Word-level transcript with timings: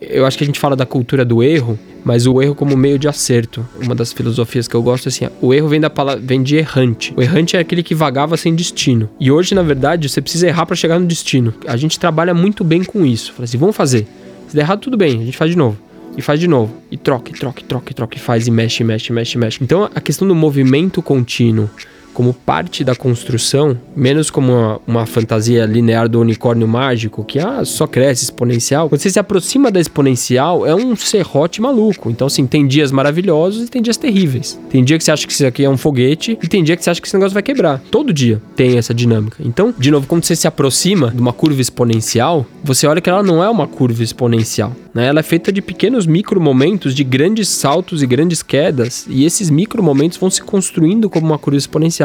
eu 0.00 0.24
acho 0.24 0.38
que 0.38 0.44
a 0.44 0.46
gente 0.46 0.58
fala 0.58 0.74
da 0.74 0.86
cultura 0.86 1.24
do 1.24 1.42
erro, 1.42 1.78
mas 2.04 2.26
o 2.26 2.40
erro 2.40 2.54
como 2.54 2.76
meio 2.76 2.98
de 2.98 3.06
acerto. 3.06 3.66
Uma 3.80 3.94
das 3.94 4.12
filosofias 4.12 4.66
que 4.66 4.74
eu 4.74 4.82
gosto 4.82 5.06
é 5.06 5.08
assim, 5.08 5.28
o 5.40 5.52
erro 5.52 5.68
vem 5.68 5.80
da 5.80 5.90
palavra, 5.90 6.22
vem 6.24 6.42
de 6.42 6.56
errante. 6.56 7.12
O 7.16 7.22
errante 7.22 7.56
é 7.56 7.60
aquele 7.60 7.82
que 7.82 7.94
vagava 7.94 8.36
sem 8.36 8.54
destino. 8.54 9.08
E 9.20 9.30
hoje, 9.30 9.54
na 9.54 9.62
verdade, 9.62 10.08
você 10.08 10.20
precisa 10.20 10.48
errar 10.48 10.66
para 10.66 10.76
chegar 10.76 10.98
no 10.98 11.06
destino. 11.06 11.52
A 11.66 11.76
gente 11.76 11.98
trabalha 11.98 12.32
muito 12.32 12.64
bem 12.64 12.82
com 12.82 13.04
isso. 13.04 13.32
Fala 13.32 13.44
assim, 13.44 13.58
vamos 13.58 13.76
fazer. 13.76 14.06
Se 14.48 14.56
der 14.56 14.62
errado, 14.62 14.80
tudo 14.80 14.96
bem, 14.96 15.20
a 15.20 15.24
gente 15.24 15.36
faz 15.36 15.50
de 15.50 15.56
novo 15.56 15.76
e 16.16 16.22
faz 16.22 16.40
de 16.40 16.48
novo. 16.48 16.72
E 16.90 16.96
troca, 16.96 17.30
e 17.30 17.34
troca, 17.34 17.60
e 17.60 17.64
troca, 17.64 17.90
e 17.90 17.94
troca, 17.94 18.16
e 18.16 18.20
faz, 18.20 18.46
e 18.46 18.50
mexe, 18.50 18.84
mexe, 18.84 19.12
mexe, 19.12 19.38
mexe. 19.38 19.58
Então 19.62 19.88
a 19.94 20.00
questão 20.00 20.26
do 20.26 20.34
movimento 20.34 21.02
contínuo 21.02 21.68
como 22.12 22.34
parte 22.34 22.84
da 22.84 22.94
construção, 22.94 23.78
menos 23.94 24.30
como 24.30 24.52
uma, 24.52 24.80
uma, 24.86 25.06
fantasia 25.06 25.64
linear 25.64 26.08
do 26.08 26.20
unicórnio 26.20 26.66
mágico, 26.66 27.24
que 27.24 27.38
ah, 27.38 27.64
só 27.64 27.86
cresce 27.86 28.24
exponencial. 28.24 28.88
Quando 28.88 29.00
você 29.00 29.10
se 29.10 29.18
aproxima 29.18 29.70
da 29.70 29.80
exponencial, 29.80 30.66
é 30.66 30.74
um 30.74 30.94
serrote 30.96 31.60
maluco. 31.60 32.10
Então, 32.10 32.26
assim, 32.26 32.46
tem 32.46 32.66
dias 32.66 32.92
maravilhosos 32.92 33.66
e 33.66 33.70
tem 33.70 33.82
dias 33.82 33.96
terríveis. 33.96 34.58
Tem 34.70 34.84
dia 34.84 34.98
que 34.98 35.04
você 35.04 35.10
acha 35.10 35.26
que 35.26 35.32
isso 35.32 35.46
aqui 35.46 35.64
é 35.64 35.70
um 35.70 35.76
foguete 35.76 36.38
e 36.42 36.48
tem 36.48 36.62
dia 36.62 36.76
que 36.76 36.84
você 36.84 36.90
acha 36.90 37.00
que 37.00 37.06
esse 37.06 37.16
negócio 37.16 37.34
vai 37.34 37.42
quebrar. 37.42 37.80
Todo 37.90 38.12
dia 38.12 38.40
tem 38.54 38.78
essa 38.78 38.94
dinâmica. 38.94 39.38
Então, 39.44 39.74
de 39.76 39.90
novo, 39.90 40.06
quando 40.06 40.24
você 40.24 40.36
se 40.36 40.46
aproxima 40.46 41.10
de 41.10 41.20
uma 41.20 41.32
curva 41.32 41.60
exponencial, 41.60 42.46
você 42.62 42.86
olha 42.86 43.00
que 43.00 43.08
ela 43.08 43.22
não 43.22 43.42
é 43.42 43.48
uma 43.48 43.66
curva 43.66 44.02
exponencial. 44.02 44.74
Né? 44.94 45.06
Ela 45.06 45.20
é 45.20 45.22
feita 45.22 45.52
de 45.52 45.62
pequenos 45.62 46.06
micro 46.06 46.40
momentos, 46.40 46.94
de 46.94 47.04
grandes 47.04 47.48
saltos 47.48 48.02
e 48.02 48.06
grandes 48.06 48.42
quedas, 48.42 49.06
e 49.08 49.24
esses 49.24 49.50
micro 49.50 49.82
momentos 49.82 50.18
vão 50.18 50.30
se 50.30 50.42
construindo 50.42 51.08
como 51.08 51.26
uma 51.26 51.38
curva 51.38 51.58
exponencial. 51.58 51.99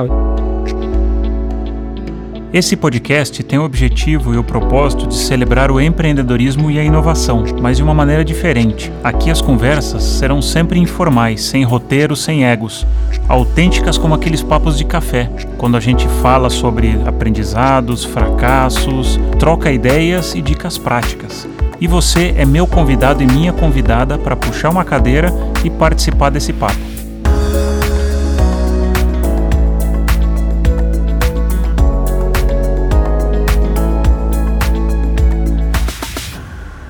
Esse 2.55 2.77
podcast 2.77 3.43
tem 3.43 3.59
o 3.59 3.65
objetivo 3.65 4.33
e 4.33 4.37
o 4.37 4.43
propósito 4.43 5.07
de 5.07 5.15
celebrar 5.15 5.69
o 5.69 5.81
empreendedorismo 5.81 6.71
e 6.71 6.79
a 6.79 6.83
inovação, 6.85 7.43
mas 7.61 7.75
de 7.75 7.83
uma 7.83 7.93
maneira 7.93 8.23
diferente. 8.23 8.89
Aqui 9.03 9.29
as 9.29 9.41
conversas 9.41 10.03
serão 10.03 10.41
sempre 10.41 10.79
informais, 10.79 11.43
sem 11.43 11.65
roteiro, 11.65 12.15
sem 12.15 12.45
egos, 12.45 12.87
autênticas 13.27 13.97
como 13.97 14.13
aqueles 14.13 14.41
papos 14.41 14.77
de 14.77 14.85
café, 14.85 15.29
quando 15.57 15.75
a 15.75 15.81
gente 15.81 16.07
fala 16.21 16.49
sobre 16.49 16.97
aprendizados, 17.05 18.05
fracassos, 18.05 19.19
troca 19.37 19.69
ideias 19.69 20.33
e 20.33 20.41
dicas 20.41 20.77
práticas. 20.77 21.45
E 21.81 21.87
você 21.87 22.33
é 22.37 22.45
meu 22.45 22.65
convidado 22.65 23.21
e 23.21 23.27
minha 23.27 23.51
convidada 23.51 24.17
para 24.17 24.35
puxar 24.35 24.69
uma 24.69 24.85
cadeira 24.85 25.29
e 25.61 25.69
participar 25.69 26.29
desse 26.29 26.53
papo. 26.53 26.94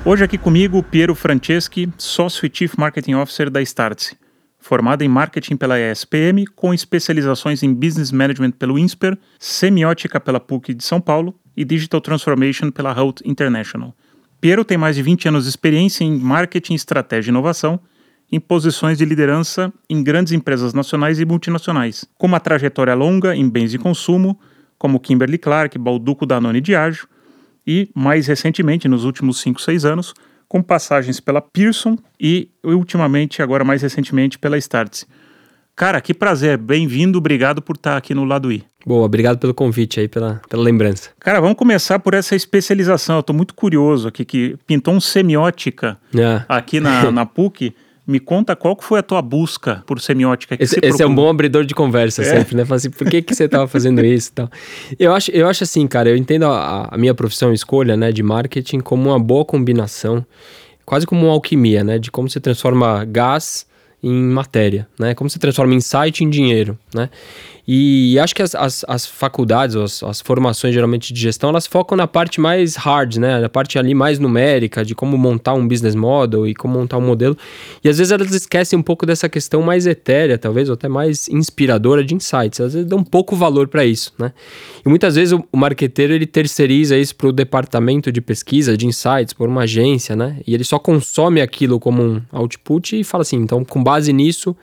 Hoje 0.07 0.23
aqui 0.23 0.37
comigo 0.37 0.83
Piero 0.83 1.15
Franceschi, 1.15 1.91
sócio 1.97 2.45
e 2.45 2.51
Chief 2.53 2.75
Marketing 2.77 3.15
Officer 3.15 3.49
da 3.49 3.59
Startse. 3.63 4.15
Formado 4.59 5.01
em 5.01 5.07
marketing 5.07 5.55
pela 5.55 5.79
ESPM, 5.79 6.45
com 6.55 6.71
especializações 6.75 7.63
em 7.63 7.73
business 7.73 8.11
management 8.11 8.51
pelo 8.51 8.77
INSPER, 8.77 9.17
semiótica 9.39 10.19
pela 10.19 10.39
PUC 10.39 10.75
de 10.75 10.83
São 10.83 11.01
Paulo 11.01 11.33
e 11.57 11.65
digital 11.65 11.99
transformation 12.01 12.69
pela 12.69 12.95
Hout 12.95 13.27
International. 13.27 13.95
Piero 14.39 14.63
tem 14.63 14.77
mais 14.77 14.95
de 14.95 15.01
20 15.01 15.29
anos 15.29 15.45
de 15.45 15.49
experiência 15.49 16.03
em 16.03 16.19
marketing, 16.19 16.75
estratégia 16.75 17.31
e 17.31 17.31
inovação, 17.31 17.79
em 18.31 18.39
posições 18.39 18.99
de 18.99 19.05
liderança 19.05 19.73
em 19.89 20.03
grandes 20.03 20.33
empresas 20.33 20.71
nacionais 20.71 21.19
e 21.19 21.25
multinacionais, 21.25 22.05
com 22.15 22.27
uma 22.27 22.39
trajetória 22.39 22.93
longa 22.93 23.35
em 23.35 23.49
bens 23.49 23.71
de 23.71 23.79
consumo, 23.79 24.39
como 24.77 24.99
Kimberly 24.99 25.39
Clark, 25.39 25.75
Balduco 25.79 26.27
Danone 26.27 26.59
e 26.59 26.61
Diageo, 26.61 27.07
e, 27.66 27.89
mais 27.94 28.27
recentemente, 28.27 28.88
nos 28.88 29.03
últimos 29.03 29.39
5, 29.39 29.61
6 29.61 29.85
anos, 29.85 30.13
com 30.47 30.61
passagens 30.61 31.19
pela 31.19 31.41
Pearson 31.41 31.97
e, 32.19 32.49
ultimamente, 32.63 33.41
agora 33.41 33.63
mais 33.63 33.81
recentemente, 33.81 34.38
pela 34.38 34.57
Startse. 34.57 35.05
Cara, 35.75 35.99
que 35.99 36.13
prazer, 36.13 36.57
bem-vindo, 36.57 37.17
obrigado 37.17 37.61
por 37.61 37.75
estar 37.75 37.97
aqui 37.97 38.13
no 38.13 38.23
Lado 38.23 38.49
I. 38.49 38.63
Boa, 38.85 39.03
obrigado 39.03 39.39
pelo 39.39 39.53
convite 39.53 40.00
aí, 40.00 40.07
pela, 40.07 40.41
pela 40.47 40.63
lembrança. 40.63 41.09
Cara, 41.19 41.41
vamos 41.41 41.57
começar 41.57 42.00
por 42.00 42.13
essa 42.13 42.35
especialização. 42.35 43.16
Eu 43.16 43.19
estou 43.19 43.35
muito 43.35 43.53
curioso 43.53 44.07
aqui, 44.07 44.23
que 44.23 44.56
pintou 44.66 44.94
um 44.94 45.01
semiótica 45.01 45.97
é. 46.16 46.44
aqui 46.47 46.79
na, 46.79 47.09
na 47.12 47.25
PUC. 47.25 47.75
Me 48.07 48.19
conta 48.19 48.55
qual 48.55 48.77
foi 48.79 48.99
a 48.99 49.03
tua 49.03 49.21
busca 49.21 49.83
por 49.88 49.99
semiótica. 49.99 50.55
esse, 50.59 50.79
esse 50.81 51.01
é 51.01 51.07
um 51.07 51.13
bom 51.13 51.27
abridor 51.27 51.66
de 51.66 51.73
conversa 51.73 52.21
é. 52.21 52.25
sempre, 52.25 52.55
né? 52.55 52.63
Fala 52.63 52.77
assim, 52.77 52.91
por 52.91 53.09
que, 53.09 53.21
que 53.21 53.33
você 53.33 53.45
estava 53.45 53.67
fazendo 53.67 54.03
isso 54.05 54.29
e 54.29 54.33
tal. 54.33 54.49
Eu 54.99 55.13
acho, 55.13 55.31
eu 55.31 55.47
acho 55.47 55.63
assim, 55.63 55.88
cara, 55.88 56.09
eu 56.09 56.15
entendo 56.15 56.45
a, 56.45 56.88
a 56.91 56.97
minha 56.97 57.15
profissão 57.15 57.51
escolha, 57.51 57.97
né, 57.97 58.11
de 58.11 58.21
marketing 58.21 58.79
como 58.79 59.09
uma 59.09 59.19
boa 59.19 59.44
combinação, 59.44 60.25
quase 60.85 61.07
como 61.07 61.25
uma 61.25 61.33
alquimia, 61.33 61.83
né? 61.83 61.97
De 61.97 62.11
como 62.11 62.29
você 62.29 62.39
transforma 62.39 63.03
gás 63.05 63.65
em 64.03 64.13
matéria, 64.13 64.88
né? 64.99 65.15
Como 65.15 65.29
você 65.29 65.39
transforma 65.39 65.73
insight 65.73 66.23
em 66.23 66.29
dinheiro, 66.29 66.77
né? 66.94 67.09
E 67.67 68.19
acho 68.19 68.35
que 68.35 68.43
as, 68.43 68.53
as, 68.53 68.85
as 68.87 69.07
faculdades, 69.07 69.75
as, 69.75 70.03
as, 70.03 70.21
formações 70.21 70.73
geralmente 70.73 71.11
de 71.11 71.19
gestão, 71.19 71.49
elas 71.49 71.65
focam 71.65 71.97
na 71.97 72.05
parte 72.05 72.39
mais 72.39 72.75
hard, 72.75 73.17
né? 73.17 73.39
Na 73.39 73.49
parte 73.49 73.79
ali 73.79 73.95
mais 73.95 74.19
numérica, 74.19 74.85
de 74.85 74.93
como 74.93 75.17
montar 75.17 75.55
um 75.55 75.67
business 75.67 75.95
model 75.95 76.45
e 76.45 76.53
como 76.53 76.75
montar 76.75 76.97
um 76.97 77.01
modelo. 77.01 77.35
E 77.83 77.89
às 77.89 77.97
vezes 77.97 78.11
elas 78.11 78.31
esquecem 78.31 78.77
um 78.77 78.83
pouco 78.83 79.05
dessa 79.05 79.27
questão 79.27 79.63
mais 79.63 79.87
etérea, 79.87 80.37
talvez, 80.37 80.69
ou 80.69 80.75
até 80.75 80.87
mais 80.87 81.27
inspiradora 81.27 82.03
de 82.03 82.13
insights. 82.13 82.59
Às 82.59 82.73
vezes 82.73 82.87
dão 82.87 83.03
pouco 83.03 83.35
valor 83.35 83.67
para 83.67 83.83
isso, 83.83 84.13
né? 84.19 84.31
E 84.85 84.89
muitas 84.89 85.15
vezes 85.15 85.33
o, 85.33 85.43
o 85.51 85.57
marqueteiro, 85.57 86.13
ele 86.13 86.27
terceiriza 86.27 86.95
isso 86.95 87.15
para 87.15 87.27
o 87.27 87.31
departamento 87.31 88.11
de 88.11 88.21
pesquisa, 88.21 88.77
de 88.77 88.85
insights, 88.85 89.33
por 89.33 89.49
uma 89.49 89.61
agência, 89.61 90.15
né? 90.15 90.37
E 90.45 90.53
ele 90.53 90.63
só 90.63 90.77
consome 90.77 91.41
aquilo 91.41 91.79
como 91.79 92.03
um 92.03 92.21
output 92.31 92.99
e 92.99 93.03
fala 93.03 93.23
assim, 93.23 93.37
então 93.37 93.65
com 93.65 93.83
base 93.83 94.13
nisso 94.13 94.55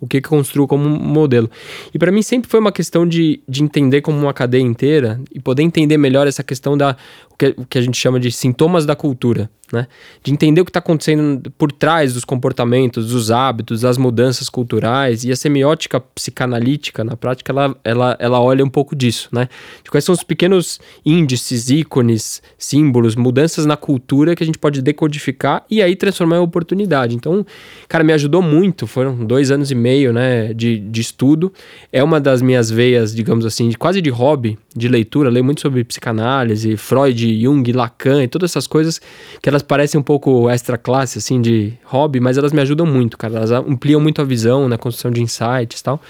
o 0.00 0.06
que, 0.06 0.20
que 0.20 0.28
construo 0.28 0.66
como 0.66 0.88
modelo. 0.88 1.50
E 1.92 1.98
para 1.98 2.10
mim 2.10 2.22
sempre 2.22 2.50
foi 2.50 2.58
uma 2.58 2.72
questão 2.72 3.06
de, 3.06 3.40
de 3.48 3.62
entender 3.62 4.00
como 4.00 4.18
uma 4.18 4.32
cadeia 4.32 4.62
inteira 4.62 5.20
e 5.32 5.38
poder 5.38 5.62
entender 5.62 5.98
melhor 5.98 6.26
essa 6.26 6.42
questão 6.42 6.76
da 6.76 6.96
o 7.30 7.36
que, 7.36 7.54
o 7.56 7.66
que 7.66 7.78
a 7.78 7.82
gente 7.82 7.98
chama 7.98 8.18
de 8.18 8.32
sintomas 8.32 8.86
da 8.86 8.96
cultura 8.96 9.50
né? 9.72 9.86
De 10.22 10.32
entender 10.32 10.60
o 10.60 10.64
que 10.64 10.70
está 10.70 10.78
acontecendo 10.78 11.50
por 11.56 11.70
trás 11.70 12.14
dos 12.14 12.24
comportamentos, 12.24 13.08
dos 13.08 13.30
hábitos, 13.30 13.82
das 13.82 13.96
mudanças 13.96 14.48
culturais. 14.48 15.24
E 15.24 15.30
a 15.30 15.36
semiótica 15.36 16.00
psicanalítica, 16.00 17.04
na 17.04 17.16
prática, 17.16 17.52
ela, 17.52 17.76
ela, 17.84 18.16
ela 18.18 18.40
olha 18.40 18.64
um 18.64 18.68
pouco 18.68 18.96
disso, 18.96 19.28
né? 19.32 19.48
De 19.82 19.90
quais 19.90 20.04
são 20.04 20.12
os 20.14 20.22
pequenos 20.22 20.80
índices, 21.04 21.70
ícones, 21.70 22.42
símbolos, 22.58 23.16
mudanças 23.16 23.66
na 23.66 23.76
cultura 23.76 24.34
que 24.34 24.42
a 24.42 24.46
gente 24.46 24.58
pode 24.58 24.82
decodificar 24.82 25.64
e 25.70 25.82
aí 25.82 25.94
transformar 25.94 26.36
em 26.36 26.40
oportunidade. 26.40 27.14
Então, 27.14 27.44
cara, 27.88 28.02
me 28.04 28.12
ajudou 28.12 28.42
muito. 28.42 28.86
Foram 28.86 29.24
dois 29.24 29.50
anos 29.50 29.70
e 29.70 29.74
meio, 29.74 30.12
né, 30.12 30.52
de, 30.52 30.78
de 30.78 31.00
estudo. 31.00 31.52
É 31.92 32.02
uma 32.02 32.20
das 32.20 32.42
minhas 32.42 32.70
veias, 32.70 33.14
digamos 33.14 33.44
assim, 33.46 33.68
de, 33.68 33.78
quase 33.78 34.00
de 34.00 34.10
hobby 34.10 34.58
de 34.74 34.88
leitura. 34.88 35.30
leio 35.30 35.44
muito 35.44 35.60
sobre 35.60 35.84
psicanálise, 35.84 36.76
Freud, 36.76 37.42
Jung, 37.42 37.72
Lacan 37.72 38.22
e 38.22 38.28
todas 38.28 38.50
essas 38.50 38.66
coisas 38.66 39.00
que 39.42 39.48
elas 39.48 39.59
elas 39.60 39.62
parecem 39.62 40.00
um 40.00 40.02
pouco 40.02 40.48
extra 40.48 40.76
classe, 40.76 41.18
assim, 41.18 41.40
de 41.40 41.72
hobby, 41.84 42.20
mas 42.20 42.38
elas 42.38 42.52
me 42.52 42.60
ajudam 42.60 42.86
muito, 42.86 43.16
cara. 43.16 43.36
Elas 43.36 43.50
ampliam 43.50 44.00
muito 44.00 44.20
a 44.20 44.24
visão 44.24 44.68
na 44.68 44.78
construção 44.78 45.10
de 45.10 45.22
insights 45.22 45.80
e 45.80 45.84
tal. 45.84 46.00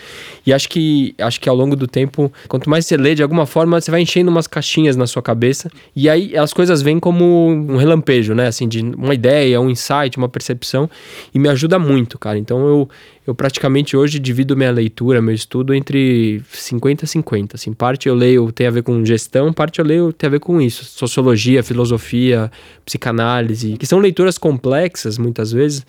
E 0.47 0.53
acho 0.53 0.69
que, 0.69 1.15
acho 1.19 1.41
que 1.41 1.49
ao 1.49 1.57
longo 1.57 1.77
do 1.77 1.87
tempo, 1.87 2.33
quanto 2.49 2.71
mais 2.71 2.87
você 2.87 2.97
lê, 2.97 3.15
de 3.15 3.23
alguma 3.23 3.47
forma, 3.47 3.81
você 3.81 3.91
vai 3.91 4.01
enchendo 4.01 4.31
umas 4.31 4.47
caixinhas 4.47 4.97
na 4.97 5.07
sua 5.07 5.23
cabeça. 5.23 5.71
E 5.95 6.09
aí 6.09 6.37
as 6.37 6.53
coisas 6.53 6.81
vêm 6.83 6.99
como 6.99 7.49
um 7.49 7.77
relampejo, 7.77 8.35
né? 8.35 8.47
Assim, 8.47 8.69
de 8.69 8.81
uma 8.81 9.15
ideia, 9.15 9.61
um 9.61 9.69
insight, 9.69 10.17
uma 10.17 10.29
percepção. 10.29 10.89
E 11.35 11.39
me 11.39 11.49
ajuda 11.49 11.79
muito, 11.79 12.19
cara. 12.19 12.39
Então 12.39 12.67
eu, 12.67 12.89
eu 13.31 13.35
praticamente 13.35 13.97
hoje 13.97 14.19
divido 14.19 14.57
minha 14.57 14.73
leitura, 14.73 15.23
meu 15.23 15.33
estudo 15.33 15.73
entre 15.73 16.43
50 16.51 17.05
e 17.05 17.09
50. 17.09 17.57
Assim, 17.57 17.73
parte 17.73 18.09
eu 18.09 18.15
leio 18.15 18.51
tem 18.51 18.67
a 18.67 18.71
ver 18.71 18.83
com 18.83 19.05
gestão, 19.05 19.53
parte 19.53 19.79
eu 19.79 19.85
leio 19.85 20.13
tem 20.13 20.27
a 20.27 20.31
ver 20.31 20.41
com 20.41 20.61
isso, 20.61 20.85
sociologia, 20.85 21.63
filosofia, 21.63 22.51
psicanálise, 22.85 23.77
que 23.77 23.87
são 23.87 24.01
leituras 24.01 24.37
complexas 24.37 25.17
muitas 25.17 25.53
vezes, 25.53 25.87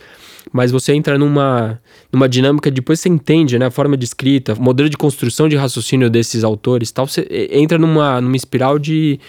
mas 0.53 0.71
você 0.71 0.93
entra 0.93 1.17
numa, 1.17 1.81
numa 2.13 2.29
dinâmica, 2.29 2.69
depois 2.69 2.99
você 2.99 3.09
entende, 3.09 3.57
né, 3.57 3.65
a 3.65 3.71
forma 3.71 3.97
de 3.97 4.05
escrita, 4.05 4.53
modelo 4.53 4.88
de 4.88 4.97
construção 4.97 5.49
de 5.49 5.55
raciocínio 5.55 6.11
desses 6.11 6.43
autores, 6.43 6.91
tal, 6.91 7.07
você 7.07 7.27
entra 7.51 7.79
numa, 7.79 8.21
numa 8.21 8.35
espiral 8.35 8.77
de 8.77 9.19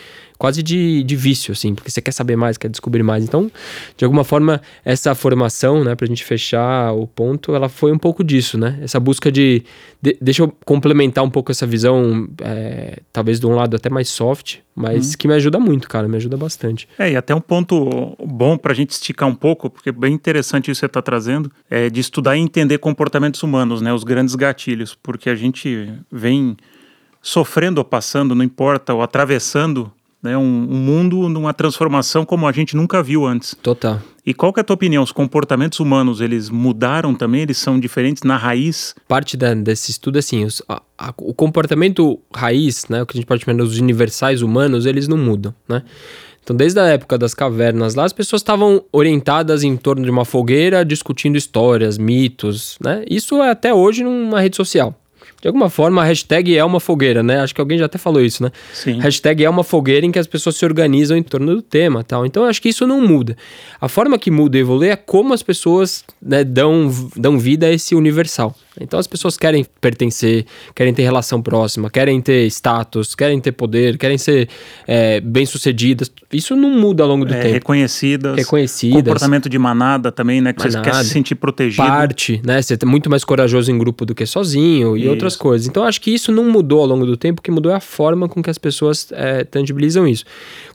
quase 0.42 0.60
de, 0.60 1.04
de 1.04 1.14
vício, 1.14 1.52
assim, 1.52 1.72
porque 1.72 1.88
você 1.88 2.02
quer 2.02 2.10
saber 2.10 2.34
mais, 2.34 2.58
quer 2.58 2.68
descobrir 2.68 3.04
mais. 3.04 3.22
Então, 3.22 3.48
de 3.96 4.04
alguma 4.04 4.24
forma, 4.24 4.60
essa 4.84 5.14
formação, 5.14 5.84
né, 5.84 5.94
pra 5.94 6.04
gente 6.04 6.24
fechar 6.24 6.92
o 6.92 7.06
ponto, 7.06 7.54
ela 7.54 7.68
foi 7.68 7.92
um 7.92 7.96
pouco 7.96 8.24
disso, 8.24 8.58
né? 8.58 8.76
Essa 8.82 8.98
busca 8.98 9.30
de. 9.30 9.62
de 10.02 10.18
deixa 10.20 10.42
eu 10.42 10.52
complementar 10.64 11.22
um 11.22 11.30
pouco 11.30 11.52
essa 11.52 11.64
visão, 11.64 12.28
é, 12.40 12.98
talvez 13.12 13.38
de 13.38 13.46
um 13.46 13.54
lado 13.54 13.76
até 13.76 13.88
mais 13.88 14.08
soft, 14.08 14.56
mas 14.74 15.10
uhum. 15.10 15.16
que 15.16 15.28
me 15.28 15.34
ajuda 15.34 15.60
muito, 15.60 15.88
cara, 15.88 16.08
me 16.08 16.16
ajuda 16.16 16.36
bastante. 16.36 16.88
É, 16.98 17.12
e 17.12 17.14
até 17.16 17.32
um 17.32 17.40
ponto 17.40 18.16
bom 18.18 18.58
pra 18.58 18.74
gente 18.74 18.90
esticar 18.90 19.28
um 19.28 19.36
pouco, 19.36 19.70
porque 19.70 19.90
é 19.90 19.92
bem 19.92 20.12
interessante 20.12 20.72
isso 20.72 20.80
que 20.80 20.86
você 20.86 20.88
tá 20.88 21.00
trazendo, 21.00 21.52
é 21.70 21.88
de 21.88 22.00
estudar 22.00 22.36
e 22.36 22.40
entender 22.40 22.78
comportamentos 22.78 23.40
humanos, 23.44 23.80
né? 23.80 23.94
Os 23.94 24.02
grandes 24.02 24.34
gatilhos, 24.34 24.92
porque 25.00 25.30
a 25.30 25.36
gente 25.36 25.88
vem 26.10 26.56
sofrendo 27.22 27.78
ou 27.78 27.84
passando, 27.84 28.34
não 28.34 28.44
importa, 28.44 28.92
ou 28.92 29.02
atravessando 29.02 29.92
né? 30.22 30.36
Um, 30.36 30.40
um 30.70 30.76
mundo 30.76 31.28
numa 31.28 31.52
transformação 31.52 32.24
como 32.24 32.46
a 32.46 32.52
gente 32.52 32.76
nunca 32.76 33.02
viu 33.02 33.26
antes. 33.26 33.56
Total. 33.62 34.00
E 34.24 34.32
qual 34.32 34.52
que 34.52 34.60
é 34.60 34.62
a 34.62 34.64
tua 34.64 34.74
opinião? 34.74 35.02
Os 35.02 35.10
comportamentos 35.10 35.80
humanos, 35.80 36.20
eles 36.20 36.48
mudaram 36.48 37.12
também? 37.12 37.42
Eles 37.42 37.58
são 37.58 37.80
diferentes 37.80 38.22
na 38.22 38.36
raiz? 38.36 38.94
Parte 39.08 39.36
da, 39.36 39.52
desse 39.52 39.90
estudo, 39.90 40.18
assim, 40.18 40.44
os, 40.44 40.62
a, 40.68 40.80
a, 40.96 41.12
o 41.18 41.34
comportamento 41.34 42.20
raiz, 42.32 42.86
né, 42.88 43.02
o 43.02 43.06
que 43.06 43.16
a 43.16 43.18
gente 43.18 43.26
pode 43.26 43.44
chamar 43.44 43.58
dos 43.58 43.78
universais 43.78 44.40
humanos, 44.40 44.86
eles 44.86 45.08
não 45.08 45.18
mudam, 45.18 45.52
né? 45.68 45.82
Então, 46.42 46.56
desde 46.56 46.78
a 46.80 46.86
época 46.86 47.16
das 47.16 47.34
cavernas 47.34 47.94
lá, 47.94 48.04
as 48.04 48.12
pessoas 48.12 48.42
estavam 48.42 48.84
orientadas 48.92 49.62
em 49.62 49.76
torno 49.76 50.02
de 50.02 50.10
uma 50.10 50.24
fogueira, 50.24 50.84
discutindo 50.84 51.36
histórias, 51.36 51.98
mitos, 51.98 52.78
né? 52.82 53.04
Isso 53.08 53.36
é 53.36 53.50
até 53.50 53.72
hoje 53.72 54.02
numa 54.02 54.40
rede 54.40 54.56
social. 54.56 54.94
De 55.42 55.48
alguma 55.48 55.68
forma, 55.68 56.00
a 56.00 56.04
hashtag 56.04 56.56
é 56.56 56.64
uma 56.64 56.78
fogueira, 56.78 57.20
né? 57.20 57.40
Acho 57.40 57.52
que 57.52 57.60
alguém 57.60 57.76
já 57.76 57.86
até 57.86 57.98
falou 57.98 58.22
isso, 58.22 58.44
né? 58.44 58.52
Sim. 58.72 59.00
Hashtag 59.00 59.42
é 59.42 59.50
uma 59.50 59.64
fogueira 59.64 60.06
em 60.06 60.12
que 60.12 60.18
as 60.20 60.28
pessoas 60.28 60.56
se 60.56 60.64
organizam 60.64 61.16
em 61.16 61.22
torno 61.22 61.56
do 61.56 61.60
tema 61.60 62.04
tal. 62.04 62.24
Então, 62.24 62.44
acho 62.44 62.62
que 62.62 62.68
isso 62.68 62.86
não 62.86 63.00
muda. 63.00 63.36
A 63.80 63.88
forma 63.88 64.16
que 64.20 64.30
muda 64.30 64.56
e 64.56 64.60
evolui 64.60 64.90
é 64.90 64.94
como 64.94 65.34
as 65.34 65.42
pessoas 65.42 66.04
né, 66.22 66.44
dão, 66.44 66.88
dão 67.16 67.40
vida 67.40 67.66
a 67.66 67.72
esse 67.72 67.92
universal. 67.92 68.54
Então 68.80 68.98
as 68.98 69.06
pessoas 69.06 69.36
querem 69.36 69.66
pertencer, 69.80 70.46
querem 70.74 70.94
ter 70.94 71.02
relação 71.02 71.42
próxima, 71.42 71.90
querem 71.90 72.20
ter 72.20 72.46
status, 72.46 73.14
querem 73.14 73.38
ter 73.40 73.52
poder, 73.52 73.98
querem 73.98 74.16
ser 74.16 74.48
é, 74.86 75.20
bem-sucedidas. 75.20 76.10
Isso 76.32 76.56
não 76.56 76.70
muda 76.70 77.02
ao 77.02 77.08
longo 77.08 77.24
do 77.24 77.34
é, 77.34 77.40
tempo. 77.40 77.54
Reconhecidas. 77.54 78.36
Reconhecidas. 78.36 79.02
Comportamento 79.02 79.48
de 79.48 79.58
manada 79.58 80.10
também, 80.10 80.40
né? 80.40 80.52
Que 80.52 80.60
manada, 80.60 80.84
você 80.84 80.90
quer 80.90 81.04
se 81.04 81.10
sentir 81.10 81.34
protegido. 81.34 81.86
Parte, 81.86 82.40
né? 82.44 82.62
Você 82.62 82.78
é 82.80 82.86
muito 82.86 83.10
mais 83.10 83.24
corajoso 83.24 83.70
em 83.70 83.76
grupo 83.76 84.06
do 84.06 84.14
que 84.14 84.24
sozinho 84.24 84.96
e 84.96 85.02
isso. 85.02 85.10
outras 85.10 85.31
coisas. 85.36 85.66
Então 85.66 85.84
acho 85.84 86.00
que 86.00 86.10
isso 86.10 86.30
não 86.32 86.44
mudou 86.44 86.80
ao 86.80 86.86
longo 86.86 87.06
do 87.06 87.16
tempo, 87.16 87.40
o 87.40 87.42
que 87.42 87.50
mudou 87.50 87.72
é 87.72 87.74
a 87.74 87.80
forma 87.80 88.28
com 88.28 88.42
que 88.42 88.50
as 88.50 88.58
pessoas 88.58 89.10
é, 89.12 89.44
tangibilizam 89.44 90.06
isso. 90.06 90.24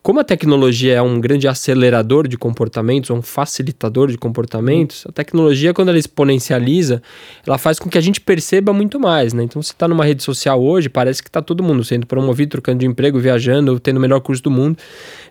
Como 0.07 0.21
a 0.21 0.23
tecnologia 0.23 0.93
é 0.93 1.01
um 1.01 1.19
grande 1.19 1.49
acelerador 1.49 2.29
de 2.29 2.37
comportamentos, 2.37 3.09
um 3.09 3.21
facilitador 3.21 4.09
de 4.09 4.17
comportamentos, 4.17 5.05
a 5.05 5.11
tecnologia, 5.11 5.73
quando 5.73 5.89
ela 5.89 5.99
exponencializa, 5.99 7.01
ela 7.45 7.57
faz 7.57 7.77
com 7.77 7.89
que 7.89 7.97
a 7.97 8.01
gente 8.01 8.21
perceba 8.21 8.71
muito 8.71 9.01
mais, 9.01 9.33
né? 9.33 9.43
Então, 9.43 9.61
você 9.61 9.73
está 9.73 9.85
numa 9.85 10.05
rede 10.05 10.23
social 10.23 10.63
hoje, 10.63 10.87
parece 10.87 11.21
que 11.21 11.27
está 11.27 11.41
todo 11.41 11.61
mundo 11.61 11.83
sendo 11.83 12.07
promovido, 12.07 12.51
trocando 12.51 12.79
de 12.79 12.85
emprego, 12.85 13.19
viajando, 13.19 13.77
tendo 13.81 13.97
o 13.97 13.99
melhor 13.99 14.21
curso 14.21 14.41
do 14.41 14.49
mundo. 14.49 14.77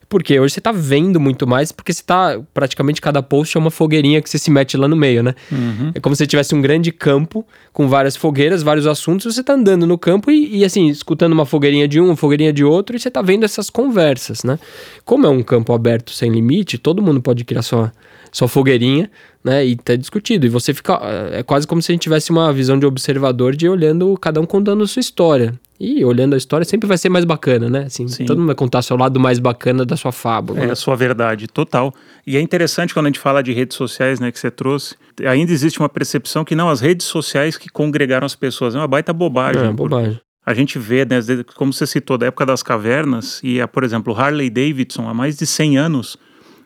Porque 0.09 0.39
hoje 0.39 0.55
você 0.55 0.61
está 0.61 0.71
vendo 0.73 1.19
muito 1.19 1.47
mais, 1.47 1.73
porque 1.73 1.93
você 1.93 2.01
está 2.01 2.41
praticamente 2.55 3.01
cada 3.01 3.23
post 3.23 3.57
é 3.57 3.61
uma 3.61 3.71
fogueirinha 3.71 4.23
que 4.23 4.31
você 4.31 4.39
se 4.39 4.51
mete 4.51 4.77
lá 4.77 4.87
no 4.87 4.95
meio, 4.95 5.23
né? 5.23 5.35
Uhum. 5.51 5.91
É 5.95 6.01
como 6.01 6.15
se 6.15 6.19
você 6.19 6.27
tivesse 6.27 6.55
um 6.55 6.61
grande 6.61 6.93
campo 6.93 7.45
com 7.73 7.89
várias 7.89 8.15
fogueiras, 8.15 8.63
vários 8.63 8.87
assuntos, 8.87 9.35
você 9.35 9.41
está 9.41 9.55
andando 9.55 9.87
no 9.87 9.99
campo 9.99 10.31
e, 10.31 10.59
e, 10.59 10.65
assim, 10.65 10.89
escutando 10.89 11.33
uma 11.33 11.45
fogueirinha 11.45 11.89
de 11.89 12.01
um, 12.01 12.07
uma 12.07 12.17
fogueirinha 12.17 12.53
de 12.53 12.65
outro, 12.65 12.95
e 12.95 13.01
você 13.01 13.09
está 13.09 13.21
vendo 13.21 13.45
essas 13.45 13.69
conversas, 13.69 14.45
né? 14.45 14.59
Como 15.05 15.27
é 15.27 15.31
um 15.31 15.43
campo 15.43 15.73
aberto 15.73 16.13
sem 16.13 16.31
limite, 16.31 16.79
todo 16.79 17.03
mundo 17.03 17.21
pode 17.21 17.45
criar 17.45 17.63
sua, 17.63 17.93
sua 18.33 18.49
fogueirinha, 18.49 19.11
né? 19.43 19.65
E 19.65 19.77
tá 19.77 19.95
discutido. 19.97 20.47
E 20.47 20.49
você 20.49 20.75
fica. 20.75 21.01
É 21.33 21.43
quase 21.43 21.67
como 21.67 21.81
se 21.81 21.93
a 21.93 21.95
gente 21.95 22.03
tivesse 22.03 22.31
uma 22.31 22.53
visão 22.53 22.79
de 22.79 22.87
observador 22.87 23.55
de 23.55 23.69
olhando, 23.69 24.17
cada 24.21 24.41
um 24.41 24.47
contando 24.47 24.83
a 24.83 24.87
sua 24.87 25.01
história. 25.01 25.55
E 25.79 26.03
olhando 26.05 26.35
a 26.35 26.37
história 26.39 26.65
sempre 26.65 26.89
vai 26.89 26.97
ser 26.97 27.11
mais 27.11 27.25
bacana, 27.25 27.69
né? 27.69 27.85
Assim, 27.85 28.09
Sim. 28.09 28.25
todo 28.25 28.39
mundo 28.39 28.47
vai 28.47 28.55
contar 28.55 28.79
o 28.79 28.83
seu 28.83 28.97
lado 28.97 29.21
mais 29.21 29.39
bacana 29.39 29.85
da 29.85 29.97
sua 29.97 30.11
fábula. 30.11 30.61
É 30.61 30.67
né? 30.67 30.73
a 30.73 30.77
sua 30.77 30.97
verdade, 30.97 31.47
total. 31.47 31.95
E 32.27 32.37
é 32.37 32.41
interessante 32.41 32.95
quando 32.95 33.07
a 33.07 33.09
gente 33.11 33.21
fala 33.21 33.43
de 33.43 33.53
redes 33.53 33.77
sociais, 33.77 34.19
né, 34.19 34.33
que 34.33 34.39
você 34.39 34.51
trouxe, 34.51 34.97
ainda 35.27 35.53
existe 35.53 35.79
uma 35.79 35.89
percepção 35.89 36.45
que 36.45 36.55
não, 36.55 36.71
as 36.71 36.81
redes 36.81 37.07
sociais 37.07 37.59
que 37.59 37.69
congregaram 37.69 38.25
as 38.25 38.35
pessoas. 38.35 38.75
É 38.75 38.79
uma 38.79 38.89
baita 38.89 39.13
bobagem. 39.13 39.63
É, 39.63 39.71
bobagem. 39.71 40.19
A 40.47 40.55
gente 40.55 40.79
vê, 40.79 41.05
né, 41.05 41.19
como 41.57 41.73
você 41.73 41.85
citou, 41.85 42.17
da 42.17 42.27
época 42.27 42.47
das 42.47 42.63
cavernas, 42.63 43.41
e, 43.43 43.59
por 43.67 43.83
exemplo, 43.83 44.15
Harley 44.15 44.49
Davidson, 44.49 45.09
há 45.09 45.13
mais 45.13 45.37
de 45.37 45.45
100 45.45 45.77
anos, 45.77 46.17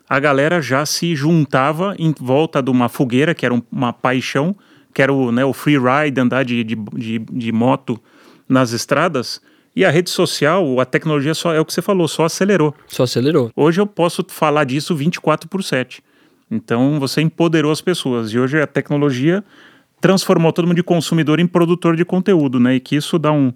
a 0.06 0.20
galera 0.20 0.60
já 0.60 0.84
se 0.84 1.16
juntava 1.16 1.94
em 1.98 2.14
volta 2.20 2.62
de 2.62 2.70
uma 2.70 2.90
fogueira, 2.90 3.34
que 3.34 3.46
era 3.46 3.54
uma 3.72 3.90
paixão, 3.90 4.54
que 4.92 5.00
era 5.00 5.10
o, 5.10 5.32
né, 5.32 5.46
o 5.46 5.54
free 5.54 5.78
ride, 5.78 6.20
andar 6.20 6.44
de, 6.44 6.62
de, 6.62 6.74
de, 6.74 7.18
de 7.20 7.52
moto 7.52 7.98
nas 8.46 8.72
estradas. 8.72 9.40
E 9.74 9.82
a 9.82 9.90
rede 9.90 10.10
social, 10.10 10.78
a 10.78 10.84
tecnologia 10.84 11.32
só 11.32 11.54
é 11.54 11.60
o 11.60 11.64
que 11.64 11.72
você 11.72 11.80
falou, 11.80 12.06
só 12.06 12.24
acelerou. 12.24 12.74
Só 12.86 13.04
acelerou. 13.04 13.50
Hoje 13.56 13.80
eu 13.80 13.86
posso 13.86 14.22
falar 14.28 14.64
disso 14.64 14.94
24 14.94 15.48
por 15.48 15.62
7. 15.62 16.02
Então 16.50 16.98
você 17.00 17.22
empoderou 17.22 17.72
as 17.72 17.80
pessoas. 17.80 18.32
E 18.32 18.38
hoje 18.38 18.60
a 18.60 18.66
tecnologia 18.66 19.42
transformou 20.00 20.52
todo 20.52 20.66
mundo 20.66 20.76
de 20.76 20.82
consumidor 20.82 21.38
em 21.38 21.46
produtor 21.46 21.94
de 21.94 22.04
conteúdo, 22.04 22.58
né? 22.58 22.74
E 22.74 22.80
que 22.80 22.96
isso 22.96 23.18
dá 23.18 23.30
um, 23.30 23.52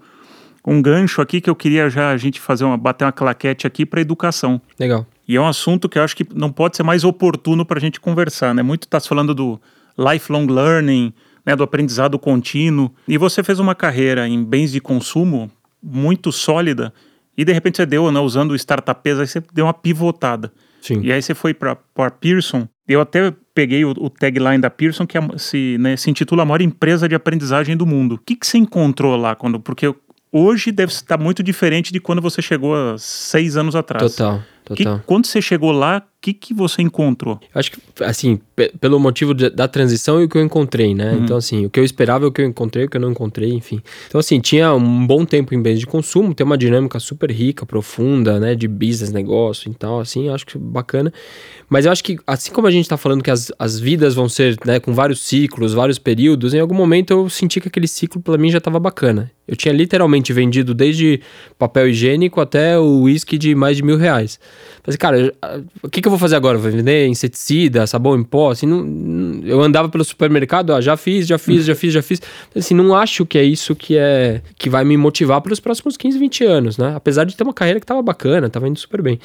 um 0.67 0.81
gancho 0.81 1.21
aqui 1.21 1.41
que 1.41 1.51
eu 1.51 1.55
queria 1.55 1.91
já 1.91 2.11
a 2.11 2.17
gente 2.17 2.41
fazer 2.41 2.65
uma 2.65 2.77
bater 2.77 3.05
uma 3.05 3.13
claquete 3.13 3.67
aqui 3.67 3.85
para 3.85 4.01
educação. 4.01 4.61
Legal. 4.79 5.07
E 5.27 5.37
é 5.37 5.41
um 5.41 5.47
assunto 5.47 5.89
que 5.89 5.99
eu 5.99 6.03
acho 6.03 6.17
que 6.17 6.27
não 6.35 6.51
pode 6.51 6.77
ser 6.77 6.83
mais 6.83 7.05
oportuno 7.05 7.65
para 7.65 7.79
a 7.79 7.81
gente 7.81 8.01
conversar, 8.01 8.55
né? 8.55 8.63
Muito 8.63 8.85
está 8.85 8.99
se 9.01 9.09
falando 9.09 9.35
do 9.35 9.61
lifelong 9.99 10.47
learning, 10.47 11.13
né, 11.47 11.55
do 11.55 11.63
aprendizado 11.63 12.19
contínuo. 12.19 12.91
E 13.07 13.17
você 13.17 13.43
fez 13.43 13.59
uma 13.59 13.75
carreira 13.75 14.27
em 14.27 14.43
bens 14.43 14.73
de 14.73 14.81
consumo 14.81 15.51
muito 15.83 16.33
sólida 16.33 16.93
e 17.37 17.45
de 17.45 17.53
repente 17.53 17.77
você 17.77 17.87
deu, 17.87 18.11
né, 18.11 18.21
usando 18.21 18.53
o 18.53 18.55
startupes, 18.57 19.19
aí 19.19 19.27
você 19.27 19.43
deu 19.53 19.67
uma 19.67 19.75
pivotada. 19.75 20.53
Sim. 20.81 21.01
E 21.03 21.13
aí 21.13 21.21
você 21.21 21.35
foi 21.35 21.55
para 21.55 21.77
Pearson. 22.21 22.69
Eu 22.87 23.01
até 23.01 23.33
peguei 23.55 23.85
o, 23.85 23.91
o, 23.91 24.11
tagline 24.11 24.59
da 24.59 24.69
Pearson, 24.69 25.07
que 25.07 25.17
é, 25.17 25.21
se, 25.39 25.79
né, 25.81 25.97
se 25.97 26.11
intitula 26.11 26.43
a 26.43 26.45
maior 26.45 26.61
empresa 26.61 27.09
de 27.09 27.15
aprendizagem 27.15 27.77
do 27.77 27.87
mundo. 27.87 28.17
O 28.17 28.19
que, 28.19 28.37
que 28.37 28.47
você 28.47 28.59
encontrou 28.59 29.17
lá? 29.17 29.35
quando 29.35 29.59
Porque 29.59 29.95
hoje 30.35 30.73
deve 30.73 30.93
estar 30.93 31.17
muito 31.17 31.43
diferente 31.43 31.93
de 31.93 32.01
quando 32.01 32.21
você 32.21 32.43
chegou 32.43 32.75
há 32.75 32.97
seis 32.99 33.57
anos 33.57 33.77
atrás. 33.77 34.17
Total. 34.17 34.43
Total. 34.65 34.99
Que, 34.99 35.05
quando 35.05 35.27
você 35.27 35.43
chegou 35.43 35.73
lá, 35.73 35.99
o 35.99 36.21
que, 36.23 36.33
que 36.33 36.55
você 36.55 36.81
encontrou? 36.81 37.39
Eu 37.55 37.59
acho 37.59 37.71
que, 37.71 37.79
assim, 38.03 38.41
pelo 38.81 38.99
motivo 38.99 39.35
de, 39.35 39.51
da 39.51 39.69
transição 39.69 40.23
e 40.23 40.25
o 40.25 40.29
que 40.29 40.39
eu 40.39 40.43
encontrei, 40.43 40.95
né? 40.95 41.13
Uhum. 41.13 41.23
Então, 41.23 41.37
assim, 41.37 41.67
o 41.67 41.71
que 41.71 41.79
eu 41.79 41.85
esperava, 41.85 42.27
o 42.27 42.33
que 42.33 42.41
eu 42.41 42.47
encontrei, 42.47 42.87
o 42.87 42.89
que 42.89 42.97
eu 42.97 43.01
não 43.01 43.11
encontrei, 43.11 43.53
enfim. 43.53 43.83
Então, 44.09 44.19
assim, 44.19 44.41
tinha 44.41 44.73
um 44.73 45.07
bom 45.07 45.27
tempo 45.27 45.55
em 45.55 45.61
bens 45.61 45.79
de 45.79 45.87
consumo, 45.87 46.33
tem 46.33 46.47
uma 46.47 46.57
dinâmica 46.57 46.99
super 46.99 47.31
rica, 47.31 47.67
profunda, 47.67 48.41
né? 48.41 48.55
De 48.55 48.67
business, 48.67 49.13
negócio 49.13 49.71
e 49.71 49.75
tal, 49.75 50.01
assim, 50.01 50.31
acho 50.31 50.47
que 50.47 50.57
bacana. 50.57 51.13
Mas 51.69 51.87
eu 51.87 51.93
acho 51.93 52.05
que, 52.05 52.19
assim 52.27 52.53
como 52.53 52.67
a 52.67 52.71
gente 52.71 52.89
tá 52.89 52.97
falando 52.97 53.23
que 53.23 53.31
as, 53.31 53.51
as 53.59 53.79
vidas 53.79 54.15
vão 54.15 54.29
ser, 54.29 54.57
né, 54.65 54.79
com 54.79 54.93
vários 54.93 55.21
ciclos, 55.21 55.73
vários 55.73 55.99
períodos, 55.99 56.55
em 56.55 56.61
algum 56.61 56.75
momento 56.75 57.13
eu 57.13 57.29
senti 57.29 57.61
que 57.61 57.69
aquele 57.69 57.89
ciclo, 57.89 58.21
para 58.21 58.39
mim, 58.39 58.51
já 58.51 58.61
tava 58.61 58.79
bacana. 58.79 59.31
Eu 59.47 59.55
tinha 59.55 59.75
literalmente 59.75 60.33
vendido 60.33 60.73
desde 60.73 61.21
papel 61.59 61.89
higiênico 61.89 62.41
até 62.41 62.79
o 62.79 63.03
uísque 63.03 63.37
de 63.37 63.55
mais 63.55 63.77
de 63.77 63.83
mil 63.83 63.99
reais. 63.99 64.41
Falei, 64.83 64.97
cara, 64.97 65.35
o 65.83 65.89
que, 65.91 66.01
que 66.01 66.09
eu 66.09 66.11
vou 66.11 66.19
fazer 66.19 66.37
agora? 66.37 66.57
Vou 66.57 66.71
vender 66.71 67.07
inseticida, 67.09 67.87
sabão 67.87 68.17
em 68.17 68.25
pó? 68.25 68.53
Assim, 68.53 68.67
não, 68.67 69.43
eu 69.45 69.61
andava 69.61 69.89
pelo 69.91 70.03
supermercado, 70.03 70.71
ó, 70.71 70.81
já 70.81 70.97
fiz, 70.97 71.27
já 71.27 71.37
fiz, 71.37 71.65
já 71.67 71.75
fiz, 71.75 71.93
já 71.93 72.03
fiz. 72.03 72.23
Assim, 72.57 72.75
não 72.75 72.95
acho 72.95 73.27
que 73.27 73.37
é 73.37 73.45
isso 73.45 73.77
que 73.77 73.99
é 73.99 74.41
que 74.57 74.71
vai 74.71 74.83
me 74.83 74.97
motivar 74.97 75.43
para 75.43 75.53
os 75.53 75.61
próximos 75.61 75.99
15, 75.99 76.19
20 76.19 76.45
anos, 76.45 76.79
né? 76.79 76.95
Apesar 76.97 77.25
de 77.25 77.37
ter 77.37 77.45
uma 77.45 77.55
carreira 77.55 77.79
que 77.79 77.87
tava 77.87 78.01
bacana, 78.01 78.49
tava 78.49 78.67
indo 78.67 78.79
super 78.79 79.03
bem. 79.03 79.19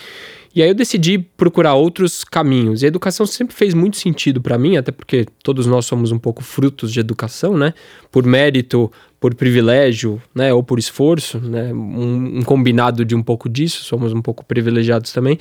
E 0.53 0.62
aí 0.63 0.70
eu 0.70 0.74
decidi 0.74 1.20
procurar 1.20 1.75
outros 1.75 2.24
caminhos. 2.24 2.82
E 2.82 2.86
a 2.86 2.88
educação 2.88 3.25
sempre 3.25 3.56
fez 3.56 3.74
muito 3.74 3.98
sentido 3.98 4.41
para 4.41 4.58
mim, 4.58 4.77
até 4.77 4.91
porque 4.91 5.25
todos 5.44 5.68
nós 5.68 5.86
somos 5.86 6.12
um 6.12 6.18
pouco 6.18 6.44
frutos 6.44 6.91
de 6.91 7.00
educação, 7.00 7.58
né? 7.58 7.74
Por 8.12 8.25
mérito, 8.25 8.91
por 9.20 9.36
privilégio, 9.36 10.22
né? 10.34 10.53
Ou 10.53 10.63
por 10.63 10.79
esforço, 10.79 11.39
né? 11.39 11.74
Um, 11.74 12.39
um 12.39 12.41
combinado 12.41 13.06
de 13.06 13.15
um 13.15 13.22
pouco 13.22 13.48
disso, 13.48 13.84
somos 13.84 14.12
um 14.13 14.22
pouco 14.22 14.44
privilegiados 14.44 15.13
também. 15.13 15.38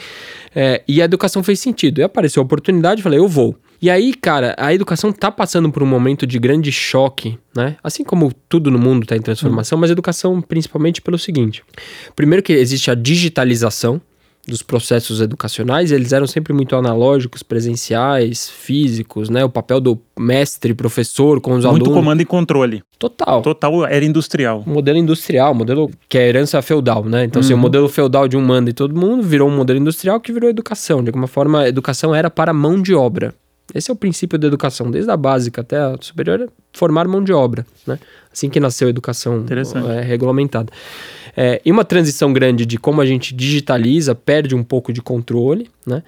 É, 0.54 0.82
e 0.86 1.00
a 1.00 1.04
educação 1.04 1.42
fez 1.42 1.60
sentido. 1.60 2.00
E 2.00 2.02
apareceu 2.02 2.42
a 2.42 2.44
oportunidade, 2.44 3.02
falei, 3.02 3.18
eu 3.18 3.28
vou. 3.28 3.56
E 3.80 3.88
aí, 3.88 4.12
cara, 4.12 4.56
a 4.58 4.74
educação 4.74 5.12
tá 5.12 5.30
passando 5.30 5.70
por 5.70 5.84
um 5.84 5.86
momento 5.86 6.26
de 6.26 6.36
grande 6.38 6.72
choque, 6.72 7.38
né? 7.54 7.76
Assim 7.82 8.02
como 8.02 8.32
tudo 8.48 8.72
no 8.72 8.78
mundo 8.78 9.06
tá 9.06 9.16
em 9.16 9.22
transformação, 9.22 9.78
mas 9.78 9.88
a 9.88 9.92
educação 9.92 10.40
principalmente 10.42 11.00
pelo 11.00 11.16
seguinte: 11.16 11.62
primeiro 12.16 12.42
que 12.42 12.52
existe 12.52 12.90
a 12.90 12.94
digitalização, 12.94 14.00
dos 14.48 14.62
processos 14.62 15.20
educacionais, 15.20 15.92
eles 15.92 16.12
eram 16.12 16.26
sempre 16.26 16.52
muito 16.52 16.74
analógicos, 16.74 17.42
presenciais, 17.42 18.48
físicos, 18.48 19.28
né? 19.28 19.44
O 19.44 19.50
papel 19.50 19.80
do 19.80 20.00
mestre, 20.18 20.74
professor 20.74 21.40
com 21.40 21.50
os 21.50 21.56
muito 21.56 21.66
alunos. 21.66 21.88
Muito 21.88 21.94
comando 21.94 22.20
e 22.20 22.24
controle. 22.24 22.82
Total. 22.98 23.42
Total 23.42 23.86
era 23.86 24.04
industrial. 24.04 24.64
Modelo 24.66 24.98
industrial, 24.98 25.54
modelo 25.54 25.90
que 26.08 26.18
é 26.18 26.28
herança 26.28 26.60
feudal, 26.62 27.04
né? 27.04 27.24
Então, 27.24 27.40
uhum. 27.40 27.46
assim, 27.46 27.54
o 27.54 27.58
modelo 27.58 27.88
feudal 27.88 28.26
de 28.26 28.36
um 28.36 28.40
manda 28.40 28.70
e 28.70 28.72
todo 28.72 28.98
mundo 28.98 29.22
virou 29.22 29.48
um 29.48 29.56
modelo 29.56 29.78
industrial 29.78 30.20
que 30.20 30.32
virou 30.32 30.50
educação. 30.50 31.02
De 31.02 31.10
alguma 31.10 31.26
forma, 31.26 31.60
a 31.60 31.68
educação 31.68 32.14
era 32.14 32.30
para 32.30 32.52
mão 32.52 32.80
de 32.80 32.94
obra. 32.94 33.34
Esse 33.74 33.90
é 33.90 33.92
o 33.92 33.96
princípio 33.96 34.38
da 34.38 34.46
educação, 34.46 34.90
desde 34.90 35.10
a 35.10 35.16
básica 35.16 35.60
até 35.60 35.76
a 35.76 35.94
superior, 36.00 36.40
é 36.40 36.46
formar 36.72 37.06
mão 37.06 37.22
de 37.22 37.32
obra, 37.32 37.66
né? 37.86 37.98
Assim 38.32 38.48
que 38.48 38.58
nasceu 38.58 38.86
a 38.86 38.90
educação 38.90 39.44
é, 39.90 40.00
regulamentada. 40.00 40.72
É, 41.40 41.62
e 41.64 41.70
uma 41.70 41.84
transição 41.84 42.32
grande 42.32 42.66
de 42.66 42.76
como 42.76 43.00
a 43.00 43.06
gente 43.06 43.32
digitaliza, 43.32 44.12
perde 44.12 44.56
um 44.56 44.64
pouco 44.64 44.92
de 44.92 45.00
controle, 45.00 45.70
né? 45.86 46.02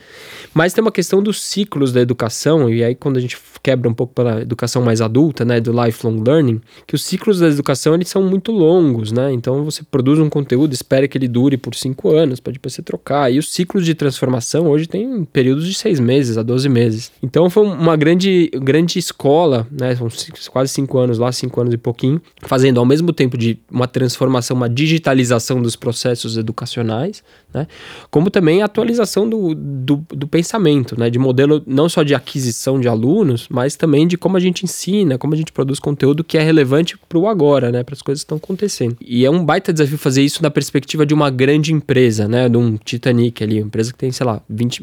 Mas 0.53 0.73
tem 0.73 0.83
uma 0.83 0.91
questão 0.91 1.23
dos 1.23 1.41
ciclos 1.41 1.93
da 1.93 2.01
educação, 2.01 2.69
e 2.69 2.83
aí 2.83 2.97
quando 2.97 3.17
a 3.17 3.21
gente 3.21 3.39
quebra 3.63 3.89
um 3.89 3.95
pouco 3.95 4.13
pela 4.13 4.41
educação 4.41 4.83
mais 4.83 5.01
adulta, 5.01 5.45
né, 5.45 5.61
do 5.61 5.71
lifelong 5.71 6.21
learning, 6.27 6.61
que 6.85 6.97
os 6.97 7.05
ciclos 7.05 7.39
da 7.39 7.47
educação 7.47 7.95
eles 7.95 8.09
são 8.09 8.25
muito 8.25 8.51
longos, 8.51 9.13
né? 9.13 9.33
Então 9.33 9.65
você 9.65 9.85
produz 9.85 10.19
um 10.19 10.29
conteúdo, 10.29 10.73
espera 10.73 11.07
que 11.07 11.17
ele 11.17 11.29
dure 11.29 11.57
por 11.57 11.77
cinco 11.77 12.11
anos, 12.11 12.41
para 12.41 12.53
depois 12.53 12.75
você 12.75 12.83
trocar. 12.83 13.33
E 13.33 13.39
os 13.39 13.53
ciclos 13.53 13.87
de 13.87 13.95
transformação 13.95 14.67
hoje 14.67 14.89
tem 14.89 15.25
períodos 15.27 15.65
de 15.65 15.75
seis 15.75 16.01
meses 16.01 16.39
a 16.39 16.43
12 16.43 16.69
meses. 16.69 17.13
Então 17.23 17.49
foi 17.49 17.65
uma 17.65 17.97
grande, 17.97 18.51
grande 18.55 18.99
escola, 18.99 19.65
né? 19.71 19.95
São 19.95 20.09
quase 20.51 20.73
cinco 20.73 20.99
anos 20.99 21.19
lá, 21.19 21.31
cinco 21.31 21.61
anos 21.61 21.73
e 21.73 21.79
pouquinho, 21.79 22.21
fazendo 22.43 22.81
ao 22.81 22.85
mesmo 22.85 23.13
tempo 23.13 23.39
de 23.39 23.57
uma 23.71 23.87
transformação, 23.87 24.57
uma 24.57 24.69
digitalização 24.69 25.20
dos 25.63 25.77
processos 25.77 26.37
educacionais, 26.37 27.23
né? 27.53 27.67
Como 28.11 28.31
também 28.31 28.63
a 28.63 28.65
atualização 28.67 29.29
do, 29.29 29.55
do, 29.55 30.05
do, 30.09 30.27
pensamento, 30.27 30.99
né? 30.99 31.11
De 31.11 31.19
modelo 31.19 31.63
não 31.67 31.89
só 31.89 32.03
de 32.03 32.15
aquisição 32.15 32.81
de 32.81 32.89
alunos, 32.89 33.47
mas 33.51 33.77
também 33.77 34.07
de 34.07 34.17
como 34.17 34.37
a 34.37 34.41
gente 34.41 34.65
ensina, 34.65 35.19
como 35.19 35.35
a 35.35 35.37
gente 35.37 35.53
produz 35.53 35.79
conteúdo 35.79 36.23
que 36.23 36.39
é 36.39 36.43
relevante 36.43 36.97
para 37.09 37.19
o 37.19 37.27
agora, 37.27 37.73
né? 37.73 37.83
Para 37.83 37.95
as 37.95 38.03
coisas 38.03 38.23
que 38.23 38.27
estão 38.27 38.39
acontecendo. 38.39 38.97
E 39.01 39.25
é 39.25 39.31
um 39.31 39.45
baita 39.45 39.73
desafio 39.73 39.99
fazer 39.99 40.23
isso 40.23 40.43
na 40.43 40.51
perspectiva 40.51 41.05
de 41.05 41.13
uma 41.13 41.31
grande 41.31 41.73
empresa, 41.73 42.29
né? 42.29 42.49
De 42.49 42.57
um 42.57 42.77
Titanic 42.77 43.43
ali, 43.43 43.61
uma 43.61 43.67
empresa 43.67 43.93
que 43.93 43.99
tem, 43.99 44.13
sei 44.13 44.27
lá, 44.27 44.41
20, 44.49 44.83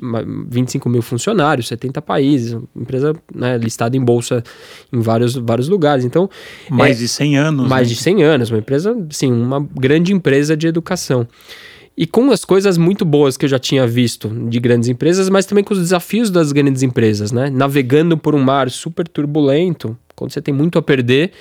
25 0.50 0.90
mil 0.90 1.02
funcionários, 1.02 1.68
70 1.68 2.02
países, 2.02 2.54
uma 2.54 2.68
empresa 2.76 3.16
né, 3.34 3.58
listada 3.58 3.96
em 3.96 4.02
bolsa 4.02 4.44
em 4.92 5.00
vários, 5.00 5.36
vários 5.36 5.70
lugares. 5.70 6.04
Então. 6.04 6.30
Mais 6.70 6.98
é, 6.98 7.02
de 7.02 7.08
100 7.08 7.38
anos. 7.38 7.68
Mais 7.68 7.88
né? 7.88 7.94
de 7.94 8.00
100 8.02 8.24
anos, 8.24 8.52
uma 8.52 8.60
empresa, 8.60 9.08
sim, 9.10 9.32
uma 9.32 9.60
grande 9.60 10.14
empresa 10.14 10.56
de 10.56 10.68
educação. 10.68 11.28
E 11.98 12.06
com 12.06 12.30
as 12.30 12.46
coisas 12.46 12.78
muito 12.78 13.04
boas 13.04 13.36
que 13.38 13.46
eu 13.46 13.50
já 13.50 13.58
tinha 13.58 13.88
visto 13.88 14.30
de 14.30 14.60
grandes 14.60 14.88
empresas, 14.88 15.30
mas 15.30 15.48
também 15.48 15.64
com 15.64 15.74
os 15.74 15.80
desafios 15.80 16.30
das 16.30 16.52
grandes 16.52 16.84
empresas, 16.84 17.32
né? 17.32 17.50
Navegando 17.50 18.16
por 18.16 18.36
um 18.36 18.40
mar 18.40 18.70
super 18.70 19.08
turbulento, 19.08 19.98
quando 20.16 20.32
você 20.32 20.40
tem 20.40 20.54
muito 20.54 20.78
a 20.78 20.82
perder, 20.82 21.32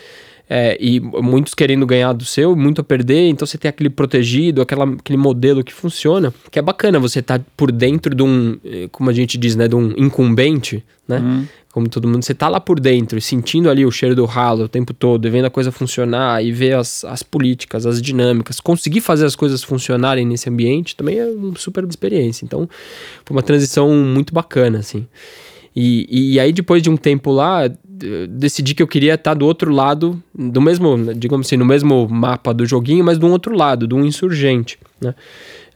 é, 0.48 0.76
e 0.80 1.00
muitos 1.00 1.54
querendo 1.54 1.84
ganhar 1.84 2.12
do 2.12 2.24
seu, 2.24 2.54
muito 2.54 2.80
a 2.80 2.84
perder, 2.84 3.28
então 3.28 3.44
você 3.44 3.58
tem 3.58 3.68
aquele 3.68 3.90
protegido, 3.90 4.62
aquela, 4.62 4.84
aquele 4.84 5.16
modelo 5.16 5.64
que 5.64 5.72
funciona, 5.72 6.32
que 6.50 6.58
é 6.58 6.62
bacana 6.62 7.00
você 7.00 7.18
estar 7.18 7.38
tá 7.38 7.44
por 7.56 7.72
dentro 7.72 8.14
de 8.14 8.22
um, 8.22 8.56
eh, 8.64 8.88
como 8.92 9.10
a 9.10 9.12
gente 9.12 9.36
diz, 9.36 9.56
né, 9.56 9.66
de 9.66 9.74
um 9.74 9.92
incumbente, 9.96 10.84
né? 11.06 11.18
Uhum. 11.18 11.46
Como 11.72 11.88
todo 11.90 12.08
mundo, 12.08 12.24
você 12.24 12.32
tá 12.32 12.48
lá 12.48 12.58
por 12.58 12.80
dentro, 12.80 13.20
sentindo 13.20 13.68
ali 13.68 13.84
o 13.84 13.90
cheiro 13.90 14.14
do 14.14 14.24
ralo 14.24 14.64
o 14.64 14.68
tempo 14.68 14.94
todo, 14.94 15.30
vendo 15.30 15.44
a 15.44 15.50
coisa 15.50 15.70
funcionar 15.70 16.42
e 16.42 16.50
ver 16.50 16.74
as, 16.74 17.04
as 17.04 17.22
políticas, 17.22 17.84
as 17.84 18.00
dinâmicas, 18.00 18.60
conseguir 18.60 19.02
fazer 19.02 19.26
as 19.26 19.36
coisas 19.36 19.62
funcionarem 19.62 20.24
nesse 20.24 20.48
ambiente 20.48 20.96
também 20.96 21.18
é 21.18 21.26
uma 21.26 21.54
super 21.58 21.84
experiência. 21.84 22.46
Então, 22.46 22.66
foi 23.26 23.36
uma 23.36 23.42
transição 23.42 23.90
muito 23.94 24.32
bacana, 24.32 24.78
assim. 24.78 25.06
E, 25.76 26.32
e 26.32 26.40
aí, 26.40 26.50
depois 26.50 26.82
de 26.82 26.88
um 26.88 26.96
tempo 26.96 27.30
lá, 27.30 27.70
decidi 28.28 28.74
que 28.74 28.82
eu 28.82 28.86
queria 28.86 29.14
estar 29.14 29.34
do 29.34 29.46
outro 29.46 29.72
lado, 29.72 30.22
do 30.34 30.60
mesmo, 30.60 31.14
digamos 31.14 31.46
assim, 31.46 31.56
no 31.56 31.64
mesmo 31.64 32.08
mapa 32.08 32.52
do 32.52 32.66
joguinho, 32.66 33.04
mas 33.04 33.18
do 33.18 33.26
outro 33.28 33.54
lado, 33.54 33.94
um 33.94 34.04
insurgente, 34.04 34.78
né? 35.00 35.14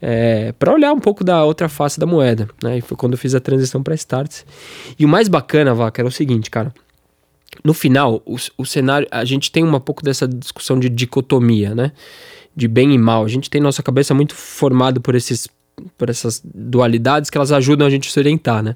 É, 0.03 0.53
para 0.53 0.73
olhar 0.73 0.93
um 0.93 0.99
pouco 0.99 1.23
da 1.23 1.45
outra 1.45 1.69
face 1.69 2.01
da 2.01 2.07
moeda, 2.07 2.49
né? 2.63 2.79
E 2.79 2.81
foi 2.81 2.97
quando 2.97 3.13
eu 3.13 3.19
fiz 3.19 3.35
a 3.35 3.41
transição 3.41 3.83
para 3.83 3.95
Starts. 3.95 4.47
E 4.99 5.05
o 5.05 5.09
mais 5.09 5.29
bacana, 5.29 5.75
Vaca, 5.75 6.01
era 6.01 6.09
o 6.09 6.13
seguinte, 6.13 6.51
cara. 6.51 6.73
No 7.63 7.75
final, 7.75 8.23
o, 8.25 8.37
o 8.57 8.65
cenário, 8.65 9.07
a 9.11 9.25
gente 9.25 9.53
tem 9.53 9.63
um 9.63 9.81
pouco 9.81 10.03
dessa 10.03 10.27
discussão 10.27 10.79
de 10.79 10.89
dicotomia, 10.89 11.75
né? 11.75 11.93
De 12.57 12.67
bem 12.67 12.95
e 12.95 12.99
mal. 12.99 13.25
A 13.25 13.29
gente 13.29 13.51
tem 13.51 13.61
nossa 13.61 13.83
cabeça 13.83 14.15
muito 14.15 14.35
formado 14.35 15.01
por 15.01 15.15
esses 15.15 15.49
por 15.97 16.11
essas 16.11 16.43
dualidades 16.45 17.31
que 17.31 17.39
elas 17.39 17.53
ajudam 17.53 17.87
a 17.87 17.91
gente 17.91 18.09
a 18.09 18.13
se 18.13 18.19
orientar, 18.19 18.63
né? 18.63 18.75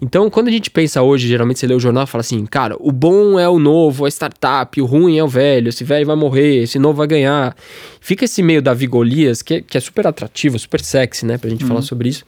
Então, 0.00 0.30
quando 0.30 0.48
a 0.48 0.50
gente 0.50 0.70
pensa 0.70 1.02
hoje, 1.02 1.28
geralmente 1.28 1.60
você 1.60 1.66
lê 1.66 1.74
o 1.74 1.80
jornal 1.80 2.04
e 2.04 2.06
fala 2.06 2.20
assim, 2.20 2.44
cara, 2.46 2.76
o 2.78 2.90
bom 2.90 3.38
é 3.38 3.48
o 3.48 3.58
novo, 3.58 4.04
a 4.04 4.08
startup, 4.08 4.80
o 4.80 4.84
ruim 4.84 5.18
é 5.18 5.24
o 5.24 5.28
velho, 5.28 5.68
esse 5.68 5.84
velho 5.84 6.06
vai 6.06 6.16
morrer, 6.16 6.62
esse 6.62 6.78
novo 6.78 6.98
vai 6.98 7.06
ganhar. 7.06 7.56
Fica 8.00 8.24
esse 8.24 8.42
meio 8.42 8.62
da 8.62 8.72
Vigolias, 8.72 9.42
que, 9.42 9.54
é, 9.54 9.60
que 9.60 9.76
é 9.76 9.80
super 9.80 10.06
atrativo, 10.06 10.58
super 10.58 10.80
sexy, 10.80 11.26
né, 11.26 11.38
pra 11.38 11.50
gente 11.50 11.62
uhum. 11.64 11.68
falar 11.68 11.82
sobre 11.82 12.08
isso. 12.08 12.24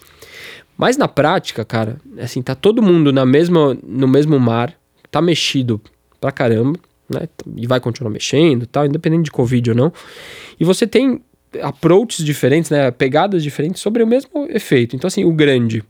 Mas 0.77 0.97
na 0.97 1.09
prática, 1.09 1.65
cara, 1.65 1.97
assim, 2.19 2.43
tá 2.43 2.55
todo 2.55 2.83
mundo 2.83 3.13
na 3.13 3.25
mesma, 3.25 3.77
no 3.83 4.09
mesmo 4.09 4.39
mar, 4.39 4.75
tá 5.11 5.21
mexido 5.21 5.81
pra 6.21 6.33
caramba, 6.33 6.79
né? 7.09 7.29
E 7.57 7.67
vai 7.67 7.79
continuar 7.79 8.11
mexendo 8.11 8.67
tal, 8.67 8.87
independente 8.87 9.25
de 9.25 9.31
Covid 9.31 9.71
ou 9.71 9.77
não. 9.77 9.93
E 10.59 10.65
você 10.65 10.87
tem 10.87 11.21
approaches 11.61 12.25
diferentes, 12.25 12.71
né, 12.71 12.91
pegadas 12.91 13.43
diferentes 13.43 13.83
sobre 13.83 14.03
o 14.03 14.07
mesmo 14.07 14.47
efeito. 14.49 14.97
Então, 14.97 15.09
assim, 15.09 15.25
o 15.25 15.33
grande 15.33 15.83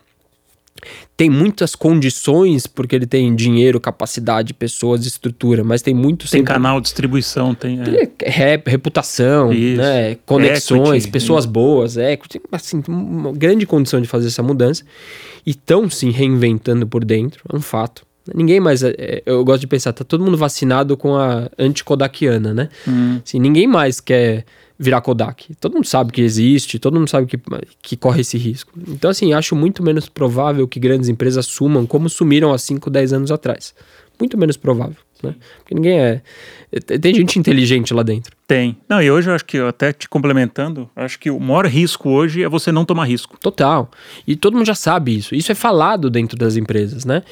tem 1.16 1.30
muitas 1.30 1.74
condições, 1.74 2.66
porque 2.66 2.96
ele 2.96 3.06
tem 3.06 3.34
dinheiro, 3.34 3.78
capacidade, 3.80 4.52
pessoas, 4.52 5.06
estrutura, 5.06 5.62
mas 5.62 5.82
tem 5.82 5.94
muito... 5.94 6.22
Tem 6.22 6.40
sempre... 6.40 6.52
canal, 6.52 6.80
distribuição, 6.80 7.54
tem... 7.54 7.78
É. 8.20 8.60
reputação, 8.66 9.52
Isso. 9.52 9.80
né, 9.80 10.16
conexões, 10.26 11.04
equity, 11.04 11.10
pessoas 11.10 11.46
boas, 11.46 11.96
equity, 11.96 12.40
assim, 12.50 12.82
uma 12.88 13.32
grande 13.32 13.66
condição 13.66 14.00
de 14.00 14.08
fazer 14.08 14.28
essa 14.28 14.42
mudança. 14.42 14.82
E 15.46 15.50
estão, 15.50 15.88
sim, 15.88 16.10
reinventando 16.10 16.86
por 16.86 17.04
dentro, 17.04 17.44
é 17.52 17.56
um 17.56 17.62
fato. 17.62 18.04
Ninguém 18.34 18.60
mais. 18.60 18.82
É, 18.82 18.94
é, 18.96 19.22
eu 19.26 19.44
gosto 19.44 19.60
de 19.62 19.66
pensar, 19.66 19.92
tá 19.92 20.04
todo 20.04 20.24
mundo 20.24 20.36
vacinado 20.36 20.96
com 20.96 21.16
a 21.16 21.50
anticodaquiana, 21.58 22.54
né? 22.54 22.68
Hum. 22.86 23.20
Assim, 23.24 23.40
ninguém 23.40 23.66
mais 23.66 24.00
quer 24.00 24.44
virar 24.82 25.00
Kodak. 25.00 25.54
Todo 25.60 25.74
mundo 25.74 25.86
sabe 25.86 26.12
que 26.12 26.20
existe, 26.20 26.78
todo 26.78 26.98
mundo 26.98 27.08
sabe 27.08 27.26
que, 27.26 27.38
que 27.80 27.96
corre 27.96 28.22
esse 28.22 28.36
risco. 28.36 28.72
Então, 28.88 29.10
assim, 29.10 29.32
acho 29.32 29.54
muito 29.54 29.82
menos 29.82 30.08
provável 30.08 30.66
que 30.66 30.80
grandes 30.80 31.08
empresas 31.08 31.46
sumam 31.46 31.86
como 31.86 32.08
sumiram 32.08 32.52
há 32.52 32.58
5, 32.58 32.90
10 32.90 33.12
anos 33.12 33.30
atrás. 33.30 33.74
Muito 34.18 34.36
menos 34.36 34.56
provável, 34.56 34.96
né? 35.22 35.34
Porque 35.58 35.74
ninguém 35.74 35.98
é. 35.98 36.20
Tem 37.00 37.14
gente 37.14 37.38
inteligente 37.38 37.94
lá 37.94 38.02
dentro. 38.02 38.34
Tem. 38.46 38.76
Não, 38.88 39.00
e 39.00 39.10
hoje 39.10 39.30
eu 39.30 39.34
acho 39.34 39.44
que, 39.44 39.58
até 39.58 39.92
te 39.92 40.08
complementando, 40.08 40.90
acho 40.96 41.18
que 41.18 41.30
o 41.30 41.38
maior 41.38 41.66
risco 41.66 42.08
hoje 42.10 42.42
é 42.42 42.48
você 42.48 42.72
não 42.72 42.84
tomar 42.84 43.04
risco. 43.04 43.38
Total. 43.38 43.90
E 44.26 44.36
todo 44.36 44.54
mundo 44.54 44.66
já 44.66 44.74
sabe 44.74 45.16
isso. 45.16 45.34
Isso 45.34 45.52
é 45.52 45.54
falado 45.54 46.10
dentro 46.10 46.36
das 46.36 46.56
empresas, 46.56 47.04
né? 47.04 47.22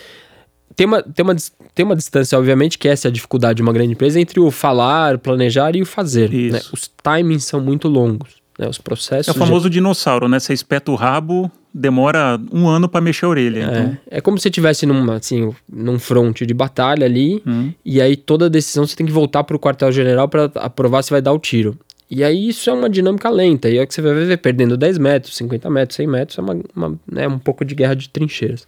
Tem 0.80 0.86
uma, 0.86 1.02
tem, 1.02 1.22
uma, 1.22 1.36
tem 1.74 1.84
uma 1.84 1.94
distância, 1.94 2.38
obviamente, 2.38 2.78
que 2.78 2.88
essa 2.88 3.06
é 3.06 3.10
a 3.10 3.12
dificuldade 3.12 3.56
de 3.58 3.62
uma 3.62 3.70
grande 3.70 3.92
empresa 3.92 4.18
entre 4.18 4.40
o 4.40 4.50
falar, 4.50 5.18
planejar 5.18 5.76
e 5.76 5.82
o 5.82 5.86
fazer. 5.86 6.30
Né? 6.32 6.58
Os 6.72 6.90
timings 7.02 7.44
são 7.44 7.60
muito 7.60 7.86
longos. 7.86 8.30
Né? 8.58 8.66
Os 8.66 8.78
processos. 8.78 9.28
É 9.28 9.30
o 9.30 9.34
famoso 9.34 9.68
de... 9.68 9.74
dinossauro, 9.74 10.26
né? 10.26 10.40
Você 10.40 10.54
espeta 10.54 10.90
o 10.90 10.94
rabo, 10.94 11.52
demora 11.72 12.40
um 12.50 12.66
ano 12.66 12.88
para 12.88 13.02
mexer 13.02 13.26
a 13.26 13.28
orelha. 13.28 13.58
É, 13.58 13.62
então. 13.62 13.98
é 14.10 14.20
como 14.22 14.38
se 14.38 14.44
você 14.44 14.48
estivesse 14.48 14.86
num, 14.86 15.12
assim, 15.12 15.54
num 15.70 15.98
fronte 15.98 16.46
de 16.46 16.54
batalha 16.54 17.04
ali, 17.04 17.42
hum. 17.46 17.70
e 17.84 18.00
aí 18.00 18.16
toda 18.16 18.48
decisão 18.48 18.86
você 18.86 18.96
tem 18.96 19.04
que 19.04 19.12
voltar 19.12 19.44
para 19.44 19.54
o 19.54 19.60
quartel-general 19.60 20.30
para 20.30 20.44
aprovar 20.54 21.02
se 21.02 21.10
vai 21.10 21.20
dar 21.20 21.34
o 21.34 21.38
tiro. 21.38 21.78
E 22.10 22.24
aí 22.24 22.48
isso 22.48 22.70
é 22.70 22.72
uma 22.72 22.88
dinâmica 22.88 23.28
lenta, 23.28 23.68
e 23.68 23.76
é 23.76 23.84
que 23.84 23.92
você 23.92 24.00
vai 24.00 24.14
ver 24.14 24.38
perdendo 24.38 24.78
10 24.78 24.96
metros, 24.96 25.36
50 25.36 25.68
metros, 25.68 25.96
100 25.96 26.06
metros, 26.06 26.38
é 26.38 26.40
uma, 26.40 26.56
uma, 26.74 26.98
né, 27.06 27.28
um 27.28 27.38
pouco 27.38 27.66
de 27.66 27.74
guerra 27.74 27.94
de 27.94 28.08
trincheiras. 28.08 28.66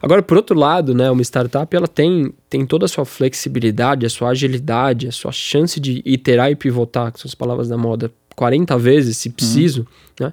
Agora, 0.00 0.22
por 0.22 0.36
outro 0.36 0.58
lado, 0.58 0.94
né, 0.94 1.10
uma 1.10 1.22
startup 1.22 1.74
ela 1.74 1.88
tem, 1.88 2.32
tem 2.48 2.64
toda 2.66 2.84
a 2.84 2.88
sua 2.88 3.04
flexibilidade, 3.04 4.06
a 4.06 4.10
sua 4.10 4.30
agilidade, 4.30 5.08
a 5.08 5.12
sua 5.12 5.32
chance 5.32 5.80
de 5.80 6.02
iterar 6.04 6.50
e 6.50 6.56
pivotar, 6.56 7.12
que 7.12 7.20
são 7.20 7.28
as 7.28 7.34
palavras 7.34 7.68
da 7.68 7.76
moda, 7.76 8.10
40 8.36 8.78
vezes, 8.78 9.16
se 9.16 9.30
preciso, 9.30 9.80
uhum. 9.80 10.26
né? 10.26 10.32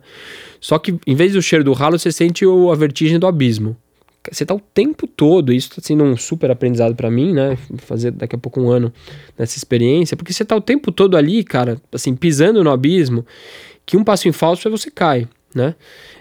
Só 0.61 0.77
que 0.77 0.95
em 1.07 1.15
vez 1.15 1.33
do 1.33 1.41
cheiro 1.41 1.63
do 1.63 1.73
ralo, 1.73 1.97
você 1.97 2.11
sente 2.11 2.45
o, 2.45 2.71
a 2.71 2.75
vertigem 2.75 3.17
do 3.17 3.27
abismo. 3.27 3.75
Você 4.31 4.45
tá 4.45 4.55
o 4.55 4.59
tempo 4.59 5.05
todo, 5.07 5.53
isso 5.53 5.69
tá 5.69 5.81
sendo 5.81 6.03
um 6.03 6.17
super 6.17 6.49
aprendizado 6.49 6.95
para 6.95 7.11
mim, 7.11 7.33
né? 7.33 7.57
Fazer 7.77 8.11
daqui 8.11 8.35
a 8.35 8.39
pouco 8.39 8.59
um 8.59 8.69
ano 8.69 8.91
nessa 9.37 9.57
experiência, 9.57 10.17
porque 10.17 10.33
você 10.33 10.43
tá 10.43 10.55
o 10.55 10.61
tempo 10.61 10.91
todo 10.91 11.15
ali, 11.15 11.43
cara, 11.43 11.79
assim, 11.91 12.15
pisando 12.15 12.63
no 12.63 12.71
abismo, 12.71 13.25
que 13.85 13.97
um 13.97 14.03
passo 14.03 14.27
em 14.27 14.31
falso 14.31 14.69
você 14.69 14.89
cai, 14.89 15.27
né? 15.53 15.75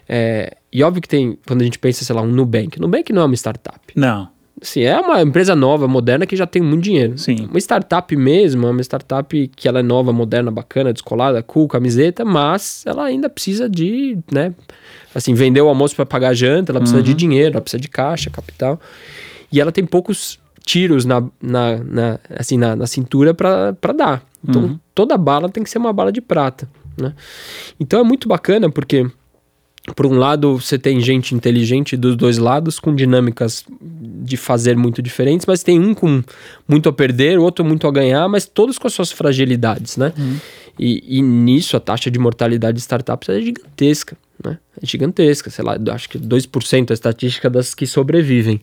É, 0.09 0.57
e 0.73 0.83
óbvio 0.83 1.03
que 1.03 1.09
tem, 1.09 1.39
quando 1.47 1.63
a 1.63 1.65
gente 1.65 1.79
pensa, 1.79 2.05
sei 2.05 2.15
lá, 2.15 2.23
um 2.23 2.27
Nubank. 2.27 2.81
Nubank 2.81 3.13
não 3.13 3.23
é 3.23 3.25
uma 3.25 3.35
startup. 3.35 3.81
Não. 3.95 4.29
Sim, 4.63 4.83
é 4.83 4.99
uma 4.99 5.21
empresa 5.21 5.55
nova, 5.55 5.87
moderna, 5.89 6.27
que 6.27 6.37
já 6.37 6.47
tem 6.47 6.63
muito 6.63 6.83
dinheiro. 6.83 7.19
Sim. 7.19 7.49
Uma 7.51 7.59
startup 7.59 8.17
mesmo, 8.17 8.67
é 8.67 8.71
uma 8.71 8.81
startup 8.83 9.51
que 9.55 9.69
ela 9.69 9.81
é 9.81 9.83
nova, 9.83 10.13
moderna, 10.13 10.51
bacana, 10.51 10.93
descolada, 10.93 11.43
cool, 11.43 11.69
camiseta, 11.69 12.25
mas 12.25 12.83
ela 12.87 13.05
ainda 13.05 13.29
precisa 13.29 13.69
de, 13.69 14.17
né, 14.33 14.55
assim, 15.15 15.35
vender 15.35 15.61
o 15.61 15.69
almoço 15.69 15.95
para 15.95 16.07
pagar 16.07 16.29
a 16.29 16.35
janta, 16.35 16.73
ela 16.73 16.81
precisa 16.81 17.01
uhum. 17.01 17.05
de 17.05 17.15
dinheiro, 17.15 17.55
ela 17.55 17.61
precisa 17.61 17.81
de 17.81 17.89
caixa, 17.89 18.31
capital. 18.31 18.81
E 19.51 19.61
ela 19.61 19.71
tem 19.71 19.85
poucos 19.85 20.39
tiros 20.65 21.05
na, 21.05 21.23
na, 21.43 21.79
na 21.79 22.19
assim, 22.31 22.57
na, 22.57 22.75
na 22.75 22.87
cintura 22.87 23.35
para 23.35 23.93
dar. 23.95 24.23
Então, 24.47 24.63
uhum. 24.63 24.79
toda 24.95 25.17
bala 25.19 25.49
tem 25.49 25.63
que 25.63 25.71
ser 25.71 25.79
uma 25.79 25.93
bala 25.93 26.13
de 26.13 26.21
prata, 26.21 26.69
né? 26.97 27.13
Então, 27.79 28.01
é 28.01 28.05
muito 28.05 28.29
bacana 28.29 28.71
porque 28.71 29.07
por 29.95 30.07
um 30.07 30.15
lado, 30.15 30.59
você 30.59 30.79
tem 30.79 30.99
gente 31.01 31.35
inteligente 31.35 31.97
dos 31.97 32.17
dois 32.17 32.39
lados, 32.39 32.79
com 32.79 32.95
dinâmicas 32.95 33.65
de 33.81 34.37
fazer 34.37 34.77
muito 34.77 35.03
diferentes, 35.03 35.45
mas 35.47 35.63
tem 35.63 35.79
um 35.79 35.93
com 35.93 36.23
muito 36.67 36.89
a 36.89 36.93
perder, 36.93 37.39
o 37.39 37.43
outro 37.43 37.65
muito 37.65 37.87
a 37.87 37.93
ganhar, 37.93 38.27
mas 38.29 38.47
todos 38.47 38.79
com 38.79 38.87
as 38.87 38.95
suas 38.95 39.13
fragilidades, 39.13 39.99
né? 39.99 40.13
Uhum. 40.17 40.39
E, 40.79 41.19
e 41.19 41.23
nisso 41.23 41.77
a 41.77 41.81
taxa 41.81 42.11
de 42.11 42.19
mortalidade 42.19 42.77
de 42.77 42.81
startups 42.81 43.29
é 43.29 43.41
gigantesca, 43.43 44.17
né? 44.43 44.59
É 44.83 44.87
gigantesca, 44.87 45.51
sei 45.51 45.63
lá, 45.63 45.77
acho 45.93 46.09
que 46.09 46.19
2% 46.19 46.91
a 46.91 46.95
estatística 46.95 47.51
das 47.51 47.75
que 47.75 47.87
sobrevivem. 47.87 48.61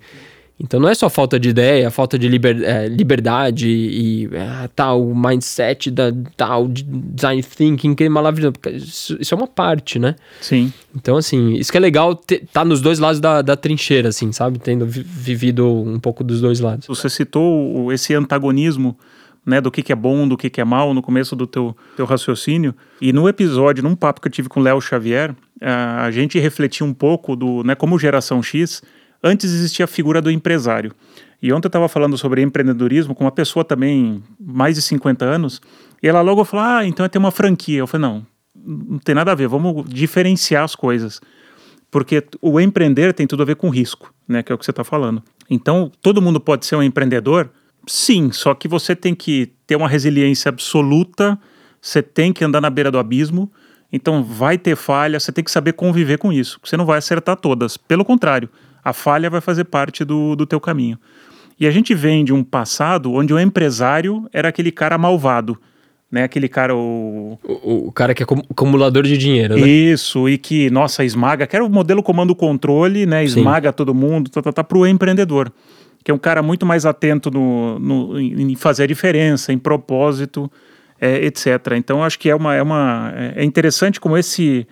Então 0.64 0.80
não 0.80 0.88
é 0.88 0.94
só 0.94 1.10
falta 1.10 1.40
de 1.40 1.50
ideia, 1.50 1.90
falta 1.90 2.20
de 2.20 2.28
liber, 2.28 2.62
é, 2.64 2.88
liberdade 2.88 3.68
e 3.68 4.30
é, 4.32 4.70
tal 4.76 5.04
mindset 5.14 5.90
da 5.90 6.12
tal 6.38 6.68
design 6.68 7.42
thinking 7.42 7.96
que 7.96 8.04
é 8.04 8.10
maravilhoso. 8.10 8.54
Isso, 8.74 9.18
isso, 9.20 9.34
é 9.34 9.38
uma 9.38 9.48
parte, 9.48 9.98
né? 9.98 10.16
Sim. 10.40 10.72
Então 10.96 11.18
assim, 11.18 11.54
isso 11.54 11.72
que 11.72 11.78
é 11.78 11.82
legal 11.82 12.16
ter, 12.16 12.44
tá 12.54 12.64
nos 12.64 12.80
dois 12.80 13.00
lados 13.00 13.20
da, 13.20 13.42
da 13.42 13.56
trincheira, 13.56 14.10
assim, 14.10 14.32
sabe? 14.32 14.60
Tendo 14.60 14.86
vivido 14.86 15.68
um 15.68 16.00
pouco 16.00 16.24
dos 16.24 16.40
dois 16.40 16.60
lados. 16.60 16.88
Você 16.88 17.10
citou 17.10 17.92
esse 17.92 18.14
antagonismo 18.14 18.98
né, 19.44 19.60
do 19.60 19.72
que, 19.72 19.82
que 19.82 19.92
é 19.92 19.96
bom, 19.96 20.28
do 20.28 20.38
que, 20.38 20.50
que 20.50 20.62
é 20.62 20.64
mal 20.64 20.94
no 20.94 21.02
começo 21.02 21.36
do 21.36 21.48
teu, 21.48 21.76
teu 21.98 22.06
raciocínio. 22.06 22.76
E 23.02 23.12
no 23.12 23.28
episódio, 23.28 23.84
num 23.84 23.96
papo 23.96 24.22
que 24.22 24.28
eu 24.28 24.32
tive 24.32 24.48
com 24.48 24.60
o 24.60 24.64
Léo 24.64 24.80
Xavier, 24.80 25.36
a 25.60 26.10
gente 26.12 26.38
refletiu 26.40 26.86
um 26.86 26.94
pouco 26.94 27.36
do, 27.36 27.64
né, 27.64 27.74
como 27.74 27.98
geração 27.98 28.42
X, 28.44 28.84
antes 29.24 29.52
existia 29.52 29.86
a 29.86 29.88
figura 29.88 30.22
do 30.22 30.32
empresário. 30.32 30.92
E 31.42 31.52
ontem 31.52 31.66
eu 31.66 31.70
estava 31.70 31.88
falando 31.88 32.18
sobre 32.18 32.42
empreendedorismo 32.42 33.16
com 33.16 33.24
uma 33.24 33.32
pessoa 33.32 33.66
também, 33.66 34.24
mais 34.40 34.76
de 34.76 34.82
50 34.82 35.26
anos, 35.26 35.62
e 36.02 36.08
ela 36.08 36.22
logo 36.22 36.44
falou: 36.44 36.66
Ah, 36.66 36.86
então 36.86 37.06
é 37.06 37.10
ter 37.10 37.18
uma 37.18 37.32
franquia. 37.32 37.80
Eu 37.80 37.88
falei: 37.88 38.08
Não, 38.08 38.26
não 38.56 39.00
tem 39.00 39.16
nada 39.16 39.32
a 39.32 39.36
ver, 39.36 39.48
vamos 39.48 39.90
diferenciar 39.90 40.64
as 40.64 40.76
coisas. 40.76 41.20
Porque 41.90 42.24
o 42.42 42.60
empreender 42.60 43.14
tem 43.14 43.28
tudo 43.28 43.44
a 43.44 43.46
ver 43.46 43.56
com 43.56 43.70
risco, 43.70 44.14
né? 44.28 44.42
Que 44.42 44.52
é 44.52 44.56
o 44.56 44.58
que 44.58 44.64
você 44.64 44.72
está 44.72 44.84
falando. 44.84 45.22
Então, 45.50 45.92
todo 46.02 46.22
mundo 46.22 46.40
pode 46.40 46.66
ser 46.66 46.76
um 46.76 46.84
empreendedor, 46.84 47.50
Sim, 47.88 48.32
só 48.32 48.54
que 48.54 48.68
você 48.68 48.96
tem 48.96 49.16
que 49.16 49.52
ter 49.66 49.76
uma 49.76 49.90
resiliência 49.90 50.50
absoluta, 50.50 51.40
você 51.82 52.02
tem 52.02 52.32
que 52.32 52.44
andar 52.44 52.62
na 52.62 52.70
beira 52.70 52.92
do 52.92 53.00
abismo, 53.00 53.52
então 53.92 54.24
vai 54.24 54.58
ter 54.58 54.76
falha, 54.76 55.20
você 55.20 55.32
tem 55.32 55.44
que 55.44 55.52
saber 55.52 55.74
conviver 55.74 56.18
com 56.18 56.32
isso. 56.32 56.60
Você 56.64 56.78
não 56.78 56.86
vai 56.86 57.00
acertar 57.00 57.36
todas. 57.36 57.78
Pelo 57.78 58.06
contrário, 58.06 58.50
a 58.84 58.94
falha 58.94 59.30
vai 59.30 59.42
fazer 59.42 59.66
parte 59.66 60.04
do, 60.04 60.36
do 60.36 60.46
teu 60.46 60.60
caminho. 60.60 60.98
E 61.60 61.68
a 61.68 61.72
gente 61.72 61.94
vem 61.94 62.26
de 62.26 62.34
um 62.34 62.44
passado 62.44 63.14
onde 63.14 63.34
o 63.34 63.40
empresário 63.40 64.28
era 64.34 64.50
aquele 64.50 64.72
cara 64.72 64.98
malvado, 64.98 65.58
né? 66.12 66.24
Aquele 66.24 66.50
cara 66.50 66.76
o... 66.76 67.38
o... 67.44 67.88
O, 67.88 67.92
cara 67.92 68.14
que 68.14 68.24
é 68.24 68.26
acumulador 68.50 69.04
de 69.04 69.18
dinheiro, 69.18 69.56
né? 69.56 69.68
Isso, 69.68 70.28
e 70.28 70.38
que, 70.38 70.70
nossa, 70.70 71.04
esmaga, 71.04 71.46
que 71.46 71.56
era 71.56 71.64
o 71.64 71.70
modelo 71.70 72.02
comando-controle, 72.02 73.06
né? 73.06 73.24
Esmaga 73.24 73.70
Sim. 73.70 73.76
todo 73.76 73.94
mundo, 73.94 74.30
tá, 74.30 74.42
tá, 74.42 74.52
tá, 74.52 74.64
pro 74.64 74.88
empreendedor 74.88 75.52
que 76.04 76.12
é 76.12 76.14
um 76.14 76.18
cara 76.18 76.42
muito 76.42 76.66
mais 76.66 76.86
atento 76.86 77.30
no, 77.30 77.80
no 77.80 78.20
em 78.20 78.56
fazer 78.56 78.84
a 78.84 78.88
diferença, 78.88 79.54
em 79.54 79.58
propósito, 79.58 80.52
é, 81.00 81.26
etc. 81.26 81.74
Então, 81.78 82.04
acho 82.04 82.18
que 82.18 82.30
é, 82.30 82.36
uma, 82.36 82.56
é, 82.56 82.62
uma, 82.62 83.14
é 83.36 83.44
interessante 83.44 84.00
como 84.00 84.18
esse, 84.18 84.68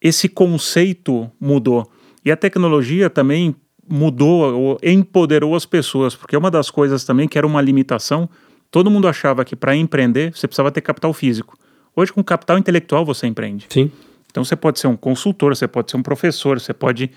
esse 0.00 0.28
conceito 0.28 1.30
mudou. 1.40 1.90
E 2.24 2.30
a 2.30 2.36
tecnologia 2.36 3.08
também 3.08 3.54
mudou, 3.88 4.78
empoderou 4.82 5.54
as 5.54 5.64
pessoas, 5.64 6.14
porque 6.14 6.36
uma 6.36 6.50
das 6.50 6.70
coisas 6.70 7.04
também 7.04 7.26
que 7.26 7.38
era 7.38 7.46
uma 7.46 7.60
limitação, 7.60 8.28
todo 8.70 8.90
mundo 8.90 9.08
achava 9.08 9.44
que 9.44 9.56
para 9.56 9.74
empreender 9.74 10.34
você 10.34 10.46
precisava 10.46 10.70
ter 10.70 10.80
capital 10.80 11.12
físico. 11.12 11.56
Hoje, 11.96 12.12
com 12.12 12.22
capital 12.22 12.58
intelectual, 12.58 13.04
você 13.04 13.26
empreende. 13.26 13.66
Sim. 13.68 13.90
Então, 14.30 14.44
você 14.44 14.54
pode 14.54 14.78
ser 14.78 14.86
um 14.86 14.96
consultor, 14.96 15.56
você 15.56 15.66
pode 15.66 15.90
ser 15.90 15.96
um 15.96 16.02
professor, 16.02 16.60
você 16.60 16.72
pode 16.72 17.10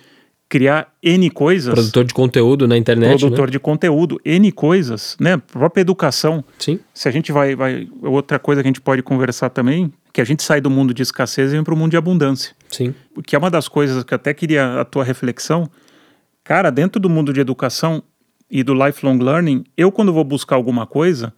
criar 0.52 0.92
N 1.02 1.30
coisas. 1.30 1.74
Produtor 1.74 2.04
de 2.04 2.14
conteúdo 2.14 2.68
na 2.68 2.78
internet. 2.78 3.20
Produtor 3.20 3.48
né? 3.48 3.52
de 3.52 3.60
conteúdo, 3.60 4.20
N 4.26 4.52
coisas, 4.52 5.16
né? 5.20 5.38
Própria 5.38 5.82
educação. 5.82 6.44
Sim. 6.58 6.80
Se 6.94 7.08
a 7.08 7.12
gente 7.12 7.32
vai, 7.32 7.56
vai. 7.56 7.88
Outra 8.02 8.40
coisa 8.40 8.62
que 8.62 8.68
a 8.68 8.70
gente 8.70 8.82
pode 8.82 9.02
conversar 9.02 9.50
também, 9.50 9.94
que 10.14 10.22
a 10.22 10.24
gente 10.24 10.44
sai 10.44 10.62
do 10.62 10.70
mundo 10.70 10.94
de 10.94 11.02
escassez 11.02 11.52
e 11.52 11.56
vem 11.56 11.64
para 11.64 11.74
o 11.74 11.78
mundo 11.78 11.92
de 11.92 11.98
abundância. 11.98 12.56
Sim. 12.70 12.94
Que 13.26 13.36
é 13.36 13.40
uma 13.40 13.50
das 13.50 13.68
coisas 13.68 14.04
que 14.04 14.14
eu 14.14 14.16
até 14.16 14.34
queria 14.34 14.82
a 14.82 14.86
tua 14.86 15.04
reflexão. 15.04 15.70
Cara, 16.44 16.70
dentro 16.70 17.00
do 17.00 17.10
mundo 17.10 17.32
de 17.32 17.40
educação 17.40 18.04
e 18.50 18.64
do 18.64 18.74
lifelong 18.74 19.18
learning, 19.20 19.64
eu 19.78 19.92
quando 19.92 20.12
vou 20.12 20.24
buscar 20.24 20.56
alguma 20.56 20.86
coisa, 20.86 21.34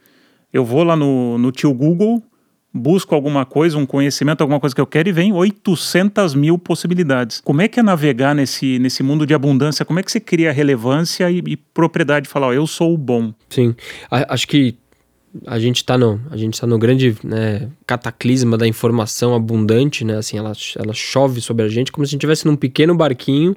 eu 0.52 0.66
vou 0.66 0.84
lá 0.84 0.96
no, 0.96 1.38
no 1.38 1.52
tio 1.52 1.74
Google 1.74 2.24
busco 2.74 3.14
alguma 3.14 3.46
coisa, 3.46 3.78
um 3.78 3.86
conhecimento, 3.86 4.42
alguma 4.42 4.60
coisa 4.60 4.74
que 4.74 4.82
eu 4.82 4.88
quero 4.88 5.08
e 5.08 5.12
vem 5.12 5.32
800 5.32 6.34
mil 6.34 6.58
possibilidades. 6.58 7.40
Como 7.40 7.62
é 7.62 7.68
que 7.68 7.80
é 7.80 7.84
navegar 7.84 8.34
nesse, 8.34 8.80
nesse 8.80 9.04
mundo 9.04 9.28
de 9.28 9.34
abundância? 9.34 9.86
Como 9.86 10.00
é 10.00 10.04
que 10.04 10.12
você 10.12 10.20
cria 10.20 10.52
relevância 10.52 11.30
e, 11.30 11.44
e 11.46 11.56
propriedade 11.56 12.24
de 12.26 12.32
falar, 12.32 12.48
ó, 12.48 12.54
eu 12.54 12.66
sou 12.66 12.94
o 12.94 12.98
bom? 12.98 13.32
Sim, 13.50 13.76
acho 14.10 14.48
que 14.48 14.76
a 15.48 15.58
gente 15.58 15.78
está 15.78 15.98
no, 15.98 16.22
a 16.30 16.38
gente 16.38 16.60
tá 16.60 16.68
no 16.68 16.78
grande 16.78 17.16
né, 17.24 17.70
cataclisma 17.88 18.58
da 18.58 18.68
informação 18.68 19.34
abundante, 19.34 20.06
né? 20.06 20.18
Assim, 20.18 20.38
ela, 20.38 20.52
ela 20.78 20.94
chove 20.94 21.42
sobre 21.42 21.66
a 21.66 21.70
gente 21.70 21.92
como 21.92 22.06
se 22.06 22.10
a 22.10 22.12
gente 22.12 22.20
estivesse 22.20 22.46
num 22.46 22.56
pequeno 22.56 22.96
barquinho, 22.96 23.56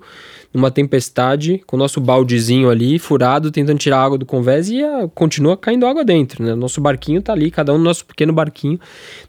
numa 0.55 0.71
tempestade, 0.71 1.63
com 1.67 1.77
o 1.77 1.79
nosso 1.79 2.01
baldezinho 2.01 2.71
ali, 2.71 2.99
furado, 2.99 3.51
tentando 3.51 3.79
tirar 3.79 3.99
água 3.99 4.17
do 4.17 4.25
convés 4.25 4.71
e 4.71 4.83
a, 4.83 5.07
continua 5.15 5.57
caindo 5.57 5.87
água 5.87 6.03
dentro, 6.05 6.43
né? 6.43 6.55
Nosso 6.55 6.81
barquinho 6.81 7.19
está 7.19 7.33
ali, 7.33 7.51
cada 7.51 7.75
um 7.75 7.79
no 7.79 7.85
nosso 7.85 8.07
pequeno 8.07 8.33
barquinho, 8.33 8.81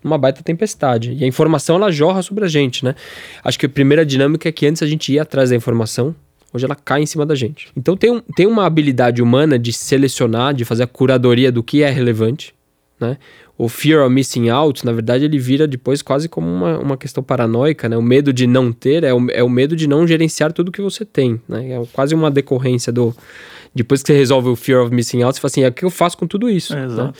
numa 0.01 0.17
baita 0.17 0.41
tempestade. 0.41 1.13
E 1.13 1.23
a 1.25 1.27
informação, 1.27 1.75
ela 1.75 1.91
jorra 1.91 2.21
sobre 2.21 2.45
a 2.45 2.47
gente, 2.47 2.85
né? 2.85 2.95
Acho 3.43 3.59
que 3.59 3.65
a 3.65 3.69
primeira 3.69 4.05
dinâmica 4.05 4.47
é 4.47 4.51
que 4.51 4.65
antes 4.65 4.81
a 4.81 4.87
gente 4.87 5.11
ia 5.11 5.23
atrás 5.23 5.49
da 5.49 5.55
informação, 5.55 6.15
Hoje 6.57 6.65
ela 6.65 6.75
cai 6.75 7.01
em 7.01 7.05
cima 7.05 7.25
da 7.25 7.35
gente. 7.35 7.69
Então 7.77 7.95
tem, 7.95 8.11
um, 8.11 8.19
tem 8.35 8.47
uma 8.47 8.65
habilidade 8.65 9.21
humana 9.21 9.57
de 9.57 9.71
selecionar, 9.71 10.53
de 10.53 10.65
fazer 10.65 10.83
a 10.83 10.87
curadoria 10.87 11.51
do 11.51 11.61
que 11.61 11.83
é 11.83 11.89
relevante. 11.89 12.53
Né? 12.99 13.17
O 13.57 13.69
fear 13.69 14.03
of 14.03 14.13
missing 14.13 14.49
out, 14.49 14.85
na 14.85 14.91
verdade, 14.91 15.25
ele 15.25 15.39
vira 15.39 15.67
depois 15.67 16.01
quase 16.01 16.27
como 16.27 16.47
uma, 16.47 16.79
uma 16.79 16.97
questão 16.97 17.23
paranoica, 17.23 17.89
né? 17.89 17.97
O 17.97 18.01
medo 18.03 18.31
de 18.31 18.45
não 18.45 18.71
ter 18.71 19.03
é 19.03 19.13
o, 19.13 19.31
é 19.31 19.43
o 19.43 19.49
medo 19.49 19.75
de 19.75 19.87
não 19.87 20.05
gerenciar 20.07 20.53
tudo 20.53 20.71
que 20.71 20.81
você 20.81 21.03
tem, 21.03 21.41
né? 21.49 21.71
É 21.71 21.83
quase 21.91 22.13
uma 22.13 22.29
decorrência 22.29 22.91
do... 22.91 23.15
Depois 23.73 24.01
que 24.01 24.07
você 24.07 24.17
resolve 24.17 24.49
o 24.49 24.55
fear 24.55 24.83
of 24.83 24.93
missing 24.93 25.21
out, 25.23 25.35
você 25.35 25.41
fala 25.41 25.51
assim, 25.51 25.63
é 25.63 25.67
o 25.67 25.73
que 25.73 25.85
eu 25.85 25.89
faço 25.89 26.17
com 26.17 26.25
tudo 26.25 26.49
isso? 26.49 26.73
É, 26.75 26.87
né? 26.87 27.13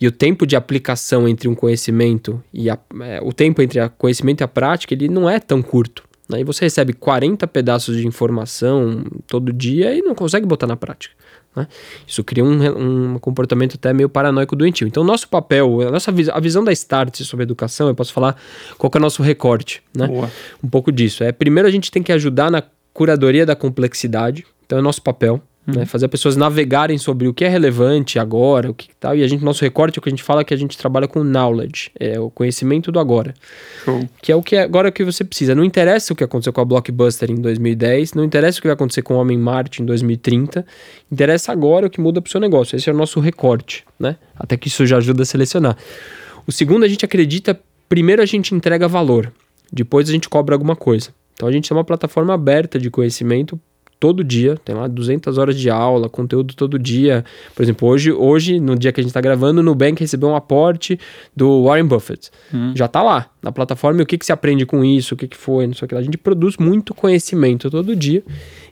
E 0.00 0.06
o 0.06 0.12
tempo 0.12 0.46
de 0.46 0.54
aplicação 0.56 1.28
entre 1.28 1.48
um 1.48 1.54
conhecimento 1.54 2.42
e 2.52 2.70
a, 2.70 2.78
é, 3.02 3.20
o 3.22 3.32
tempo 3.32 3.62
entre 3.62 3.80
o 3.80 3.90
conhecimento 3.90 4.40
e 4.40 4.44
a 4.44 4.48
prática, 4.48 4.94
ele 4.94 5.08
não 5.08 5.28
é 5.28 5.40
tão 5.40 5.62
curto. 5.62 6.04
Aí 6.32 6.42
você 6.42 6.64
recebe 6.64 6.92
40 6.92 7.46
pedaços 7.46 7.96
de 7.96 8.06
informação 8.06 9.04
todo 9.26 9.52
dia 9.52 9.94
e 9.94 10.00
não 10.00 10.14
consegue 10.14 10.46
botar 10.46 10.66
na 10.66 10.76
prática. 10.76 11.14
Né? 11.54 11.68
Isso 12.06 12.24
cria 12.24 12.44
um, 12.44 13.14
um, 13.14 13.18
comportamento 13.18 13.74
até 13.74 13.92
meio 13.92 14.08
paranoico 14.08 14.56
doentio. 14.56 14.86
Então, 14.86 15.04
nosso 15.04 15.28
papel, 15.28 15.82
a, 15.82 15.90
nossa 15.90 16.10
a 16.10 16.40
visão 16.40 16.64
da 16.64 16.72
Start 16.72 17.20
sobre 17.22 17.44
educação, 17.44 17.88
eu 17.88 17.94
posso 17.94 18.12
falar 18.12 18.36
qual 18.78 18.90
é 18.94 18.98
o 18.98 19.00
nosso 19.00 19.22
recorte. 19.22 19.82
Né? 19.94 20.08
Um 20.62 20.68
pouco 20.68 20.90
disso. 20.90 21.22
É, 21.22 21.30
primeiro, 21.30 21.68
a 21.68 21.70
gente 21.70 21.90
tem 21.90 22.02
que 22.02 22.12
ajudar 22.12 22.50
na 22.50 22.62
curadoria 22.92 23.44
da 23.44 23.54
complexidade. 23.54 24.46
Então, 24.64 24.78
é 24.78 24.82
nosso 24.82 25.02
papel. 25.02 25.42
Uhum. 25.66 25.74
Né? 25.76 25.86
Fazer 25.86 26.04
as 26.04 26.10
pessoas 26.10 26.36
navegarem 26.36 26.98
sobre 26.98 27.26
o 27.26 27.32
que 27.32 27.44
é 27.44 27.48
relevante 27.48 28.18
agora, 28.18 28.70
o 28.70 28.74
que 28.74 28.88
tal. 29.00 29.16
E 29.16 29.22
a 29.22 29.28
gente, 29.28 29.42
nosso 29.42 29.62
recorte, 29.62 29.98
é 29.98 30.00
o 30.00 30.02
que 30.02 30.08
a 30.08 30.12
gente 30.12 30.22
fala 30.22 30.42
é 30.42 30.44
que 30.44 30.52
a 30.52 30.56
gente 30.56 30.76
trabalha 30.76 31.08
com 31.08 31.24
knowledge, 31.24 31.90
é 31.98 32.20
o 32.20 32.30
conhecimento 32.30 32.92
do 32.92 33.00
agora. 33.00 33.34
Show. 33.84 34.06
Que 34.20 34.30
é 34.30 34.36
o 34.36 34.42
que 34.42 34.56
é 34.56 34.62
agora 34.62 34.92
que 34.92 35.02
você 35.02 35.24
precisa. 35.24 35.54
Não 35.54 35.64
interessa 35.64 36.12
o 36.12 36.16
que 36.16 36.22
aconteceu 36.22 36.52
com 36.52 36.60
a 36.60 36.64
Blockbuster 36.64 37.30
em 37.30 37.36
2010, 37.36 38.12
não 38.12 38.24
interessa 38.24 38.58
o 38.58 38.62
que 38.62 38.68
vai 38.68 38.74
acontecer 38.74 39.02
com 39.02 39.14
o 39.14 39.18
Homem 39.18 39.38
Marte 39.38 39.82
em 39.82 39.86
2030, 39.86 40.66
interessa 41.10 41.50
agora 41.50 41.86
o 41.86 41.90
que 41.90 42.00
muda 42.00 42.20
para 42.20 42.28
o 42.28 42.30
seu 42.30 42.40
negócio. 42.40 42.76
Esse 42.76 42.90
é 42.90 42.92
o 42.92 42.96
nosso 42.96 43.18
recorte, 43.20 43.84
né? 43.98 44.16
Até 44.38 44.56
que 44.56 44.68
isso 44.68 44.84
já 44.86 44.98
ajuda 44.98 45.22
a 45.22 45.26
selecionar. 45.26 45.76
O 46.46 46.52
segundo, 46.52 46.84
a 46.84 46.88
gente 46.88 47.04
acredita, 47.04 47.58
primeiro 47.88 48.20
a 48.20 48.26
gente 48.26 48.54
entrega 48.54 48.86
valor, 48.86 49.32
depois 49.72 50.08
a 50.10 50.12
gente 50.12 50.28
cobra 50.28 50.54
alguma 50.54 50.76
coisa. 50.76 51.08
Então 51.32 51.48
a 51.48 51.52
gente 51.52 51.72
é 51.72 51.74
uma 51.74 51.84
plataforma 51.84 52.34
aberta 52.34 52.78
de 52.78 52.90
conhecimento 52.90 53.58
todo 54.04 54.22
dia, 54.22 54.58
tem 54.62 54.74
lá 54.74 54.86
200 54.86 55.38
horas 55.38 55.58
de 55.58 55.70
aula, 55.70 56.10
conteúdo 56.10 56.54
todo 56.54 56.78
dia. 56.78 57.24
Por 57.54 57.62
exemplo, 57.62 57.88
hoje, 57.88 58.12
hoje 58.12 58.60
no 58.60 58.76
dia 58.76 58.92
que 58.92 59.00
a 59.00 59.02
gente 59.02 59.08
está 59.08 59.20
gravando, 59.22 59.62
o 59.62 59.64
Nubank 59.64 59.98
recebeu 59.98 60.28
um 60.28 60.36
aporte 60.36 61.00
do 61.34 61.64
Warren 61.64 61.86
Buffett. 61.86 62.30
Hum. 62.52 62.74
Já 62.76 62.84
está 62.84 63.02
lá 63.02 63.30
na 63.42 63.50
plataforma 63.50 64.00
e 64.00 64.02
o 64.02 64.06
que, 64.06 64.18
que 64.18 64.26
se 64.26 64.30
aprende 64.30 64.66
com 64.66 64.84
isso, 64.84 65.14
o 65.14 65.16
que, 65.16 65.26
que 65.26 65.38
foi, 65.38 65.66
não 65.66 65.72
sei 65.72 65.86
o 65.86 65.88
que. 65.88 65.94
A 65.94 66.02
gente 66.02 66.18
produz 66.18 66.58
muito 66.58 66.92
conhecimento 66.92 67.70
todo 67.70 67.96
dia, 67.96 68.22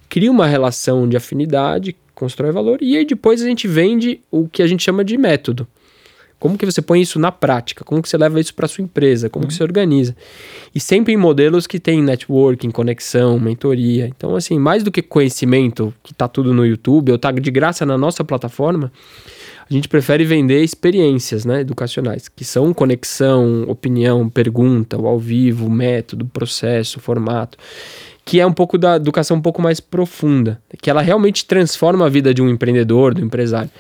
cria 0.07 0.31
uma 0.31 0.47
relação 0.47 1.09
de 1.09 1.17
afinidade, 1.17 1.97
constrói 2.15 2.53
valor 2.53 2.83
e 2.83 2.95
aí 2.99 3.07
depois 3.07 3.41
a 3.41 3.47
gente 3.47 3.67
vende 3.67 4.21
o 4.31 4.47
que 4.47 4.63
a 4.63 4.67
gente 4.67 4.83
chama 4.83 5.03
de 5.03 5.17
método. 5.17 5.67
Como 6.43 6.59
que 6.59 6.67
você 6.67 6.83
põe 6.83 7.01
isso 7.01 7.21
na 7.21 7.31
prática? 7.31 7.85
Como 7.85 8.03
que 8.03 8.09
você 8.09 8.19
leva 8.19 8.41
isso 8.41 8.53
para 8.53 8.67
sua 8.67 8.83
empresa? 8.83 9.31
Como 9.31 9.45
uhum. 9.45 9.49
que 9.49 9.55
você 9.55 9.63
organiza? 9.63 10.17
E 10.75 10.81
sempre 10.81 11.13
em 11.13 11.17
modelos 11.17 11.69
que 11.69 11.79
tem 11.79 12.03
networking, 12.03 12.73
conexão, 12.73 13.39
mentoria. 13.39 14.09
Então, 14.09 14.35
assim, 14.35 14.59
mais 14.59 14.83
do 14.83 14.91
que 14.91 15.01
conhecimento, 15.03 15.95
que 16.03 16.11
está 16.11 16.27
tudo 16.27 16.53
no 16.53 16.67
YouTube, 16.67 17.13
ou 17.13 17.19
tá 17.19 17.31
de 17.31 17.49
graça 17.53 17.87
na 17.87 17.97
nossa 17.97 18.25
plataforma, 18.25 18.91
a 19.71 19.73
gente 19.73 19.89
prefere 19.89 20.25
vender 20.25 20.65
experiências 20.65 21.45
né, 21.45 21.61
educacionais, 21.61 22.29
que 22.29 22.45
são 22.45 22.75
conexão, 22.75 23.63
opinião, 23.69 24.29
pergunta, 24.29 25.01
o 25.01 25.07
ao 25.07 25.21
vivo, 25.21 25.71
método, 25.71 26.27
processo, 26.27 26.99
formato 26.99 27.57
que 28.25 28.41
é 28.41 28.47
um 28.47 28.53
pouco 28.53 28.79
da 28.79 28.97
educação 28.97 29.37
um 29.37 29.41
pouco 29.41 29.61
mais 29.61 29.81
profunda, 29.81 30.61
que 30.81 30.89
ela 30.89 31.03
realmente 31.03 31.45
transforma 31.45 32.07
a 32.07 32.09
vida 32.09 32.33
de 32.33 32.41
um 32.41 32.49
empreendedor, 32.49 33.15
do 33.15 33.21
empresário. 33.21 33.71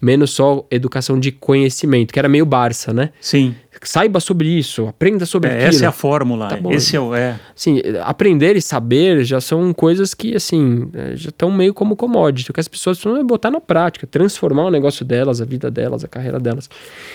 Menos 0.00 0.30
só 0.30 0.64
educação 0.70 1.20
de 1.20 1.30
conhecimento, 1.30 2.10
que 2.10 2.18
era 2.18 2.26
meio 2.28 2.46
Barça, 2.46 2.90
né? 2.90 3.10
Sim. 3.20 3.54
Saiba 3.82 4.18
sobre 4.18 4.48
isso, 4.48 4.86
aprenda 4.88 5.26
sobre 5.26 5.50
É, 5.50 5.52
aquilo. 5.52 5.68
essa 5.68 5.84
é 5.84 5.88
a 5.88 5.92
fórmula. 5.92 6.48
Tá 6.48 6.56
bom. 6.56 6.72
Esse 6.72 6.96
é 6.96 7.00
o. 7.00 7.14
É. 7.14 7.38
Assim, 7.54 7.82
aprender 8.02 8.56
e 8.56 8.62
saber 8.62 9.22
já 9.24 9.40
são 9.42 9.74
coisas 9.74 10.14
que, 10.14 10.34
assim, 10.34 10.88
eh, 10.94 11.12
já 11.16 11.28
estão 11.28 11.50
meio 11.50 11.74
como 11.74 11.94
commodity. 11.96 12.50
O 12.50 12.54
que 12.54 12.60
as 12.60 12.68
pessoas 12.68 12.98
precisam 12.98 13.20
é 13.20 13.24
botar 13.24 13.50
na 13.50 13.60
prática, 13.60 14.06
transformar 14.06 14.64
o 14.64 14.70
negócio 14.70 15.04
delas, 15.04 15.40
a 15.42 15.44
vida 15.44 15.70
delas, 15.70 16.02
a 16.02 16.08
carreira 16.08 16.40
delas. 16.40 16.68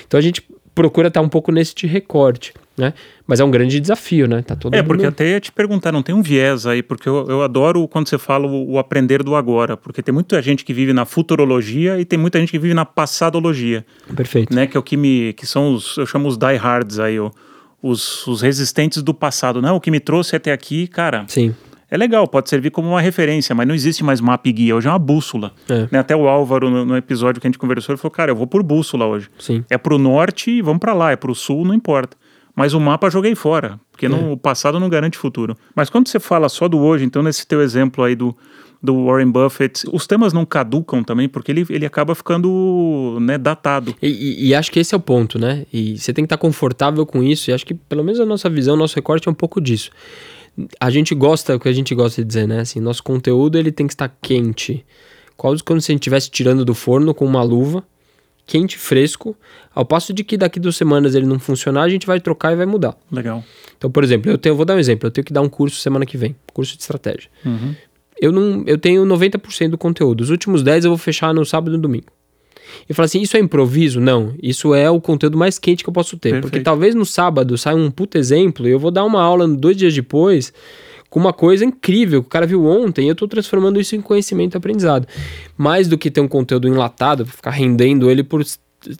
Então 0.07 0.19
a 0.19 0.21
gente 0.21 0.43
procura 0.75 1.07
estar 1.07 1.21
um 1.21 1.29
pouco 1.29 1.51
nesse 1.51 1.73
de 1.73 1.87
recorte, 1.87 2.53
né? 2.77 2.93
Mas 3.25 3.39
é 3.39 3.43
um 3.45 3.49
grande 3.49 3.79
desafio, 3.79 4.27
né? 4.27 4.41
Tá 4.41 4.55
todo 4.55 4.73
É, 4.75 4.77
mundo... 4.81 4.87
porque 4.89 5.05
até 5.05 5.29
ia 5.31 5.39
te 5.39 5.51
perguntar, 5.51 5.91
não 5.93 6.03
tem 6.03 6.13
um 6.13 6.21
viés 6.21 6.67
aí, 6.67 6.83
porque 6.83 7.07
eu, 7.09 7.25
eu 7.29 7.41
adoro 7.41 7.87
quando 7.87 8.07
você 8.09 8.17
fala 8.17 8.45
o, 8.45 8.73
o 8.73 8.77
aprender 8.77 9.23
do 9.23 9.35
agora, 9.35 9.77
porque 9.77 10.03
tem 10.03 10.13
muita 10.13 10.41
gente 10.41 10.65
que 10.65 10.73
vive 10.73 10.91
na 10.91 11.05
futurologia 11.05 11.99
e 11.99 12.03
tem 12.05 12.19
muita 12.19 12.39
gente 12.39 12.51
que 12.51 12.59
vive 12.59 12.73
na 12.73 12.85
passadologia, 12.85 13.85
Perfeito. 14.15 14.53
né? 14.53 14.67
Que 14.67 14.75
é 14.75 14.79
o 14.79 14.83
que 14.83 14.97
me. 14.97 15.33
que 15.33 15.47
são 15.47 15.73
os. 15.73 15.95
eu 15.97 16.05
chamo 16.05 16.27
os 16.27 16.37
diehards 16.37 16.99
aí, 16.99 17.15
os, 17.81 18.27
os 18.27 18.41
resistentes 18.41 19.01
do 19.01 19.13
passado. 19.13 19.61
Não, 19.61 19.77
o 19.77 19.81
que 19.81 19.89
me 19.89 19.99
trouxe 20.01 20.35
até 20.35 20.51
aqui, 20.51 20.87
cara, 20.87 21.23
Sim. 21.27 21.55
É 21.95 21.97
legal, 21.97 22.27
pode 22.27 22.49
servir 22.49 22.69
como 22.71 22.89
uma 22.89 23.01
referência, 23.01 23.55
mas 23.55 23.67
não 23.67 23.73
existe 23.73 24.03
mais 24.03 24.21
mapa 24.21 24.47
e 24.47 24.51
guia, 24.51 24.75
hoje 24.75 24.87
é 24.87 24.91
uma 24.91 24.99
bússola. 24.99 25.51
É. 25.69 25.87
Né, 25.91 25.99
Até 25.99 26.15
o 26.15 26.27
Álvaro, 26.27 26.69
no, 26.69 26.85
no 26.85 26.95
episódio 26.97 27.41
que 27.41 27.47
a 27.47 27.49
gente 27.49 27.57
conversou, 27.57 27.93
ele 27.93 28.01
falou, 28.01 28.11
cara, 28.11 28.31
eu 28.31 28.35
vou 28.35 28.45
por 28.47 28.61
bússola 28.61 29.05
hoje. 29.05 29.29
Sim. 29.39 29.63
É 29.69 29.77
pro 29.77 29.97
norte 29.97 30.51
e 30.51 30.61
vamos 30.61 30.79
para 30.79 30.93
lá, 30.93 31.11
é 31.11 31.15
pro 31.15 31.33
sul, 31.33 31.65
não 31.65 31.73
importa. 31.73 32.15
Mas 32.55 32.73
o 32.73 32.79
mapa 32.79 33.09
joguei 33.09 33.35
fora, 33.35 33.79
porque 33.91 34.07
não- 34.07 34.31
o 34.31 34.37
passado 34.37 34.79
não 34.79 34.87
garante 34.87 35.17
futuro. 35.17 35.57
Mas 35.75 35.89
quando 35.89 36.07
você 36.07 36.19
fala 36.19 36.47
só 36.47 36.67
do 36.67 36.77
hoje, 36.79 37.03
então 37.03 37.21
nesse 37.21 37.45
teu 37.45 37.61
exemplo 37.61 38.01
aí 38.03 38.15
do, 38.15 38.33
do 38.81 39.05
Warren 39.07 39.29
Buffett, 39.29 39.83
os 39.91 40.07
temas 40.07 40.31
não 40.31 40.45
caducam 40.45 41.03
também, 41.03 41.27
porque 41.27 41.51
ele, 41.51 41.65
ele 41.69 41.85
acaba 41.85 42.15
ficando 42.15 43.17
né, 43.19 43.37
datado. 43.37 43.93
E, 44.01 44.07
e- 44.07 44.47
e 44.47 44.55
acho 44.55 44.71
que 44.71 44.79
esse 44.79 44.93
é 44.93 44.97
o 44.97 45.01
ponto, 45.01 45.37
né? 45.37 45.65
E 45.73 45.97
você 45.97 46.13
tem 46.13 46.23
que 46.23 46.27
estar 46.27 46.37
confortável 46.37 47.05
com 47.05 47.21
isso. 47.23 47.49
E 47.49 47.53
acho 47.53 47.65
que, 47.65 47.73
pelo 47.73 48.03
menos, 48.03 48.19
a 48.19 48.25
nossa 48.25 48.49
visão, 48.49 48.75
nosso 48.77 48.95
recorte 48.95 49.27
é 49.27 49.31
um 49.31 49.35
pouco 49.35 49.59
disso. 49.59 49.89
A 50.79 50.89
gente 50.89 51.13
gosta, 51.13 51.55
o 51.55 51.59
que 51.59 51.67
a 51.67 51.73
gente 51.73 51.93
gosta 51.93 52.21
de 52.21 52.27
dizer, 52.27 52.47
né? 52.47 52.61
Assim, 52.61 52.79
nosso 52.79 53.03
conteúdo 53.03 53.57
ele 53.57 53.71
tem 53.71 53.87
que 53.87 53.93
estar 53.93 54.09
quente. 54.21 54.85
Quase 55.35 55.63
como 55.63 55.81
se 55.81 55.91
a 55.91 55.93
gente 55.93 56.01
estivesse 56.01 56.29
tirando 56.29 56.63
do 56.63 56.73
forno 56.73 57.13
com 57.13 57.25
uma 57.25 57.43
luva, 57.43 57.83
quente, 58.45 58.77
fresco. 58.77 59.35
Ao 59.73 59.85
passo 59.85 60.13
de 60.13 60.23
que 60.23 60.37
daqui 60.37 60.59
duas 60.59 60.75
semanas 60.75 61.15
ele 61.15 61.25
não 61.25 61.39
funcionar, 61.39 61.83
a 61.83 61.89
gente 61.89 62.07
vai 62.07 62.19
trocar 62.19 62.53
e 62.53 62.55
vai 62.55 62.65
mudar. 62.65 62.97
Legal. 63.11 63.43
Então, 63.77 63.91
por 63.91 64.03
exemplo, 64.03 64.31
eu, 64.31 64.37
tenho, 64.37 64.53
eu 64.53 64.57
vou 64.57 64.65
dar 64.65 64.75
um 64.75 64.79
exemplo. 64.79 65.07
Eu 65.07 65.11
tenho 65.11 65.25
que 65.25 65.33
dar 65.33 65.41
um 65.41 65.49
curso 65.49 65.77
semana 65.79 66.05
que 66.05 66.17
vem, 66.17 66.35
curso 66.53 66.75
de 66.75 66.81
estratégia. 66.81 67.29
Uhum. 67.45 67.75
Eu, 68.19 68.31
não, 68.31 68.63
eu 68.65 68.77
tenho 68.77 69.05
90% 69.05 69.69
do 69.69 69.77
conteúdo. 69.77 70.21
Os 70.21 70.29
últimos 70.29 70.63
10 70.63 70.85
eu 70.85 70.91
vou 70.91 70.97
fechar 70.97 71.33
no 71.33 71.45
sábado 71.45 71.73
e 71.73 71.75
no 71.75 71.81
domingo. 71.81 72.07
E 72.89 72.93
fala 72.93 73.05
assim, 73.05 73.21
isso 73.21 73.37
é 73.37 73.39
improviso? 73.39 73.99
Não, 73.99 74.33
isso 74.41 74.73
é 74.73 74.89
o 74.89 75.01
conteúdo 75.01 75.37
mais 75.37 75.57
quente 75.59 75.83
que 75.83 75.89
eu 75.89 75.93
posso 75.93 76.17
ter. 76.17 76.31
Porque 76.31 76.41
Perfeito. 76.43 76.65
talvez 76.65 76.95
no 76.95 77.05
sábado 77.05 77.57
saia 77.57 77.75
um 77.75 77.91
puto 77.91 78.17
exemplo 78.17 78.67
e 78.67 78.71
eu 78.71 78.79
vou 78.79 78.91
dar 78.91 79.03
uma 79.03 79.21
aula 79.21 79.47
dois 79.47 79.75
dias 79.77 79.93
depois 79.93 80.53
com 81.09 81.19
uma 81.19 81.31
coisa 81.31 81.63
incrível 81.63 82.21
que 82.21 82.27
o 82.27 82.29
cara 82.29 82.45
viu 82.45 82.65
ontem 82.65 83.05
e 83.05 83.09
eu 83.09 83.15
tô 83.15 83.27
transformando 83.27 83.79
isso 83.79 83.95
em 83.95 84.01
conhecimento 84.01 84.55
e 84.55 84.57
aprendizado. 84.57 85.07
Mais 85.57 85.87
do 85.87 85.97
que 85.97 86.11
ter 86.11 86.19
um 86.19 86.27
conteúdo 86.27 86.67
enlatado, 86.67 87.25
ficar 87.25 87.51
rendendo 87.51 88.11
ele 88.11 88.23
por 88.23 88.43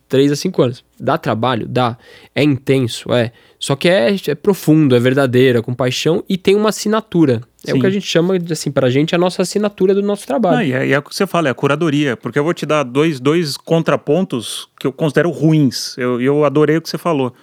3 0.08 0.32
a 0.32 0.36
5 0.36 0.62
anos. 0.62 0.86
Dá 1.00 1.18
trabalho? 1.18 1.68
Dá. 1.68 1.98
É 2.34 2.44
intenso? 2.44 3.12
É. 3.14 3.32
Só 3.60 3.76
que 3.76 3.90
é, 3.90 4.16
é 4.28 4.36
profundo, 4.36 4.96
é 4.96 5.00
verdadeiro, 5.00 5.60
é 5.60 5.62
com 5.62 5.74
paixão 5.74 6.24
e 6.30 6.38
tem 6.38 6.56
uma 6.56 6.70
assinatura. 6.70 7.42
É 7.68 7.72
o 7.72 7.76
Sim. 7.76 7.82
que 7.82 7.88
a 7.88 7.90
gente 7.90 8.08
chama, 8.08 8.40
de, 8.40 8.52
assim, 8.52 8.72
pra 8.72 8.90
gente, 8.90 9.16
a 9.16 9.18
nossa 9.18 9.42
assinatura 9.42 9.94
do 9.94 10.02
nosso 10.02 10.26
trabalho. 10.26 10.58
Ah, 10.58 10.64
e, 10.64 10.72
é, 10.74 10.88
e 10.88 10.94
é 10.94 11.00
o 11.00 11.02
que 11.02 11.16
você 11.16 11.28
fala, 11.28 11.48
é 11.48 11.52
a 11.52 11.54
curadoria, 11.54 12.16
porque 12.18 12.38
eu 12.38 12.44
vou 12.44 12.54
te 12.54 12.66
dar 12.66 12.84
dois, 12.84 13.20
dois 13.20 13.58
contrapontos 13.58 14.70
que 14.80 14.88
eu 14.88 14.94
considero 14.94 15.30
ruins. 15.30 15.98
Eu, 15.98 16.22
eu 16.22 16.46
adorei 16.46 16.78
o 16.78 16.82
que 16.82 16.90
você 16.90 16.98
falou. 16.98 17.34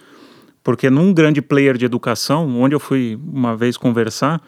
Porque 0.63 0.89
num 0.89 1.13
grande 1.13 1.41
player 1.41 1.77
de 1.77 1.85
educação, 1.85 2.47
onde 2.61 2.73
eu 2.73 2.79
fui 2.79 3.19
uma 3.31 3.55
vez 3.55 3.75
conversar, 3.75 4.41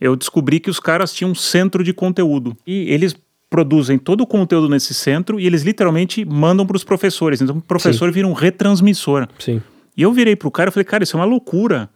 eu 0.00 0.14
descobri 0.14 0.60
que 0.60 0.70
os 0.70 0.78
caras 0.78 1.12
tinham 1.12 1.32
um 1.32 1.34
centro 1.34 1.82
de 1.82 1.92
conteúdo. 1.92 2.56
E 2.66 2.92
eles 2.92 3.16
produzem 3.50 3.98
todo 3.98 4.20
o 4.20 4.26
conteúdo 4.26 4.68
nesse 4.68 4.94
centro 4.94 5.40
e 5.40 5.46
eles 5.46 5.62
literalmente 5.62 6.24
mandam 6.24 6.66
para 6.66 6.76
os 6.76 6.84
professores. 6.84 7.40
Então 7.40 7.56
o 7.56 7.62
professor 7.62 8.12
vira 8.12 8.26
um 8.26 8.32
retransmissor. 8.32 9.26
Sim. 9.38 9.62
E 9.96 10.02
eu 10.02 10.12
virei 10.12 10.36
pro 10.36 10.50
cara 10.50 10.70
e 10.70 10.72
falei, 10.72 10.84
cara, 10.84 11.02
isso 11.02 11.16
é 11.16 11.20
uma 11.20 11.26
loucura. 11.26 11.90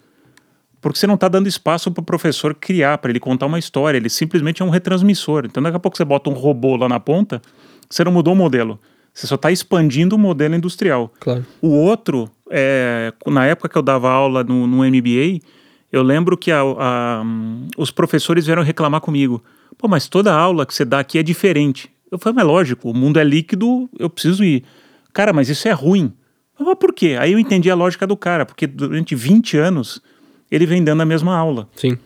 Porque 0.82 0.98
você 0.98 1.06
não 1.06 1.14
está 1.14 1.28
dando 1.28 1.46
espaço 1.46 1.90
para 1.90 2.02
o 2.02 2.04
professor 2.04 2.54
criar, 2.54 2.98
para 2.98 3.10
ele 3.10 3.20
contar 3.20 3.46
uma 3.46 3.58
história. 3.58 3.96
Ele 3.96 4.10
simplesmente 4.10 4.60
é 4.60 4.64
um 4.64 4.68
retransmissor. 4.68 5.44
Então, 5.46 5.62
daqui 5.62 5.76
a 5.76 5.80
pouco 5.80 5.96
você 5.96 6.04
bota 6.04 6.28
um 6.28 6.34
robô 6.34 6.76
lá 6.76 6.88
na 6.88 6.98
ponta, 7.00 7.40
você 7.88 8.02
não 8.04 8.12
mudou 8.12 8.34
o 8.34 8.36
modelo. 8.36 8.78
Você 9.14 9.26
só 9.26 9.36
está 9.36 9.50
expandindo 9.50 10.16
o 10.16 10.18
modelo 10.18 10.54
industrial. 10.56 11.12
Claro. 11.20 11.46
O 11.60 11.68
outro, 11.68 12.28
é, 12.50 13.12
na 13.26 13.46
época 13.46 13.68
que 13.68 13.78
eu 13.78 13.82
dava 13.82 14.10
aula 14.10 14.42
no, 14.42 14.66
no 14.66 14.78
MBA, 14.84 15.40
eu 15.92 16.02
lembro 16.02 16.36
que 16.36 16.50
a- 16.50 16.60
a, 16.62 17.22
os 17.78 17.90
professores 17.90 18.44
vieram 18.46 18.62
reclamar 18.62 19.00
comigo. 19.00 19.42
Pô, 19.78 19.86
mas 19.86 20.08
toda 20.08 20.34
aula 20.34 20.66
que 20.66 20.74
você 20.74 20.84
dá 20.84 20.98
aqui 20.98 21.18
é 21.18 21.22
diferente. 21.22 21.90
Eu 22.10 22.18
falei, 22.18 22.34
mas 22.36 22.46
lógico, 22.46 22.90
o 22.90 22.94
mundo 22.94 23.20
é 23.20 23.24
líquido, 23.24 23.88
eu 23.98 24.10
preciso 24.10 24.42
ir. 24.42 24.64
Cara, 25.12 25.32
mas 25.32 25.48
isso 25.48 25.68
é 25.68 25.72
ruim. 25.72 26.12
Mas 26.58 26.74
por 26.78 26.92
quê? 26.92 27.16
Aí 27.20 27.32
eu 27.32 27.38
entendi 27.38 27.70
a 27.70 27.74
lógica 27.74 28.06
do 28.06 28.16
cara, 28.16 28.44
porque 28.46 28.66
durante 28.66 29.14
20 29.14 29.56
anos 29.58 30.00
ele 30.52 30.66
vem 30.66 30.84
dando 30.84 31.00
a 31.00 31.06
mesma 31.06 31.34
aula. 31.34 31.66
Sim. 31.74 31.96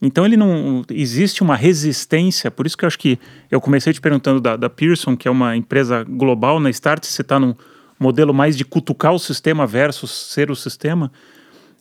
Então 0.00 0.24
ele 0.24 0.36
não. 0.36 0.82
Existe 0.90 1.42
uma 1.42 1.54
resistência, 1.54 2.50
por 2.50 2.66
isso 2.66 2.76
que 2.76 2.84
eu 2.84 2.86
acho 2.86 2.98
que 2.98 3.18
eu 3.50 3.60
comecei 3.60 3.92
te 3.92 4.00
perguntando 4.00 4.40
da, 4.40 4.56
da 4.56 4.70
Pearson, 4.70 5.16
que 5.16 5.28
é 5.28 5.30
uma 5.30 5.54
empresa 5.54 6.02
global 6.02 6.58
na 6.58 6.70
Start, 6.70 7.04
você 7.04 7.22
está 7.22 7.38
num 7.38 7.54
modelo 8.00 8.34
mais 8.34 8.56
de 8.56 8.64
cutucar 8.64 9.12
o 9.12 9.18
sistema 9.18 9.66
versus 9.66 10.10
ser 10.10 10.50
o 10.50 10.56
sistema. 10.56 11.12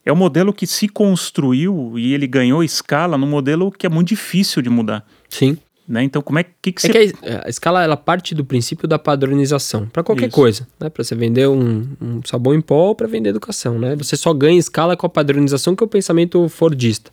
É 0.05 0.11
um 0.11 0.15
modelo 0.17 0.53
que 0.53 0.67
se 0.67 0.89
construiu 0.89 1.97
e 1.97 2.13
ele 2.13 2.27
ganhou 2.27 2.61
escala 2.63 3.17
num 3.17 3.27
modelo 3.27 3.71
que 3.71 3.85
é 3.85 3.89
muito 3.89 4.09
difícil 4.09 4.61
de 4.61 4.69
mudar. 4.69 5.05
Sim. 5.29 5.57
Né? 5.85 6.03
Então, 6.03 6.21
como 6.21 6.39
é 6.39 6.43
que, 6.43 6.71
que 6.71 6.87
É 6.87 6.91
você. 6.91 7.13
que 7.13 7.27
a, 7.27 7.43
a 7.45 7.49
escala 7.49 7.83
ela 7.83 7.97
parte 7.97 8.33
do 8.33 8.45
princípio 8.45 8.87
da 8.87 8.97
padronização 8.97 9.85
para 9.85 10.01
qualquer 10.01 10.27
Isso. 10.27 10.35
coisa, 10.35 10.67
né? 10.79 10.89
Para 10.89 11.03
você 11.03 11.13
vender 11.13 11.47
um, 11.49 11.85
um 12.01 12.21
sabão 12.23 12.53
em 12.53 12.61
pó 12.61 12.87
ou 12.87 12.95
para 12.95 13.05
vender 13.05 13.29
educação, 13.31 13.77
né? 13.77 13.93
Você 13.97 14.15
só 14.15 14.33
ganha 14.33 14.57
escala 14.57 14.95
com 14.95 15.05
a 15.05 15.09
padronização 15.09 15.75
que 15.75 15.83
é 15.83 15.85
o 15.85 15.89
pensamento 15.89 16.47
fordista. 16.47 17.11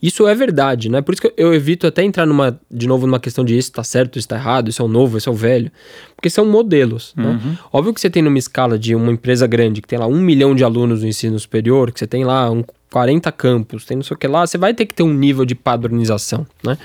Isso 0.00 0.28
é 0.28 0.34
verdade, 0.34 0.88
né? 0.88 1.02
Por 1.02 1.14
isso 1.14 1.22
que 1.22 1.34
eu 1.36 1.52
evito 1.52 1.88
até 1.88 2.04
entrar 2.04 2.24
numa 2.24 2.58
de 2.70 2.86
novo 2.86 3.04
numa 3.04 3.18
questão 3.18 3.44
de 3.44 3.58
isso 3.58 3.70
está 3.70 3.82
certo, 3.82 4.16
isso 4.16 4.26
está 4.26 4.36
errado, 4.36 4.68
isso 4.68 4.80
é 4.80 4.84
o 4.84 4.88
novo, 4.88 5.18
isso 5.18 5.28
é 5.28 5.32
o 5.32 5.34
velho, 5.34 5.72
porque 6.14 6.30
são 6.30 6.46
modelos. 6.46 7.12
Né? 7.16 7.58
Óbvio 7.72 7.92
que 7.92 8.00
você 8.00 8.08
tem 8.08 8.22
numa 8.22 8.38
escala 8.38 8.78
de 8.78 8.94
uma 8.94 9.10
empresa 9.10 9.46
grande 9.46 9.82
que 9.82 9.88
tem 9.88 9.98
lá 9.98 10.06
um 10.06 10.20
milhão 10.20 10.54
de 10.54 10.62
alunos 10.62 11.02
no 11.02 11.08
ensino 11.08 11.38
superior, 11.38 11.90
que 11.90 11.98
você 11.98 12.06
tem 12.06 12.24
lá 12.24 12.48
um 12.50 12.62
40 12.92 13.32
campos, 13.32 13.84
tem 13.84 13.96
não 13.96 14.04
sei 14.04 14.14
o 14.14 14.18
que 14.18 14.28
lá, 14.28 14.46
você 14.46 14.56
vai 14.56 14.72
ter 14.72 14.86
que 14.86 14.94
ter 14.94 15.02
um 15.02 15.12
nível 15.12 15.44
de 15.44 15.56
padronização, 15.56 16.46
né? 16.62 16.78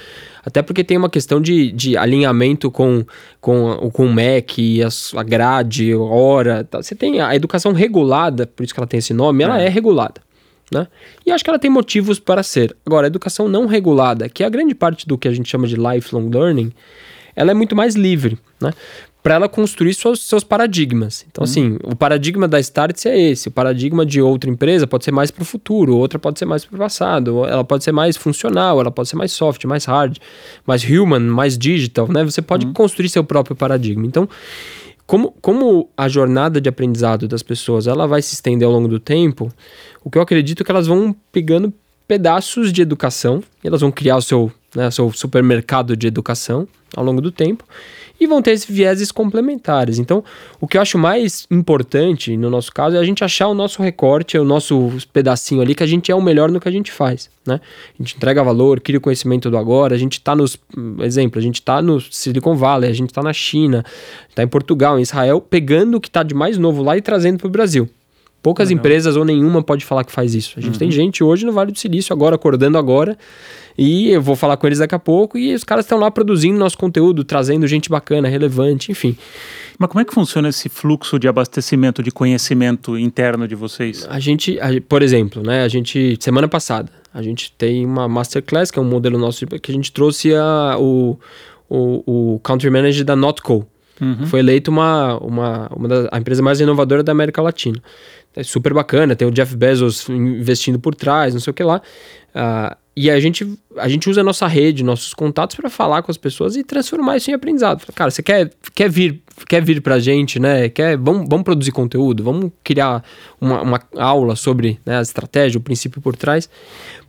Até 0.45 0.61
porque 0.61 0.83
tem 0.83 0.97
uma 0.97 1.09
questão 1.09 1.41
de, 1.41 1.71
de 1.71 1.97
alinhamento 1.97 2.69
com, 2.71 3.05
com, 3.41 3.71
o- 3.71 3.91
com 3.91 4.05
o 4.05 4.13
MEC, 4.13 4.81
a, 4.83 5.19
a 5.19 5.23
grade, 5.23 5.93
hora. 5.95 6.63
Tá? 6.63 6.81
Você 6.81 6.95
tem 6.95 7.19
a 7.21 7.35
educação 7.35 7.71
regulada, 7.73 8.47
por 8.47 8.63
isso 8.63 8.73
que 8.73 8.79
ela 8.79 8.87
tem 8.87 8.97
esse 8.99 9.13
nome, 9.13 9.43
ela 9.43 9.61
é, 9.61 9.67
regulada. 9.69 10.21
Né? 10.71 10.87
E 11.25 11.31
acho 11.31 11.43
que 11.43 11.49
ela 11.49 11.57
tem 11.59 11.69
motivos 11.71 12.19
para 12.19 12.43
ser. 12.43 12.75
Agora, 12.85 13.07
a 13.07 13.09
educação 13.09 13.47
não 13.47 13.65
regulada, 13.65 14.29
que 14.29 14.43
é 14.43 14.45
a 14.45 14.49
grande 14.49 14.75
parte 14.75 15.07
do 15.07 15.17
que 15.17 15.27
a 15.27 15.31
gente 15.31 15.49
chama 15.49 15.67
de 15.67 15.75
lifelong 15.75 16.29
learning, 16.29 16.71
ela 17.35 17.51
é 17.51 17.53
muito 17.53 17.75
mais 17.75 17.95
livre, 17.95 18.37
né? 18.61 18.71
Para 19.21 19.35
ela 19.35 19.49
construir 19.49 19.93
seus, 19.93 20.21
seus 20.25 20.45
paradigmas. 20.45 21.25
Então, 21.29 21.43
assim, 21.43 21.77
o 21.83 21.93
paradigma 21.93 22.47
da 22.47 22.57
Starts 22.59 23.05
é 23.05 23.19
esse. 23.19 23.49
O 23.49 23.51
paradigma 23.51 24.05
de 24.05 24.21
outra 24.21 24.49
empresa 24.49 24.87
pode 24.87 25.03
ser 25.03 25.11
mais 25.11 25.29
para 25.29 25.41
o 25.41 25.45
futuro, 25.45 25.97
outra 25.97 26.17
pode 26.17 26.39
ser 26.39 26.45
mais 26.45 26.63
para 26.63 26.75
o 26.75 26.79
passado. 26.79 27.45
Ela 27.45 27.63
pode 27.63 27.83
ser 27.83 27.91
mais 27.91 28.15
funcional, 28.15 28.79
ela 28.79 28.89
pode 28.89 29.09
ser 29.09 29.17
mais 29.17 29.33
soft, 29.33 29.65
mais 29.65 29.83
hard, 29.83 30.17
mais 30.65 30.83
human, 30.83 31.19
mais 31.19 31.57
digital, 31.57 32.07
né? 32.07 32.23
Você 32.23 32.41
pode 32.41 32.67
construir 32.67 33.09
seu 33.09 33.23
próprio 33.23 33.57
paradigma. 33.57 34.05
Então, 34.05 34.27
como, 35.05 35.33
como 35.41 35.89
a 35.97 36.07
jornada 36.07 36.61
de 36.61 36.69
aprendizado 36.69 37.27
das 37.27 37.41
pessoas 37.41 37.87
ela 37.87 38.05
vai 38.07 38.21
se 38.21 38.35
estender 38.35 38.65
ao 38.65 38.71
longo 38.71 38.87
do 38.87 38.99
tempo, 38.99 39.51
o 40.03 40.09
que 40.09 40.17
eu 40.17 40.21
acredito 40.21 40.61
é 40.61 40.63
que 40.63 40.71
elas 40.71 40.85
vão 40.85 41.15
pegando 41.31 41.73
pedaços 42.07 42.71
de 42.71 42.81
educação, 42.81 43.43
e 43.63 43.67
elas 43.67 43.81
vão 43.81 43.91
criar 43.91 44.17
o 44.17 44.21
seu, 44.21 44.51
né, 44.75 44.89
seu 44.91 45.11
supermercado 45.11 45.97
de 45.97 46.07
educação 46.07 46.67
ao 46.95 47.03
longo 47.03 47.21
do 47.21 47.31
tempo, 47.31 47.63
e 48.19 48.27
vão 48.27 48.41
ter 48.41 48.51
esses 48.51 48.69
vieses 48.69 49.11
complementares. 49.11 49.99
Então, 49.99 50.23
o 50.59 50.67
que 50.67 50.77
eu 50.77 50.81
acho 50.81 50.97
mais 50.97 51.47
importante 51.49 52.35
no 52.35 52.49
nosso 52.49 52.71
caso 52.71 52.95
é 52.95 52.99
a 52.99 53.03
gente 53.03 53.23
achar 53.23 53.47
o 53.47 53.53
nosso 53.53 53.81
recorte, 53.81 54.37
o 54.37 54.43
nosso 54.43 54.91
pedacinho 55.13 55.61
ali, 55.61 55.73
que 55.73 55.83
a 55.83 55.87
gente 55.87 56.11
é 56.11 56.15
o 56.15 56.21
melhor 56.21 56.51
no 56.51 56.59
que 56.59 56.67
a 56.67 56.71
gente 56.71 56.91
faz, 56.91 57.29
né? 57.45 57.59
A 57.97 58.03
gente 58.03 58.17
entrega 58.17 58.43
valor, 58.43 58.79
cria 58.79 58.97
o 58.97 59.01
conhecimento 59.01 59.49
do 59.49 59.57
agora, 59.57 59.95
a 59.95 59.97
gente 59.97 60.13
está 60.13 60.35
nos, 60.35 60.57
exemplo, 61.01 61.39
a 61.39 61.41
gente 61.41 61.55
está 61.55 61.81
no 61.81 61.99
Silicon 61.99 62.55
Valley, 62.55 62.89
a 62.89 62.93
gente 62.93 63.09
está 63.09 63.23
na 63.23 63.33
China, 63.33 63.83
está 64.27 64.43
em 64.43 64.47
Portugal, 64.47 64.99
em 64.99 65.01
Israel, 65.01 65.41
pegando 65.41 65.97
o 65.97 66.01
que 66.01 66.07
está 66.07 66.23
de 66.23 66.33
mais 66.33 66.57
novo 66.57 66.83
lá 66.83 66.97
e 66.97 67.01
trazendo 67.01 67.37
para 67.37 67.47
o 67.47 67.51
Brasil. 67.51 67.89
Poucas 68.41 68.69
Legal. 68.69 68.79
empresas 68.79 69.17
ou 69.17 69.25
nenhuma 69.25 69.61
pode 69.61 69.83
falar 69.83 70.03
que 70.03 70.11
faz 70.11 70.33
isso. 70.33 70.53
A 70.57 70.61
gente 70.61 70.73
uhum. 70.73 70.79
tem 70.79 70.91
gente 70.91 71.23
hoje 71.23 71.45
no 71.45 71.51
Vale 71.51 71.71
do 71.71 71.79
Silício, 71.79 72.13
agora 72.13 72.35
acordando 72.35 72.77
agora, 72.77 73.17
e 73.77 74.09
eu 74.11 74.21
vou 74.21 74.35
falar 74.35 74.55
com 74.55 74.65
eles 74.65 74.79
daqui 74.79 74.95
a 74.95 74.99
pouco, 74.99 75.37
e 75.37 75.53
os 75.53 75.63
caras 75.63 75.85
estão 75.85 75.97
lá 75.97 76.09
produzindo 76.09 76.57
nosso 76.57 76.77
conteúdo, 76.77 77.23
trazendo 77.23 77.67
gente 77.67 77.89
bacana, 77.89 78.27
relevante, 78.27 78.91
enfim. 78.91 79.17
Mas 79.77 79.89
como 79.89 80.01
é 80.01 80.05
que 80.05 80.13
funciona 80.13 80.49
esse 80.49 80.69
fluxo 80.69 81.17
de 81.17 81.27
abastecimento 81.27 82.03
de 82.03 82.11
conhecimento 82.11 82.97
interno 82.97 83.47
de 83.47 83.55
vocês? 83.55 84.05
A 84.09 84.19
gente, 84.19 84.59
a, 84.59 84.67
por 84.87 85.01
exemplo, 85.01 85.41
né, 85.41 85.63
a 85.63 85.67
gente, 85.67 86.17
semana 86.19 86.47
passada, 86.47 86.91
a 87.13 87.21
gente 87.21 87.51
tem 87.57 87.85
uma 87.85 88.07
masterclass, 88.07 88.71
que 88.71 88.79
é 88.79 88.81
um 88.81 88.85
modelo 88.85 89.17
nosso, 89.17 89.45
que 89.47 89.71
a 89.71 89.73
gente 89.73 89.91
trouxe 89.91 90.33
a, 90.33 90.77
o, 90.77 91.17
o, 91.69 92.35
o 92.35 92.39
country 92.39 92.69
manager 92.69 93.03
da 93.03 93.15
Notco. 93.15 93.67
Uhum. 94.01 94.25
Foi 94.27 94.39
eleito 94.39 94.71
uma, 94.71 95.17
uma, 95.17 95.67
uma 95.75 95.87
da, 95.87 96.09
a 96.11 96.19
empresa 96.19 96.41
mais 96.41 96.59
inovadora 96.61 97.03
da 97.03 97.11
América 97.11 97.41
Latina 97.41 97.81
é 98.35 98.43
super 98.43 98.73
bacana, 98.73 99.15
tem 99.15 99.27
o 99.27 99.31
Jeff 99.31 99.55
Bezos 99.55 100.07
investindo 100.09 100.79
por 100.79 100.95
trás, 100.95 101.33
não 101.33 101.41
sei 101.41 101.51
o 101.51 101.53
que 101.53 101.63
lá. 101.63 101.81
Uh, 102.29 102.75
e 102.95 103.09
a 103.09 103.19
gente, 103.19 103.57
a 103.77 103.87
gente 103.87 104.09
usa 104.09 104.21
a 104.21 104.23
nossa 104.23 104.45
rede, 104.45 104.83
nossos 104.83 105.13
contatos 105.13 105.55
para 105.55 105.69
falar 105.69 106.01
com 106.01 106.11
as 106.11 106.17
pessoas 106.17 106.55
e 106.55 106.63
transformar 106.63 107.17
isso 107.17 107.31
em 107.31 107.33
aprendizado. 107.33 107.85
Cara, 107.93 108.11
você 108.11 108.21
quer, 108.21 108.51
quer 108.75 108.89
vir 108.89 109.21
quer 109.47 109.63
vir 109.63 109.81
pra 109.81 109.99
gente, 109.99 110.39
né? 110.39 110.69
Quer, 110.69 110.97
vamos, 110.97 111.27
vamos 111.29 111.43
produzir 111.43 111.71
conteúdo, 111.71 112.23
vamos 112.23 112.51
criar 112.63 113.03
uma, 113.39 113.61
uma 113.61 113.81
aula 113.97 114.35
sobre 114.35 114.79
né, 114.85 114.97
a 114.97 115.01
estratégia, 115.01 115.57
o 115.57 115.61
princípio 115.61 116.01
por 116.01 116.15
trás, 116.15 116.49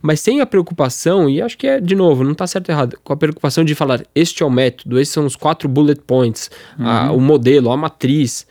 mas 0.01 0.19
sem 0.19 0.41
a 0.41 0.45
preocupação, 0.45 1.29
e 1.29 1.41
acho 1.41 1.57
que 1.57 1.67
é, 1.67 1.79
de 1.79 1.95
novo, 1.95 2.23
não 2.23 2.33
tá 2.33 2.47
certo 2.47 2.69
ou 2.69 2.75
errado, 2.75 2.97
com 3.03 3.13
a 3.13 3.17
preocupação 3.17 3.63
de 3.63 3.75
falar, 3.75 4.03
este 4.15 4.43
é 4.43 4.45
o 4.45 4.49
método, 4.49 4.99
esses 4.99 5.13
são 5.13 5.25
os 5.25 5.35
quatro 5.35 5.67
bullet 5.67 6.01
points, 6.01 6.49
uhum. 6.79 6.87
a, 6.87 7.11
o 7.11 7.19
modelo, 7.19 7.71
a 7.71 7.77
matriz, 7.77 8.47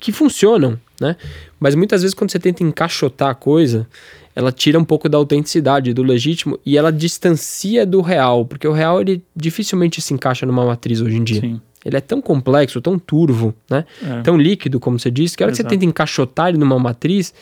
que 0.00 0.12
funcionam, 0.12 0.78
né? 1.02 1.16
Mas 1.60 1.74
muitas 1.74 2.00
vezes 2.02 2.14
quando 2.14 2.30
você 2.30 2.38
tenta 2.38 2.62
encaixotar 2.62 3.30
a 3.30 3.34
coisa, 3.34 3.86
ela 4.34 4.50
tira 4.50 4.78
um 4.78 4.84
pouco 4.84 5.08
da 5.08 5.18
autenticidade, 5.18 5.92
do 5.92 6.02
legítimo 6.02 6.58
e 6.64 6.78
ela 6.78 6.90
distancia 6.90 7.84
do 7.84 8.00
real, 8.00 8.46
porque 8.46 8.66
o 8.66 8.72
real 8.72 9.00
ele 9.00 9.22
dificilmente 9.36 10.00
se 10.00 10.14
encaixa 10.14 10.46
numa 10.46 10.64
matriz 10.64 11.00
hoje 11.00 11.16
em 11.16 11.24
dia. 11.24 11.40
Sim. 11.40 11.60
Ele 11.84 11.96
é 11.96 12.00
tão 12.00 12.22
complexo, 12.22 12.80
tão 12.80 12.96
turvo, 12.96 13.52
né? 13.68 13.84
É. 14.00 14.22
Tão 14.22 14.36
líquido, 14.36 14.78
como 14.78 15.00
você 15.00 15.10
disse, 15.10 15.36
que 15.36 15.42
a 15.42 15.46
hora 15.46 15.52
Exato. 15.52 15.68
que 15.68 15.74
você 15.74 15.76
tenta 15.76 15.84
encaixotar 15.84 16.48
ele 16.48 16.58
numa 16.58 16.78
matriz, 16.78 17.34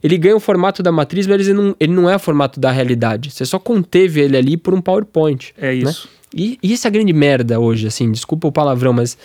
ele 0.00 0.16
ganha 0.16 0.36
o 0.36 0.40
formato 0.40 0.80
da 0.80 0.92
matriz, 0.92 1.26
mas 1.26 1.48
ele 1.48 1.58
não, 1.58 1.76
ele 1.78 1.92
não 1.92 2.08
é 2.08 2.14
o 2.14 2.18
formato 2.18 2.60
da 2.60 2.70
realidade. 2.70 3.32
Você 3.32 3.44
só 3.44 3.58
conteve 3.58 4.20
ele 4.20 4.36
ali 4.36 4.56
por 4.56 4.72
um 4.72 4.80
PowerPoint. 4.80 5.52
É 5.58 5.72
né? 5.72 5.74
isso. 5.74 6.06
Né? 6.06 6.20
E, 6.32 6.58
e 6.62 6.72
isso 6.72 6.86
é 6.86 6.88
a 6.88 6.90
grande 6.92 7.12
merda 7.12 7.58
hoje, 7.58 7.88
assim, 7.88 8.10
desculpa 8.12 8.46
o 8.46 8.52
palavrão, 8.52 8.92
mas. 8.92 9.18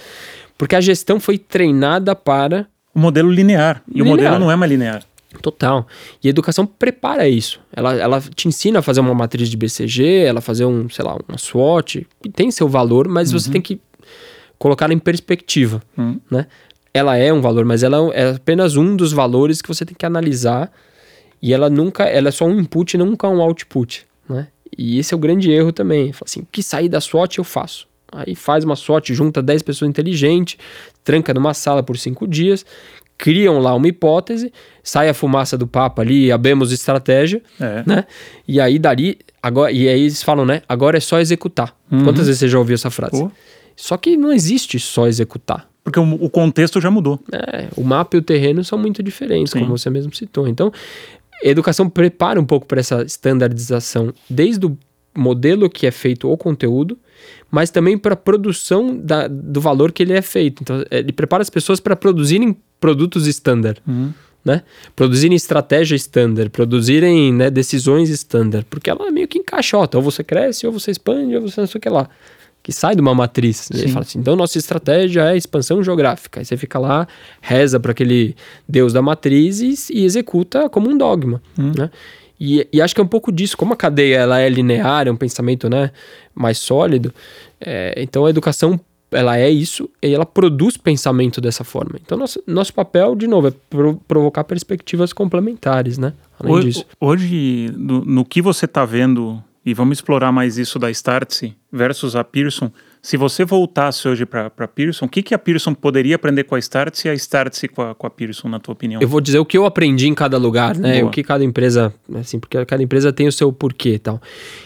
Porque 0.57 0.75
a 0.75 0.81
gestão 0.81 1.19
foi 1.19 1.37
treinada 1.37 2.15
para 2.15 2.65
o 2.95 2.99
modelo 2.99 3.29
linear. 3.29 3.83
E 3.87 3.99
linear. 3.99 4.07
o 4.07 4.09
modelo 4.09 4.39
não 4.39 4.51
é 4.51 4.55
mais 4.55 4.71
linear. 4.71 5.03
Total. 5.41 5.85
E 6.23 6.27
a 6.27 6.29
educação 6.29 6.65
prepara 6.65 7.27
isso. 7.27 7.59
Ela, 7.75 7.93
ela 7.95 8.21
te 8.21 8.47
ensina 8.47 8.79
a 8.79 8.81
fazer 8.81 9.01
uma 9.01 9.13
matriz 9.13 9.49
de 9.49 9.57
BCG, 9.57 10.23
ela 10.25 10.39
fazer 10.39 10.65
um, 10.65 10.89
sei 10.89 11.03
lá, 11.03 11.17
uma 11.27 11.37
SWOT, 11.37 12.07
que 12.21 12.29
tem 12.29 12.49
seu 12.49 12.69
valor, 12.69 13.07
mas 13.07 13.31
uhum. 13.31 13.39
você 13.39 13.51
tem 13.51 13.61
que 13.61 13.79
colocar 14.57 14.89
em 14.91 14.97
perspectiva, 14.97 15.81
uhum. 15.97 16.19
né? 16.31 16.47
Ela 16.93 17.17
é 17.17 17.33
um 17.33 17.41
valor, 17.41 17.65
mas 17.65 17.83
ela 17.83 17.97
é 18.13 18.29
apenas 18.29 18.77
um 18.77 18.95
dos 18.95 19.11
valores 19.11 19.61
que 19.61 19.67
você 19.67 19.85
tem 19.85 19.93
que 19.93 20.05
analisar 20.05 20.71
e 21.41 21.53
ela 21.53 21.69
nunca, 21.69 22.05
ela 22.05 22.29
é 22.29 22.31
só 22.31 22.45
um 22.45 22.57
input, 22.57 22.97
nunca 22.97 23.27
um 23.27 23.41
output, 23.41 24.07
né? 24.29 24.47
E 24.77 24.97
esse 24.97 25.13
é 25.13 25.17
o 25.17 25.19
grande 25.19 25.51
erro 25.51 25.71
também. 25.71 26.11
Fala 26.13 26.25
assim, 26.25 26.41
o 26.41 26.47
que 26.49 26.63
sair 26.63 26.89
da 26.89 26.99
SWOT 27.01 27.37
eu 27.37 27.43
faço. 27.43 27.87
Aí 28.15 28.35
faz 28.35 28.63
uma 28.63 28.75
SWOT, 28.75 29.13
junta 29.13 29.41
10 29.41 29.61
pessoas 29.61 29.89
inteligentes, 29.89 30.57
tranca 31.03 31.33
numa 31.33 31.53
sala 31.53 31.83
por 31.83 31.97
cinco 31.97 32.27
dias, 32.27 32.65
criam 33.17 33.59
lá 33.59 33.73
uma 33.73 33.87
hipótese, 33.87 34.51
sai 34.83 35.09
a 35.09 35.13
fumaça 35.13 35.57
do 35.57 35.67
papo 35.67 36.01
ali, 36.01 36.31
abemos 36.31 36.71
estratégia, 36.71 37.41
é. 37.59 37.83
né? 37.85 38.05
E 38.47 38.59
aí 38.59 38.77
dali, 38.77 39.17
agora, 39.41 39.71
e 39.71 39.87
aí 39.87 40.01
eles 40.01 40.21
falam, 40.23 40.45
né? 40.45 40.61
Agora 40.67 40.97
é 40.97 40.99
só 40.99 41.19
executar. 41.19 41.75
Uhum. 41.91 42.03
Quantas 42.03 42.27
vezes 42.27 42.39
você 42.39 42.49
já 42.49 42.59
ouviu 42.59 42.75
essa 42.75 42.89
frase? 42.89 43.21
Pô. 43.21 43.31
Só 43.75 43.97
que 43.97 44.15
não 44.15 44.31
existe 44.31 44.79
só 44.79 45.07
executar. 45.07 45.67
Porque 45.83 45.99
o, 45.99 46.13
o 46.15 46.29
contexto 46.29 46.81
já 46.81 46.89
mudou. 46.89 47.19
É, 47.31 47.67
o 47.75 47.83
mapa 47.83 48.17
e 48.17 48.19
o 48.19 48.21
terreno 48.21 48.63
são 48.63 48.77
muito 48.77 49.03
diferentes, 49.03 49.51
Sim. 49.51 49.59
como 49.59 49.77
você 49.77 49.89
mesmo 49.89 50.13
citou. 50.15 50.47
Então, 50.47 50.71
educação 51.43 51.87
prepara 51.87 52.39
um 52.39 52.45
pouco 52.45 52.65
para 52.65 52.79
essa 52.79 53.03
standardização, 53.03 54.11
desde 54.29 54.65
o 54.65 54.77
modelo 55.15 55.69
que 55.69 55.87
é 55.87 55.91
feito 55.91 56.29
o 56.29 56.37
conteúdo, 56.37 56.97
mas 57.49 57.69
também 57.69 57.97
para 57.97 58.13
a 58.13 58.17
produção 58.17 58.95
da, 58.97 59.27
do 59.27 59.61
valor 59.61 59.91
que 59.91 60.03
ele 60.03 60.13
é 60.13 60.21
feito. 60.21 60.61
Então, 60.61 60.83
ele 60.91 61.11
prepara 61.11 61.41
as 61.41 61.49
pessoas 61.49 61.79
para 61.79 61.95
produzirem 61.95 62.57
produtos 62.79 63.27
standard, 63.27 63.81
uhum. 63.87 64.11
né? 64.43 64.61
Produzirem 64.95 65.35
estratégia 65.35 65.95
standard, 65.95 66.49
produzirem 66.49 67.33
né, 67.33 67.49
decisões 67.49 68.09
standard, 68.09 68.65
porque 68.69 68.89
ela 68.89 69.09
meio 69.11 69.27
que 69.27 69.39
encaixota. 69.39 69.97
Ou 69.97 70.03
você 70.03 70.23
cresce, 70.23 70.67
ou 70.67 70.73
você 70.73 70.91
expande, 70.91 71.35
ou 71.35 71.41
você 71.43 71.61
não 71.61 71.67
sei 71.67 71.79
o 71.79 71.81
que 71.81 71.89
lá. 71.89 72.09
Que 72.61 72.73
sai 72.73 72.95
de 72.95 73.01
uma 73.01 73.13
matriz. 73.13 73.69
Ele 73.71 73.87
fala 73.89 74.01
assim, 74.01 74.17
então 74.17 74.35
nossa 74.35 74.57
estratégia 74.57 75.31
é 75.31 75.37
expansão 75.37 75.83
geográfica. 75.83 76.39
Aí 76.39 76.45
você 76.45 76.57
fica 76.57 76.79
lá, 76.79 77.07
reza 77.39 77.79
para 77.79 77.91
aquele 77.91 78.35
deus 78.67 78.91
da 78.91 79.03
matriz 79.03 79.61
e, 79.61 79.93
e 79.93 80.03
executa 80.03 80.67
como 80.67 80.89
um 80.89 80.97
dogma, 80.97 81.41
uhum. 81.57 81.71
né? 81.77 81.91
E, 82.39 82.67
e, 82.71 82.81
acho 82.81 82.93
que 82.93 82.99
é 82.99 83.03
um 83.03 83.07
pouco 83.07 83.31
disso, 83.31 83.55
como 83.55 83.73
a 83.73 83.77
cadeia 83.77 84.17
ela 84.17 84.39
é 84.39 84.49
linear, 84.49 85.07
é 85.07 85.11
um 85.11 85.15
pensamento 85.15 85.69
né, 85.69 85.91
mais 86.33 86.57
sólido, 86.57 87.13
é, 87.61 87.93
então 87.97 88.25
a 88.25 88.29
educação 88.29 88.79
ela 89.11 89.37
é 89.37 89.49
isso 89.49 89.89
e 90.03 90.13
ela 90.13 90.25
produz 90.25 90.75
pensamento 90.75 91.39
dessa 91.39 91.63
forma. 91.63 91.97
Então 92.03 92.17
nosso, 92.17 92.43
nosso 92.45 92.73
papel, 92.73 93.15
de 93.15 93.27
novo, 93.27 93.47
é 93.47 93.53
pro, 93.69 93.95
provocar 94.07 94.43
perspectivas 94.43 95.13
complementares, 95.13 95.97
né? 95.97 96.13
Além 96.39 96.53
hoje, 96.53 96.67
disso. 96.67 96.85
Hoje, 96.99 97.71
no, 97.77 98.03
no 98.03 98.25
que 98.25 98.41
você 98.41 98.65
está 98.65 98.83
vendo, 98.83 99.41
e 99.65 99.73
vamos 99.73 99.99
explorar 99.99 100.31
mais 100.31 100.57
isso 100.57 100.77
da 100.77 100.91
Startse 100.91 101.55
versus 101.71 102.15
a 102.15 102.23
Pearson, 102.23 102.69
se 103.05 103.17
você 103.17 103.45
voltasse 103.45 104.07
hoje 104.07 104.25
para 104.25 104.51
a 104.57 104.67
Pearson, 104.67 105.05
o 105.05 105.07
que, 105.07 105.21
que 105.21 105.35
a 105.35 105.37
Pearson 105.37 105.75
poderia 105.75 106.15
aprender 106.15 106.43
com 106.43 106.55
a 106.55 106.59
Startse 106.59 107.07
e 107.07 107.11
a 107.11 107.13
Startse 107.13 107.67
com 107.67 107.83
a, 107.83 107.93
com 107.93 108.07
a 108.07 108.09
Pearson, 108.09 108.49
na 108.49 108.59
tua 108.59 108.73
opinião? 108.73 108.99
Eu 108.99 109.07
vou 109.07 109.21
dizer 109.21 109.37
o 109.37 109.45
que 109.45 109.55
eu 109.55 109.63
aprendi 109.63 110.07
em 110.07 110.15
cada 110.15 110.39
lugar, 110.39 110.75
né? 110.75 111.01
Boa. 111.01 111.09
O 111.09 111.11
que 111.11 111.21
cada 111.21 111.43
empresa, 111.43 111.93
assim, 112.15 112.39
porque 112.39 112.65
cada 112.65 112.81
empresa 112.81 113.13
tem 113.13 113.27
o 113.27 113.31
seu 113.31 113.53
porquê 113.53 113.93
e 113.93 113.99
tal. 113.99 114.19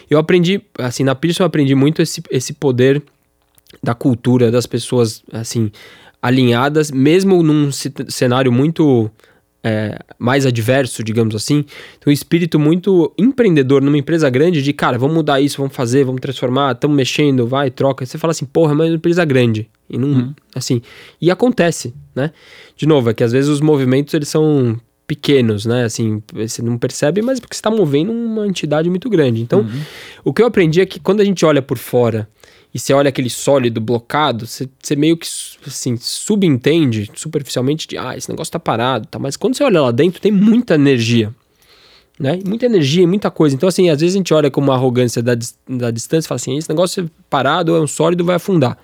Eu 0.08 0.18
aprendi, 0.18 0.58
assim, 0.78 1.04
na 1.04 1.14
Pearson 1.14 1.42
eu 1.42 1.48
aprendi 1.48 1.74
muito 1.74 2.00
esse, 2.00 2.22
esse 2.30 2.54
poder 2.54 3.02
da 3.82 3.94
cultura 3.94 4.50
das 4.50 4.64
pessoas, 4.64 5.22
assim, 5.30 5.70
alinhadas, 6.22 6.90
mesmo 6.90 7.42
num 7.42 7.70
cenário 7.70 8.50
muito 8.50 9.10
é, 9.62 9.98
mais 10.18 10.46
adverso, 10.46 11.04
digamos 11.04 11.34
assim. 11.34 11.62
Tem 11.62 12.10
um 12.10 12.12
espírito 12.12 12.58
muito 12.58 13.12
empreendedor 13.18 13.82
numa 13.82 13.98
empresa 13.98 14.28
grande 14.30 14.62
de, 14.62 14.72
cara, 14.72 14.98
vamos 14.98 15.14
mudar 15.14 15.40
isso, 15.40 15.58
vamos 15.58 15.74
fazer, 15.74 16.04
vamos 16.04 16.20
transformar, 16.20 16.72
estamos 16.72 16.96
mexendo, 16.96 17.46
vai, 17.46 17.70
troca. 17.70 18.04
Você 18.04 18.18
fala 18.18 18.30
assim, 18.30 18.46
porra, 18.46 18.74
mas 18.74 18.86
é 18.86 18.90
uma 18.90 18.96
empresa 18.96 19.24
grande. 19.24 19.68
E 19.88 19.98
não, 19.98 20.08
uhum. 20.08 20.34
assim, 20.54 20.80
e 21.20 21.30
acontece, 21.30 21.94
né? 22.14 22.32
De 22.76 22.86
novo, 22.86 23.10
é 23.10 23.14
que 23.14 23.24
às 23.24 23.32
vezes 23.32 23.50
os 23.50 23.60
movimentos, 23.60 24.14
eles 24.14 24.28
são 24.28 24.80
pequenos, 25.06 25.66
né? 25.66 25.84
Assim, 25.84 26.22
você 26.32 26.62
não 26.62 26.78
percebe, 26.78 27.20
mas 27.20 27.40
porque 27.40 27.54
você 27.54 27.58
está 27.58 27.70
movendo 27.70 28.12
uma 28.12 28.46
entidade 28.46 28.88
muito 28.88 29.10
grande. 29.10 29.42
Então, 29.42 29.60
uhum. 29.60 29.80
o 30.24 30.32
que 30.32 30.40
eu 30.40 30.46
aprendi 30.46 30.80
é 30.80 30.86
que 30.86 31.00
quando 31.00 31.20
a 31.20 31.24
gente 31.24 31.44
olha 31.44 31.60
por 31.60 31.78
fora 31.78 32.28
e 32.72 32.78
você 32.78 32.92
olha 32.92 33.08
aquele 33.08 33.28
sólido 33.28 33.80
blocado, 33.80 34.46
você, 34.46 34.68
você, 34.80 34.94
meio 34.94 35.16
que 35.16 35.26
assim, 35.66 35.96
subentende 35.96 37.10
superficialmente 37.14 37.88
de 37.88 37.98
ah, 37.98 38.16
esse 38.16 38.28
negócio 38.30 38.52
tá 38.52 38.60
parado, 38.60 39.08
tá? 39.08 39.18
Mas 39.18 39.36
quando 39.36 39.56
você 39.56 39.64
olha 39.64 39.82
lá 39.82 39.90
dentro, 39.90 40.20
tem 40.20 40.30
muita 40.30 40.74
energia. 40.74 41.34
Né? 42.18 42.38
Muita 42.46 42.66
energia, 42.66 43.06
muita 43.06 43.30
coisa. 43.30 43.56
Então, 43.56 43.68
assim, 43.68 43.88
às 43.88 44.00
vezes 44.00 44.14
a 44.14 44.18
gente 44.18 44.32
olha 44.32 44.50
com 44.50 44.60
uma 44.60 44.74
arrogância 44.74 45.22
da, 45.22 45.34
da 45.68 45.90
distância 45.90 46.26
e 46.26 46.28
fala 46.28 46.36
assim: 46.36 46.56
esse 46.56 46.68
negócio 46.68 47.04
é 47.04 47.10
parado, 47.28 47.74
é 47.74 47.80
um 47.80 47.86
sólido, 47.86 48.24
vai 48.24 48.36
afundar. 48.36 48.78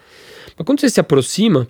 Mas 0.57 0.67
quando 0.67 0.81
você 0.81 0.89
se 0.89 0.99
aproxima, 0.99 1.69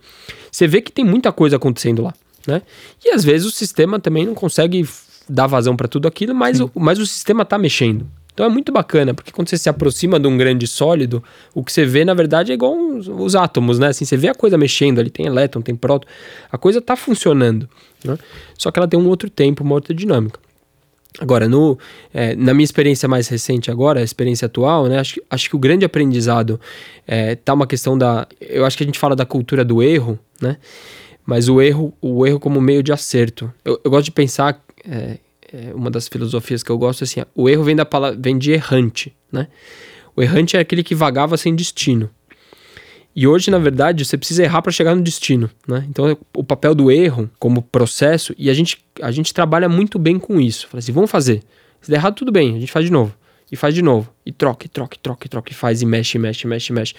você 0.50 0.66
vê 0.66 0.80
que 0.80 0.92
tem 0.92 1.04
muita 1.04 1.32
coisa 1.32 1.56
acontecendo 1.56 2.02
lá. 2.02 2.14
Né? 2.46 2.62
E 3.04 3.10
às 3.10 3.24
vezes 3.24 3.46
o 3.46 3.50
sistema 3.50 3.98
também 3.98 4.24
não 4.24 4.34
consegue 4.34 4.88
dar 5.28 5.48
vazão 5.48 5.76
para 5.76 5.88
tudo 5.88 6.06
aquilo, 6.06 6.34
mas 6.34 6.60
o, 6.60 6.70
mas 6.74 6.98
o 6.98 7.06
sistema 7.06 7.42
está 7.42 7.58
mexendo. 7.58 8.06
Então 8.36 8.44
é 8.44 8.50
muito 8.50 8.70
bacana, 8.70 9.14
porque 9.14 9.32
quando 9.32 9.48
você 9.48 9.56
se 9.56 9.66
aproxima 9.66 10.20
de 10.20 10.28
um 10.28 10.36
grande 10.36 10.66
sólido, 10.66 11.24
o 11.54 11.64
que 11.64 11.72
você 11.72 11.86
vê, 11.86 12.04
na 12.04 12.12
verdade, 12.12 12.52
é 12.52 12.54
igual 12.54 12.76
os, 12.76 13.08
os 13.08 13.34
átomos, 13.34 13.78
né? 13.78 13.88
Assim, 13.88 14.04
você 14.04 14.14
vê 14.14 14.28
a 14.28 14.34
coisa 14.34 14.58
mexendo 14.58 14.98
ali, 14.98 15.08
tem 15.08 15.24
elétron, 15.24 15.62
tem 15.62 15.74
próton, 15.74 16.06
a 16.52 16.58
coisa 16.58 16.78
está 16.78 16.94
funcionando, 16.96 17.66
né? 18.04 18.18
Só 18.58 18.70
que 18.70 18.78
ela 18.78 18.86
tem 18.86 19.00
um 19.00 19.08
outro 19.08 19.30
tempo, 19.30 19.64
uma 19.64 19.74
outra 19.74 19.94
dinâmica. 19.94 20.38
Agora, 21.18 21.48
no, 21.48 21.78
é, 22.12 22.36
na 22.36 22.52
minha 22.52 22.64
experiência 22.64 23.08
mais 23.08 23.26
recente 23.26 23.70
agora, 23.70 24.00
a 24.00 24.02
experiência 24.02 24.44
atual, 24.44 24.86
né, 24.86 24.98
acho, 24.98 25.18
acho 25.30 25.48
que 25.48 25.56
o 25.56 25.58
grande 25.58 25.86
aprendizado 25.86 26.60
é, 27.06 27.36
tá 27.36 27.54
uma 27.54 27.66
questão 27.66 27.96
da... 27.96 28.26
Eu 28.38 28.66
acho 28.66 28.76
que 28.76 28.82
a 28.82 28.86
gente 28.86 28.98
fala 28.98 29.16
da 29.16 29.24
cultura 29.24 29.64
do 29.64 29.82
erro, 29.82 30.18
né? 30.42 30.58
Mas 31.24 31.48
o 31.48 31.58
erro, 31.62 31.94
o 32.02 32.26
erro 32.26 32.38
como 32.38 32.60
meio 32.60 32.82
de 32.82 32.92
acerto. 32.92 33.50
Eu, 33.64 33.80
eu 33.82 33.90
gosto 33.90 34.04
de 34.04 34.12
pensar 34.12 34.62
é, 34.86 35.16
é, 35.52 35.74
uma 35.74 35.90
das 35.90 36.08
filosofias 36.08 36.62
que 36.62 36.70
eu 36.70 36.78
gosto 36.78 37.02
é 37.02 37.04
assim: 37.04 37.22
o 37.34 37.48
erro 37.48 37.64
vem 37.64 37.76
da 37.76 37.84
palavra, 37.84 38.18
vem 38.20 38.38
de 38.38 38.52
errante, 38.52 39.14
né? 39.30 39.48
O 40.14 40.22
errante 40.22 40.56
é 40.56 40.60
aquele 40.60 40.82
que 40.82 40.94
vagava 40.94 41.36
sem 41.36 41.54
destino. 41.54 42.10
E 43.14 43.26
hoje, 43.26 43.50
na 43.50 43.58
verdade, 43.58 44.04
você 44.04 44.18
precisa 44.18 44.42
errar 44.42 44.60
para 44.60 44.70
chegar 44.70 44.94
no 44.94 45.02
destino, 45.02 45.48
né? 45.66 45.86
Então, 45.88 46.18
o 46.34 46.44
papel 46.44 46.74
do 46.74 46.90
erro 46.90 47.30
como 47.38 47.62
processo, 47.62 48.34
e 48.36 48.50
a 48.50 48.54
gente, 48.54 48.78
a 49.00 49.10
gente 49.10 49.32
trabalha 49.32 49.70
muito 49.70 49.98
bem 49.98 50.18
com 50.18 50.38
isso. 50.38 50.68
Fala 50.68 50.80
assim, 50.80 50.92
vamos 50.92 51.10
fazer. 51.10 51.42
Se 51.80 51.90
der 51.90 51.96
errado, 51.96 52.14
tudo 52.14 52.30
bem, 52.30 52.56
a 52.56 52.60
gente 52.60 52.70
faz 52.70 52.84
de 52.84 52.92
novo. 52.92 53.14
E 53.50 53.56
faz 53.56 53.74
de 53.74 53.80
novo. 53.80 54.12
E 54.24 54.32
troca, 54.32 54.66
e 54.66 54.68
troca, 54.68 54.96
e 54.96 54.98
troca, 54.98 55.26
e 55.26 55.28
troca, 55.30 55.50
e 55.50 55.54
faz, 55.54 55.80
e 55.80 55.86
mexe, 55.86 56.18
mexe, 56.18 56.46
mexe, 56.46 56.72
mexe. 56.74 56.94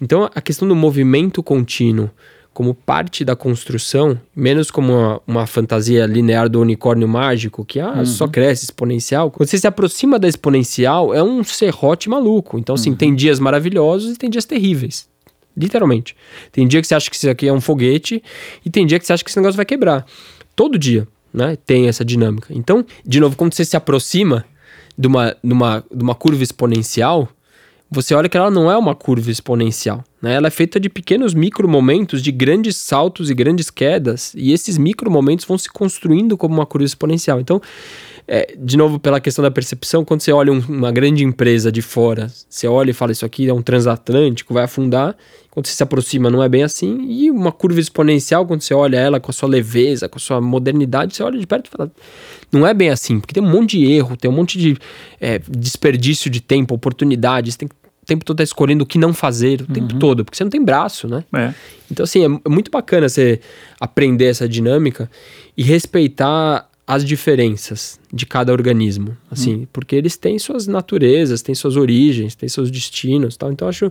Então, 0.00 0.28
a 0.34 0.40
questão 0.40 0.66
do 0.66 0.74
movimento 0.74 1.42
contínuo 1.44 2.10
como 2.52 2.74
parte 2.74 3.24
da 3.24 3.34
construção, 3.34 4.20
menos 4.36 4.70
como 4.70 4.92
uma, 4.92 5.20
uma, 5.26 5.46
fantasia 5.46 6.04
linear 6.06 6.48
do 6.48 6.60
unicórnio 6.60 7.08
mágico, 7.08 7.64
que 7.64 7.80
ah, 7.80 7.94
uhum. 7.98 8.06
só 8.06 8.28
cresce 8.28 8.64
exponencial. 8.64 9.30
Quando 9.30 9.48
você 9.48 9.58
se 9.58 9.66
aproxima 9.66 10.18
da 10.18 10.28
exponencial, 10.28 11.14
é 11.14 11.22
um 11.22 11.42
serrote 11.42 12.08
maluco. 12.08 12.58
Então, 12.58 12.74
assim, 12.74 12.90
uhum. 12.90 12.96
tem 12.96 13.14
dias 13.14 13.38
maravilhosos 13.38 14.14
e 14.14 14.18
tem 14.18 14.28
dias 14.28 14.44
terríveis. 14.44 15.08
Literalmente. 15.56 16.16
Tem 16.50 16.66
dia 16.66 16.80
que 16.80 16.86
você 16.86 16.94
acha 16.94 17.10
que 17.10 17.16
isso 17.16 17.28
aqui 17.28 17.48
é 17.48 17.52
um 17.52 17.60
foguete 17.60 18.22
e 18.64 18.70
tem 18.70 18.86
dia 18.86 18.98
que 18.98 19.06
você 19.06 19.12
acha 19.12 19.24
que 19.24 19.30
esse 19.30 19.38
negócio 19.38 19.56
vai 19.56 19.66
quebrar. 19.66 20.06
Todo 20.54 20.78
dia, 20.78 21.06
né? 21.32 21.56
Tem 21.64 21.88
essa 21.88 22.04
dinâmica. 22.04 22.48
Então, 22.50 22.84
de 23.04 23.20
novo, 23.20 23.36
quando 23.36 23.54
você 23.54 23.64
se 23.64 23.76
aproxima 23.76 24.44
de 24.96 25.06
uma, 25.06 25.36
de 25.42 25.52
uma, 25.52 25.84
de 25.90 26.02
uma 26.02 26.14
curva 26.14 26.42
exponencial, 26.42 27.28
você 27.92 28.14
olha 28.14 28.28
que 28.28 28.36
ela 28.36 28.50
não 28.50 28.70
é 28.70 28.76
uma 28.76 28.94
curva 28.94 29.30
exponencial. 29.30 30.02
Né? 30.20 30.34
Ela 30.34 30.46
é 30.46 30.50
feita 30.50 30.80
de 30.80 30.88
pequenos 30.88 31.34
micro 31.34 31.68
momentos, 31.68 32.22
de 32.22 32.32
grandes 32.32 32.76
saltos 32.76 33.28
e 33.28 33.34
grandes 33.34 33.70
quedas, 33.70 34.32
e 34.34 34.52
esses 34.52 34.78
micro 34.78 35.10
momentos 35.10 35.44
vão 35.44 35.58
se 35.58 35.68
construindo 35.68 36.36
como 36.36 36.54
uma 36.54 36.64
curva 36.64 36.86
exponencial. 36.86 37.38
Então, 37.38 37.60
é, 38.26 38.54
de 38.56 38.76
novo, 38.76 38.98
pela 38.98 39.20
questão 39.20 39.42
da 39.42 39.50
percepção, 39.50 40.04
quando 40.04 40.22
você 40.22 40.32
olha 40.32 40.52
um, 40.52 40.58
uma 40.68 40.92
grande 40.92 41.24
empresa 41.24 41.72
de 41.72 41.82
fora, 41.82 42.32
você 42.48 42.66
olha 42.66 42.90
e 42.90 42.94
fala: 42.94 43.12
Isso 43.12 43.26
aqui 43.26 43.48
é 43.48 43.52
um 43.52 43.60
transatlântico, 43.60 44.54
vai 44.54 44.64
afundar. 44.64 45.16
Quando 45.50 45.66
você 45.66 45.74
se 45.74 45.82
aproxima, 45.82 46.30
não 46.30 46.42
é 46.42 46.48
bem 46.48 46.62
assim. 46.62 47.04
E 47.10 47.30
uma 47.30 47.52
curva 47.52 47.78
exponencial, 47.78 48.46
quando 48.46 48.62
você 48.62 48.72
olha 48.72 48.96
ela 48.96 49.20
com 49.20 49.30
a 49.30 49.34
sua 49.34 49.48
leveza, 49.48 50.08
com 50.08 50.16
a 50.16 50.20
sua 50.20 50.40
modernidade, 50.40 51.14
você 51.14 51.22
olha 51.22 51.38
de 51.38 51.46
perto 51.46 51.66
e 51.66 51.70
fala: 51.70 51.90
Não 52.50 52.66
é 52.66 52.72
bem 52.72 52.90
assim, 52.90 53.18
porque 53.18 53.34
tem 53.34 53.42
um 53.42 53.50
monte 53.50 53.76
de 53.76 53.92
erro, 53.92 54.16
tem 54.16 54.30
um 54.30 54.34
monte 54.34 54.56
de 54.56 54.78
é, 55.20 55.40
desperdício 55.50 56.30
de 56.30 56.40
tempo, 56.40 56.74
oportunidades, 56.74 57.56
tem 57.56 57.68
que 57.68 57.74
o 58.02 58.06
tempo 58.06 58.24
todo 58.24 58.38
tá 58.38 58.42
escolhendo 58.42 58.82
o 58.82 58.86
que 58.86 58.98
não 58.98 59.14
fazer, 59.14 59.60
o 59.60 59.64
uhum. 59.64 59.72
tempo 59.72 59.98
todo, 59.98 60.24
porque 60.24 60.36
você 60.36 60.44
não 60.44 60.50
tem 60.50 60.62
braço, 60.62 61.06
né? 61.06 61.24
É. 61.34 61.54
Então, 61.90 62.04
assim, 62.04 62.22
é, 62.22 62.40
é 62.44 62.48
muito 62.48 62.70
bacana 62.70 63.08
você 63.08 63.40
aprender 63.80 64.26
essa 64.26 64.48
dinâmica 64.48 65.10
e 65.56 65.62
respeitar 65.62 66.68
as 66.86 67.04
diferenças 67.04 67.98
de 68.12 68.26
cada 68.26 68.52
organismo, 68.52 69.16
assim, 69.30 69.54
hum. 69.54 69.66
porque 69.72 69.94
eles 69.94 70.16
têm 70.16 70.36
suas 70.38 70.66
naturezas, 70.66 71.40
têm 71.40 71.54
suas 71.54 71.76
origens, 71.76 72.34
têm 72.34 72.48
seus 72.48 72.70
destinos, 72.70 73.36
tal. 73.36 73.52
Então 73.52 73.68
acho 73.68 73.90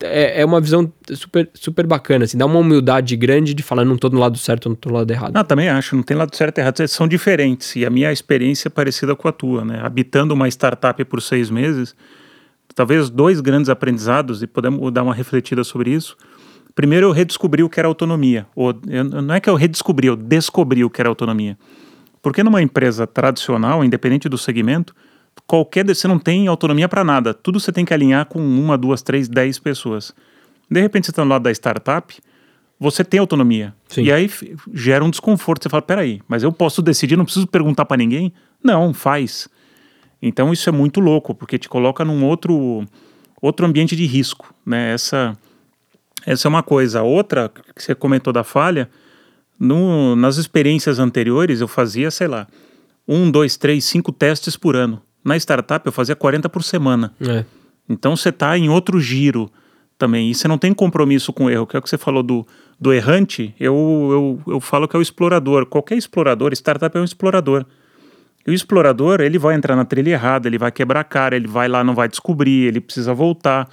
é, 0.00 0.40
é 0.40 0.44
uma 0.44 0.60
visão 0.60 0.90
super 1.12 1.48
super 1.52 1.86
bacana, 1.86 2.24
assim, 2.24 2.38
dá 2.38 2.46
uma 2.46 2.58
humildade 2.58 3.14
grande 3.16 3.52
de 3.52 3.62
falar 3.62 3.84
não 3.84 3.98
tô 3.98 4.08
no 4.08 4.18
lado 4.18 4.38
certo, 4.38 4.68
não 4.68 4.74
tô 4.74 4.88
no 4.88 4.96
lado 4.96 5.10
errado. 5.10 5.34
Não, 5.34 5.44
também 5.44 5.68
acho, 5.68 5.94
não 5.94 6.02
tem 6.02 6.16
lado 6.16 6.34
certo 6.34 6.58
e 6.58 6.60
errado, 6.62 6.88
são 6.88 7.06
diferentes 7.06 7.76
e 7.76 7.84
a 7.84 7.90
minha 7.90 8.10
experiência 8.10 8.68
é 8.68 8.70
parecida 8.70 9.14
com 9.14 9.28
a 9.28 9.32
tua, 9.32 9.64
né? 9.64 9.80
Habitando 9.82 10.32
uma 10.32 10.48
startup 10.48 11.04
por 11.04 11.20
seis 11.20 11.50
meses, 11.50 11.94
talvez 12.74 13.10
dois 13.10 13.40
grandes 13.40 13.68
aprendizados 13.68 14.42
e 14.42 14.46
podemos 14.46 14.90
dar 14.92 15.02
uma 15.02 15.14
refletida 15.14 15.64
sobre 15.64 15.90
isso. 15.90 16.16
Primeiro, 16.74 17.06
eu 17.06 17.12
redescobri 17.12 17.62
o 17.62 17.68
que 17.68 17.78
era 17.78 17.88
autonomia. 17.88 18.46
Ou, 18.54 18.74
eu, 18.88 19.04
não 19.04 19.34
é 19.34 19.40
que 19.40 19.50
eu 19.50 19.54
redescobri, 19.54 20.06
eu 20.06 20.16
descobri 20.16 20.84
o 20.84 20.90
que 20.90 21.00
era 21.00 21.08
autonomia. 21.08 21.58
Porque 22.22 22.42
numa 22.42 22.62
empresa 22.62 23.06
tradicional, 23.06 23.84
independente 23.84 24.28
do 24.28 24.38
segmento, 24.38 24.94
qualquer 25.46 25.84
você 25.84 26.06
não 26.08 26.18
tem 26.18 26.46
autonomia 26.48 26.88
para 26.88 27.04
nada. 27.04 27.34
Tudo 27.34 27.60
você 27.60 27.72
tem 27.72 27.84
que 27.84 27.92
alinhar 27.92 28.26
com 28.26 28.38
uma, 28.38 28.78
duas, 28.78 29.02
três, 29.02 29.28
dez 29.28 29.58
pessoas. 29.58 30.14
De 30.70 30.80
repente 30.80 31.06
você 31.06 31.10
está 31.10 31.24
no 31.24 31.30
lado 31.30 31.42
da 31.42 31.50
startup, 31.50 32.14
você 32.78 33.04
tem 33.04 33.20
autonomia. 33.20 33.74
Sim. 33.88 34.04
E 34.04 34.12
aí 34.12 34.30
gera 34.72 35.04
um 35.04 35.10
desconforto. 35.10 35.62
Você 35.62 35.68
fala, 35.68 35.82
peraí, 35.82 36.20
mas 36.26 36.42
eu 36.42 36.52
posso 36.52 36.80
decidir, 36.80 37.16
não 37.16 37.24
preciso 37.24 37.46
perguntar 37.46 37.84
para 37.84 37.96
ninguém? 37.96 38.32
Não, 38.62 38.94
faz. 38.94 39.48
Então 40.22 40.52
isso 40.52 40.68
é 40.68 40.72
muito 40.72 41.00
louco, 41.00 41.34
porque 41.34 41.58
te 41.58 41.68
coloca 41.68 42.04
num 42.04 42.24
outro, 42.24 42.86
outro 43.40 43.66
ambiente 43.66 43.96
de 43.96 44.06
risco. 44.06 44.54
Né? 44.64 44.92
Essa, 44.94 45.36
essa 46.24 46.46
é 46.46 46.48
uma 46.48 46.62
coisa. 46.62 47.00
A 47.00 47.02
outra 47.02 47.50
que 47.74 47.82
você 47.82 47.94
comentou 47.94 48.32
da 48.32 48.44
falha 48.44 48.88
no, 49.58 50.14
nas 50.14 50.36
experiências 50.36 51.00
anteriores, 51.00 51.60
eu 51.60 51.68
fazia, 51.68 52.10
sei 52.10 52.28
lá, 52.28 52.46
um, 53.06 53.30
dois, 53.30 53.56
três, 53.56 53.84
cinco 53.84 54.12
testes 54.12 54.56
por 54.56 54.76
ano. 54.76 55.02
Na 55.24 55.36
startup, 55.36 55.84
eu 55.84 55.92
fazia 55.92 56.16
40 56.16 56.48
por 56.48 56.62
semana. 56.62 57.12
É. 57.20 57.44
Então, 57.88 58.16
você 58.16 58.28
está 58.28 58.56
em 58.56 58.68
outro 58.68 59.00
giro 59.00 59.50
também. 59.98 60.30
E 60.30 60.34
você 60.34 60.48
não 60.48 60.58
tem 60.58 60.72
compromisso 60.72 61.32
com 61.32 61.44
o 61.44 61.50
erro, 61.50 61.66
que 61.66 61.76
é 61.76 61.78
o 61.78 61.82
que 61.82 61.88
você 61.88 61.98
falou 61.98 62.22
do, 62.22 62.46
do 62.80 62.92
errante. 62.92 63.54
Eu, 63.58 64.40
eu, 64.46 64.54
eu 64.54 64.60
falo 64.60 64.88
que 64.88 64.96
é 64.96 64.98
o 64.98 65.02
explorador. 65.02 65.66
Qualquer 65.66 65.96
explorador, 65.96 66.52
startup 66.52 66.96
é 66.96 67.00
um 67.00 67.04
explorador. 67.04 67.64
E 68.46 68.50
o 68.50 68.54
explorador, 68.54 69.20
ele 69.20 69.38
vai 69.38 69.54
entrar 69.54 69.76
na 69.76 69.84
trilha 69.84 70.10
errada, 70.10 70.48
ele 70.48 70.58
vai 70.58 70.72
quebrar 70.72 71.00
a 71.00 71.04
cara, 71.04 71.36
ele 71.36 71.46
vai 71.46 71.68
lá, 71.68 71.84
não 71.84 71.94
vai 71.94 72.08
descobrir, 72.08 72.66
ele 72.66 72.80
precisa 72.80 73.14
voltar, 73.14 73.68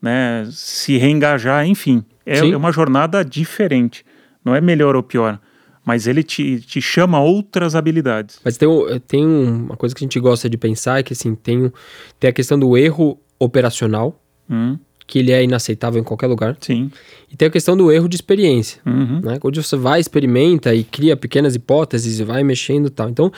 né, 0.00 0.46
se 0.50 0.98
reengajar, 0.98 1.66
enfim. 1.66 2.04
É, 2.26 2.38
é 2.38 2.56
uma 2.56 2.72
jornada 2.72 3.24
diferente. 3.24 4.04
Não 4.44 4.54
é 4.54 4.60
melhor 4.60 4.94
ou 4.94 5.02
pior, 5.02 5.40
mas 5.84 6.06
ele 6.06 6.22
te, 6.22 6.60
te 6.60 6.80
chama 6.80 7.20
outras 7.20 7.74
habilidades. 7.74 8.40
Mas 8.44 8.58
tem, 8.58 8.68
tem 9.06 9.24
uma 9.24 9.76
coisa 9.76 9.94
que 9.94 10.04
a 10.04 10.06
gente 10.06 10.20
gosta 10.20 10.48
de 10.50 10.58
pensar, 10.58 11.00
é 11.00 11.02
que 11.02 11.14
assim, 11.14 11.34
tem, 11.34 11.72
tem 12.20 12.28
a 12.28 12.32
questão 12.32 12.58
do 12.58 12.76
erro 12.76 13.18
operacional, 13.38 14.22
hum. 14.48 14.78
Que 15.06 15.18
ele 15.18 15.32
é 15.32 15.42
inaceitável 15.42 16.00
em 16.00 16.04
qualquer 16.04 16.26
lugar. 16.26 16.56
Sim. 16.60 16.90
E 17.30 17.36
tem 17.36 17.48
a 17.48 17.50
questão 17.50 17.76
do 17.76 17.92
erro 17.92 18.08
de 18.08 18.16
experiência, 18.16 18.80
uhum. 18.86 19.20
né? 19.22 19.38
Onde 19.42 19.62
você 19.62 19.76
vai, 19.76 20.00
experimenta 20.00 20.74
e 20.74 20.82
cria 20.82 21.16
pequenas 21.16 21.54
hipóteses 21.54 22.18
e 22.18 22.24
vai 22.24 22.42
mexendo 22.42 22.86
e 22.86 22.90
tal. 22.90 23.08
Então, 23.08 23.30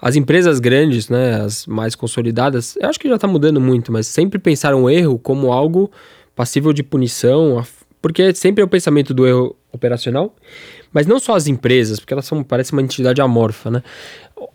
as 0.00 0.16
empresas 0.16 0.60
grandes, 0.60 1.08
né, 1.08 1.40
as 1.40 1.66
mais 1.66 1.94
consolidadas, 1.94 2.76
eu 2.76 2.88
acho 2.88 3.00
que 3.00 3.08
já 3.08 3.14
está 3.14 3.26
mudando 3.26 3.60
muito, 3.60 3.90
mas 3.90 4.06
sempre 4.06 4.38
pensaram 4.38 4.82
o 4.84 4.90
erro 4.90 5.18
como 5.18 5.52
algo 5.52 5.90
passível 6.36 6.72
de 6.72 6.82
punição, 6.82 7.64
porque 8.02 8.34
sempre 8.34 8.60
é 8.60 8.64
o 8.64 8.68
pensamento 8.68 9.14
do 9.14 9.26
erro 9.26 9.56
operacional, 9.72 10.34
mas 10.92 11.06
não 11.06 11.18
só 11.18 11.34
as 11.34 11.46
empresas, 11.46 11.98
porque 11.98 12.12
elas 12.12 12.26
são, 12.26 12.42
parece 12.42 12.72
uma 12.72 12.82
entidade 12.82 13.20
amorfa, 13.20 13.70
né? 13.70 13.82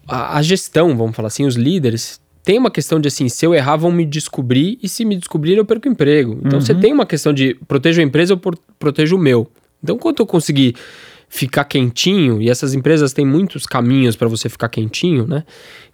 A, 0.08 0.38
a 0.38 0.42
gestão, 0.42 0.96
vamos 0.96 1.16
falar 1.16 1.28
assim, 1.28 1.46
os 1.46 1.56
líderes 1.56 2.22
tem 2.50 2.58
uma 2.58 2.72
questão 2.72 3.00
de 3.00 3.08
assim, 3.08 3.30
se 3.30 3.46
eu 3.46 3.54
errar, 3.54 3.78
vão 3.78 3.92
me 3.92 4.04
descobrir, 4.04 4.80
e 4.82 4.90
se 4.90 5.06
me 5.06 5.16
descobrir, 5.16 5.56
eu 5.56 5.64
perco 5.64 5.88
o 5.88 5.92
emprego. 5.92 6.36
Então 6.44 6.58
uhum. 6.58 6.66
você 6.66 6.74
tem 6.74 6.92
uma 6.92 7.06
questão 7.06 7.32
de 7.32 7.54
protejo 7.68 8.02
a 8.02 8.04
empresa, 8.04 8.34
eu 8.34 8.42
protejo 8.80 9.18
o 9.18 9.20
meu. 9.20 9.48
Então, 9.84 10.00
quando 10.00 10.22
eu 10.22 10.26
conseguir 10.26 10.74
ficar 11.30 11.64
quentinho, 11.64 12.42
e 12.42 12.50
essas 12.50 12.74
empresas 12.74 13.14
têm 13.14 13.24
muitos 13.24 13.68
caminhos 13.68 14.16
para 14.16 14.28
você 14.28 14.50
ficar 14.50 14.68
quentinho, 14.68 15.28
né? 15.28 15.44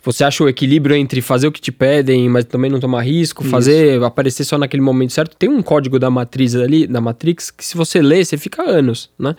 Você 0.01 0.23
acha 0.23 0.45
o 0.45 0.47
equilíbrio 0.47 0.95
entre 0.95 1.21
fazer 1.21 1.45
o 1.45 1.51
que 1.51 1.59
te 1.59 1.73
pedem, 1.73 2.29
mas 2.29 2.45
também 2.45 2.71
não 2.71 2.79
tomar 2.79 3.01
risco, 3.01 3.43
Isso. 3.43 3.51
fazer 3.51 4.01
aparecer 4.01 4.45
só 4.45 4.57
naquele 4.57 4.81
momento 4.81 5.11
certo. 5.11 5.35
Tem 5.35 5.49
um 5.49 5.61
código 5.61 5.99
da 5.99 6.09
matriz 6.09 6.55
ali, 6.55 6.87
da 6.87 7.01
Matrix, 7.01 7.51
que 7.51 7.65
se 7.65 7.75
você 7.75 8.01
ler, 8.01 8.25
você 8.25 8.37
fica 8.37 8.63
anos, 8.63 9.09
né? 9.19 9.35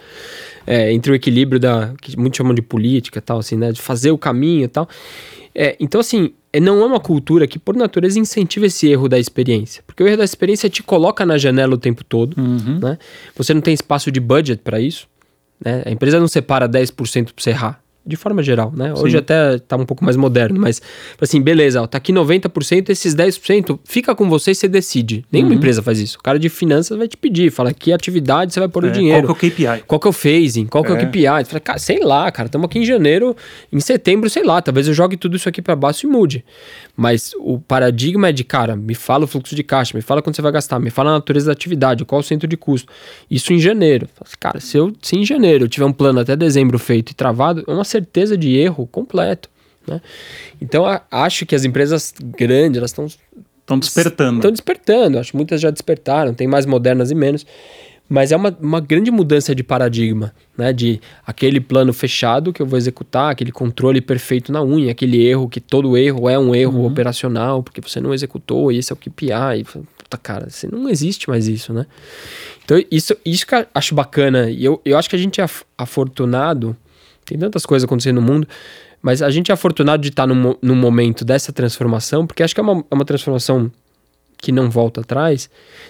É, 0.67 0.93
entre 0.93 1.13
o 1.13 1.15
equilíbrio 1.15 1.59
da 1.59 1.95
que 2.03 2.15
muitos 2.15 2.37
chamam 2.37 2.53
de 2.53 2.61
política, 2.61 3.23
tal, 3.23 3.39
assim, 3.39 3.57
né? 3.57 3.73
De 3.73 3.81
fazer 3.81 4.11
o 4.11 4.19
caminho 4.19 4.65
e 4.65 4.69
tal. 4.69 4.87
É, 5.55 5.75
então, 5.81 5.99
assim, 5.99 6.35
não 6.61 6.81
é 6.81 6.85
uma 6.85 7.01
cultura 7.01 7.47
que, 7.47 7.59
por 7.59 7.77
natureza, 7.77 8.19
incentiva 8.19 8.67
esse 8.67 8.89
erro 8.89 9.09
da 9.09 9.19
experiência. 9.19 9.83
Porque 9.87 10.03
o 10.03 10.07
erro 10.07 10.19
da 10.19 10.25
experiência 10.25 10.69
te 10.69 10.83
coloca 10.83 11.27
na 11.27 11.39
janela 11.39 11.75
o 11.75 11.79
tempo 11.79 12.05
todo, 12.05 12.39
uhum. 12.41 12.79
né? 12.79 12.99
Você 13.37 13.53
não 13.53 13.61
tem 13.61 13.75
espaço 13.75 14.11
de 14.11 14.21
budget 14.21 14.63
para 14.63 14.81
isso. 14.81 15.09
Né? 15.65 15.83
A 15.87 15.91
empresa 15.91 16.21
não 16.21 16.29
separa 16.29 16.69
10% 16.69 17.25
para 17.25 17.35
você 17.37 17.51
errar 17.51 17.86
de 18.07 18.17
forma 18.17 18.43
geral, 18.43 18.73
né? 18.75 18.93
Hoje 18.95 19.13
Sim. 19.13 19.19
até 19.19 19.59
tá 19.59 19.77
um 19.77 19.85
pouco 19.85 20.05
mais 20.05 20.17
moderno, 20.17 20.61
mas 20.61 20.81
assim, 21.21 21.41
beleza, 21.41 21.83
ó, 21.83 21.87
tá 21.87 21.99
aqui 21.99 22.13
90%, 22.13 22.91
esses 22.91 23.15
10% 23.15 23.79
fica 23.85 24.15
com 24.15 24.29
você 24.29 24.53
e 24.53 24.55
você 24.55 24.69
decide. 24.69 25.25
Nenhuma 25.31 25.53
uhum. 25.53 25.57
empresa 25.57 25.83
faz 25.83 25.99
isso. 25.99 26.19
O 26.19 26.23
cara 26.23 26.39
de 26.39 26.49
finanças 26.49 26.97
vai 26.97 27.09
te 27.09 27.17
pedir, 27.17 27.51
fala 27.51 27.73
que 27.73 27.93
atividade 27.93 28.53
você 28.53 28.61
vai 28.61 28.69
pôr 28.69 28.85
é, 28.85 28.89
o 28.89 28.93
dinheiro. 28.93 29.27
Qual 29.27 29.35
que 29.35 29.47
é 29.47 29.49
o 29.49 29.53
KPI? 29.53 29.85
Qual 29.87 30.01
que 30.01 30.07
é 30.07 30.11
o 30.11 30.13
phasing? 30.13 30.67
Qual 30.67 30.85
que 30.85 30.93
é, 30.93 30.95
é 30.95 30.99
o 30.99 31.07
KPI? 31.07 31.23
Você 31.23 31.45
fala, 31.45 31.61
cara, 31.61 31.79
sei 31.79 31.99
lá, 32.01 32.31
cara, 32.31 32.47
estamos 32.47 32.67
aqui 32.67 32.79
em 32.79 32.85
janeiro, 32.85 33.37
em 33.73 33.81
setembro, 33.81 34.31
sei 34.31 34.45
lá, 34.45 34.63
talvez 34.63 34.87
eu 34.87 34.95
jogue 34.95 35.17
tudo 35.17 35.37
isso 35.37 35.49
aqui 35.49 35.61
para 35.61 35.75
baixo 35.75 36.07
e 36.07 36.11
mude. 36.11 36.45
Mas 36.97 37.33
o 37.39 37.59
paradigma 37.59 38.29
é 38.29 38.33
de, 38.33 38.45
cara, 38.45 38.77
me 38.77 38.95
fala 38.95 39.25
o 39.25 39.27
fluxo 39.27 39.55
de 39.55 39.63
caixa, 39.63 39.97
me 39.97 40.03
fala 40.03 40.23
quanto 40.23 40.37
você 40.37 40.43
vai 40.43 40.53
gastar, 40.53 40.79
me 40.79 40.91
fala 40.91 41.11
a 41.11 41.15
natureza 41.15 41.47
da 41.47 41.53
atividade, 41.53 42.05
qual 42.05 42.21
o 42.21 42.25
centro 42.25 42.49
de 42.49 42.57
custo. 42.57 42.93
Isso 43.31 43.53
em 43.53 43.59
janeiro. 43.59 44.09
Cara, 44.39 44.61
se 44.61 44.77
eu 44.77 44.93
se 45.03 45.17
em 45.17 45.25
janeiro 45.25 45.65
eu 45.65 45.69
tiver 45.69 45.85
um 45.85 45.93
plano 45.93 46.21
até 46.21 46.37
dezembro 46.37 46.79
feito 46.79 47.11
e 47.11 47.15
travado, 47.15 47.65
é 47.67 47.73
uma 47.73 47.85
certeza 47.97 48.37
de 48.37 48.57
erro 48.57 48.87
completo. 48.87 49.49
Né? 49.87 50.01
Então, 50.61 50.85
a, 50.87 51.03
acho 51.11 51.47
que 51.47 51.55
as 51.55 51.65
empresas 51.65 52.15
grandes, 52.21 52.79
elas 52.79 52.91
estão... 52.91 53.07
Estão 53.07 53.79
despertando. 53.81 54.39
Estão 54.39 54.53
despertando. 54.53 55.19
Acho 55.19 55.33
que 55.33 55.37
muitas 55.37 55.61
já 55.61 55.71
despertaram. 55.71 56.33
Tem 56.33 56.47
mais 56.47 56.67
modernas 56.67 57.11
e 57.11 57.17
menos. 57.17 57.45
Mas 58.09 58.31
é 58.31 58.37
uma, 58.37 58.57
uma 58.61 58.81
grande 58.81 59.11
mudança 59.11 59.53
de 59.53 59.65
paradigma, 59.65 60.33
né? 60.57 60.73
De 60.73 61.01
aquele 61.27 61.61
plano 61.61 61.93
fechado 61.93 62.53
que 62.53 62.63
eu 62.63 62.67
vou 62.67 62.79
executar, 62.79 63.33
aquele 63.33 63.51
controle 63.51 64.01
perfeito 64.01 64.53
na 64.53 64.63
unha, 64.63 64.93
aquele 64.93 65.27
erro 65.27 65.49
que 65.49 65.61
todo 65.61 65.97
erro 65.97 66.31
é 66.31 66.39
um 66.39 66.55
erro 66.55 66.79
uhum. 66.79 66.87
operacional, 66.87 67.65
porque 67.65 67.81
você 67.81 68.01
não 68.01 68.15
executou, 68.15 68.71
e 68.71 68.79
esse 68.79 68.93
é 68.93 68.95
o 68.95 68.97
KPI, 68.97 69.65
volta, 70.07 70.17
cara. 70.17 70.49
Você 70.49 70.69
não 70.69 70.89
existe 70.89 71.29
mais 71.29 71.49
isso, 71.49 71.73
né? 71.73 71.87
Então, 72.65 72.81
isso, 72.91 73.17
isso 73.25 73.47
que 73.47 73.55
eu 73.55 73.67
acho 73.75 73.95
bacana. 73.95 74.49
E 74.51 74.65
eu, 74.65 74.81
eu 74.85 74.97
acho 74.97 75.11
que 75.11 75.17
a 75.17 75.19
gente 75.19 75.41
é 75.41 75.47
afortunado. 75.77 76.77
Tem 77.27 77.37
tantas 77.39 77.67
coisas 77.67 77.85
acontecendo 77.85 78.17
no 78.17 78.23
mundo. 78.23 78.49
Mas 79.03 79.21
a 79.21 79.31
gente 79.31 79.51
é 79.51 79.55
afortunado 79.55 80.03
de 80.03 80.09
estar 80.09 80.27
num, 80.27 80.57
num 80.63 80.75
momento 80.75 81.25
dessa 81.25 81.53
transformação, 81.53 82.27
porque 82.27 82.43
acho 82.43 82.55
que 82.55 82.61
é 82.61 82.63
uma, 82.63 82.85
é 82.91 82.95
uma 82.95 83.05
transformação 83.05 83.71
que 84.39 84.53
não 84.53 84.71
volta 84.71 85.01
atrás, 85.01 85.49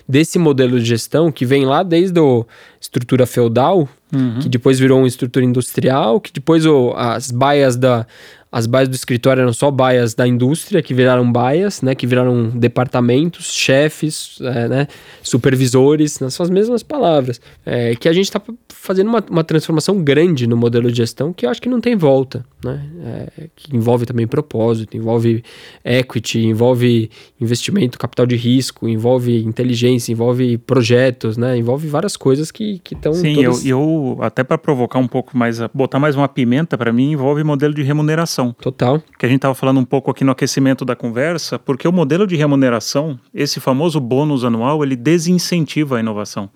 desse 0.08 0.38
modelo 0.38 0.78
de 0.78 0.86
gestão 0.86 1.32
que 1.32 1.44
vem 1.44 1.64
lá 1.64 1.82
desde 1.82 2.20
a 2.20 2.44
estrutura 2.80 3.26
feudal, 3.26 3.88
uhum. 4.14 4.38
que 4.40 4.48
depois 4.48 4.78
virou 4.78 4.98
uma 4.98 5.08
estrutura 5.08 5.44
industrial, 5.44 6.20
que 6.20 6.32
depois 6.32 6.64
o, 6.64 6.92
as 6.96 7.30
baias 7.30 7.76
da, 7.76 8.06
as 8.50 8.66
baias 8.66 8.88
do 8.88 8.94
escritório 8.94 9.40
eram 9.42 9.52
só 9.52 9.70
baias 9.70 10.14
da 10.14 10.26
indústria, 10.26 10.82
que 10.82 10.94
viraram 10.94 11.30
baias, 11.30 11.82
né? 11.82 11.94
Que 11.94 12.06
viraram 12.06 12.48
departamentos, 12.48 13.52
chefes, 13.52 14.38
é, 14.40 14.68
né? 14.68 14.88
Supervisores, 15.22 16.20
nas 16.20 16.34
suas 16.34 16.48
mesmas 16.48 16.82
palavras. 16.82 17.40
É, 17.64 17.94
que 17.96 18.08
a 18.08 18.12
gente 18.12 18.26
está 18.26 18.40
fazendo 18.68 19.08
uma, 19.08 19.24
uma, 19.28 19.44
transformação 19.44 20.02
grande 20.02 20.46
no 20.46 20.56
modelo 20.56 20.90
de 20.90 20.96
gestão 20.98 21.32
que 21.32 21.44
eu 21.44 21.50
acho 21.50 21.60
que 21.60 21.68
não 21.68 21.80
tem 21.80 21.96
volta, 21.96 22.44
né? 22.64 22.82
É, 23.04 23.48
que 23.54 23.76
envolve 23.76 24.06
também 24.06 24.26
propósito, 24.26 24.96
envolve 24.96 25.44
equity, 25.84 26.46
envolve 26.46 27.10
investimento, 27.40 27.98
capital 27.98 28.26
de 28.26 28.36
risco, 28.36 28.88
envolve 28.88 29.44
inteligência, 29.44 30.12
envolve 30.12 30.58
projetos, 30.58 31.36
né? 31.36 31.56
Envolve 31.56 31.86
várias 31.88 32.16
coisas 32.16 32.50
que 32.50 32.80
estão. 32.90 33.12
Sim, 33.12 33.34
todas... 33.36 33.64
eu, 33.64 34.16
eu 34.16 34.24
até 34.24 34.42
para 34.42 34.56
provocar 34.58 34.98
um 34.98 35.08
pouco 35.08 35.36
mais, 35.36 35.60
botar 35.72 35.98
mais 35.98 36.16
uma 36.16 36.28
pimenta 36.28 36.76
para 36.78 36.92
mim, 36.92 37.12
envolve 37.12 37.44
modelo 37.44 37.74
de 37.74 37.82
remuneração. 37.82 38.54
Total. 38.60 39.02
Que 39.18 39.26
a 39.26 39.28
gente 39.28 39.38
estava 39.38 39.54
falando 39.54 39.78
um 39.78 39.84
pouco 39.84 40.10
aqui 40.10 40.24
no 40.24 40.32
aquecimento 40.32 40.84
da 40.84 40.96
conversa, 40.96 41.58
porque 41.58 41.86
o 41.86 41.92
modelo 41.92 42.26
de 42.26 42.36
remuneração, 42.36 43.18
esse 43.34 43.60
famoso 43.60 44.00
bônus 44.00 44.44
anual, 44.44 44.82
ele 44.82 44.96
desincentiva 44.96 45.96
a 45.98 46.00
inovação. 46.00 46.50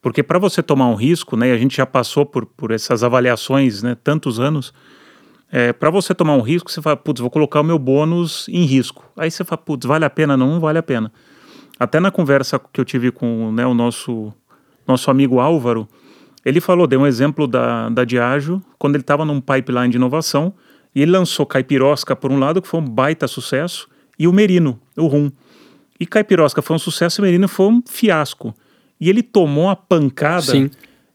Porque 0.00 0.22
para 0.22 0.38
você 0.38 0.62
tomar 0.62 0.88
um 0.88 0.96
risco, 0.96 1.36
né, 1.36 1.50
e 1.50 1.52
a 1.52 1.56
gente 1.56 1.76
já 1.76 1.86
passou 1.86 2.26
por, 2.26 2.44
por 2.44 2.72
essas 2.72 3.04
avaliações, 3.04 3.84
né, 3.84 3.96
tantos 4.02 4.40
anos, 4.40 4.74
é, 5.54 5.70
para 5.70 5.90
você 5.90 6.14
tomar 6.14 6.34
um 6.34 6.40
risco, 6.40 6.70
você 6.70 6.80
fala, 6.80 6.96
putz, 6.96 7.20
vou 7.20 7.28
colocar 7.28 7.60
o 7.60 7.64
meu 7.64 7.78
bônus 7.78 8.48
em 8.48 8.64
risco. 8.64 9.04
Aí 9.14 9.30
você 9.30 9.44
fala, 9.44 9.58
putz, 9.58 9.86
vale 9.86 10.06
a 10.06 10.08
pena? 10.08 10.34
Não, 10.34 10.52
não 10.52 10.58
vale 10.58 10.78
a 10.78 10.82
pena. 10.82 11.12
Até 11.78 12.00
na 12.00 12.10
conversa 12.10 12.58
que 12.72 12.80
eu 12.80 12.84
tive 12.86 13.12
com 13.12 13.52
né, 13.52 13.66
o 13.66 13.74
nosso, 13.74 14.32
nosso 14.88 15.10
amigo 15.10 15.40
Álvaro, 15.40 15.86
ele 16.42 16.58
falou, 16.58 16.86
deu 16.86 17.00
um 17.00 17.06
exemplo 17.06 17.46
da, 17.46 17.90
da 17.90 18.02
Diageo, 18.02 18.62
quando 18.78 18.94
ele 18.94 19.02
estava 19.02 19.26
num 19.26 19.42
pipeline 19.42 19.90
de 19.90 19.96
inovação, 19.96 20.54
e 20.94 21.02
ele 21.02 21.10
lançou 21.10 21.44
Caipirosca 21.44 22.16
por 22.16 22.32
um 22.32 22.38
lado, 22.38 22.62
que 22.62 22.68
foi 22.68 22.80
um 22.80 22.84
baita 22.84 23.28
sucesso, 23.28 23.86
e 24.18 24.26
o 24.26 24.32
Merino, 24.32 24.80
o 24.96 25.06
Rum. 25.06 25.30
E 26.00 26.06
Caipirosca 26.06 26.62
foi 26.62 26.76
um 26.76 26.78
sucesso 26.78 27.20
e 27.20 27.22
o 27.22 27.24
Merino 27.24 27.46
foi 27.46 27.66
um 27.66 27.82
fiasco. 27.86 28.54
E 28.98 29.10
ele 29.10 29.22
tomou 29.22 29.68
a 29.68 29.76
pancada. 29.76 30.42
Sim. 30.42 30.70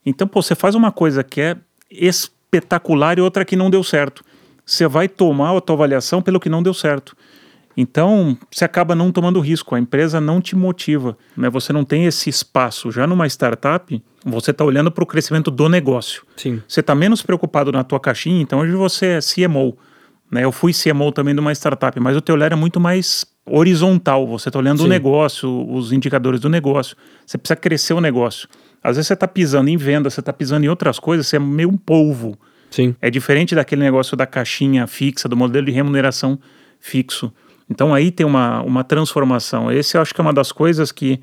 Então, 0.06 0.28
pô, 0.28 0.44
você 0.44 0.54
faz 0.54 0.76
uma 0.76 0.92
coisa 0.92 1.24
que 1.24 1.42
é 1.42 1.58
espetacular 2.48 3.18
e 3.18 3.22
outra 3.22 3.46
que 3.46 3.56
não 3.56 3.70
deu 3.70 3.84
certo. 3.84 4.24
Você 4.66 4.88
vai 4.88 5.08
tomar 5.08 5.56
a 5.56 5.62
tua 5.62 5.76
avaliação 5.76 6.22
pelo 6.22 6.40
que 6.40 6.50
não 6.50 6.64
deu 6.64 6.74
certo. 6.74 7.16
Então, 7.76 8.36
você 8.52 8.66
acaba 8.66 8.96
não 8.96 9.12
tomando 9.12 9.40
risco, 9.40 9.76
a 9.76 9.80
empresa 9.80 10.20
não 10.20 10.42
te 10.42 10.56
motiva, 10.56 11.16
né? 11.38 11.48
Você 11.48 11.72
não 11.72 11.86
tem 11.86 12.06
esse 12.06 12.28
espaço. 12.28 12.92
Já 12.92 13.06
numa 13.06 13.28
startup, 13.28 14.04
você 14.26 14.50
está 14.50 14.66
olhando 14.66 14.92
para 14.92 15.04
o 15.04 15.08
crescimento 15.08 15.52
do 15.52 15.70
negócio. 15.70 16.24
Sim. 16.36 16.62
Você 16.68 16.80
está 16.80 16.96
menos 16.96 17.22
preocupado 17.22 17.72
na 17.72 17.84
tua 17.84 18.00
caixinha, 18.00 18.42
então 18.42 18.60
hoje 18.62 18.74
você 18.74 19.06
é 19.06 19.20
CMO. 19.20 19.78
Né? 20.32 20.44
Eu 20.44 20.52
fui 20.52 20.74
CMO 20.74 21.12
também 21.12 21.36
de 21.36 21.40
uma 21.40 21.52
startup, 21.52 21.98
mas 22.00 22.18
o 22.18 22.22
teu 22.22 22.34
olhar 22.34 22.52
é 22.52 22.56
muito 22.56 22.80
mais 22.80 23.26
horizontal. 23.46 24.26
Você 24.28 24.50
está 24.50 24.58
olhando 24.58 24.80
Sim. 24.80 24.86
o 24.86 24.88
negócio, 24.88 25.72
os 25.72 25.92
indicadores 25.92 26.40
do 26.40 26.50
negócio. 26.50 26.98
Você 27.26 27.38
precisa 27.38 27.56
crescer 27.56 27.94
o 27.94 28.02
negócio. 28.02 28.50
Às 28.84 28.96
vezes 28.96 29.08
você 29.08 29.14
está 29.14 29.28
pisando 29.28 29.70
em 29.70 29.78
venda, 29.78 30.10
você 30.10 30.20
está 30.20 30.32
pisando 30.32 30.66
em 30.66 30.70
outras 30.70 31.00
coisas, 31.00 31.28
você 31.28 31.36
é 31.36 31.40
meio 31.40 31.70
um 31.70 31.78
polvo. 31.78 32.38
Sim. 32.70 32.96
É 33.02 33.10
diferente 33.10 33.56
daquele 33.56 33.82
negócio 33.82 34.16
da 34.16 34.26
caixinha 34.26 34.86
fixa, 34.88 35.28
do 35.28 35.36
modelo 35.36 35.66
de 35.66 35.72
remuneração 35.72 36.40
fixo. 36.80 37.32
Então 37.70 37.94
aí 37.94 38.12
tem 38.12 38.26
uma, 38.26 38.62
uma 38.62 38.84
transformação. 38.84 39.72
Esse 39.72 39.98
eu 39.98 40.02
acho 40.02 40.14
que 40.14 40.22
é 40.22 40.24
uma 40.24 40.34
das 40.34 40.52
coisas 40.52 40.92
que 40.92 41.20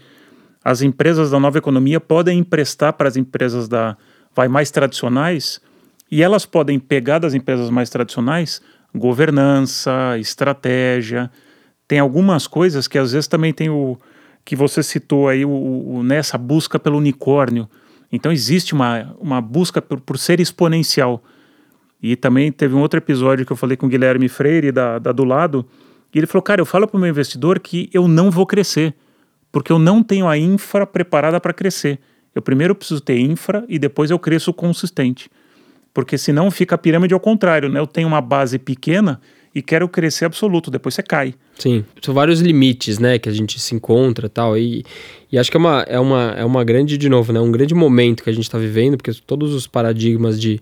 as 0.65 0.83
empresas 0.83 1.31
da 1.31 1.39
nova 1.39 1.59
economia 1.59 2.01
podem 2.01 2.39
emprestar 2.39 2.93
para 2.95 3.09
as 3.09 3.17
empresas 3.17 3.69
da 3.69 3.97
vai 4.35 4.49
mais 4.49 4.71
tradicionais 4.71 5.61
e 6.11 6.23
elas 6.23 6.45
podem 6.45 6.79
pegar 6.79 7.19
das 7.19 7.35
empresas 7.35 7.71
mais 7.71 7.89
tradicionais 7.89 8.61
governança, 8.95 10.17
estratégia. 10.19 11.31
Tem 11.89 11.99
algumas 11.99 12.47
coisas 12.47 12.87
que 12.87 12.97
às 12.97 13.13
vezes 13.13 13.27
também 13.27 13.53
tem 13.53 13.69
o 13.69 13.99
que 14.45 14.55
você 14.55 14.83
citou 14.83 15.29
aí, 15.29 15.45
o, 15.45 15.51
o 15.51 16.03
nessa 16.03 16.37
busca 16.37 16.79
pelo 16.79 16.99
unicórnio. 16.99 17.69
Então 18.13 18.31
existe 18.31 18.75
uma, 18.75 19.17
uma 19.19 19.41
busca 19.41 19.81
por, 19.81 20.01
por 20.01 20.19
ser 20.19 20.39
exponencial. 20.39 21.23
E 22.03 22.15
também 22.17 22.53
teve 22.53 22.75
um 22.75 22.81
outro 22.81 22.99
episódio 22.99 23.47
que 23.47 23.53
eu 23.53 23.57
falei 23.57 23.77
com 23.77 23.87
o 23.87 23.89
Guilherme 23.89 24.29
Freire, 24.29 24.71
da, 24.71 24.99
da 24.99 25.11
do 25.11 25.25
lado, 25.25 25.67
e 26.15 26.19
ele 26.19 26.27
falou: 26.27 26.43
Cara, 26.43 26.61
eu 26.61 26.67
falo 26.67 26.87
para 26.87 26.99
o 26.99 27.01
meu 27.01 27.09
investidor 27.09 27.59
que 27.59 27.89
eu 27.93 28.07
não 28.07 28.31
vou 28.31 28.47
crescer, 28.47 28.95
porque 29.51 29.73
eu 29.73 29.79
não 29.79 30.03
tenho 30.03 30.29
a 30.29 30.37
infra 30.37 30.87
preparada 30.87 31.41
para 31.41 31.53
crescer. 31.53 31.99
Eu 32.35 32.43
primeiro 32.43 32.75
preciso 32.75 33.01
ter 33.01 33.19
infra 33.19 33.65
e 33.69 33.79
depois 33.79 34.11
eu 34.11 34.19
cresço 34.19 34.53
consistente. 34.53 35.31
Porque 35.95 36.19
senão 36.19 36.51
fica 36.51 36.75
a 36.75 36.79
pirâmide 36.79 37.15
ao 37.15 37.21
contrário, 37.21 37.69
né? 37.69 37.81
Eu 37.81 37.87
tenho 37.87 38.09
uma 38.09 38.21
base 38.21 38.59
pequena 38.59 39.21
e 39.55 39.63
quero 39.63 39.89
crescer 39.89 40.25
absoluto, 40.25 40.71
depois 40.71 40.95
você 40.95 41.03
cai. 41.03 41.35
Sim, 41.59 41.85
são 42.03 42.13
vários 42.13 42.41
limites, 42.41 42.99
né, 42.99 43.19
que 43.19 43.29
a 43.29 43.33
gente 43.33 43.61
se 43.61 43.75
encontra 43.75 44.29
tal, 44.29 44.59
e, 44.59 44.85
e 45.31 45.39
acho 45.39 45.51
que 45.51 45.57
é 45.57 45.61
uma, 45.61 45.83
é, 45.89 46.01
uma, 46.01 46.35
é 46.37 46.45
uma 46.45 46.65
grande, 46.65 46.99
de 46.99 47.09
novo, 47.09 47.33
né, 47.33 47.41
um 47.41 47.53
grande 47.53 47.75
momento 47.75 48.25
que 48.25 48.31
a 48.31 48.33
gente 48.33 48.45
está 48.45 48.59
vivendo, 48.59 48.97
porque 48.97 49.13
todos 49.27 49.55
os 49.55 49.67
paradigmas 49.67 50.41
de 50.41 50.61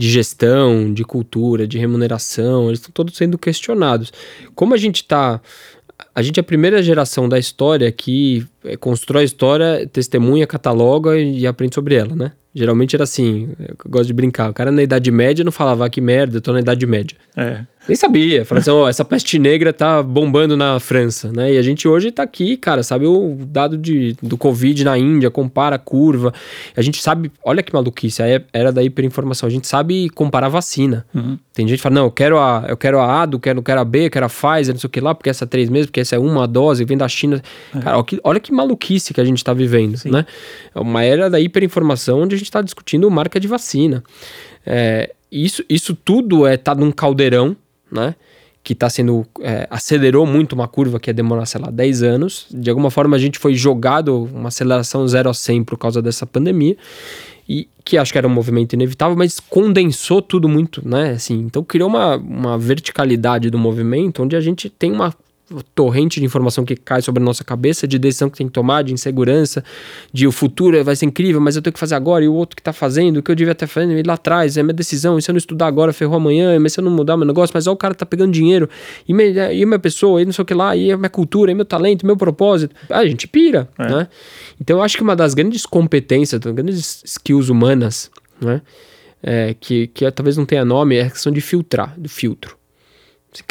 de 0.00 0.08
gestão, 0.08 0.94
de 0.94 1.04
cultura, 1.04 1.66
de 1.66 1.76
remuneração, 1.76 2.68
eles 2.68 2.78
estão 2.78 2.90
todos 2.90 3.14
sendo 3.14 3.36
questionados. 3.36 4.10
Como 4.54 4.72
a 4.72 4.76
gente 4.78 5.02
está. 5.02 5.40
A 6.14 6.22
gente 6.22 6.38
é 6.38 6.40
a 6.40 6.44
primeira 6.44 6.82
geração 6.82 7.28
da 7.28 7.38
história 7.38 7.92
que 7.92 8.46
é, 8.64 8.78
constrói 8.78 9.22
a 9.22 9.24
história, 9.26 9.86
testemunha, 9.92 10.46
cataloga 10.46 11.18
e 11.18 11.46
aprende 11.46 11.74
sobre 11.74 11.96
ela, 11.96 12.16
né? 12.16 12.32
Geralmente 12.54 12.96
era 12.96 13.04
assim, 13.04 13.50
eu 13.60 13.76
gosto 13.86 14.06
de 14.06 14.14
brincar. 14.14 14.50
O 14.50 14.54
cara 14.54 14.72
na 14.72 14.82
Idade 14.82 15.10
Média 15.10 15.44
não 15.44 15.52
falava 15.52 15.84
ah, 15.84 15.90
que 15.90 16.00
merda, 16.00 16.38
eu 16.38 16.40
tô 16.40 16.52
na 16.52 16.60
Idade 16.60 16.86
Média. 16.86 17.16
É. 17.36 17.64
Nem 17.88 17.96
sabia. 17.96 18.44
Falava 18.44 18.60
assim, 18.60 18.70
ó, 18.70 18.84
oh, 18.84 18.88
essa 18.88 19.04
peste 19.04 19.38
negra 19.38 19.72
tá 19.72 20.02
bombando 20.02 20.56
na 20.56 20.78
França, 20.78 21.32
né? 21.32 21.54
E 21.54 21.58
a 21.58 21.62
gente 21.62 21.88
hoje 21.88 22.10
tá 22.10 22.22
aqui, 22.22 22.56
cara, 22.56 22.82
sabe 22.82 23.06
o 23.06 23.36
dado 23.46 23.76
de, 23.76 24.16
do 24.22 24.36
Covid 24.36 24.84
na 24.84 24.98
Índia, 24.98 25.30
compara 25.30 25.76
a 25.76 25.78
curva. 25.78 26.32
A 26.76 26.82
gente 26.82 27.02
sabe, 27.02 27.32
olha 27.42 27.62
que 27.62 27.72
maluquice, 27.72 28.22
a 28.22 28.42
era 28.52 28.70
da 28.70 28.82
hiperinformação. 28.82 29.46
A 29.46 29.50
gente 29.50 29.66
sabe 29.66 30.10
comparar 30.10 30.48
vacina. 30.48 31.06
Uhum. 31.14 31.38
Tem 31.52 31.66
gente 31.66 31.78
que 31.78 31.82
fala, 31.82 31.96
não, 31.96 32.04
eu 32.04 32.10
quero 32.10 32.38
a, 32.38 32.66
eu 32.68 32.76
quero 32.76 33.00
a 33.00 33.22
A, 33.22 33.26
do, 33.26 33.38
quero, 33.38 33.62
quero 33.62 33.80
a 33.80 33.84
B, 33.84 34.10
quero 34.10 34.26
a 34.26 34.28
Pfizer, 34.28 34.74
não 34.74 34.80
sei 34.80 34.88
o 34.88 34.90
que 34.90 35.00
lá, 35.00 35.14
porque 35.14 35.30
essa 35.30 35.44
é 35.44 35.46
três 35.46 35.68
meses, 35.68 35.86
porque 35.86 36.00
essa 36.00 36.16
é 36.16 36.18
uma 36.18 36.46
dose, 36.46 36.84
vem 36.84 36.96
da 36.96 37.08
China. 37.08 37.42
É. 37.74 37.80
Cara, 37.80 37.96
olha 37.96 38.04
que, 38.04 38.20
olha 38.22 38.40
que 38.40 38.52
maluquice 38.52 39.14
que 39.14 39.20
a 39.20 39.24
gente 39.24 39.42
tá 39.42 39.54
vivendo, 39.54 39.96
Sim. 39.96 40.10
né? 40.10 40.26
É 40.74 40.80
uma 40.80 41.02
era 41.02 41.30
da 41.30 41.40
hiperinformação 41.40 42.20
onde 42.20 42.34
a 42.34 42.38
gente 42.38 42.46
está 42.46 42.60
discutindo 42.60 43.10
marca 43.10 43.40
de 43.40 43.48
vacina. 43.48 44.04
É, 44.66 45.12
isso, 45.30 45.64
isso 45.68 45.94
tudo 45.94 46.46
é 46.46 46.56
tá 46.56 46.74
num 46.74 46.90
caldeirão, 46.90 47.56
né? 47.90 48.14
Que 48.62 48.72
está 48.74 48.90
sendo. 48.90 49.26
É, 49.40 49.66
acelerou 49.70 50.26
muito 50.26 50.52
uma 50.52 50.68
curva 50.68 51.00
que 51.00 51.08
ia 51.08 51.14
demorar, 51.14 51.46
sei 51.46 51.60
lá, 51.60 51.70
10 51.70 52.02
anos. 52.02 52.46
De 52.50 52.68
alguma 52.68 52.90
forma 52.90 53.16
a 53.16 53.18
gente 53.18 53.38
foi 53.38 53.54
jogado 53.54 54.24
uma 54.24 54.48
aceleração 54.48 55.06
0 55.06 55.30
a 55.30 55.34
100 55.34 55.64
por 55.64 55.78
causa 55.78 56.02
dessa 56.02 56.26
pandemia. 56.26 56.76
E 57.48 57.68
que 57.84 57.98
acho 57.98 58.12
que 58.12 58.18
era 58.18 58.28
um 58.28 58.30
movimento 58.30 58.74
inevitável, 58.74 59.16
mas 59.16 59.40
condensou 59.40 60.22
tudo 60.22 60.48
muito, 60.48 60.86
né? 60.86 61.10
Assim, 61.10 61.40
então 61.40 61.64
criou 61.64 61.88
uma, 61.88 62.16
uma 62.16 62.56
verticalidade 62.56 63.50
do 63.50 63.58
movimento 63.58 64.22
onde 64.22 64.36
a 64.36 64.40
gente 64.40 64.70
tem 64.70 64.92
uma 64.92 65.12
torrente 65.74 66.20
de 66.20 66.26
informação 66.26 66.64
que 66.64 66.76
cai 66.76 67.02
sobre 67.02 67.22
a 67.22 67.24
nossa 67.24 67.42
cabeça, 67.42 67.86
de 67.86 67.98
decisão 67.98 68.30
que 68.30 68.38
tem 68.38 68.46
que 68.46 68.52
tomar, 68.52 68.82
de 68.82 68.92
insegurança, 68.92 69.64
de 70.12 70.26
o 70.26 70.32
futuro 70.32 70.82
vai 70.84 70.94
ser 70.94 71.06
incrível, 71.06 71.40
mas 71.40 71.56
eu 71.56 71.62
tenho 71.62 71.72
que 71.72 71.80
fazer 71.80 71.94
agora, 71.94 72.24
e 72.24 72.28
o 72.28 72.34
outro 72.34 72.56
que 72.56 72.62
tá 72.62 72.72
fazendo, 72.72 73.18
o 73.18 73.22
que 73.22 73.30
eu 73.30 73.34
devia 73.34 73.52
estar 73.52 73.66
fazendo 73.66 74.06
lá 74.06 74.14
atrás, 74.14 74.56
é 74.56 74.62
minha 74.62 74.74
decisão, 74.74 75.18
e 75.18 75.22
se 75.22 75.30
eu 75.30 75.32
não 75.32 75.38
estudar 75.38 75.66
agora, 75.66 75.92
ferrou 75.92 76.16
amanhã, 76.16 76.58
mas 76.60 76.72
se 76.72 76.80
eu 76.80 76.84
não 76.84 76.90
mudar 76.90 77.16
meu 77.16 77.26
negócio, 77.26 77.52
mas 77.54 77.66
ó, 77.66 77.72
o 77.72 77.76
cara 77.76 77.94
tá 77.94 78.06
pegando 78.06 78.32
dinheiro, 78.32 78.68
e, 79.08 79.12
minha, 79.12 79.52
e 79.52 79.66
minha 79.66 79.78
pessoa, 79.78 80.22
e 80.22 80.24
não 80.24 80.32
sei 80.32 80.42
o 80.42 80.46
que 80.46 80.54
lá, 80.54 80.76
e 80.76 80.92
a 80.92 80.96
minha 80.96 81.10
cultura, 81.10 81.50
e 81.50 81.54
meu 81.54 81.64
talento, 81.64 82.06
meu 82.06 82.16
propósito, 82.16 82.74
a 82.88 83.04
gente 83.04 83.26
pira, 83.26 83.68
é. 83.78 83.88
né? 83.88 84.08
Então 84.60 84.78
eu 84.78 84.82
acho 84.82 84.96
que 84.96 85.02
uma 85.02 85.16
das 85.16 85.34
grandes 85.34 85.66
competências, 85.66 86.40
das 86.40 86.52
grandes 86.52 87.02
skills 87.04 87.48
humanas, 87.48 88.10
né? 88.40 88.62
É, 89.22 89.54
que, 89.58 89.88
que 89.88 90.10
talvez 90.10 90.38
não 90.38 90.46
tenha 90.46 90.64
nome, 90.64 90.96
é 90.96 91.02
a 91.02 91.10
questão 91.10 91.30
de 91.30 91.42
filtrar, 91.42 91.94
do 91.98 92.08
filtro. 92.08 92.59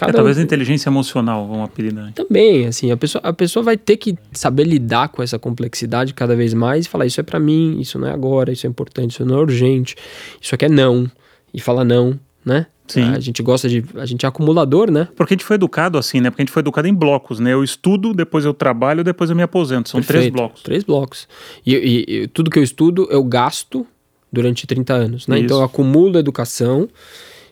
É, 0.01 0.11
talvez 0.11 0.37
a 0.37 0.41
inteligência 0.41 0.89
emocional, 0.89 1.47
vamos 1.47 1.63
apelidar. 1.65 2.11
Também, 2.13 2.65
assim, 2.67 2.91
a 2.91 2.97
pessoa, 2.97 3.21
a 3.23 3.31
pessoa 3.31 3.63
vai 3.63 3.77
ter 3.77 3.95
que 3.95 4.17
saber 4.33 4.65
lidar 4.65 5.07
com 5.09 5.23
essa 5.23 5.39
complexidade 5.39 6.13
cada 6.13 6.35
vez 6.35 6.53
mais 6.53 6.85
e 6.85 6.89
falar: 6.89 7.05
isso 7.05 7.19
é 7.19 7.23
para 7.23 7.39
mim, 7.39 7.79
isso 7.79 7.97
não 7.97 8.07
é 8.07 8.11
agora, 8.11 8.51
isso 8.51 8.67
é 8.67 8.69
importante, 8.69 9.11
isso 9.11 9.25
não 9.25 9.37
é 9.37 9.41
urgente, 9.41 9.95
isso 10.41 10.53
aqui 10.53 10.65
é 10.65 10.69
não, 10.69 11.09
e 11.53 11.61
falar 11.61 11.85
não, 11.85 12.19
né? 12.45 12.65
Sim. 12.87 13.03
A 13.03 13.19
gente 13.19 13.41
gosta 13.43 13.69
de. 13.69 13.85
A 13.95 14.05
gente 14.05 14.25
é 14.25 14.27
acumulador, 14.29 14.89
né? 14.91 15.07
Porque 15.15 15.33
a 15.33 15.37
gente 15.37 15.45
foi 15.45 15.55
educado 15.55 15.97
assim, 15.97 16.19
né? 16.19 16.29
Porque 16.31 16.41
a 16.41 16.45
gente 16.45 16.51
foi 16.51 16.61
educado 16.61 16.87
em 16.87 16.93
blocos, 16.93 17.39
né? 17.39 17.53
Eu 17.53 17.63
estudo, 17.63 18.13
depois 18.13 18.43
eu 18.45 18.53
trabalho, 18.53 19.03
depois 19.03 19.29
eu 19.29 19.35
me 19.35 19.43
aposento. 19.43 19.89
São 19.89 19.99
Perfeito. 20.01 20.19
três 20.21 20.33
blocos. 20.33 20.61
Três 20.63 20.83
blocos. 20.83 21.27
E, 21.65 21.75
e- 21.75 22.05
e 22.23 22.27
tudo 22.27 22.49
que 22.49 22.57
eu 22.57 22.63
estudo, 22.63 23.07
eu 23.11 23.23
gasto 23.23 23.85
durante 24.33 24.65
30 24.67 24.93
anos, 24.93 25.27
né? 25.27 25.35
Isso. 25.37 25.45
Então 25.45 25.59
eu 25.59 25.63
acumulo 25.63 26.17
educação, 26.17 26.89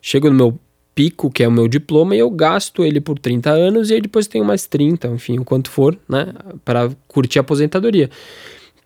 chego 0.01 0.27
no 0.29 0.35
meu 0.35 0.59
pico, 0.97 1.29
que 1.29 1.43
é 1.43 1.47
o 1.47 1.51
meu 1.51 1.67
diploma, 1.67 2.15
e 2.15 2.19
eu 2.19 2.29
gasto 2.31 2.83
ele 2.83 2.99
por 2.99 3.19
30 3.19 3.51
anos, 3.51 3.91
e 3.91 3.93
aí 3.93 4.01
depois 4.01 4.25
tenho 4.25 4.43
mais 4.43 4.65
30, 4.65 5.07
enfim, 5.09 5.37
o 5.37 5.45
quanto 5.45 5.69
for, 5.69 5.95
né? 6.09 6.33
Para 6.65 6.89
curtir 7.07 7.37
a 7.37 7.41
aposentadoria. 7.41 8.09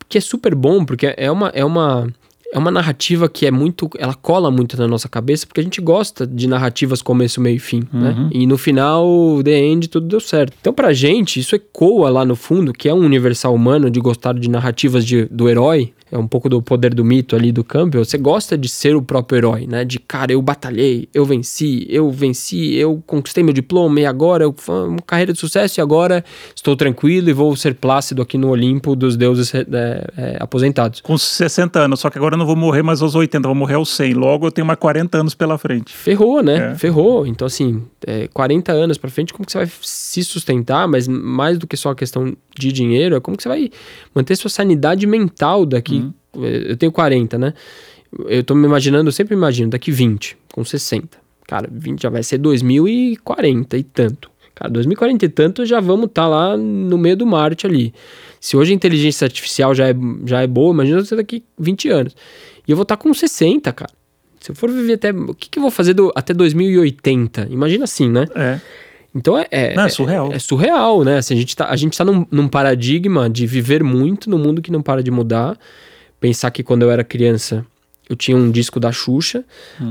Que 0.10 0.18
é 0.18 0.22
super 0.22 0.54
bom, 0.54 0.84
porque 0.84 1.14
é 1.16 1.32
uma. 1.32 1.48
É 1.56 1.64
uma 1.64 2.12
é 2.54 2.60
uma 2.60 2.70
narrativa 2.70 3.30
que 3.30 3.46
é 3.46 3.52
muito. 3.52 3.90
Ela 3.98 4.14
cola 4.14 4.52
muito 4.52 4.78
na 4.78 4.86
nossa 4.86 5.08
cabeça, 5.08 5.48
porque 5.48 5.62
a 5.62 5.64
gente 5.64 5.80
gosta 5.80 6.28
de 6.28 6.48
narrativas 6.48 7.02
começo, 7.02 7.40
meio 7.40 7.56
e 7.56 7.60
fim, 7.60 7.82
né? 7.94 8.28
E 8.30 8.46
no 8.46 8.58
final, 8.58 9.42
the 9.42 9.58
end, 9.58 9.88
tudo 9.88 10.06
deu 10.06 10.20
certo. 10.20 10.54
Então, 10.60 10.74
pra 10.74 10.92
gente, 10.92 11.40
isso 11.40 11.56
ecoa 11.56 12.10
lá 12.10 12.26
no 12.26 12.36
fundo, 12.36 12.74
que 12.74 12.90
é 12.90 12.94
um 12.94 13.00
universal 13.06 13.56
humano 13.56 13.90
de 13.90 14.02
gostar 14.02 14.34
de 14.34 14.50
narrativas 14.50 15.06
de, 15.06 15.28
do 15.32 15.48
herói. 15.48 15.94
É 16.12 16.18
um 16.18 16.28
pouco 16.28 16.50
do 16.50 16.62
poder 16.62 16.94
do 16.94 17.06
mito 17.06 17.36
ali 17.36 17.52
do 17.52 17.64
Campbell. 17.64 18.04
Você 18.04 18.18
gosta 18.18 18.58
de 18.58 18.68
ser 18.68 18.96
o 18.96 19.02
próprio 19.02 19.38
herói, 19.38 19.68
né? 19.68 19.86
De 19.86 19.98
cara, 19.98 20.34
eu 20.34 20.42
batalhei, 20.42 21.08
eu 21.14 21.24
venci, 21.24 21.88
eu 21.90 22.12
venci, 22.12 22.76
eu 22.76 23.02
conquistei 23.08 23.44
meu 23.44 23.54
diploma 23.54 24.02
e 24.02 24.06
agora 24.06 24.44
eu 24.44 24.54
uma 24.68 25.02
carreira 25.06 25.34
de 25.34 25.40
sucesso 25.40 25.80
e 25.80 25.82
agora 25.82 26.24
estou 26.56 26.76
tranquilo 26.76 27.30
e 27.30 27.34
vou 27.34 27.56
ser 27.56 27.76
plácido 27.76 28.22
aqui 28.22 28.38
no 28.38 28.50
Olimpo 28.50 28.96
dos 28.96 29.16
deuses 29.16 29.54
é, 29.54 29.66
é, 30.18 30.38
aposentados. 30.40 31.02
Com 31.02 31.18
60 31.18 31.80
anos, 31.80 32.00
só 32.00 32.10
que 32.10 32.18
agora 32.18 32.36
eu 32.36 32.38
não 32.38 32.46
vou 32.46 32.56
morrer 32.56 32.82
mais 32.82 33.02
aos 33.02 33.16
80, 33.16 33.48
eu 33.48 33.50
vou 33.50 33.56
morrer 33.56 33.76
aos 33.76 33.90
100. 33.90 34.14
Logo 34.14 34.48
eu 34.48 34.52
tenho 34.52 34.68
mais 34.68 34.80
40 34.80 35.18
anos 35.18 35.34
pela 35.34 35.58
frente. 35.58 35.94
Ferrou, 35.94 36.44
né? 36.44 36.72
É. 36.72 36.76
Ferrou. 36.76 37.26
Então, 37.26 37.46
assim, 37.46 37.84
é, 38.06 38.28
40 38.34 38.72
anos 38.72 38.98
pra 38.98 39.10
frente, 39.10 39.34
como 39.34 39.46
que 39.46 39.52
você 39.52 39.60
vai 39.60 39.72
se 39.82 40.24
sustentar? 40.24 40.88
Mas 40.88 41.08
mais 41.08 41.58
do 41.58 41.68
que 41.68 41.78
só 41.78 41.92
a 41.92 41.96
questão 41.96 42.36
de 42.58 42.72
dinheiro, 42.72 43.16
é 43.16 43.20
como 43.20 43.38
que 43.38 43.44
você 43.44 43.50
vai 43.50 43.70
manter 44.14 44.36
sua 44.36 44.50
sanidade 44.50 45.06
mental 45.08 45.66
daqui. 45.66 46.01
Eu 46.34 46.78
tenho 46.78 46.92
40, 46.92 47.38
né? 47.38 47.54
Eu 48.28 48.44
tô 48.44 48.54
me 48.56 48.66
imaginando, 48.66 49.08
eu 49.08 49.12
sempre 49.12 49.36
imagino, 49.36 49.70
daqui 49.70 49.92
20, 49.92 50.38
com 50.54 50.64
60. 50.64 51.18
Cara, 51.48 51.68
20 51.72 52.02
já 52.02 52.10
vai 52.10 52.24
ser 52.24 52.38
2040 52.38 53.78
e 53.78 53.84
tanto. 53.84 54.30
Cara, 54.56 54.70
2040 54.72 55.26
e 55.26 55.30
tanto 55.30 55.66
já 55.66 55.80
vamos 55.80 56.06
estar 56.08 56.28
lá 56.28 56.56
no 56.58 56.98
meio 56.98 57.16
do 57.18 57.26
Marte 57.26 57.66
ali. 57.66 57.94
Se 58.40 58.56
hoje 58.58 58.72
a 58.72 58.76
inteligência 58.76 59.26
artificial 59.26 59.74
já 59.74 59.88
é, 59.90 59.96
já 60.26 60.42
é 60.42 60.48
boa, 60.48 60.74
imagina 60.74 61.04
você 61.04 61.16
daqui 61.16 61.44
20 61.58 61.90
anos. 61.90 62.16
E 62.68 62.72
eu 62.72 62.76
vou 62.76 62.84
estar 62.84 62.98
com 62.98 63.14
60, 63.14 63.72
cara. 63.74 63.92
Se 64.40 64.52
eu 64.52 64.56
for 64.56 64.70
viver 64.70 64.94
até. 64.94 65.12
O 65.12 65.34
que, 65.34 65.50
que 65.50 65.60
eu 65.60 65.62
vou 65.62 65.72
fazer 65.72 65.94
do- 65.94 66.12
até 66.16 66.34
2080? 66.34 67.48
Imagina 67.50 67.84
assim, 67.84 68.10
né? 68.10 68.26
É. 68.36 68.60
Então 69.14 69.38
é. 69.38 69.48
é 69.52 69.76
Não, 69.76 69.86
é 69.86 69.90
surreal. 69.90 70.32
É, 70.34 70.40
surreal, 70.40 71.04
né? 71.04 71.18
Assim, 71.18 71.34
a 71.34 71.38
gente 71.38 71.56
tá, 71.56 71.68
a 71.70 71.76
gente 71.76 71.98
tá 71.98 72.04
num, 72.04 72.26
num 72.32 72.48
paradigma 72.48 73.30
de 73.30 73.46
viver 73.46 73.84
muito 73.84 74.30
no 74.30 74.38
mundo 74.38 74.62
que 74.62 74.72
não 74.72 74.82
para 74.82 75.04
de 75.04 75.12
mudar. 75.12 75.58
Pensar 76.22 76.52
que 76.52 76.64
quando 76.64 76.84
eu 76.84 76.92
era 76.92 77.04
criança 77.04 77.66
eu 78.08 78.16
tinha 78.16 78.36
um 78.38 78.52
disco 78.52 78.80
da 78.80 78.92
Xuxa. 78.92 79.44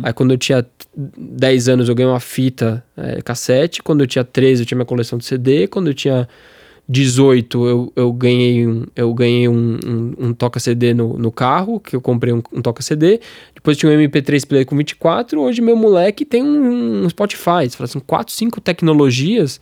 Aí 0.02 0.12
quando 0.12 0.30
eu 0.32 0.38
tinha 0.38 0.64
10 0.96 1.68
anos 1.68 1.88
eu 1.88 1.94
ganhei 1.94 2.12
uma 2.12 2.20
fita 2.20 2.84
é, 2.96 3.20
cassete. 3.22 3.82
Quando 3.82 4.02
eu 4.02 4.06
tinha 4.06 4.22
13 4.22 4.62
eu 4.62 4.66
tinha 4.66 4.76
minha 4.76 4.86
coleção 4.86 5.18
de 5.18 5.24
CD. 5.24 5.66
Quando 5.66 5.88
eu 5.88 5.94
tinha 5.94 6.28
18 6.88 7.66
eu, 7.66 7.92
eu 7.96 8.12
ganhei 8.12 8.66
um, 8.66 8.84
eu 8.94 9.14
ganhei 9.14 9.48
um, 9.48 9.78
um, 9.84 10.14
um 10.18 10.32
toca-CD 10.32 10.92
no, 10.92 11.16
no 11.18 11.32
carro, 11.32 11.80
que 11.80 11.96
eu 11.96 12.00
comprei 12.00 12.32
um, 12.32 12.42
um 12.52 12.62
toca-CD. 12.62 13.20
Depois 13.54 13.76
tinha 13.76 13.90
um 13.90 13.96
MP3 13.96 14.46
player 14.46 14.66
com 14.66 14.76
24. 14.76 15.40
Hoje 15.40 15.60
meu 15.60 15.74
moleque 15.74 16.24
tem 16.24 16.42
um, 16.42 17.04
um 17.04 17.08
Spotify. 17.08 17.68
São 17.88 18.00
4, 18.00 18.32
5 18.32 18.60
tecnologias 18.60 19.60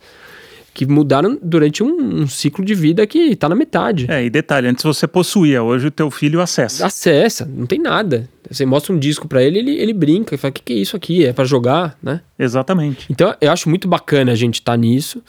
que 0.79 0.85
mudaram 0.85 1.37
durante 1.43 1.83
um, 1.83 2.21
um 2.21 2.25
ciclo 2.25 2.63
de 2.63 2.73
vida 2.73 3.05
que 3.05 3.35
tá 3.35 3.49
na 3.49 3.55
metade. 3.55 4.05
É, 4.09 4.23
e 4.23 4.29
detalhe, 4.29 4.65
antes 4.65 4.81
você 4.81 5.05
possuía, 5.05 5.61
hoje 5.61 5.87
o 5.87 5.91
teu 5.91 6.09
filho 6.09 6.39
acessa. 6.39 6.85
Acessa, 6.85 7.45
não 7.45 7.65
tem 7.65 7.79
nada. 7.79 8.29
Você 8.49 8.65
mostra 8.65 8.95
um 8.95 8.97
disco 8.97 9.27
pra 9.27 9.43
ele, 9.43 9.59
ele, 9.59 9.71
ele 9.71 9.91
brinca 9.91 10.35
e 10.35 10.37
fala: 10.37 10.51
o 10.51 10.53
que, 10.53 10.63
que 10.63 10.71
é 10.71 10.77
isso 10.77 10.95
aqui? 10.95 11.25
É 11.25 11.33
pra 11.33 11.43
jogar, 11.43 11.97
né? 12.01 12.21
Exatamente. 12.39 13.07
Então 13.09 13.35
eu 13.41 13.51
acho 13.51 13.67
muito 13.67 13.89
bacana 13.89 14.31
a 14.31 14.35
gente 14.35 14.61
estar 14.61 14.77
nisso, 14.77 15.21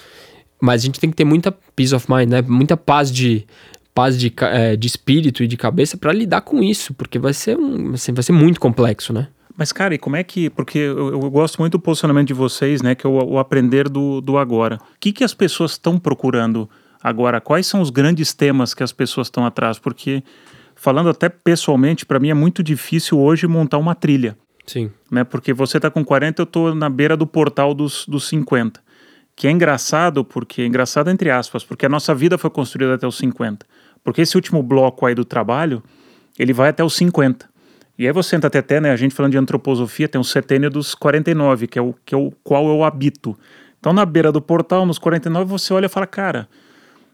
mas 0.63 0.83
a 0.83 0.87
gente 0.87 1.01
tem 1.01 1.11
que 1.11 1.17
ter 1.17 1.25
muita 1.25 1.51
peace 1.75 1.93
of 1.93 2.07
mind, 2.09 2.29
né? 2.29 2.43
Muita 2.43 2.77
paz 2.77 3.11
de 3.11 3.45
paz 3.93 4.17
de, 4.17 4.33
eh, 4.43 4.77
de 4.77 4.87
espírito 4.87 5.43
e 5.43 5.49
de 5.49 5.57
cabeça 5.57 5.97
pra 5.97 6.13
lidar 6.13 6.43
com 6.43 6.63
isso, 6.63 6.95
porque 6.95 7.19
vai 7.19 7.33
ser 7.33 7.59
um, 7.59 7.95
assim, 7.95 8.13
vai 8.13 8.23
ser 8.23 8.31
muito 8.31 8.61
complexo, 8.61 9.13
né? 9.13 9.27
Mas, 9.61 9.73
cara, 9.73 9.95
e 9.95 9.99
como 9.99 10.17
é 10.17 10.25
que. 10.25 10.49
Porque 10.49 10.79
eu, 10.79 11.11
eu 11.11 11.31
gosto 11.31 11.59
muito 11.59 11.73
do 11.73 11.79
posicionamento 11.79 12.29
de 12.29 12.33
vocês, 12.33 12.81
né? 12.81 12.95
Que 12.95 13.07
é 13.07 13.11
o, 13.11 13.33
o 13.33 13.39
aprender 13.39 13.91
do, 13.91 14.23
do 14.23 14.39
agora. 14.39 14.77
O 14.77 14.99
que, 14.99 15.13
que 15.13 15.23
as 15.23 15.35
pessoas 15.35 15.73
estão 15.73 15.99
procurando 15.99 16.67
agora? 17.03 17.43
Quais 17.43 17.67
são 17.67 17.83
os 17.83 17.91
grandes 17.91 18.33
temas 18.33 18.73
que 18.73 18.83
as 18.83 18.91
pessoas 18.91 19.27
estão 19.27 19.45
atrás? 19.45 19.79
Porque, 19.79 20.25
falando 20.75 21.11
até 21.11 21.29
pessoalmente, 21.29 22.07
para 22.07 22.19
mim 22.19 22.31
é 22.31 22.35
muito 22.35 22.63
difícil 22.63 23.21
hoje 23.21 23.47
montar 23.47 23.77
uma 23.77 23.95
trilha. 23.95 24.35
Sim. 24.67 24.91
né? 25.11 25.25
Porque 25.25 25.53
você 25.53 25.79
tá 25.79 25.91
com 25.91 26.03
40, 26.03 26.41
eu 26.41 26.47
tô 26.47 26.75
na 26.75 26.89
beira 26.89 27.15
do 27.15 27.27
portal 27.27 27.75
dos, 27.75 28.07
dos 28.07 28.29
50. 28.29 28.81
Que 29.37 29.47
é 29.47 29.51
engraçado, 29.51 30.25
porque 30.25 30.65
engraçado 30.65 31.11
entre 31.11 31.31
aspas, 31.31 31.63
porque 31.63 31.85
a 31.85 31.89
nossa 31.91 32.15
vida 32.15 32.39
foi 32.39 32.49
construída 32.49 32.95
até 32.95 33.07
os 33.07 33.19
50. 33.19 33.67
Porque 34.03 34.23
esse 34.23 34.37
último 34.37 34.63
bloco 34.63 35.05
aí 35.05 35.15
do 35.15 35.25
trabalho, 35.25 35.83
ele 36.39 36.55
vai 36.55 36.71
até 36.71 36.83
os 36.83 36.95
50. 36.95 37.51
E 38.01 38.07
aí 38.07 38.15
você 38.15 38.35
entra 38.35 38.49
até, 38.49 38.81
né, 38.81 38.91
a 38.91 38.97
gente 38.97 39.15
falando 39.15 39.33
de 39.33 39.37
antroposofia, 39.37 40.09
tem 40.09 40.19
o 40.19 40.25
setênio 40.25 40.71
dos 40.71 40.95
49, 40.95 41.67
que 41.67 41.79
é 41.79 41.83
o, 41.83 41.95
que 42.03 42.15
é 42.15 42.19
o 42.19 42.33
qual 42.43 42.67
eu 42.67 42.83
habito. 42.83 43.37
Então, 43.79 43.93
na 43.93 44.07
beira 44.07 44.33
do 44.33 44.41
portal, 44.41 44.87
nos 44.87 44.99
49, 44.99 45.45
você 45.45 45.75
olha 45.75 45.85
e 45.85 45.89
fala, 45.91 46.07
cara, 46.07 46.49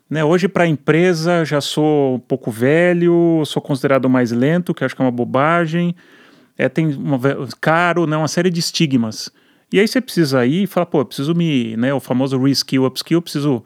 né, 0.09 0.23
hoje 0.23 0.47
para 0.47 0.63
a 0.63 0.67
empresa 0.69 1.45
já 1.45 1.61
sou 1.61 2.15
um 2.15 2.19
pouco 2.21 2.53
velho, 2.53 3.43
sou 3.45 3.61
considerado 3.61 4.09
mais 4.09 4.31
lento, 4.31 4.73
que 4.73 4.85
acho 4.85 4.95
que 4.95 5.03
é 5.03 5.05
uma 5.05 5.11
bobagem, 5.11 5.93
é, 6.57 6.69
tem 6.69 6.95
uma, 6.95 7.19
caro, 7.61 8.07
né, 8.07 8.17
uma 8.17 8.29
série 8.29 8.49
de 8.49 8.61
estigmas. 8.61 9.29
E 9.73 9.81
aí 9.81 9.89
você 9.89 10.01
precisa 10.01 10.47
ir 10.47 10.63
e 10.63 10.67
falar, 10.69 10.87
pô, 10.87 11.01
eu 11.01 11.05
preciso 11.05 11.35
me, 11.35 11.77
né, 11.77 11.93
o 11.93 11.99
famoso 11.99 12.41
reskill, 12.41 12.85
upskill, 12.85 13.21
preciso 13.21 13.65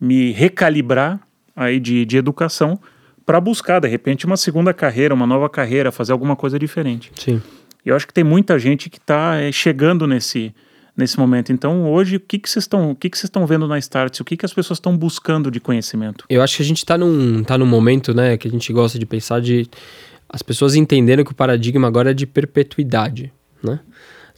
me 0.00 0.32
recalibrar 0.32 1.20
aí 1.54 1.78
de, 1.78 2.06
de 2.06 2.16
educação 2.16 2.80
para 3.24 3.40
buscar, 3.40 3.80
de 3.80 3.88
repente, 3.88 4.26
uma 4.26 4.36
segunda 4.36 4.74
carreira, 4.74 5.14
uma 5.14 5.26
nova 5.26 5.48
carreira, 5.48 5.90
fazer 5.90 6.12
alguma 6.12 6.36
coisa 6.36 6.58
diferente. 6.58 7.10
Sim. 7.16 7.40
E 7.84 7.88
eu 7.88 7.96
acho 7.96 8.06
que 8.06 8.14
tem 8.14 8.24
muita 8.24 8.58
gente 8.58 8.88
que 8.88 8.98
está 8.98 9.34
chegando 9.52 10.06
nesse, 10.06 10.54
nesse 10.96 11.18
momento. 11.18 11.52
Então, 11.52 11.90
hoje, 11.90 12.16
o 12.16 12.20
que 12.20 12.38
que 12.38 12.48
vocês 12.48 12.68
que 13.00 13.08
estão 13.08 13.46
vendo 13.46 13.66
na 13.66 13.78
Starts? 13.78 14.20
O 14.20 14.24
que 14.24 14.36
que 14.36 14.46
as 14.46 14.52
pessoas 14.52 14.78
estão 14.78 14.96
buscando 14.96 15.50
de 15.50 15.60
conhecimento? 15.60 16.24
Eu 16.28 16.42
acho 16.42 16.56
que 16.56 16.62
a 16.62 16.66
gente 16.66 16.84
tá 16.84 16.96
num, 16.96 17.42
tá 17.42 17.58
num 17.58 17.66
momento, 17.66 18.14
né, 18.14 18.36
que 18.36 18.48
a 18.48 18.50
gente 18.50 18.72
gosta 18.72 18.98
de 18.98 19.06
pensar 19.06 19.40
de 19.40 19.68
as 20.28 20.42
pessoas 20.42 20.74
entenderam 20.74 21.22
que 21.22 21.32
o 21.32 21.34
paradigma 21.34 21.86
agora 21.86 22.10
é 22.10 22.14
de 22.14 22.26
perpetuidade, 22.26 23.32
né? 23.62 23.80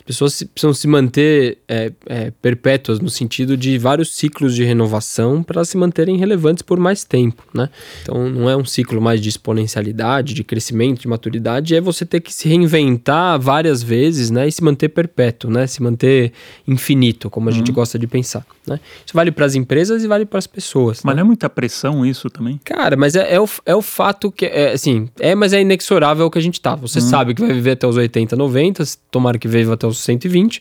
As 0.07 0.15
pessoas 0.15 0.35
se- 0.35 0.47
precisam 0.47 0.73
se 0.73 0.87
manter 0.87 1.59
é, 1.67 1.93
é, 2.07 2.31
perpétuas 2.41 3.01
no 3.01 3.11
sentido 3.11 3.57
de 3.57 3.77
vários 3.77 4.15
ciclos 4.15 4.55
de 4.55 4.63
renovação 4.63 5.43
para 5.43 5.65
se 5.65 5.77
manterem 5.77 6.17
relevantes 6.17 6.63
por 6.63 6.79
mais 6.79 7.03
tempo, 7.03 7.43
né? 7.53 7.69
Então 8.03 8.29
não 8.31 8.49
é 8.49 8.57
um 8.57 8.65
ciclo 8.65 9.03
mais 9.03 9.21
de 9.21 9.29
exponencialidade, 9.29 10.33
de 10.33 10.45
crescimento, 10.45 11.01
de 11.01 11.09
maturidade, 11.09 11.75
é 11.75 11.81
você 11.81 12.07
ter 12.07 12.21
que 12.21 12.33
se 12.33 12.49
reinventar 12.49 13.41
várias 13.41 13.83
vezes, 13.83 14.31
né? 14.31 14.47
E 14.47 14.53
se 14.53 14.63
manter 14.63 14.91
perpétuo, 14.91 15.51
né? 15.51 15.67
Se 15.67 15.83
manter 15.83 16.33
infinito, 16.69 17.29
como 17.29 17.49
a 17.49 17.53
gente 17.53 17.73
gosta 17.73 17.99
de 17.99 18.07
pensar, 18.07 18.47
né? 18.67 18.81
Isso 19.05 19.15
vale 19.15 19.31
para 19.31 19.47
as 19.47 19.55
empresas 19.55 20.03
e 20.03 20.07
vale 20.07 20.25
para 20.25 20.39
as 20.39 20.47
pessoas. 20.47 21.03
Mas 21.05 21.15
né? 21.15 21.21
não 21.21 21.27
é 21.27 21.29
muita 21.29 21.49
pressão 21.49 22.05
isso 22.05 22.29
também? 22.31 22.61
Cara, 22.65 22.97
mas 22.97 23.15
é, 23.15 23.35
é, 23.35 23.41
o, 23.41 23.49
é 23.65 23.75
o 23.75 23.83
fato 23.83 24.31
que, 24.31 24.47
é, 24.47 24.73
assim, 24.73 25.09
é, 25.19 25.35
mas 25.35 25.53
é 25.53 25.61
inexorável 25.61 26.27
o 26.27 26.31
que 26.31 26.39
a 26.39 26.43
gente 26.43 26.61
tá. 26.61 26.75
Você 26.77 27.01
sabe 27.01 27.35
que 27.35 27.43
vai 27.43 27.53
viver 27.53 27.73
até 27.73 27.87
os 27.87 27.97
80, 27.97 28.37
90, 28.37 28.85
tomara 29.11 29.39
que 29.39 29.49
viva 29.49 29.75
até 29.75 29.87
os 29.87 29.99
120. 29.99 30.61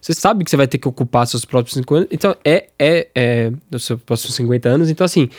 Você 0.00 0.12
sabe 0.12 0.44
que 0.44 0.50
você 0.50 0.56
vai 0.56 0.66
ter 0.66 0.78
que 0.78 0.86
ocupar 0.86 1.26
seus 1.26 1.44
próprios 1.44 1.74
50 1.74 2.08
Então, 2.14 2.36
é, 2.44 2.68
é, 2.78 3.08
é 3.14 3.52
os 3.72 3.84
seus 3.84 4.00
próximos 4.02 4.34
50 4.34 4.68
anos. 4.68 4.90
Então, 4.90 5.04
assim, 5.04 5.30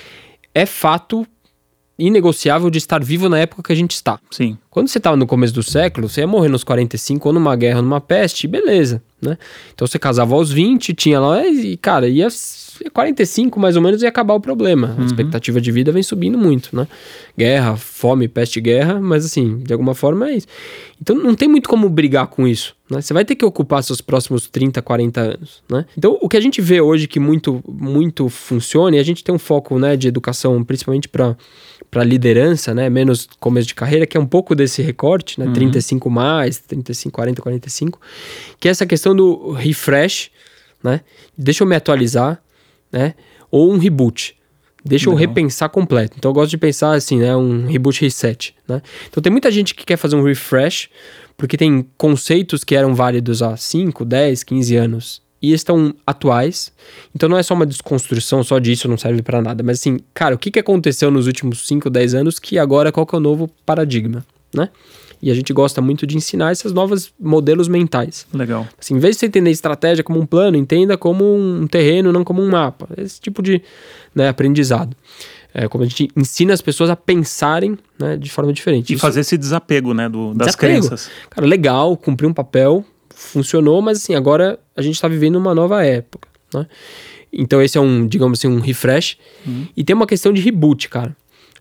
é 0.53 0.65
fato 0.65 1.25
inegociável 1.97 2.69
de 2.69 2.77
estar 2.77 3.03
vivo 3.03 3.29
na 3.29 3.39
época 3.39 3.63
que 3.63 3.71
a 3.71 3.75
gente 3.75 3.91
está. 3.91 4.19
Sim. 4.31 4.57
Quando 4.75 4.89
você 4.89 4.97
estava 4.97 5.15
no 5.15 5.25
começo 5.25 5.53
do 5.53 5.63
século, 5.63 6.09
você 6.09 6.19
ia 6.19 6.27
morrer 6.27 6.49
nos 6.49 6.61
45 6.61 7.29
ou 7.29 7.33
numa 7.33 7.55
guerra, 7.55 7.81
numa 7.81 8.01
peste, 8.01 8.45
beleza, 8.45 9.01
né? 9.21 9.37
Então 9.73 9.87
você 9.87 9.97
casava 9.97 10.35
aos 10.35 10.51
20, 10.51 10.93
tinha 10.93 11.17
lá 11.17 11.47
e, 11.47 11.77
cara, 11.77 12.09
ia 12.09 12.27
45 12.91 13.57
mais 13.57 13.77
ou 13.77 13.81
menos 13.81 14.01
ia 14.03 14.09
acabar 14.09 14.33
o 14.33 14.39
problema. 14.41 14.93
A 14.99 15.05
expectativa 15.05 15.61
de 15.61 15.71
vida 15.71 15.93
vem 15.93 16.03
subindo 16.03 16.37
muito, 16.37 16.75
né? 16.75 16.89
Guerra, 17.37 17.77
fome, 17.77 18.27
peste, 18.27 18.59
guerra, 18.59 18.99
mas 18.99 19.23
assim, 19.23 19.59
de 19.59 19.71
alguma 19.71 19.95
forma 19.95 20.29
é 20.29 20.35
isso. 20.35 20.47
Então 21.01 21.15
não 21.15 21.35
tem 21.35 21.47
muito 21.47 21.69
como 21.69 21.87
brigar 21.87 22.27
com 22.27 22.45
isso, 22.45 22.75
né? 22.89 22.99
Você 22.99 23.13
vai 23.13 23.23
ter 23.23 23.35
que 23.35 23.45
ocupar 23.45 23.81
seus 23.81 24.01
próximos 24.01 24.45
30, 24.47 24.81
40 24.81 25.21
anos, 25.21 25.63
né? 25.69 25.85
Então 25.97 26.19
o 26.21 26.27
que 26.27 26.35
a 26.35 26.41
gente 26.41 26.59
vê 26.59 26.81
hoje 26.81 27.07
que 27.07 27.17
muito 27.17 27.63
muito 27.65 28.27
funciona, 28.27 28.97
e 28.97 28.99
a 28.99 29.03
gente 29.03 29.23
tem 29.23 29.33
um 29.33 29.39
foco, 29.39 29.79
né, 29.79 29.95
de 29.95 30.09
educação 30.09 30.61
principalmente 30.65 31.07
para 31.07 31.37
para 31.91 32.03
liderança, 32.03 32.73
né, 32.73 32.89
menos 32.89 33.27
começo 33.39 33.67
de 33.67 33.75
carreira, 33.75 34.05
que 34.05 34.17
é 34.17 34.19
um 34.19 34.25
pouco 34.25 34.53
esse 34.65 34.81
recorte, 34.81 35.39
né? 35.39 35.45
Uhum. 35.45 35.53
35 35.53 36.09
mais, 36.09 36.57
35, 36.59 37.13
40, 37.13 37.41
45, 37.41 37.99
que 38.59 38.67
é 38.67 38.71
essa 38.71 38.85
questão 38.85 39.15
do 39.15 39.51
refresh, 39.51 40.29
né? 40.83 41.01
Deixa 41.37 41.63
eu 41.63 41.67
me 41.67 41.75
atualizar, 41.75 42.41
né? 42.91 43.15
Ou 43.49 43.71
um 43.71 43.77
reboot. 43.77 44.35
Deixa 44.83 45.09
eu 45.09 45.15
repensar 45.15 45.69
completo. 45.69 46.15
Então 46.15 46.29
eu 46.29 46.33
gosto 46.35 46.51
de 46.51 46.59
pensar 46.59 46.93
assim, 46.93 47.17
né? 47.17 47.35
Um 47.35 47.65
reboot 47.65 48.01
reset, 48.01 48.53
né? 48.67 48.83
Então 49.09 49.21
tem 49.21 49.31
muita 49.31 49.49
gente 49.49 49.73
que 49.73 49.83
quer 49.83 49.97
fazer 49.97 50.15
um 50.15 50.23
refresh 50.23 50.89
porque 51.35 51.57
tem 51.57 51.85
conceitos 51.97 52.63
que 52.63 52.75
eram 52.75 52.93
válidos 52.93 53.41
há 53.41 53.57
5, 53.57 54.05
10, 54.05 54.43
15 54.43 54.75
anos 54.75 55.21
e 55.41 55.53
estão 55.53 55.93
atuais. 56.05 56.71
Então 57.13 57.27
não 57.27 57.37
é 57.37 57.43
só 57.43 57.53
uma 57.53 57.65
desconstrução, 57.65 58.43
só 58.43 58.59
disso 58.59 58.87
não 58.87 58.97
serve 58.97 59.21
para 59.21 59.41
nada. 59.41 59.63
Mas 59.63 59.79
assim, 59.79 59.99
cara, 60.13 60.35
o 60.35 60.37
que, 60.37 60.51
que 60.51 60.59
aconteceu 60.59 61.11
nos 61.11 61.27
últimos 61.27 61.67
5, 61.67 61.89
10 61.89 62.15
anos 62.15 62.39
que 62.39 62.57
agora 62.57 62.91
qual 62.91 63.05
que 63.05 63.15
é 63.15 63.17
o 63.17 63.21
novo 63.21 63.49
paradigma, 63.65 64.25
né? 64.55 64.69
E 65.21 65.31
a 65.31 65.33
gente 65.33 65.51
gosta 65.53 65.81
muito 65.81 66.05
de 66.05 66.15
ensinar 66.17 66.51
esses 66.51 66.71
novos 66.71 67.13
modelos 67.19 67.67
mentais. 67.67 68.27
Legal. 68.33 68.67
Assim, 68.79 68.95
em 68.95 68.99
vez 68.99 69.15
de 69.15 69.21
você 69.21 69.25
entender 69.25 69.49
estratégia 69.49 70.03
como 70.03 70.19
um 70.19 70.25
plano, 70.25 70.57
entenda 70.57 70.97
como 70.97 71.23
um 71.35 71.65
terreno, 71.67 72.11
não 72.11 72.23
como 72.23 72.41
um 72.41 72.49
mapa. 72.49 72.87
Esse 72.97 73.19
tipo 73.19 73.41
de 73.41 73.61
né, 74.13 74.27
aprendizado. 74.27 74.95
É, 75.53 75.67
como 75.67 75.83
a 75.83 75.87
gente 75.87 76.09
ensina 76.15 76.53
as 76.53 76.61
pessoas 76.61 76.89
a 76.89 76.95
pensarem 76.95 77.77
né, 77.97 78.17
de 78.17 78.29
forma 78.29 78.51
diferente. 78.51 78.91
E 78.91 78.93
Isso... 78.95 79.01
fazer 79.01 79.21
esse 79.21 79.37
desapego, 79.37 79.93
né, 79.93 80.09
do, 80.09 80.33
das 80.33 80.47
desapego. 80.47 80.79
crenças. 80.79 81.09
Cara, 81.29 81.47
legal, 81.47 81.95
cumprir 81.95 82.27
um 82.27 82.33
papel, 82.33 82.83
funcionou, 83.15 83.81
mas 83.81 83.99
assim, 83.99 84.15
agora 84.15 84.59
a 84.75 84.81
gente 84.81 84.95
está 84.95 85.07
vivendo 85.07 85.37
uma 85.37 85.55
nova 85.55 85.83
época, 85.83 86.27
né? 86.53 86.67
Então 87.31 87.61
esse 87.61 87.77
é 87.77 87.81
um, 87.81 88.07
digamos 88.07 88.39
assim, 88.39 88.47
um 88.47 88.59
refresh. 88.59 89.17
Uhum. 89.45 89.67
E 89.75 89.83
tem 89.83 89.95
uma 89.95 90.07
questão 90.07 90.31
de 90.31 90.41
reboot, 90.41 90.87
cara. 90.87 91.15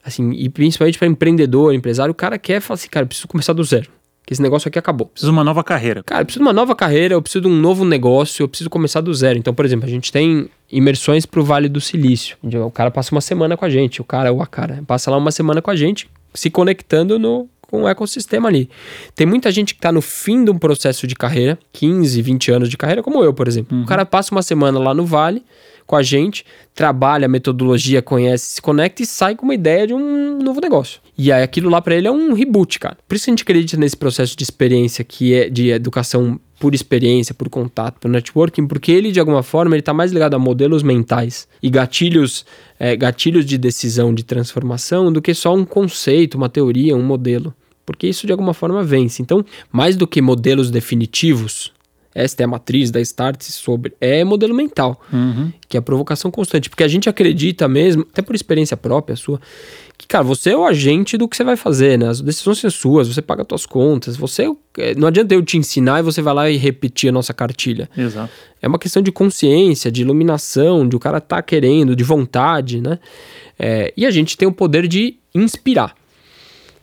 Assim, 0.04 0.32
e 0.32 0.48
principalmente 0.48 0.98
para 0.98 1.08
empreendedor, 1.08 1.74
empresário, 1.74 2.12
o 2.12 2.14
cara 2.14 2.38
quer 2.38 2.60
falar 2.60 2.74
assim, 2.74 2.88
cara, 2.88 3.04
eu 3.04 3.08
preciso 3.08 3.26
começar 3.26 3.52
do 3.52 3.64
zero. 3.64 3.88
Que 4.26 4.32
esse 4.32 4.40
negócio 4.42 4.68
aqui 4.68 4.78
acabou. 4.78 5.06
Preciso 5.06 5.30
de 5.30 5.36
uma 5.36 5.44
nova 5.44 5.62
carreira. 5.62 6.02
Cara, 6.02 6.22
eu 6.22 6.24
preciso 6.24 6.42
de 6.42 6.46
uma 6.46 6.52
nova 6.52 6.74
carreira, 6.74 7.14
eu 7.14 7.20
preciso 7.20 7.42
de 7.42 7.48
um 7.48 7.54
novo 7.54 7.84
negócio, 7.84 8.42
eu 8.42 8.48
preciso 8.48 8.70
começar 8.70 9.00
do 9.00 9.12
zero. 9.12 9.38
Então, 9.38 9.52
por 9.52 9.64
exemplo, 9.64 9.86
a 9.86 9.90
gente 9.90 10.10
tem 10.10 10.48
imersões 10.70 11.26
para 11.26 11.40
o 11.40 11.44
Vale 11.44 11.68
do 11.68 11.80
Silício. 11.80 12.36
O 12.42 12.70
cara 12.70 12.90
passa 12.90 13.14
uma 13.14 13.20
semana 13.20 13.56
com 13.56 13.64
a 13.64 13.70
gente, 13.70 14.00
o 14.00 14.04
cara 14.04 14.32
ou 14.32 14.42
a 14.42 14.46
cara 14.46 14.82
passa 14.86 15.10
lá 15.10 15.16
uma 15.18 15.30
semana 15.30 15.60
com 15.60 15.70
a 15.70 15.76
gente, 15.76 16.08
se 16.32 16.50
conectando 16.50 17.18
no, 17.18 17.48
com 17.74 17.82
o 17.82 17.88
ecossistema 17.88 18.48
ali. 18.48 18.70
Tem 19.16 19.26
muita 19.26 19.50
gente 19.50 19.74
que 19.74 19.78
está 19.78 19.90
no 19.90 20.00
fim 20.00 20.44
de 20.44 20.50
um 20.52 20.56
processo 20.56 21.08
de 21.08 21.16
carreira, 21.16 21.58
15, 21.72 22.22
20 22.22 22.52
anos 22.52 22.68
de 22.68 22.76
carreira, 22.76 23.02
como 23.02 23.22
eu, 23.24 23.34
por 23.34 23.48
exemplo. 23.48 23.76
Uhum. 23.76 23.82
O 23.82 23.86
cara 23.86 24.06
passa 24.06 24.32
uma 24.32 24.42
semana 24.42 24.78
lá 24.78 24.94
no 24.94 25.04
Vale, 25.04 25.42
com 25.84 25.96
a 25.96 26.02
gente, 26.02 26.46
trabalha 26.72 27.26
a 27.26 27.28
metodologia, 27.28 28.00
conhece, 28.00 28.46
se 28.52 28.62
conecta 28.62 29.02
e 29.02 29.06
sai 29.06 29.34
com 29.34 29.44
uma 29.44 29.54
ideia 29.54 29.88
de 29.88 29.92
um 29.92 30.38
novo 30.38 30.60
negócio. 30.60 31.00
E 31.18 31.32
aí 31.32 31.42
aquilo 31.42 31.68
lá 31.68 31.82
para 31.82 31.96
ele 31.96 32.06
é 32.06 32.12
um 32.12 32.32
reboot, 32.32 32.78
cara. 32.78 32.96
Por 33.08 33.16
isso 33.16 33.28
a 33.28 33.32
gente 33.32 33.42
acredita 33.42 33.76
nesse 33.76 33.96
processo 33.96 34.36
de 34.36 34.44
experiência 34.44 35.04
que 35.04 35.34
é 35.34 35.50
de 35.50 35.70
educação 35.70 36.38
por 36.58 36.74
experiência, 36.74 37.34
por 37.34 37.48
contato, 37.50 37.98
por 38.00 38.08
networking, 38.08 38.66
porque 38.66 38.90
ele 38.92 39.12
de 39.12 39.20
alguma 39.20 39.42
forma 39.42 39.74
ele 39.74 39.80
está 39.80 39.92
mais 39.92 40.12
ligado 40.12 40.34
a 40.34 40.38
modelos 40.38 40.82
mentais 40.82 41.46
e 41.62 41.68
gatilhos, 41.68 42.46
é, 42.78 42.96
gatilhos 42.96 43.44
de 43.44 43.58
decisão, 43.58 44.14
de 44.14 44.22
transformação, 44.22 45.12
do 45.12 45.20
que 45.20 45.34
só 45.34 45.54
um 45.54 45.64
conceito, 45.64 46.36
uma 46.36 46.48
teoria, 46.48 46.96
um 46.96 47.02
modelo. 47.02 47.52
Porque 47.84 48.06
isso 48.06 48.26
de 48.26 48.32
alguma 48.32 48.54
forma 48.54 48.82
vence. 48.82 49.20
Então, 49.20 49.44
mais 49.70 49.96
do 49.96 50.06
que 50.06 50.22
modelos 50.22 50.70
definitivos, 50.70 51.72
esta 52.14 52.42
é 52.42 52.44
a 52.44 52.48
matriz 52.48 52.90
da 52.90 53.00
Start 53.00 53.42
sobre. 53.42 53.92
É 54.00 54.22
modelo 54.22 54.54
mental, 54.54 55.00
uhum. 55.12 55.52
que 55.68 55.76
é 55.76 55.80
a 55.80 55.82
provocação 55.82 56.30
constante. 56.30 56.70
Porque 56.70 56.84
a 56.84 56.88
gente 56.88 57.08
acredita 57.08 57.66
mesmo, 57.66 58.06
até 58.10 58.22
por 58.22 58.36
experiência 58.36 58.76
própria 58.76 59.16
sua, 59.16 59.40
que, 59.98 60.06
cara, 60.06 60.22
você 60.22 60.50
é 60.50 60.56
o 60.56 60.64
agente 60.64 61.16
do 61.16 61.26
que 61.26 61.36
você 61.36 61.42
vai 61.42 61.56
fazer, 61.56 61.98
né? 61.98 62.08
As 62.08 62.20
decisões 62.20 62.58
são 62.58 62.70
suas, 62.70 63.08
você 63.08 63.20
paga 63.20 63.42
as 63.42 63.48
suas 63.48 63.66
contas. 63.66 64.16
Você. 64.16 64.48
É, 64.78 64.94
não 64.94 65.08
adianta 65.08 65.34
eu 65.34 65.42
te 65.42 65.58
ensinar 65.58 65.98
e 65.98 66.02
você 66.02 66.22
vai 66.22 66.34
lá 66.34 66.50
e 66.50 66.56
repetir 66.56 67.10
a 67.10 67.12
nossa 67.12 67.34
cartilha. 67.34 67.90
Exato. 67.96 68.32
É 68.62 68.68
uma 68.68 68.78
questão 68.78 69.02
de 69.02 69.10
consciência, 69.10 69.90
de 69.90 70.02
iluminação, 70.02 70.88
de 70.88 70.94
o 70.94 71.00
cara 71.00 71.20
tá 71.20 71.42
querendo, 71.42 71.96
de 71.96 72.04
vontade, 72.04 72.80
né? 72.80 73.00
É, 73.58 73.92
e 73.96 74.06
a 74.06 74.10
gente 74.10 74.36
tem 74.36 74.46
o 74.46 74.52
poder 74.52 74.86
de 74.86 75.16
inspirar. 75.34 75.94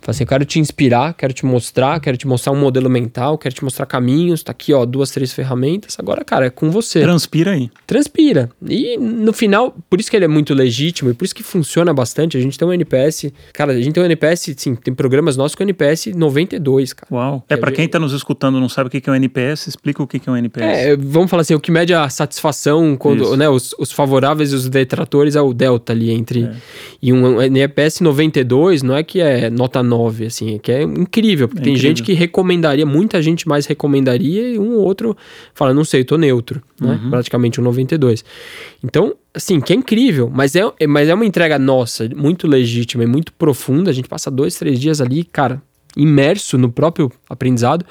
Fala 0.02 0.16
assim, 0.16 0.24
eu 0.24 0.28
quero 0.28 0.45
te 0.45 0.60
inspirar, 0.60 1.14
quero 1.14 1.32
te 1.32 1.45
mostrar, 1.45 1.99
quero 1.99 2.18
te 2.18 2.28
mostrar 2.28 2.52
um 2.52 2.60
modelo 2.60 2.89
mental, 2.89 3.38
quero 3.38 3.54
te 3.54 3.64
mostrar 3.64 3.86
caminhos, 3.86 4.41
tá 4.41 4.52
aqui, 4.52 4.74
ó, 4.74 4.84
duas, 4.84 5.12
três 5.12 5.32
ferramentas. 5.32 5.95
Agora, 5.99 6.26
cara, 6.26 6.47
é 6.47 6.49
com 6.49 6.72
você. 6.72 7.02
Transpira 7.02 7.52
aí. 7.52 7.70
Transpira. 7.86 8.49
E 8.68 8.97
no 8.97 9.32
final, 9.32 9.76
por 9.88 9.99
isso 9.99 10.10
que 10.10 10.16
ele 10.16 10.26
é 10.26 10.28
muito 10.28 10.56
legítimo 10.56 11.12
e 11.12 11.14
por 11.14 11.24
isso 11.24 11.36
que 11.36 11.43
funciona 11.43 11.93
bastante. 11.93 12.36
A 12.36 12.41
gente 12.41 12.58
tem 12.58 12.68
um 12.68 12.74
NPS, 12.74 13.32
cara, 13.54 13.74
a 13.74 13.80
gente 13.80 13.93
tem 13.93 14.02
um 14.02 14.06
NPS, 14.08 14.56
sim, 14.58 14.74
tem 14.74 14.93
programas 14.93 15.38
nossos 15.38 15.54
com 15.54 15.62
NPS 15.62 16.08
92, 16.16 16.93
cara. 16.93 17.08
Uau. 17.14 17.45
É, 17.47 17.56
para 17.56 17.70
gente... 17.70 17.76
quem 17.78 17.88
tá 17.88 17.99
nos 17.99 18.14
escutando 18.14 18.60
não 18.60 18.70
sabe 18.70 18.88
o 18.88 18.89
que 18.89 19.08
é 19.08 19.14
um 19.14 19.16
NPS, 19.16 19.68
explica 19.68 20.02
o 20.02 20.08
que 20.08 20.20
é 20.28 20.32
um 20.32 20.38
NPS. 20.38 20.66
É, 20.66 20.97
vamos 20.97 21.30
falar 21.30 21.41
assim, 21.41 21.54
o 21.54 21.60
que 21.60 21.72
mede 21.72 21.93
a 21.93 22.10
satisfação 22.10 22.97
quando, 22.97 23.24
isso. 23.24 23.38
né, 23.38 23.47
os, 23.47 23.76
os, 23.78 23.91
favoráveis 23.91 24.52
e 24.52 24.56
os 24.56 24.68
detratores 24.68 25.36
é 25.36 25.41
o 25.41 25.54
delta 25.54 25.93
ali 25.93 26.10
entre. 26.10 26.45
É. 26.45 26.56
E 27.02 27.14
um 27.14 27.39
NPS 27.39 27.99
92 28.02 28.82
não 28.82 28.95
é 28.95 29.04
que 29.04 29.20
é 29.20 29.49
nota 29.49 29.84
9, 29.92 30.26
assim, 30.26 30.58
que 30.58 30.72
é 30.72 30.84
incrível, 30.84 31.48
porque 31.48 31.62
é 31.62 31.64
tem 31.66 31.74
incrível. 31.74 31.89
gente 31.89 32.04
que 32.04 32.14
recomendaria, 32.14 32.86
muita 32.86 33.22
gente 33.22 33.48
mais 33.48 33.66
recomendaria 33.66 34.54
e 34.54 34.58
um 34.58 34.76
ou 34.76 34.84
outro 34.84 35.16
fala, 35.54 35.74
não 35.74 35.84
sei, 35.84 36.04
tô 36.04 36.18
neutro, 36.18 36.62
né? 36.80 37.00
Uhum. 37.04 37.10
Praticamente 37.10 37.60
um 37.60 37.64
92. 37.64 38.24
Então, 38.84 39.14
assim, 39.34 39.60
que 39.60 39.74
é 39.74 39.76
incrível, 39.76 40.32
mas 40.34 40.56
é, 40.56 40.62
mas 40.88 41.10
é 41.10 41.14
uma 41.14 41.26
entrega 41.26 41.60
nossa, 41.60 42.10
muito 42.16 42.48
legítima 42.48 43.04
e 43.04 43.08
muito 43.08 43.34
profunda. 43.34 43.92
A 43.92 43.94
gente 43.94 44.08
passa 44.08 44.32
dois, 44.32 44.56
três 44.56 44.80
dias 44.80 45.02
ali, 45.02 45.24
cara, 45.24 45.62
imerso 45.96 46.58
no 46.58 46.72
próprio 46.72 47.12
aprendizado, 47.30 47.86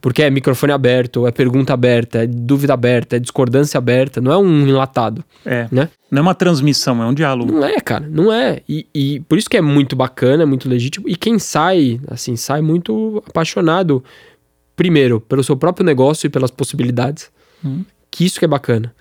porque 0.00 0.22
é 0.22 0.30
microfone 0.30 0.72
aberto, 0.72 1.26
é 1.26 1.30
pergunta 1.30 1.72
aberta, 1.72 2.24
é 2.24 2.26
dúvida 2.26 2.74
aberta, 2.74 3.16
é 3.16 3.18
discordância 3.18 3.78
aberta, 3.78 4.20
não 4.20 4.32
é 4.32 4.36
um 4.36 4.66
enlatado. 4.66 5.24
É. 5.44 5.68
Né? 5.70 5.88
Não 6.10 6.18
é 6.18 6.22
uma 6.22 6.34
transmissão, 6.34 7.02
é 7.02 7.06
um 7.06 7.14
diálogo. 7.14 7.52
Não 7.52 7.64
é, 7.64 7.80
cara, 7.80 8.06
não 8.08 8.32
é. 8.32 8.60
E, 8.68 8.86
e 8.94 9.20
por 9.20 9.38
isso 9.38 9.48
que 9.48 9.56
é 9.56 9.60
muito 9.60 9.94
bacana, 9.94 10.42
é 10.42 10.46
muito 10.46 10.68
legítimo. 10.68 11.08
E 11.08 11.16
quem 11.16 11.38
sai, 11.38 12.00
assim, 12.08 12.36
sai 12.36 12.60
muito 12.60 13.22
apaixonado, 13.26 14.02
primeiro, 14.76 15.20
pelo 15.20 15.44
seu 15.44 15.56
próprio 15.56 15.84
negócio 15.84 16.26
e 16.26 16.30
pelas 16.30 16.50
possibilidades. 16.50 17.30
Hum. 17.64 17.84
Que 18.10 18.24
isso 18.24 18.38
que 18.38 18.44
é 18.44 18.48
bacana. 18.48 18.94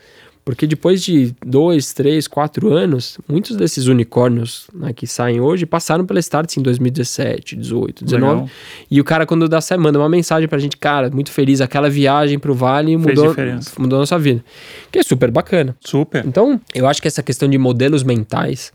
Porque 0.45 0.67
depois 0.67 1.01
de 1.01 1.33
dois, 1.45 1.93
três, 1.93 2.27
quatro 2.27 2.73
anos, 2.73 3.17
muitos 3.29 3.55
desses 3.55 3.87
unicórnios 3.87 4.67
né, 4.73 4.91
que 4.91 5.07
saem 5.07 5.39
hoje 5.39 5.65
passaram 5.65 6.05
pela 6.05 6.19
Starts 6.19 6.57
em 6.57 6.61
2017, 6.61 7.55
18, 7.55 8.03
19. 8.03 8.33
Legal. 8.33 8.49
E 8.91 8.99
o 8.99 9.03
cara, 9.05 9.25
quando 9.25 9.47
dá 9.47 9.61
semana, 9.61 9.83
manda 9.83 9.99
uma 9.99 10.09
mensagem 10.09 10.47
pra 10.47 10.57
gente, 10.59 10.75
cara, 10.75 11.09
muito 11.09 11.31
feliz, 11.31 11.61
aquela 11.61 11.89
viagem 11.89 12.39
pro 12.39 12.53
Vale 12.53 12.95
mudou, 12.97 13.35
mudou 13.77 13.97
a 13.97 13.99
nossa 14.01 14.19
vida. 14.19 14.43
Que 14.91 14.99
é 14.99 15.03
super 15.03 15.31
bacana. 15.31 15.75
Super. 15.79 16.25
Então, 16.25 16.59
eu 16.73 16.87
acho 16.87 17.01
que 17.01 17.07
essa 17.07 17.23
questão 17.23 17.49
de 17.49 17.57
modelos 17.57 18.03
mentais, 18.03 18.73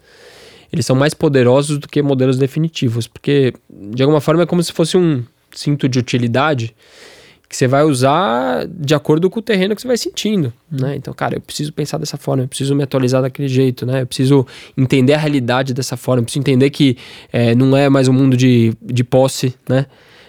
eles 0.72 0.86
são 0.86 0.96
mais 0.96 1.12
poderosos 1.12 1.78
do 1.78 1.88
que 1.88 2.00
modelos 2.02 2.38
definitivos. 2.38 3.06
Porque, 3.06 3.52
de 3.70 4.02
alguma 4.02 4.20
forma, 4.20 4.42
é 4.42 4.46
como 4.46 4.62
se 4.62 4.72
fosse 4.72 4.96
um 4.96 5.22
cinto 5.52 5.88
de 5.88 5.98
utilidade 5.98 6.74
que 7.49 7.57
você 7.57 7.66
vai 7.66 7.82
usar 7.82 8.66
de 8.68 8.94
acordo 8.94 9.30
com 9.30 9.40
o 9.40 9.42
terreno 9.42 9.74
que 9.74 9.80
você 9.80 9.88
vai 9.88 9.96
sentindo, 9.96 10.53
né? 10.70 10.96
Então, 10.96 11.14
cara, 11.14 11.36
eu 11.36 11.40
preciso 11.40 11.72
pensar 11.72 11.96
dessa 11.96 12.18
forma, 12.18 12.42
eu 12.42 12.49
preciso 12.49 12.74
me 12.74 12.82
atualizar 12.82 13.22
daquele 13.22 13.49
jeito, 13.49 13.86
né? 13.86 14.03
Eu 14.03 14.07
preciso 14.07 14.46
entender 14.76 15.14
a 15.14 15.18
realidade 15.18 15.72
dessa 15.72 15.96
forma, 15.96 16.20
eu 16.20 16.24
preciso 16.24 16.40
entender 16.40 16.68
que 16.68 16.99
é, 17.32 17.55
não 17.55 17.74
é 17.74 17.88
mais 17.88 18.07
um 18.07 18.12
mundo 18.12 18.36
de, 18.36 18.74
de 18.82 19.03
posse, 19.03 19.55
né? 19.66 19.86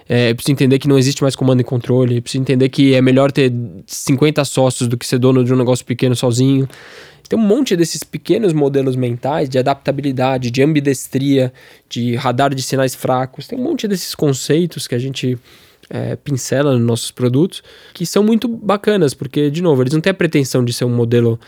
É, 0.07 0.32
eu 0.32 0.36
preciso 0.36 0.53
entender 0.53 0.80
que 0.80 0.88
não 0.88 0.97
existe 0.97 1.22
mais 1.22 1.36
comando 1.36 1.59
e 1.59 1.63
controle, 1.63 2.15
eu 2.15 2.22
preciso 2.22 2.41
entender 2.41 2.70
que 2.70 2.95
é 2.95 3.01
melhor 3.01 3.32
ter 3.32 3.53
50 3.86 4.43
sócios 4.45 4.88
do 4.88 4.97
que 4.97 5.05
ser 5.05 5.20
dono 5.20 5.43
de 5.43 5.53
um 5.53 5.57
negócio 5.57 5.86
pequeno 5.86 6.15
sozinho. 6.15 6.67
Tem 7.28 7.38
um 7.38 7.41
monte 7.41 7.76
desses 7.76 8.03
pequenos 8.03 8.53
modelos 8.53 8.95
mentais 8.95 9.47
de 9.47 9.59
adaptabilidade, 9.59 10.49
de 10.49 10.63
ambidestria, 10.63 11.53
de 11.88 12.15
radar 12.15 12.55
de 12.55 12.63
sinais 12.63 12.95
fracos. 12.95 13.45
Tem 13.45 13.59
um 13.59 13.61
monte 13.61 13.88
desses 13.88 14.15
conceitos 14.15 14.88
que 14.88 14.95
a 14.95 14.99
gente 14.99 15.38
é, 15.89 16.15
pincela 16.15 16.73
nos 16.73 16.85
nossos 16.85 17.11
produtos, 17.11 17.63
que 17.93 18.05
são 18.05 18.23
muito 18.23 18.47
bacanas, 18.47 19.13
porque, 19.13 19.49
de 19.49 19.61
novo, 19.61 19.81
eles 19.81 19.93
não 19.93 20.01
têm 20.01 20.11
a 20.11 20.13
pretensão 20.13 20.63
de 20.63 20.71
ser 20.71 20.85
um 20.85 20.95
modelo 20.95 21.39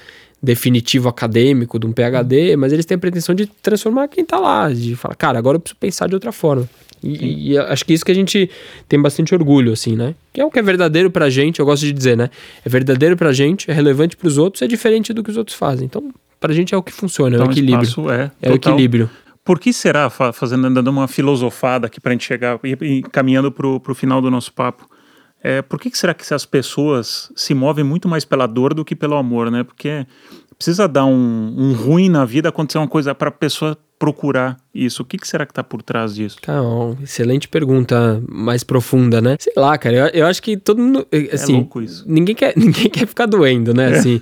definitivo 0.41 1.07
acadêmico, 1.07 1.77
de 1.77 1.85
um 1.85 1.91
PhD, 1.91 2.55
mas 2.55 2.73
eles 2.73 2.85
têm 2.85 2.95
a 2.95 2.99
pretensão 2.99 3.35
de 3.35 3.45
transformar 3.45 4.07
quem 4.07 4.23
está 4.23 4.39
lá, 4.39 4.71
de 4.71 4.95
falar, 4.95 5.15
cara, 5.15 5.37
agora 5.37 5.57
eu 5.57 5.59
preciso 5.59 5.79
pensar 5.79 6.07
de 6.07 6.15
outra 6.15 6.31
forma. 6.31 6.67
E, 7.03 7.53
e, 7.53 7.57
acho 7.57 7.83
que 7.83 7.93
isso 7.93 8.05
que 8.05 8.11
a 8.11 8.15
gente 8.15 8.49
tem 8.87 9.01
bastante 9.01 9.33
orgulho, 9.33 9.73
assim, 9.73 9.95
né? 9.95 10.13
Que 10.31 10.39
é 10.39 10.45
o 10.45 10.51
que 10.51 10.59
é 10.59 10.61
verdadeiro 10.61 11.09
pra 11.09 11.29
gente, 11.29 11.59
eu 11.59 11.65
gosto 11.65 11.83
de 11.83 11.91
dizer, 11.91 12.15
né? 12.15 12.29
É 12.63 12.69
verdadeiro 12.69 13.17
pra 13.17 13.33
gente, 13.33 13.69
é 13.69 13.73
relevante 13.73 14.15
pros 14.15 14.37
outros, 14.37 14.61
é 14.61 14.67
diferente 14.67 15.11
do 15.11 15.23
que 15.23 15.31
os 15.31 15.37
outros 15.37 15.57
fazem. 15.57 15.85
Então, 15.85 16.11
pra 16.39 16.53
gente 16.53 16.75
é 16.75 16.77
o 16.77 16.83
que 16.83 16.91
funciona, 16.91 17.35
então, 17.35 17.45
é 17.45 17.49
o 17.49 17.51
então, 17.51 17.63
equilíbrio. 17.63 18.11
É, 18.11 18.31
é 18.41 18.51
o 18.51 18.55
equilíbrio. 18.55 19.09
Por 19.43 19.59
que 19.59 19.73
será, 19.73 20.09
fazendo 20.09 20.69
dando 20.71 20.89
uma 20.89 21.07
filosofada 21.07 21.87
aqui 21.87 21.99
para 21.99 22.11
a 22.11 22.13
gente 22.13 22.25
chegar 22.25 22.59
e 22.63 23.01
caminhando 23.11 23.51
para 23.51 23.67
o 23.67 23.95
final 23.95 24.21
do 24.21 24.29
nosso 24.29 24.53
papo, 24.53 24.87
é, 25.43 25.61
por 25.61 25.79
que, 25.79 25.89
que 25.89 25.97
será 25.97 26.13
que 26.13 26.31
as 26.33 26.45
pessoas 26.45 27.31
se 27.35 27.53
movem 27.53 27.83
muito 27.83 28.07
mais 28.07 28.23
pela 28.23 28.45
dor 28.45 28.75
do 28.75 28.85
que 28.85 28.95
pelo 28.95 29.15
amor, 29.15 29.49
né? 29.49 29.63
Porque 29.63 30.05
precisa 30.61 30.87
dar 30.87 31.05
um, 31.05 31.55
um 31.57 31.73
ruim 31.73 32.07
na 32.07 32.23
vida, 32.23 32.49
acontecer 32.49 32.77
uma 32.77 32.87
coisa 32.87 33.15
para 33.15 33.29
a 33.29 33.31
pessoa 33.31 33.75
procurar 33.97 34.57
isso? 34.73 35.01
O 35.01 35.05
que, 35.05 35.17
que 35.17 35.27
será 35.27 35.43
que 35.43 35.51
está 35.51 35.63
por 35.63 35.81
trás 35.81 36.13
disso? 36.13 36.37
Cara, 36.39 36.61
excelente 37.01 37.47
pergunta, 37.47 38.21
mais 38.29 38.63
profunda, 38.63 39.19
né? 39.19 39.37
Sei 39.39 39.53
lá, 39.55 39.75
cara, 39.79 39.95
eu, 39.95 40.21
eu 40.21 40.27
acho 40.27 40.41
que 40.41 40.55
todo 40.55 40.79
mundo. 40.79 41.07
Eh, 41.11 41.29
é 41.31 41.35
assim, 41.35 41.53
é 41.53 41.57
louco 41.57 41.81
isso. 41.81 42.05
Ninguém 42.07 42.35
quer, 42.35 42.53
ninguém 42.57 42.89
quer 42.89 43.07
ficar 43.07 43.25
doendo, 43.25 43.73
né? 43.73 43.91
É. 43.91 43.95
Assim. 43.95 44.21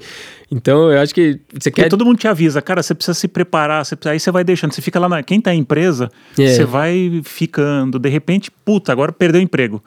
Então, 0.51 0.91
eu 0.91 0.99
acho 0.99 1.13
que 1.13 1.41
você 1.53 1.69
Porque 1.69 1.83
quer. 1.83 1.89
todo 1.89 2.03
mundo 2.03 2.17
te 2.17 2.27
avisa, 2.27 2.59
cara, 2.61 2.81
você 2.81 2.95
precisa 2.95 3.13
se 3.13 3.27
preparar, 3.27 3.85
você 3.85 3.95
precisa... 3.95 4.13
aí 4.13 4.19
você 4.19 4.31
vai 4.31 4.43
deixando, 4.43 4.71
você 4.71 4.81
fica 4.81 4.97
lá 4.97 5.09
na. 5.09 5.21
Quem 5.21 5.41
tá 5.41 5.53
em 5.53 5.59
empresa, 5.59 6.09
é. 6.39 6.47
você 6.47 6.63
vai 6.63 7.21
ficando, 7.23 7.99
de 7.99 8.09
repente, 8.09 8.49
puta, 8.49 8.93
agora 8.93 9.11
perdeu 9.11 9.41
o 9.41 9.43
emprego. 9.43 9.83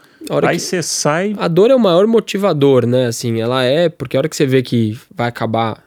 Aí 0.46 0.61
você 0.61 0.82
sai. 0.82 1.34
A 1.38 1.48
dor 1.48 1.70
é 1.70 1.74
o 1.74 1.80
maior 1.80 2.07
motivador, 2.07 2.86
né? 2.86 3.07
Assim, 3.07 3.40
ela 3.40 3.64
é, 3.64 3.88
porque 3.88 4.16
a 4.16 4.20
hora 4.20 4.28
que 4.28 4.36
você 4.36 4.46
vê 4.46 4.62
que 4.62 4.96
vai 5.14 5.28
acabar 5.28 5.82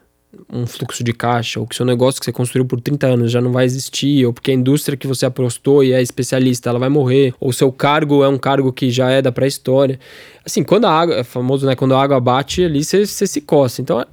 um 0.51 0.65
fluxo 0.65 1.03
de 1.03 1.13
caixa, 1.13 1.59
ou 1.59 1.67
que 1.67 1.75
seu 1.75 1.85
negócio 1.85 2.19
que 2.19 2.25
você 2.25 2.31
construiu 2.31 2.65
por 2.65 2.79
30 2.79 3.07
anos 3.07 3.31
já 3.31 3.41
não 3.41 3.51
vai 3.51 3.65
existir, 3.65 4.25
ou 4.25 4.33
porque 4.33 4.51
a 4.51 4.53
indústria 4.53 4.97
que 4.97 5.07
você 5.07 5.25
apostou 5.25 5.83
e 5.83 5.93
é 5.93 6.01
especialista, 6.01 6.69
ela 6.69 6.79
vai 6.79 6.89
morrer, 6.89 7.33
ou 7.39 7.51
seu 7.51 7.71
cargo 7.71 8.23
é 8.23 8.27
um 8.27 8.37
cargo 8.37 8.71
que 8.71 8.89
já 8.89 9.09
é 9.09 9.21
da 9.21 9.31
pré-história. 9.31 9.99
Assim, 10.45 10.63
quando 10.63 10.85
a 10.85 10.91
água, 10.91 11.15
é 11.15 11.23
famoso, 11.23 11.65
né? 11.65 11.75
Quando 11.75 11.95
a 11.95 12.01
água 12.01 12.19
bate 12.19 12.63
ali, 12.63 12.83
você, 12.83 13.05
você 13.05 13.27
se 13.27 13.41
coça. 13.41 13.81
Então, 13.81 14.05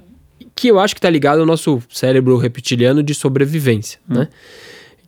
que 0.55 0.67
eu 0.67 0.79
acho 0.79 0.95
que 0.95 1.01
tá 1.01 1.09
ligado 1.09 1.39
ao 1.39 1.45
nosso 1.45 1.81
cérebro 1.89 2.37
reptiliano 2.37 3.01
de 3.01 3.13
sobrevivência, 3.13 3.99
hum. 4.09 4.15
né? 4.15 4.29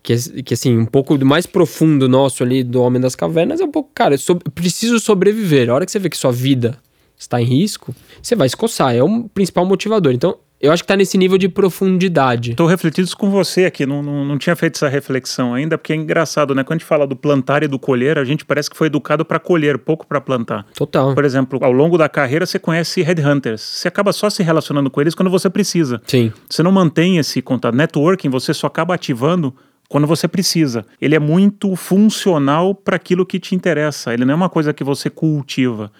Que, 0.02 0.44
que 0.44 0.54
assim, 0.54 0.78
um 0.78 0.86
pouco 0.86 1.18
do 1.18 1.26
mais 1.26 1.48
profundo 1.48 2.08
nosso 2.08 2.44
ali 2.44 2.64
do 2.64 2.80
Homem 2.80 3.02
das 3.02 3.16
Cavernas 3.16 3.60
é 3.60 3.64
um 3.64 3.72
pouco, 3.72 3.90
cara, 3.94 4.16
so, 4.20 4.36
preciso 4.36 5.00
sobreviver. 5.00 5.68
A 5.70 5.74
hora 5.74 5.86
que 5.86 5.92
você 5.92 5.98
vê 5.98 6.12
que 6.12 6.18
sua 6.18 6.32
vida 6.32 6.78
está 7.18 7.42
em 7.42 7.46
risco, 7.46 7.96
você 8.22 8.36
vai 8.36 8.48
se 8.48 8.56
coçar, 8.56 8.96
é 8.96 9.02
o 9.02 9.24
principal 9.30 9.66
motivador. 9.66 10.14
Então, 10.14 10.38
eu 10.60 10.72
acho 10.72 10.84
que 10.84 10.88
tá 10.88 10.96
nesse 10.96 11.18
nível 11.18 11.38
de 11.38 11.50
profundidade. 11.50 12.52
Estou 12.52 12.66
refletindo 12.66 13.06
isso 13.06 13.18
com 13.18 13.30
você 13.30 13.66
aqui, 13.66 13.86
não, 13.86 14.02
não, 14.02 14.24
não, 14.24 14.38
tinha 14.38 14.56
feito 14.56 14.76
essa 14.76 14.88
reflexão 14.88 15.54
ainda, 15.54 15.78
porque 15.78 15.94
é 15.94 15.96
engraçado, 15.96 16.56
né? 16.56 16.64
Quando 16.64 16.78
a 16.78 16.80
gente 16.80 16.88
fala 16.88 17.06
do 17.06 17.16
plantar 17.16 17.64
e 17.64 17.68
do 17.68 17.78
colher, 17.78 18.18
a 18.18 18.24
gente 18.24 18.46
parece 18.46 18.70
que 18.70 18.78
foi 18.78 18.88
educado 18.88 19.26
para 19.26 19.40
colher, 19.40 19.78
pouco 19.78 20.08
para 20.08 20.22
plantar. 20.22 20.66
Total. 20.74 21.14
Por 21.14 21.26
exemplo, 21.26 21.60
ao 21.62 21.72
longo 21.72 21.98
da 21.98 22.08
carreira 22.08 22.46
você 22.46 22.58
conhece 22.58 23.02
headhunters, 23.02 23.62
você 23.62 23.88
acaba 23.88 24.14
só 24.14 24.30
se 24.30 24.42
relacionando 24.44 24.90
com 24.90 25.02
eles 25.02 25.14
quando 25.14 25.30
você 25.30 25.50
precisa. 25.50 26.02
Sim. 26.06 26.32
Você 26.50 26.64
não 26.64 26.72
mantém 26.72 27.18
esse 27.18 27.42
contato. 27.42 27.76
Networking 27.76 28.30
você 28.30 28.54
só 28.54 28.68
acaba 28.68 28.96
ativando 28.96 29.54
quando 29.90 30.08
você 30.08 30.28
precisa. 30.28 30.86
Ele 31.02 31.16
é 31.16 31.20
muito 31.20 31.76
funcional 31.76 32.74
para 32.74 32.96
aquilo 32.96 33.26
que 33.26 33.40
te 33.40 33.54
interessa. 33.54 34.14
Ele 34.14 34.26
não 34.26 34.34
é 34.34 34.36
uma 34.36 34.50
coisa 34.50 34.74
que 34.74 34.84
você 34.84 35.10
cultiva 35.10 35.92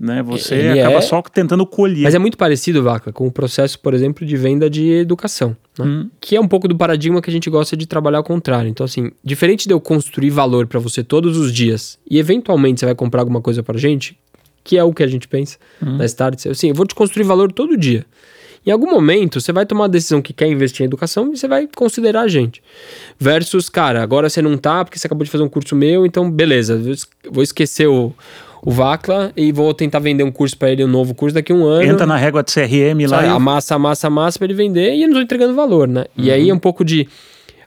né? 0.00 0.22
Você 0.22 0.54
Ele 0.54 0.80
acaba 0.80 0.96
é... 0.96 1.00
só 1.02 1.20
tentando 1.20 1.66
colher. 1.66 2.04
Mas 2.04 2.14
é 2.14 2.18
muito 2.18 2.38
parecido, 2.38 2.82
Vaca, 2.82 3.12
com 3.12 3.26
o 3.26 3.30
processo, 3.30 3.78
por 3.78 3.92
exemplo, 3.92 4.26
de 4.26 4.34
venda 4.34 4.70
de 4.70 4.90
educação, 4.92 5.54
né? 5.78 5.84
hum. 5.84 6.10
que 6.18 6.34
é 6.34 6.40
um 6.40 6.48
pouco 6.48 6.66
do 6.66 6.74
paradigma 6.74 7.20
que 7.20 7.28
a 7.28 7.32
gente 7.32 7.50
gosta 7.50 7.76
de 7.76 7.86
trabalhar 7.86 8.18
ao 8.18 8.24
contrário. 8.24 8.70
Então, 8.70 8.82
assim, 8.82 9.10
diferente 9.22 9.68
de 9.68 9.74
eu 9.74 9.80
construir 9.80 10.30
valor 10.30 10.66
para 10.66 10.80
você 10.80 11.04
todos 11.04 11.36
os 11.36 11.52
dias 11.52 11.98
e 12.10 12.18
eventualmente 12.18 12.80
você 12.80 12.86
vai 12.86 12.94
comprar 12.94 13.20
alguma 13.20 13.42
coisa 13.42 13.62
para 13.62 13.78
gente, 13.78 14.18
que 14.64 14.78
é 14.78 14.82
o 14.82 14.94
que 14.94 15.02
a 15.02 15.06
gente 15.06 15.28
pensa 15.28 15.58
hum. 15.82 15.98
na 15.98 16.06
Start, 16.06 16.46
assim, 16.46 16.70
eu 16.70 16.74
vou 16.74 16.86
te 16.86 16.94
construir 16.94 17.24
valor 17.24 17.52
todo 17.52 17.76
dia. 17.76 18.06
Em 18.64 18.70
algum 18.70 18.90
momento, 18.90 19.40
você 19.40 19.52
vai 19.52 19.64
tomar 19.64 19.86
a 19.86 19.88
decisão 19.88 20.20
que 20.20 20.34
quer 20.34 20.46
investir 20.46 20.82
em 20.82 20.86
educação 20.86 21.32
e 21.32 21.36
você 21.36 21.48
vai 21.48 21.66
considerar 21.74 22.22
a 22.22 22.28
gente. 22.28 22.62
Versus, 23.18 23.70
cara, 23.70 24.02
agora 24.02 24.28
você 24.28 24.42
não 24.42 24.56
tá 24.56 24.84
porque 24.84 24.98
você 24.98 25.06
acabou 25.06 25.24
de 25.24 25.30
fazer 25.30 25.44
um 25.44 25.48
curso 25.48 25.74
meu, 25.74 26.04
então 26.04 26.30
beleza, 26.30 26.78
vou 27.30 27.42
esquecer 27.42 27.86
o, 27.86 28.14
o 28.62 28.70
Vacla 28.70 29.32
e 29.36 29.52
vou 29.52 29.72
tentar 29.72 29.98
vender 29.98 30.22
um 30.22 30.30
curso 30.30 30.56
para 30.56 30.70
ele, 30.70 30.84
um 30.84 30.88
novo 30.88 31.14
curso 31.14 31.34
daqui 31.34 31.52
a 31.52 31.54
um 31.54 31.64
ano. 31.64 31.82
Entra 31.82 32.06
na 32.06 32.16
régua 32.16 32.42
de 32.42 32.52
CRM 32.52 33.08
lá. 33.08 33.24
E... 33.24 33.28
Amassa, 33.28 33.74
amassa, 33.74 34.06
amassa 34.08 34.38
para 34.38 34.46
ele 34.46 34.54
vender 34.54 34.94
e 34.94 35.02
eu 35.02 35.08
não 35.08 35.08
estou 35.08 35.22
entregando 35.22 35.54
valor, 35.54 35.88
né? 35.88 36.04
Uhum. 36.16 36.24
E 36.24 36.30
aí 36.30 36.50
é 36.50 36.54
um 36.54 36.58
pouco 36.58 36.84
de 36.84 37.08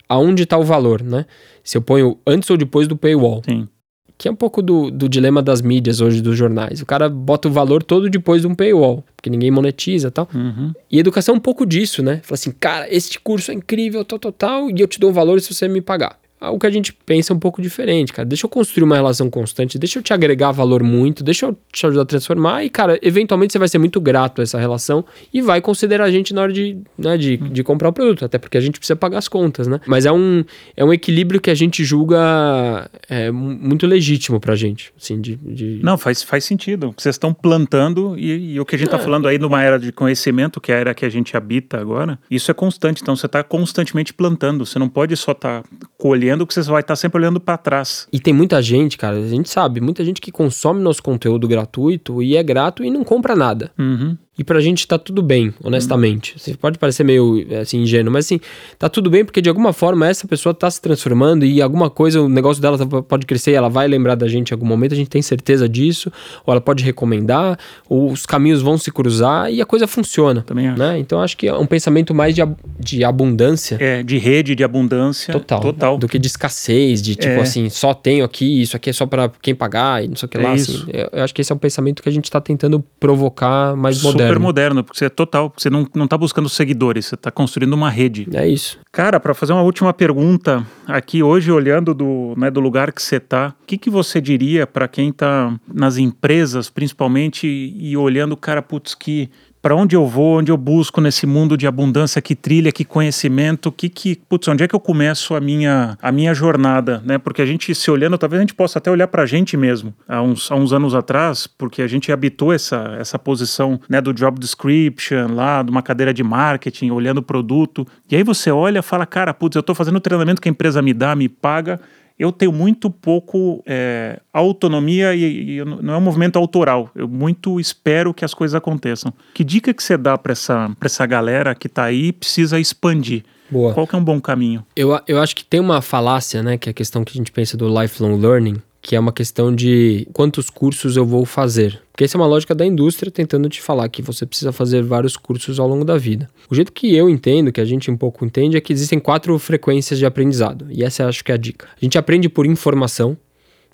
aonde 0.07 0.43
está 0.43 0.57
o 0.57 0.63
valor, 0.63 1.01
né? 1.01 1.25
Se 1.63 1.77
eu 1.77 1.81
ponho 1.81 2.17
antes 2.27 2.49
ou 2.49 2.57
depois 2.57 2.87
do 2.87 2.95
paywall. 2.95 3.41
Sim. 3.43 3.67
Que 4.15 4.27
é 4.27 4.31
um 4.31 4.35
pouco 4.35 4.61
do, 4.61 4.91
do 4.91 5.09
dilema 5.09 5.41
das 5.41 5.61
mídias 5.61 5.99
hoje, 5.99 6.21
dos 6.21 6.37
jornais. 6.37 6.81
O 6.81 6.85
cara 6.85 7.09
bota 7.09 7.47
o 7.47 7.51
valor 7.51 7.81
todo 7.81 8.09
depois 8.09 8.41
de 8.41 8.47
um 8.47 8.53
paywall, 8.53 9.03
porque 9.15 9.29
ninguém 9.29 9.49
monetiza 9.49 10.09
e 10.09 10.11
tal. 10.11 10.29
Uhum. 10.33 10.71
E 10.89 10.99
educação 10.99 11.33
é 11.33 11.37
um 11.37 11.41
pouco 11.41 11.65
disso, 11.65 12.03
né? 12.03 12.21
Fala 12.23 12.35
assim, 12.35 12.51
cara, 12.51 12.87
este 12.93 13.19
curso 13.19 13.51
é 13.51 13.55
incrível, 13.55 14.05
tal, 14.05 14.19
tal, 14.19 14.31
tal, 14.31 14.69
e 14.69 14.79
eu 14.79 14.87
te 14.87 14.99
dou 14.99 15.09
o 15.09 15.13
valor 15.13 15.41
se 15.41 15.53
você 15.53 15.67
me 15.67 15.81
pagar 15.81 16.22
o 16.51 16.59
que 16.59 16.67
a 16.67 16.69
gente 16.69 16.93
pensa 16.93 17.33
é 17.33 17.35
um 17.35 17.39
pouco 17.39 17.61
diferente, 17.61 18.11
cara. 18.13 18.27
Deixa 18.27 18.45
eu 18.45 18.49
construir 18.49 18.83
uma 18.83 18.95
relação 18.95 19.29
constante, 19.29 19.77
deixa 19.77 19.99
eu 19.99 20.03
te 20.03 20.13
agregar 20.13 20.51
valor 20.51 20.83
muito, 20.83 21.23
deixa 21.23 21.45
eu 21.45 21.57
te 21.71 21.85
ajudar 21.85 22.03
a 22.03 22.05
transformar 22.05 22.63
e, 22.63 22.69
cara, 22.69 22.99
eventualmente 23.01 23.53
você 23.53 23.59
vai 23.59 23.67
ser 23.67 23.77
muito 23.77 23.99
grato 24.01 24.41
a 24.41 24.43
essa 24.43 24.59
relação 24.59 25.05
e 25.33 25.41
vai 25.41 25.61
considerar 25.61 26.05
a 26.05 26.11
gente 26.11 26.33
na 26.33 26.41
hora 26.41 26.53
de, 26.53 26.77
né, 26.97 27.17
de, 27.17 27.37
de 27.37 27.63
comprar 27.63 27.89
o 27.89 27.93
produto, 27.93 28.25
até 28.25 28.37
porque 28.37 28.57
a 28.57 28.61
gente 28.61 28.79
precisa 28.79 28.95
pagar 28.95 29.17
as 29.17 29.27
contas, 29.27 29.67
né? 29.67 29.79
Mas 29.85 30.05
é 30.05 30.11
um, 30.11 30.43
é 30.75 30.83
um 30.83 30.93
equilíbrio 30.93 31.39
que 31.39 31.49
a 31.49 31.55
gente 31.55 31.83
julga 31.83 32.89
é, 33.09 33.31
muito 33.31 33.85
legítimo 33.85 34.39
pra 34.39 34.55
gente, 34.55 34.93
assim, 34.99 35.19
de... 35.19 35.35
de... 35.35 35.79
Não, 35.83 35.97
faz, 35.97 36.23
faz 36.23 36.43
sentido. 36.43 36.93
Vocês 36.97 37.15
estão 37.15 37.33
plantando 37.33 38.15
e, 38.17 38.53
e, 38.53 38.59
o 38.59 38.65
que 38.65 38.75
a 38.75 38.79
gente 38.79 38.89
tá 38.89 38.97
é. 38.97 38.99
tá 38.99 39.03
falando 39.03 39.27
aí 39.27 39.37
numa 39.37 39.61
era 39.61 39.77
de 39.77 39.91
conhecimento, 39.91 40.59
que 40.59 40.71
é 40.71 40.75
a 40.75 40.79
era 40.79 40.93
que 40.93 41.05
a 41.05 41.09
gente 41.09 41.35
habita 41.35 41.79
agora, 41.79 42.19
isso 42.29 42.49
é 42.51 42.53
constante. 42.53 43.01
Então, 43.01 43.15
você 43.15 43.27
tá 43.27 43.43
constantemente 43.43 44.13
plantando. 44.13 44.65
Você 44.65 44.77
não 44.79 44.89
pode 44.89 45.15
só 45.15 45.31
estar 45.31 45.63
tá 45.63 45.69
colhendo 45.97 46.32
entendo 46.33 46.47
que 46.47 46.53
você 46.53 46.61
vai 46.63 46.81
estar 46.81 46.95
sempre 46.95 47.19
olhando 47.19 47.39
para 47.39 47.57
trás. 47.57 48.07
E 48.11 48.19
tem 48.19 48.33
muita 48.33 48.61
gente, 48.61 48.97
cara, 48.97 49.17
a 49.17 49.27
gente 49.27 49.49
sabe, 49.49 49.79
muita 49.79 50.03
gente 50.03 50.19
que 50.19 50.31
consome 50.31 50.81
nosso 50.81 51.01
conteúdo 51.01 51.47
gratuito 51.47 52.21
e 52.21 52.35
é 52.35 52.43
grato 52.43 52.83
e 52.83 52.89
não 52.89 53.03
compra 53.03 53.35
nada. 53.35 53.71
Uhum. 53.77 54.17
E 54.37 54.43
pra 54.43 54.59
gente 54.59 54.87
tá 54.87 54.97
tudo 54.97 55.21
bem, 55.21 55.53
honestamente. 55.63 56.33
Você 56.37 56.55
pode 56.55 56.79
parecer 56.79 57.03
meio 57.03 57.45
assim 57.61 57.83
ingênuo, 57.83 58.11
mas 58.11 58.25
assim, 58.25 58.39
tá 58.79 58.89
tudo 58.89 59.07
bem 59.07 59.23
porque 59.23 59.39
de 59.39 59.47
alguma 59.47 59.71
forma 59.71 60.07
essa 60.07 60.27
pessoa 60.27 60.55
tá 60.55 60.69
se 60.71 60.81
transformando 60.81 61.45
e 61.45 61.61
alguma 61.61 61.87
coisa, 61.87 62.19
o 62.19 62.27
negócio 62.27 62.59
dela 62.59 62.75
tá, 62.75 63.01
pode 63.03 63.27
crescer 63.27 63.51
e 63.51 63.53
ela 63.53 63.69
vai 63.69 63.87
lembrar 63.87 64.15
da 64.15 64.27
gente 64.27 64.49
em 64.49 64.53
algum 64.55 64.65
momento, 64.65 64.93
a 64.93 64.95
gente 64.95 65.09
tem 65.09 65.21
certeza 65.21 65.69
disso, 65.69 66.11
ou 66.45 66.51
ela 66.51 66.59
pode 66.59 66.83
recomendar, 66.83 67.59
ou 67.87 68.11
os 68.11 68.25
caminhos 68.25 68.59
vão 68.59 68.75
se 68.75 68.91
cruzar 68.91 69.51
e 69.51 69.61
a 69.61 69.65
coisa 69.67 69.85
funciona. 69.85 70.41
Também 70.41 70.67
acho. 70.67 70.79
Né? 70.79 70.97
Então 70.97 71.21
acho 71.21 71.37
que 71.37 71.47
é 71.47 71.53
um 71.53 71.67
pensamento 71.67 72.15
mais 72.15 72.33
de, 72.33 72.41
de 72.79 73.03
abundância. 73.03 73.77
É, 73.79 74.01
de 74.01 74.17
rede, 74.17 74.55
de 74.55 74.63
abundância. 74.63 75.31
Total. 75.31 75.59
Total. 75.59 75.97
Do 75.97 76.07
que 76.07 76.17
de 76.17 76.27
escassez, 76.27 77.03
de 77.03 77.15
tipo 77.15 77.35
é. 77.35 77.41
assim, 77.41 77.69
só 77.69 77.93
tenho 77.93 78.25
aqui, 78.25 78.63
isso 78.63 78.75
aqui 78.75 78.89
é 78.89 78.93
só 78.93 79.05
para 79.05 79.31
quem 79.43 79.53
pagar 79.53 80.03
e 80.03 80.07
não 80.07 80.15
sei 80.15 80.25
o 80.25 80.29
que 80.29 80.37
é 80.37 80.41
lá. 80.41 80.55
Isso. 80.55 80.71
Assim. 80.71 80.91
Eu, 80.91 81.09
eu, 81.11 81.23
acho 81.23 81.35
que 81.35 81.41
esse 81.41 81.51
é 81.51 81.55
um 81.55 81.59
pensamento 81.59 82.01
que 82.01 82.09
a 82.09 82.11
gente 82.11 82.31
tá 82.31 82.41
tentando 82.41 82.83
provocar 82.99 83.75
mais 83.75 84.01
moderno. 84.01 84.22
Super 84.27 84.39
moderno, 84.39 84.83
porque 84.83 84.97
você 84.97 85.05
é 85.05 85.09
total, 85.09 85.53
você 85.55 85.69
não, 85.69 85.87
não 85.95 86.07
tá 86.07 86.17
buscando 86.17 86.49
seguidores, 86.49 87.05
você 87.05 87.17
tá 87.17 87.31
construindo 87.31 87.73
uma 87.73 87.89
rede. 87.89 88.27
É 88.33 88.47
isso. 88.47 88.79
Cara, 88.91 89.19
para 89.19 89.33
fazer 89.33 89.53
uma 89.53 89.61
última 89.61 89.93
pergunta, 89.93 90.65
aqui 90.87 91.23
hoje, 91.23 91.51
olhando 91.51 91.93
do, 91.93 92.33
né, 92.37 92.49
do 92.49 92.59
lugar 92.59 92.91
que 92.91 93.01
você 93.01 93.19
tá, 93.19 93.55
o 93.61 93.65
que, 93.65 93.77
que 93.77 93.89
você 93.89 94.21
diria 94.21 94.67
para 94.67 94.87
quem 94.87 95.11
tá 95.11 95.53
nas 95.71 95.97
empresas, 95.97 96.69
principalmente, 96.69 97.47
e 97.47 97.95
olhando, 97.97 98.37
cara, 98.37 98.61
putz, 98.61 98.95
que 98.95 99.29
para 99.63 99.77
onde 99.77 99.95
eu 99.95 100.05
vou, 100.05 100.39
onde 100.39 100.51
eu 100.51 100.57
busco 100.57 100.99
nesse 100.99 101.25
mundo 101.25 101.55
de 101.55 101.65
abundância, 101.65 102.21
que 102.21 102.35
trilha, 102.35 102.69
que 102.69 102.83
conhecimento, 102.83 103.71
que 103.71 103.87
que, 103.87 104.19
putz, 104.27 104.45
onde 104.49 104.61
é 104.61 104.67
que 104.67 104.75
eu 104.75 104.79
começo 104.79 105.33
a 105.33 105.39
minha 105.39 105.97
a 106.01 106.11
minha 106.11 106.33
jornada, 106.33 107.01
né? 107.05 107.17
Porque 107.17 107.41
a 107.41 107.45
gente 107.45 107.73
se 107.73 107.89
olhando, 107.89 108.17
talvez 108.17 108.41
a 108.41 108.43
gente 108.43 108.53
possa 108.53 108.79
até 108.79 108.91
olhar 108.91 109.07
para 109.07 109.23
a 109.23 109.25
gente 109.25 109.55
mesmo, 109.55 109.93
há 110.05 110.21
uns, 110.21 110.51
há 110.51 110.55
uns 110.55 110.73
anos 110.73 110.93
atrás, 110.93 111.47
porque 111.47 111.81
a 111.81 111.87
gente 111.87 112.11
habitou 112.11 112.51
essa 112.51 112.97
essa 112.99 113.17
posição, 113.17 113.79
né, 113.87 114.01
do 114.01 114.13
job 114.13 114.37
description 114.37 115.33
lá, 115.33 115.63
de 115.63 115.71
uma 115.71 115.81
cadeira 115.81 116.13
de 116.13 116.23
marketing, 116.23 116.91
olhando 116.91 117.19
o 117.19 117.23
produto, 117.23 117.87
e 118.11 118.17
aí 118.17 118.23
você 118.23 118.51
olha, 118.51 118.83
fala, 118.83 119.05
cara, 119.05 119.33
putz, 119.33 119.55
eu 119.55 119.61
estou 119.61 119.73
fazendo 119.73 119.95
o 119.95 120.01
treinamento 120.01 120.41
que 120.41 120.49
a 120.49 120.51
empresa 120.51 120.81
me 120.81 120.93
dá, 120.93 121.15
me 121.15 121.29
paga, 121.29 121.79
eu 122.17 122.31
tenho 122.31 122.51
muito 122.51 122.89
pouco 122.89 123.63
é, 123.65 124.19
autonomia 124.31 125.13
e, 125.15 125.57
e, 125.57 125.65
não 125.65 125.93
é 125.93 125.97
um 125.97 126.01
movimento 126.01 126.37
autoral. 126.37 126.89
Eu 126.95 127.07
muito 127.07 127.59
espero 127.59 128.13
que 128.13 128.23
as 128.23 128.33
coisas 128.33 128.55
aconteçam. 128.55 129.13
Que 129.33 129.43
dica 129.43 129.73
que 129.73 129.83
você 129.83 129.97
dá 129.97 130.17
para 130.17 130.31
essa, 130.31 130.71
essa 130.81 131.05
galera 131.05 131.53
que 131.53 131.67
está 131.67 131.85
aí 131.85 132.07
e 132.07 132.13
precisa 132.13 132.59
expandir? 132.59 133.23
Boa. 133.49 133.73
Qual 133.73 133.85
que 133.85 133.95
é 133.95 133.97
um 133.97 134.03
bom 134.03 134.19
caminho? 134.19 134.65
Eu, 134.75 134.99
eu 135.07 135.21
acho 135.21 135.35
que 135.35 135.43
tem 135.43 135.59
uma 135.59 135.81
falácia, 135.81 136.41
né, 136.41 136.57
que 136.57 136.69
é 136.69 136.71
a 136.71 136.73
questão 136.73 137.03
que 137.03 137.11
a 137.11 137.17
gente 137.17 137.31
pensa 137.31 137.55
do 137.57 137.67
lifelong 137.67 138.17
learning, 138.17 138.61
que 138.81 138.95
é 138.95 138.99
uma 138.99 139.11
questão 139.11 139.53
de 139.53 140.07
quantos 140.13 140.49
cursos 140.49 140.97
eu 140.97 141.05
vou 141.05 141.25
fazer. 141.25 141.82
Porque 141.93 142.05
essa 142.05 142.17
é 142.17 142.19
uma 142.19 142.25
lógica 142.25 142.55
da 142.55 142.65
indústria 142.65 143.11
tentando 143.11 143.47
te 143.47 143.61
falar 143.61 143.87
que 143.87 144.01
você 144.01 144.25
precisa 144.25 144.51
fazer 144.51 144.81
vários 144.81 145.15
cursos 145.15 145.59
ao 145.59 145.67
longo 145.67 145.85
da 145.85 145.95
vida. 145.95 146.27
O 146.49 146.55
jeito 146.55 146.71
que 146.71 146.95
eu 146.95 147.07
entendo, 147.07 147.51
que 147.51 147.61
a 147.61 147.65
gente 147.65 147.91
um 147.91 147.95
pouco 147.95 148.25
entende, 148.25 148.57
é 148.57 148.61
que 148.61 148.73
existem 148.73 148.99
quatro 148.99 149.37
frequências 149.37 149.99
de 149.99 150.05
aprendizado. 150.05 150.65
E 150.71 150.83
essa 150.83 151.07
acho 151.07 151.23
que 151.23 151.31
é 151.31 151.35
a 151.35 151.37
dica. 151.37 151.67
A 151.79 151.85
gente 151.85 151.95
aprende 151.95 152.27
por 152.27 152.47
informação, 152.47 153.15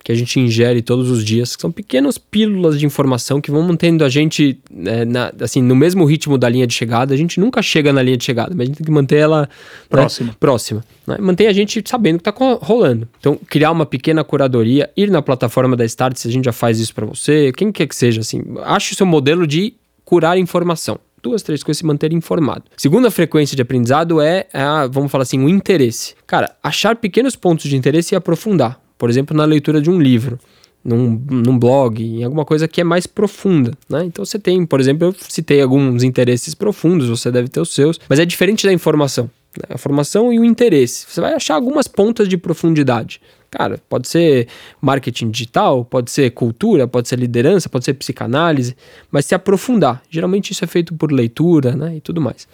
que 0.02 0.10
a 0.10 0.14
gente 0.14 0.40
ingere 0.40 0.82
todos 0.82 1.10
os 1.10 1.24
dias, 1.24 1.54
que 1.54 1.62
são 1.62 1.70
pequenas 1.70 2.16
pílulas 2.16 2.78
de 2.78 2.86
informação 2.86 3.40
que 3.40 3.50
vão 3.50 3.62
mantendo 3.62 4.04
a 4.04 4.08
gente 4.08 4.58
é, 4.84 5.04
na, 5.04 5.32
assim, 5.40 5.60
no 5.62 5.76
mesmo 5.76 6.04
ritmo 6.04 6.38
da 6.38 6.48
linha 6.48 6.66
de 6.66 6.74
chegada. 6.74 7.12
A 7.12 7.16
gente 7.16 7.38
nunca 7.38 7.60
chega 7.60 7.92
na 7.92 8.02
linha 8.02 8.16
de 8.16 8.24
chegada, 8.24 8.54
mas 8.54 8.62
a 8.62 8.66
gente 8.66 8.76
tem 8.78 8.84
que 8.86 8.90
manter 8.90 9.16
ela 9.16 9.48
próxima. 9.88 10.28
Né, 10.28 10.36
próxima 10.40 10.84
né? 11.06 11.16
Manter 11.20 11.46
a 11.48 11.52
gente 11.52 11.82
sabendo 11.86 12.16
o 12.16 12.22
que 12.22 12.30
está 12.30 12.44
rolando. 12.62 13.08
Então, 13.18 13.38
criar 13.46 13.70
uma 13.70 13.84
pequena 13.84 14.24
curadoria, 14.24 14.90
ir 14.96 15.10
na 15.10 15.20
plataforma 15.20 15.76
da 15.76 15.84
Start, 15.84 16.16
se 16.16 16.28
a 16.28 16.30
gente 16.30 16.44
já 16.44 16.52
faz 16.52 16.78
isso 16.78 16.94
para 16.94 17.06
você, 17.06 17.52
quem 17.52 17.70
quer 17.72 17.86
que 17.86 17.96
seja, 17.96 18.20
assim, 18.20 18.42
ache 18.62 18.92
o 18.92 18.96
seu 18.96 19.06
modelo 19.06 19.46
de 19.46 19.74
curar 20.04 20.38
informação. 20.38 20.98
duas, 21.22 21.42
três 21.42 21.62
coisas, 21.62 21.78
se 21.78 21.86
manter 21.86 22.12
informado. 22.14 22.64
Segunda 22.76 23.10
frequência 23.10 23.54
de 23.54 23.60
aprendizado 23.60 24.22
é, 24.22 24.46
a, 24.54 24.86
vamos 24.86 25.12
falar 25.12 25.22
assim, 25.22 25.38
o 25.44 25.48
interesse. 25.48 26.14
Cara, 26.26 26.56
achar 26.62 26.96
pequenos 26.96 27.36
pontos 27.36 27.68
de 27.68 27.76
interesse 27.76 28.14
e 28.14 28.16
aprofundar. 28.16 28.79
Por 29.00 29.08
exemplo, 29.08 29.34
na 29.34 29.46
leitura 29.46 29.80
de 29.80 29.88
um 29.88 29.98
livro. 29.98 30.38
Num, 30.84 31.10
num 31.30 31.58
blog, 31.58 32.02
em 32.02 32.22
alguma 32.22 32.44
coisa 32.44 32.66
que 32.66 32.80
é 32.80 32.84
mais 32.84 33.06
profunda, 33.06 33.72
né? 33.88 34.04
Então 34.04 34.24
você 34.24 34.38
tem, 34.38 34.64
por 34.64 34.80
exemplo, 34.80 35.08
eu 35.08 35.14
citei 35.28 35.60
alguns 35.60 36.02
interesses 36.02 36.54
profundos, 36.54 37.06
você 37.06 37.30
deve 37.30 37.48
ter 37.48 37.60
os 37.60 37.74
seus, 37.74 38.00
mas 38.08 38.18
é 38.18 38.24
diferente 38.24 38.66
da 38.66 38.72
informação. 38.72 39.30
Né? 39.58 39.74
A 39.74 39.78
formação 39.78 40.32
e 40.32 40.38
o 40.38 40.44
interesse. 40.44 41.04
Você 41.06 41.20
vai 41.20 41.34
achar 41.34 41.54
algumas 41.54 41.86
pontas 41.86 42.28
de 42.28 42.36
profundidade. 42.38 43.20
Cara, 43.50 43.78
pode 43.88 44.08
ser 44.08 44.48
marketing 44.80 45.30
digital, 45.30 45.84
pode 45.84 46.10
ser 46.10 46.30
cultura, 46.30 46.86
pode 46.86 47.08
ser 47.08 47.18
liderança, 47.18 47.68
pode 47.68 47.84
ser 47.84 47.94
psicanálise, 47.94 48.76
mas 49.10 49.26
se 49.26 49.34
aprofundar. 49.34 50.02
Geralmente 50.08 50.52
isso 50.52 50.64
é 50.64 50.68
feito 50.68 50.94
por 50.94 51.10
leitura 51.12 51.74
né, 51.74 51.96
e 51.96 52.00
tudo 52.00 52.20
mais. 52.20 52.48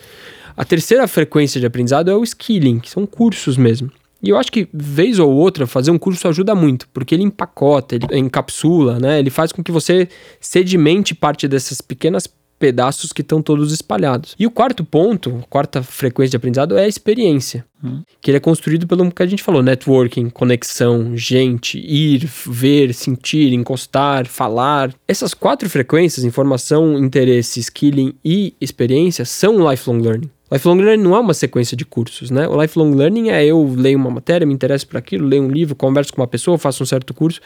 A 0.57 0.65
terceira 0.65 1.07
frequência 1.07 1.61
de 1.61 1.67
aprendizado 1.67 2.11
é 2.11 2.17
o 2.17 2.25
skilling, 2.25 2.81
que 2.81 2.91
são 2.91 3.07
cursos 3.07 3.57
mesmo. 3.57 3.91
E 4.27 4.31
eu 4.31 4.37
acho 4.37 4.51
que, 4.51 4.69
vez 4.73 5.21
ou 5.21 5.33
outra, 5.33 5.69
fazer 5.69 5.93
um 5.93 5.99
curso 5.99 6.27
ajuda 6.27 6.53
muito, 6.53 6.89
porque 6.89 7.15
ele 7.15 7.23
empacota, 7.23 7.95
ele 7.95 8.07
encapsula, 8.19 8.99
né? 8.99 9.21
Ele 9.21 9.31
faz 9.31 9.53
com 9.53 9.63
que 9.63 9.71
você 9.71 10.09
sedimente 10.41 11.15
parte 11.15 11.47
dessas 11.47 11.81
pequenas 11.81 12.27
pedaços 12.59 13.13
que 13.13 13.21
estão 13.21 13.41
todos 13.41 13.73
espalhados. 13.73 14.35
E 14.39 14.47
o 14.47 14.51
quarto 14.51 14.85
ponto, 14.85 15.45
quarta 15.49 15.83
frequência 15.83 16.31
de 16.31 16.37
aprendizado 16.39 16.77
é 16.77 16.85
a 16.85 16.89
experiência, 16.89 17.65
hum. 17.85 18.03
que 18.21 18.31
ele 18.31 18.39
é 18.39 18.41
construído 18.41 18.87
pelo 18.87 19.11
que 19.13 19.23
a 19.23 19.27
gente 19.27 19.43
falou, 19.43 19.63
networking, 19.63 20.29
conexão, 20.31 21.17
gente, 21.17 21.79
ir, 21.79 22.29
ver, 22.47 22.93
sentir, 22.95 23.53
encostar, 23.53 24.27
falar. 24.27 24.93
Essas 25.07 25.35
quatro 25.35 25.71
frequências, 25.71 26.25
informação, 26.25 26.99
interesse, 26.99 27.61
skilling 27.61 28.15
e 28.25 28.55
experiência, 28.61 29.25
são 29.25 29.71
lifelong 29.71 30.01
learning. 30.01 30.31
Lifelong 30.51 30.81
learning 30.81 31.03
não 31.03 31.17
é 31.17 31.19
uma 31.19 31.35
sequência 31.35 31.77
de 31.77 31.85
cursos, 31.85 32.31
né? 32.31 32.47
O 32.47 32.61
lifelong 32.61 32.95
learning 32.95 33.31
é 33.31 33.45
eu 33.45 33.75
leio 33.77 33.99
uma 33.99 34.11
matéria, 34.11 34.47
me 34.47 34.55
interesso 34.55 34.87
por 34.87 34.97
aquilo, 34.97 35.27
leio 35.27 35.43
um 35.43 35.51
livro, 35.51 35.75
converso 35.75 36.13
com 36.13 36.21
uma 36.21 36.27
pessoa, 36.27 36.57
faço 36.57 36.83
um 36.83 36.87
certo 36.87 37.13
curso, 37.13 37.41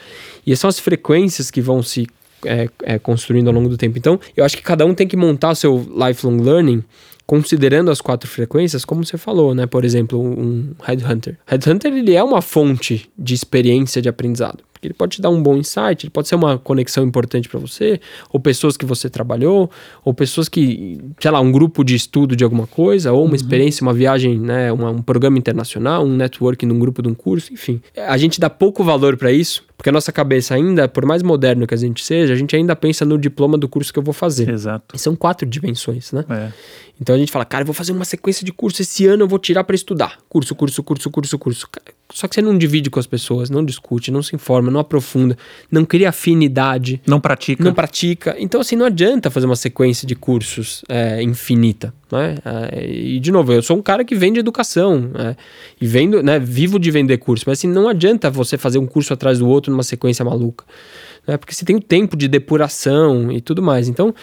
e 0.45 0.55
são 0.55 0.69
as 0.69 0.79
frequências 0.79 1.49
que 1.49 1.61
vão 1.61 1.81
se 1.81 2.07
é, 2.45 2.69
é, 2.83 2.99
construindo 2.99 3.47
ao 3.47 3.53
longo 3.53 3.69
do 3.69 3.77
tempo. 3.77 3.97
Então, 3.97 4.19
eu 4.37 4.45
acho 4.45 4.55
que 4.55 4.63
cada 4.63 4.85
um 4.85 4.93
tem 4.93 5.07
que 5.07 5.17
montar 5.17 5.55
seu 5.55 5.85
lifelong 5.95 6.41
learning 6.41 6.83
considerando 7.25 7.89
as 7.89 8.01
quatro 8.01 8.29
frequências, 8.29 8.83
como 8.83 9.05
você 9.05 9.17
falou, 9.17 9.55
né? 9.55 9.65
Por 9.65 9.85
exemplo, 9.85 10.19
um 10.19 10.73
headhunter. 10.83 11.37
Headhunter 11.45 11.93
ele 11.93 12.13
é 12.13 12.23
uma 12.23 12.41
fonte 12.41 13.09
de 13.17 13.33
experiência 13.33 14.01
de 14.01 14.09
aprendizado. 14.09 14.63
Porque 14.81 14.87
ele 14.87 14.95
pode 14.95 15.17
te 15.17 15.21
dar 15.21 15.29
um 15.29 15.43
bom 15.43 15.55
insight, 15.57 16.05
ele 16.05 16.09
pode 16.09 16.27
ser 16.27 16.33
uma 16.33 16.57
conexão 16.57 17.03
importante 17.05 17.47
para 17.47 17.59
você, 17.59 18.01
ou 18.31 18.39
pessoas 18.39 18.75
que 18.75 18.83
você 18.83 19.11
trabalhou, 19.11 19.69
ou 20.03 20.11
pessoas 20.11 20.49
que, 20.49 20.99
sei 21.19 21.29
lá, 21.29 21.39
um 21.39 21.51
grupo 21.51 21.83
de 21.83 21.93
estudo 21.93 22.35
de 22.35 22.43
alguma 22.43 22.65
coisa, 22.65 23.11
ou 23.11 23.21
uma 23.21 23.29
uhum. 23.29 23.35
experiência, 23.35 23.83
uma 23.83 23.93
viagem, 23.93 24.39
né, 24.39 24.71
uma, 24.71 24.89
um 24.89 25.03
programa 25.03 25.37
internacional, 25.37 26.03
um 26.03 26.15
networking 26.15 26.65
num 26.65 26.79
grupo 26.79 27.03
de 27.03 27.09
um 27.09 27.13
curso, 27.13 27.53
enfim. 27.53 27.79
A 27.95 28.17
gente 28.17 28.39
dá 28.39 28.49
pouco 28.49 28.83
valor 28.83 29.15
para 29.17 29.31
isso, 29.31 29.63
porque 29.77 29.89
a 29.89 29.93
nossa 29.93 30.11
cabeça 30.11 30.55
ainda, 30.55 30.87
por 30.87 31.05
mais 31.05 31.21
moderno 31.21 31.67
que 31.67 31.75
a 31.75 31.77
gente 31.77 32.03
seja, 32.03 32.33
a 32.33 32.35
gente 32.35 32.55
ainda 32.55 32.75
pensa 32.75 33.05
no 33.05 33.19
diploma 33.19 33.59
do 33.59 33.69
curso 33.69 33.93
que 33.93 33.99
eu 33.99 34.03
vou 34.03 34.15
fazer. 34.15 34.49
Exato. 34.49 34.95
E 34.95 34.99
são 34.99 35.15
quatro 35.15 35.47
dimensões, 35.47 36.11
né? 36.11 36.25
É. 36.27 36.51
Então 36.99 37.15
a 37.15 37.17
gente 37.17 37.31
fala, 37.31 37.45
cara, 37.45 37.63
eu 37.63 37.65
vou 37.65 37.73
fazer 37.73 37.91
uma 37.91 38.05
sequência 38.05 38.43
de 38.43 38.51
curso 38.51 38.81
esse 38.81 39.05
ano, 39.05 39.23
eu 39.23 39.27
vou 39.27 39.39
tirar 39.39 39.63
para 39.63 39.75
estudar. 39.75 40.17
Curso, 40.29 40.53
curso, 40.55 40.83
curso, 40.83 41.09
curso, 41.09 41.37
curso. 41.37 41.67
Só 42.13 42.27
que 42.27 42.35
você 42.35 42.41
não 42.41 42.57
divide 42.57 42.89
com 42.89 42.99
as 42.99 43.07
pessoas, 43.07 43.49
não 43.49 43.63
discute, 43.63 44.11
não 44.11 44.21
se 44.21 44.35
informa, 44.35 44.69
não 44.69 44.79
aprofunda, 44.79 45.37
não 45.71 45.85
cria 45.85 46.09
afinidade. 46.09 47.01
Não 47.05 47.19
pratica. 47.19 47.63
Não 47.63 47.73
pratica. 47.73 48.35
Então, 48.39 48.61
assim, 48.61 48.75
não 48.75 48.85
adianta 48.85 49.29
fazer 49.29 49.45
uma 49.45 49.55
sequência 49.55 50.07
de 50.07 50.15
cursos 50.15 50.83
é, 50.89 51.21
infinita. 51.21 51.93
Né? 52.11 52.35
É, 52.43 52.85
e, 52.85 53.19
de 53.19 53.31
novo, 53.31 53.53
eu 53.53 53.61
sou 53.61 53.77
um 53.77 53.81
cara 53.81 54.03
que 54.03 54.15
vende 54.15 54.39
educação 54.39 55.11
é, 55.15 55.35
e 55.79 55.87
vendo, 55.87 56.21
né, 56.21 56.39
vivo 56.39 56.77
de 56.77 56.91
vender 56.91 57.17
curso, 57.17 57.45
mas 57.47 57.59
assim, 57.59 57.67
não 57.67 57.87
adianta 57.87 58.29
você 58.29 58.57
fazer 58.57 58.79
um 58.79 58.85
curso 58.85 59.13
atrás 59.13 59.39
do 59.39 59.47
outro 59.47 59.71
numa 59.71 59.83
sequência 59.83 60.23
maluca 60.25 60.65
né? 61.25 61.37
Porque 61.37 61.53
você 61.53 61.63
tem 61.63 61.75
o 61.75 61.81
tempo 61.81 62.17
de 62.17 62.27
depuração 62.27 63.31
e 63.31 63.41
tudo 63.41 63.61
mais. 63.61 63.87
Então, 63.87 64.13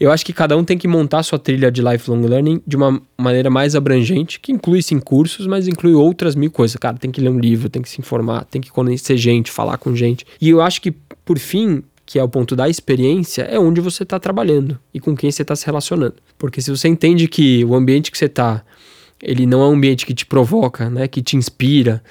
eu 0.00 0.10
acho 0.10 0.24
que 0.24 0.32
cada 0.32 0.56
um 0.56 0.64
tem 0.64 0.78
que 0.78 0.88
montar 0.88 1.22
sua 1.22 1.38
trilha 1.38 1.70
de 1.70 1.82
lifelong 1.82 2.26
learning 2.26 2.60
de 2.66 2.76
uma 2.76 3.00
maneira 3.18 3.50
mais 3.50 3.74
abrangente, 3.74 4.40
que 4.40 4.52
inclui 4.52 4.82
sim 4.82 4.98
cursos, 4.98 5.46
mas 5.46 5.68
inclui 5.68 5.94
outras 5.94 6.34
mil 6.34 6.50
coisas. 6.50 6.76
Cara, 6.76 6.96
tem 6.96 7.10
que 7.10 7.20
ler 7.20 7.30
um 7.30 7.38
livro, 7.38 7.68
tem 7.68 7.82
que 7.82 7.88
se 7.88 8.00
informar, 8.00 8.44
tem 8.44 8.60
que 8.60 8.70
conhecer 8.70 9.16
gente, 9.16 9.50
falar 9.50 9.78
com 9.78 9.94
gente. 9.94 10.26
E 10.40 10.48
eu 10.48 10.60
acho 10.60 10.80
que, 10.80 10.90
por 11.24 11.38
fim, 11.38 11.82
que 12.06 12.18
é 12.18 12.22
o 12.22 12.28
ponto 12.28 12.54
da 12.54 12.68
experiência, 12.68 13.42
é 13.42 13.58
onde 13.58 13.80
você 13.80 14.04
está 14.04 14.18
trabalhando 14.18 14.78
e 14.94 15.00
com 15.00 15.16
quem 15.16 15.30
você 15.30 15.42
está 15.42 15.56
se 15.56 15.66
relacionando. 15.66 16.14
Porque 16.38 16.62
se 16.62 16.70
você 16.70 16.86
entende 16.88 17.26
que 17.26 17.64
o 17.64 17.74
ambiente 17.74 18.12
que 18.12 18.16
você 18.16 18.26
está, 18.26 18.62
ele 19.20 19.44
não 19.44 19.60
é 19.62 19.66
um 19.66 19.72
ambiente 19.72 20.06
que 20.06 20.14
te 20.14 20.24
provoca, 20.24 20.88
né, 20.88 21.08
que 21.08 21.20
te 21.20 21.36
inspira, 21.36 22.02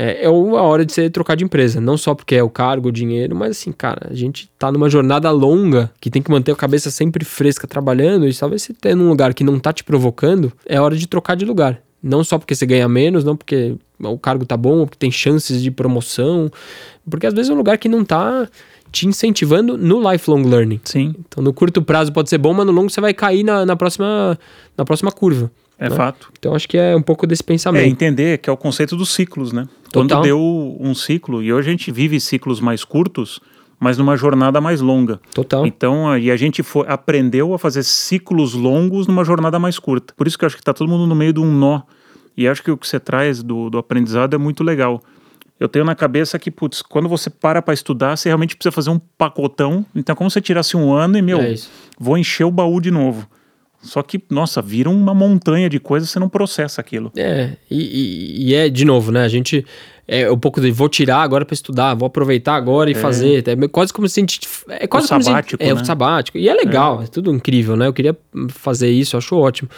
é, 0.00 0.24
é 0.24 0.26
a 0.26 0.30
hora 0.30 0.86
de 0.86 0.94
você 0.94 1.10
trocar 1.10 1.34
de 1.34 1.44
empresa. 1.44 1.78
Não 1.78 1.98
só 1.98 2.14
porque 2.14 2.34
é 2.34 2.42
o 2.42 2.48
cargo, 2.48 2.88
o 2.88 2.92
dinheiro, 2.92 3.36
mas 3.36 3.50
assim, 3.50 3.70
cara, 3.70 4.08
a 4.10 4.14
gente 4.14 4.50
tá 4.58 4.72
numa 4.72 4.88
jornada 4.88 5.30
longa 5.30 5.90
que 6.00 6.08
tem 6.08 6.22
que 6.22 6.30
manter 6.30 6.52
a 6.52 6.56
cabeça 6.56 6.90
sempre 6.90 7.22
fresca 7.22 7.66
trabalhando. 7.66 8.26
E 8.26 8.34
talvez 8.34 8.62
você 8.62 8.72
tenha 8.72 8.96
num 8.96 9.10
lugar 9.10 9.34
que 9.34 9.44
não 9.44 9.58
tá 9.58 9.74
te 9.74 9.84
provocando, 9.84 10.50
é 10.64 10.80
hora 10.80 10.96
de 10.96 11.06
trocar 11.06 11.34
de 11.34 11.44
lugar. 11.44 11.82
Não 12.02 12.24
só 12.24 12.38
porque 12.38 12.54
você 12.54 12.64
ganha 12.64 12.88
menos, 12.88 13.24
não 13.24 13.36
porque 13.36 13.76
o 13.98 14.18
cargo 14.18 14.46
tá 14.46 14.56
bom, 14.56 14.78
ou 14.78 14.86
porque 14.86 14.98
tem 14.98 15.10
chances 15.10 15.62
de 15.62 15.70
promoção. 15.70 16.50
Porque 17.08 17.26
às 17.26 17.34
vezes 17.34 17.50
é 17.50 17.52
um 17.52 17.58
lugar 17.58 17.76
que 17.76 17.88
não 17.88 18.02
tá 18.02 18.48
te 18.90 19.06
incentivando 19.06 19.76
no 19.76 20.10
lifelong 20.10 20.44
learning. 20.44 20.80
Sim. 20.82 21.14
Então, 21.18 21.44
no 21.44 21.52
curto 21.52 21.82
prazo 21.82 22.10
pode 22.10 22.30
ser 22.30 22.38
bom, 22.38 22.54
mas 22.54 22.64
no 22.64 22.72
longo 22.72 22.88
você 22.88 23.02
vai 23.02 23.12
cair 23.12 23.44
na, 23.44 23.66
na, 23.66 23.76
próxima, 23.76 24.38
na 24.78 24.84
próxima 24.86 25.12
curva. 25.12 25.50
É 25.78 25.88
né? 25.88 25.96
fato. 25.96 26.30
Então, 26.38 26.54
acho 26.54 26.68
que 26.68 26.76
é 26.76 26.96
um 26.96 27.02
pouco 27.02 27.26
desse 27.26 27.44
pensamento. 27.44 27.84
É 27.84 27.86
entender 27.86 28.38
que 28.38 28.48
é 28.50 28.52
o 28.52 28.56
conceito 28.56 28.96
dos 28.96 29.14
ciclos, 29.14 29.52
né? 29.52 29.66
Total. 29.92 30.18
Quando 30.18 30.22
deu 30.22 30.76
um 30.80 30.94
ciclo, 30.94 31.42
e 31.42 31.52
hoje 31.52 31.68
a 31.68 31.70
gente 31.70 31.90
vive 31.90 32.20
ciclos 32.20 32.60
mais 32.60 32.84
curtos, 32.84 33.40
mas 33.78 33.96
numa 33.96 34.16
jornada 34.16 34.60
mais 34.60 34.80
longa. 34.80 35.20
Total. 35.34 35.66
Então, 35.66 36.16
e 36.16 36.30
a 36.30 36.36
gente 36.36 36.62
foi, 36.62 36.86
aprendeu 36.86 37.54
a 37.54 37.58
fazer 37.58 37.82
ciclos 37.82 38.54
longos 38.54 39.06
numa 39.06 39.24
jornada 39.24 39.58
mais 39.58 39.78
curta. 39.78 40.12
Por 40.16 40.26
isso 40.26 40.38
que 40.38 40.44
eu 40.44 40.46
acho 40.46 40.56
que 40.56 40.62
está 40.62 40.74
todo 40.74 40.88
mundo 40.88 41.06
no 41.06 41.14
meio 41.14 41.32
de 41.32 41.40
um 41.40 41.50
nó. 41.52 41.82
E 42.36 42.46
acho 42.46 42.62
que 42.62 42.70
o 42.70 42.76
que 42.76 42.86
você 42.86 43.00
traz 43.00 43.42
do, 43.42 43.70
do 43.70 43.78
aprendizado 43.78 44.34
é 44.34 44.38
muito 44.38 44.62
legal. 44.62 45.02
Eu 45.58 45.68
tenho 45.68 45.84
na 45.84 45.94
cabeça 45.94 46.38
que, 46.38 46.50
putz, 46.50 46.80
quando 46.80 47.08
você 47.08 47.28
para 47.28 47.60
para 47.60 47.74
estudar, 47.74 48.16
você 48.16 48.28
realmente 48.28 48.56
precisa 48.56 48.72
fazer 48.72 48.90
um 48.90 48.98
pacotão. 48.98 49.84
Então, 49.94 50.14
como 50.14 50.30
você 50.30 50.40
tirasse 50.40 50.76
um 50.76 50.92
ano 50.92 51.18
e, 51.18 51.22
meu, 51.22 51.40
é 51.40 51.54
vou 51.98 52.16
encher 52.16 52.44
o 52.44 52.50
baú 52.50 52.80
de 52.80 52.90
novo. 52.90 53.28
Só 53.82 54.02
que, 54.02 54.22
nossa, 54.28 54.60
vira 54.60 54.90
uma 54.90 55.14
montanha 55.14 55.68
de 55.68 55.80
coisas, 55.80 56.10
você 56.10 56.18
não 56.18 56.28
processa 56.28 56.80
aquilo. 56.80 57.10
É, 57.16 57.56
e, 57.70 57.78
e, 57.78 58.48
e 58.50 58.54
é, 58.54 58.68
de 58.68 58.84
novo, 58.84 59.10
né? 59.10 59.24
A 59.24 59.28
gente 59.28 59.64
é 60.06 60.30
um 60.30 60.38
pouco 60.38 60.60
de 60.60 60.70
vou 60.70 60.88
tirar 60.88 61.22
agora 61.22 61.44
para 61.44 61.54
estudar, 61.54 61.94
vou 61.94 62.06
aproveitar 62.06 62.56
agora 62.56 62.90
e 62.90 62.94
é. 62.94 62.96
fazer. 62.96 63.44
É 63.48 63.68
quase 63.68 63.92
como 63.92 64.08
se 64.08 64.18
a 64.18 64.22
gente. 64.22 64.40
É 64.68 64.86
quase 64.86 65.06
o 65.06 65.08
como 65.08 65.22
sabático, 65.22 65.62
se, 65.62 65.68
É, 65.70 65.74
né? 65.74 65.80
o 65.80 65.84
sabático. 65.84 66.36
E 66.36 66.48
é 66.48 66.54
legal, 66.54 67.00
é. 67.00 67.04
é. 67.04 67.06
tudo 67.06 67.32
incrível, 67.32 67.76
né? 67.76 67.86
Eu 67.86 67.92
queria 67.92 68.16
fazer 68.48 68.90
isso, 68.90 69.16
acho 69.16 69.36
ótimo 69.36 69.70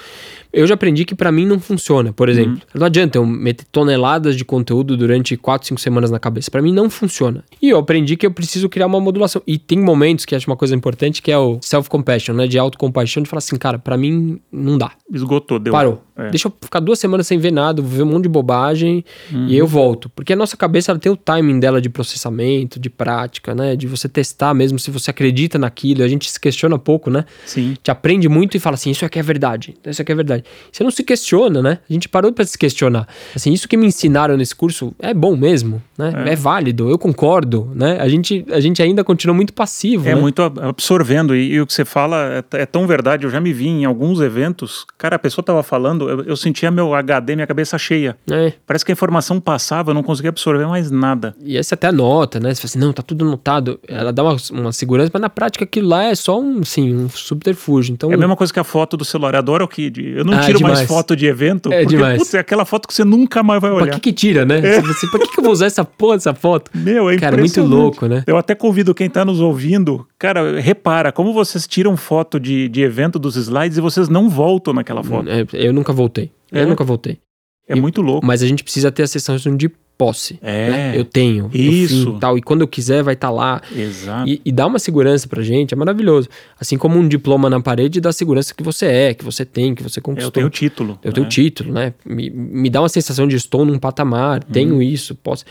eu 0.53 0.67
já 0.67 0.75
aprendi 0.75 1.05
que 1.05 1.15
para 1.15 1.33
mim 1.33 1.47
não 1.47 1.59
funciona. 1.59 2.13
Por 2.13 2.29
exemplo, 2.29 2.53
uhum. 2.53 2.81
não 2.81 2.87
adianta 2.87 3.19
eu 3.19 3.25
meter 3.25 3.65
toneladas 3.73 4.37
de 4.37 4.45
conteúdo 4.45 4.97
durante 4.97 5.37
4, 5.37 5.69
5 5.69 5.81
semanas 5.81 6.11
na 6.11 6.19
cabeça. 6.19 6.51
Para 6.51 6.61
mim 6.61 6.73
não 6.73 6.91
funciona. 6.91 7.43
E 7.61 7.71
eu 7.71 7.79
aprendi 7.79 8.17
que 8.17 8.27
eu 8.27 8.31
preciso 8.31 8.69
criar 8.69 8.87
uma 8.87 9.01
modulação. 9.01 9.43
E 9.47 9.59
tem 9.59 9.79
momentos 9.79 10.25
que 10.25 10.35
acho 10.35 10.47
uma 10.49 10.57
coisa 10.57 10.75
importante 10.75 11.23
que 11.23 11.33
é 11.33 11.39
o 11.39 11.59
self-compassion, 11.63 12.35
né? 12.35 12.47
De 12.47 12.59
autocompaixão, 12.59 13.23
de 13.23 13.29
falar 13.29 13.39
assim, 13.39 13.57
cara, 13.57 13.79
para 13.79 13.97
mim 13.97 14.41
não 14.51 14.77
dá. 14.77 14.93
Esgotou, 15.11 15.59
deu. 15.59 15.73
Parou. 15.73 16.03
É. 16.17 16.29
Deixa 16.29 16.49
eu 16.49 16.53
ficar 16.61 16.81
duas 16.81 16.99
semanas 16.99 17.27
sem 17.27 17.39
ver 17.39 17.51
nada, 17.51 17.81
vou 17.81 17.91
ver 17.91 18.03
um 18.03 18.07
monte 18.07 18.25
de 18.25 18.29
bobagem 18.29 19.03
uhum. 19.33 19.47
e 19.47 19.57
eu 19.57 19.67
volto. 19.67 20.11
Porque 20.11 20.35
a 20.35 20.37
nossa 20.37 20.57
cabeça 20.57 20.93
ela 20.93 20.99
tem 20.99 21.11
o 21.11 21.17
timing 21.17 21.59
dela 21.59 21.81
de 21.81 21.89
processamento, 21.89 22.79
de 22.79 22.91
prática, 22.91 23.55
né? 23.55 23.75
De 23.75 23.87
você 23.87 24.09
testar 24.09 24.53
mesmo 24.53 24.79
se 24.79 24.91
você 24.91 25.11
acredita 25.11 25.59
naquilo. 25.59 26.03
A 26.03 26.09
gente 26.09 26.31
se 26.31 26.39
questiona 26.39 26.79
pouco, 26.79 27.11
né? 27.11 27.25
Sim. 27.47 27.75
Te 27.83 27.91
aprende 27.91 28.29
muito 28.29 28.57
e 28.57 28.61
fala 28.61 28.75
assim, 28.75 28.91
isso 28.91 29.05
aqui 29.05 29.19
é 29.19 29.23
verdade, 29.23 29.75
isso 29.87 30.03
aqui 30.03 30.13
é 30.13 30.15
verdade. 30.15 30.42
Você 30.71 30.83
não 30.83 30.91
se 30.91 31.03
questiona, 31.03 31.63
né? 31.63 31.79
A 31.89 31.93
gente 31.93 32.09
parou 32.09 32.33
para 32.33 32.45
se 32.45 32.57
questionar. 32.57 33.07
Assim, 33.35 33.53
isso 33.53 33.69
que 33.69 33.77
me 33.77 33.87
ensinaram 33.87 34.37
nesse 34.37 34.55
curso 34.55 34.95
é 34.99 35.13
bom 35.15 35.37
mesmo, 35.37 35.83
né? 35.97 36.25
É, 36.27 36.33
é 36.33 36.37
válido, 36.37 36.89
eu 36.89 36.99
concordo, 36.99 37.71
né? 37.75 37.99
A 38.01 38.09
gente, 38.09 38.45
a 38.51 38.61
gente 38.61 38.83
ainda 38.83 39.05
continua 39.05 39.35
muito 39.35 39.53
passivo, 39.53 40.09
É 40.09 40.15
né? 40.15 40.21
muito 40.21 40.43
absorvendo 40.43 41.35
e, 41.35 41.55
e, 41.55 41.61
o 41.61 41.67
que 41.67 41.73
você 41.73 41.85
fala 41.85 42.45
é, 42.53 42.63
é, 42.63 42.67
tão 42.67 42.87
verdade. 42.87 43.25
Eu 43.25 43.31
já 43.31 43.41
me 43.41 43.53
vi 43.53 43.69
em 43.69 43.85
alguns 43.85 44.21
eventos, 44.21 44.87
cara, 44.99 45.17
a 45.17 45.19
pessoa 45.19 45.45
tava 45.45 45.63
falando, 45.63 46.09
eu, 46.09 46.25
eu 46.25 46.37
sentia 46.37 46.71
meu 46.71 46.95
HD, 46.95 47.35
minha 47.35 47.47
cabeça 47.47 47.79
cheia. 47.79 48.17
É. 48.31 48.53
Parece 48.67 48.85
que 48.85 48.93
a 48.93 48.95
informação 48.95 49.41
passava, 49.41 49.91
eu 49.91 49.95
não 49.95 50.03
conseguia 50.03 50.31
absorver 50.31 50.67
mais 50.67 50.91
nada. 50.91 51.35
E 51.43 51.57
aí 51.57 51.63
você 51.63 51.75
até 51.75 51.89
anota, 51.89 52.41
né? 52.41 52.55
Você 52.55 52.61
fala 52.63 52.71
assim, 52.71 52.79
não, 52.79 52.93
tá 52.93 53.03
tudo 53.03 53.25
anotado. 53.25 53.79
Ela 53.87 54.13
dá 54.13 54.23
uma, 54.23 54.37
uma 54.53 54.73
segurança, 54.73 55.11
mas 55.13 55.23
na 55.23 55.31
prática 55.31 55.65
aquilo 55.65 55.89
lá 55.89 56.05
é 56.05 56.15
só 56.15 56.41
um, 56.41 56.65
sim, 56.65 56.95
um 56.95 57.09
subterfúgio. 57.09 57.93
Então, 57.93 58.11
É 58.11 58.15
a 58.15 58.19
mesma 58.19 58.37
coisa 58.37 58.53
que 58.53 58.61
a 58.61 58.65
foto 58.65 58.97
do 58.97 59.05
celular. 59.05 59.35
Eu 59.35 59.39
adoro 59.39 59.69
que 59.69 59.93
eu 59.97 60.25
não 60.25 60.32
Ah, 60.37 60.47
tiro 60.47 60.61
mais 60.63 60.83
foto 60.83 61.15
de 61.17 61.27
evento, 61.27 61.73
É 61.73 61.83
porque 61.83 61.97
demais. 61.97 62.19
putz, 62.19 62.35
é 62.35 62.39
aquela 62.39 62.65
foto 62.65 62.87
que 62.89 62.95
você 62.95 63.05
nunca 63.05 63.43
mais 63.43 63.61
vai 63.61 63.71
pra 63.71 63.83
olhar. 63.83 63.95
que 63.95 64.01
que 64.01 64.13
tira, 64.13 64.45
né? 64.45 64.61
Você 64.61 64.81
fala 64.81 64.93
assim, 64.93 65.11
pra 65.11 65.19
que 65.21 65.29
que 65.33 65.41
eu 65.41 65.45
vou 65.45 65.53
usar 65.53 65.67
essa 65.67 65.85
porra 65.85 66.17
dessa 66.17 66.35
foto? 66.35 66.71
Meu, 66.75 67.09
é 67.11 67.17
Cara, 67.17 67.37
muito 67.37 67.51
impressionante. 67.51 67.73
louco, 67.75 68.07
né? 68.07 68.25
Eu 68.27 68.37
até 68.37 68.55
convido 68.55 68.95
quem 68.95 69.09
tá 69.09 69.25
nos 69.25 69.41
ouvindo, 69.41 70.07
cara, 70.19 70.61
repara 70.61 71.11
como 71.13 71.33
vocês 71.33 71.67
tiram 71.67 71.97
foto 71.97 72.39
de, 72.41 72.69
de 72.69 72.83
evento 72.83 73.19
dos 73.19 73.37
slides 73.37 73.79
e 73.79 73.81
vocês 73.81 74.09
não 74.09 74.29
voltam 74.29 74.73
naquela 74.75 75.03
foto. 75.03 75.29
É, 75.29 75.45
eu 75.53 75.73
nunca 75.73 75.93
voltei. 75.93 76.31
É? 76.51 76.63
Eu 76.63 76.69
nunca 76.69 76.85
voltei. 76.85 77.19
É 77.69 77.75
muito 77.75 78.03
louco. 78.03 78.27
Mas 78.27 78.43
a 78.43 78.47
gente 78.47 78.63
precisa 78.63 78.91
ter 78.91 79.03
a 79.05 79.07
sensação 79.07 79.57
de 79.57 79.71
posse. 80.05 80.39
É. 80.43 80.71
né? 80.71 80.93
Eu 80.99 81.05
tenho. 81.05 81.51
eu 81.53 81.61
Isso. 81.61 82.11
fiz, 82.13 82.21
tal, 82.21 82.37
e 82.37 82.43
quando 82.43 82.63
eu 82.63 82.69
quiser 82.69 83.03
vai 83.03 83.15
estar 83.15 83.31
lá. 83.31 83.61
Exato. 83.75 84.29
E, 84.29 84.41
e 84.45 84.51
dá 84.51 84.67
uma 84.67 84.79
segurança 84.79 85.29
pra 85.29 85.43
gente, 85.43 85.75
é 85.75 85.77
maravilhoso. 85.77 86.29
Assim 86.59 86.77
como 86.77 86.99
um 86.99 87.07
diploma 87.07 87.49
na 87.49 87.61
parede 87.61 88.01
dá 88.01 88.13
segurança 88.13 88.53
que 88.55 88.63
você 88.63 88.87
é, 88.87 89.15
que 89.15 89.25
você 89.25 89.45
tem, 89.45 89.75
que 89.75 89.83
você 89.83 90.01
Eu 90.01 90.03
conquistou. 90.03 90.33
tenho 90.33 90.47
o 90.47 90.51
título. 90.51 90.99
Eu 91.03 91.13
tenho 91.13 91.25
né? 91.25 91.31
título, 91.31 91.73
né? 91.73 91.95
Me, 92.05 92.31
me 92.31 92.69
dá 92.71 92.81
uma 92.81 92.89
sensação 92.89 93.29
de 93.29 93.37
estou 93.37 93.65
num 93.65 93.79
patamar, 93.79 94.43
Uhum. 94.45 94.53
tenho 94.53 94.83
isso, 94.83 95.15
posso. 95.15 95.45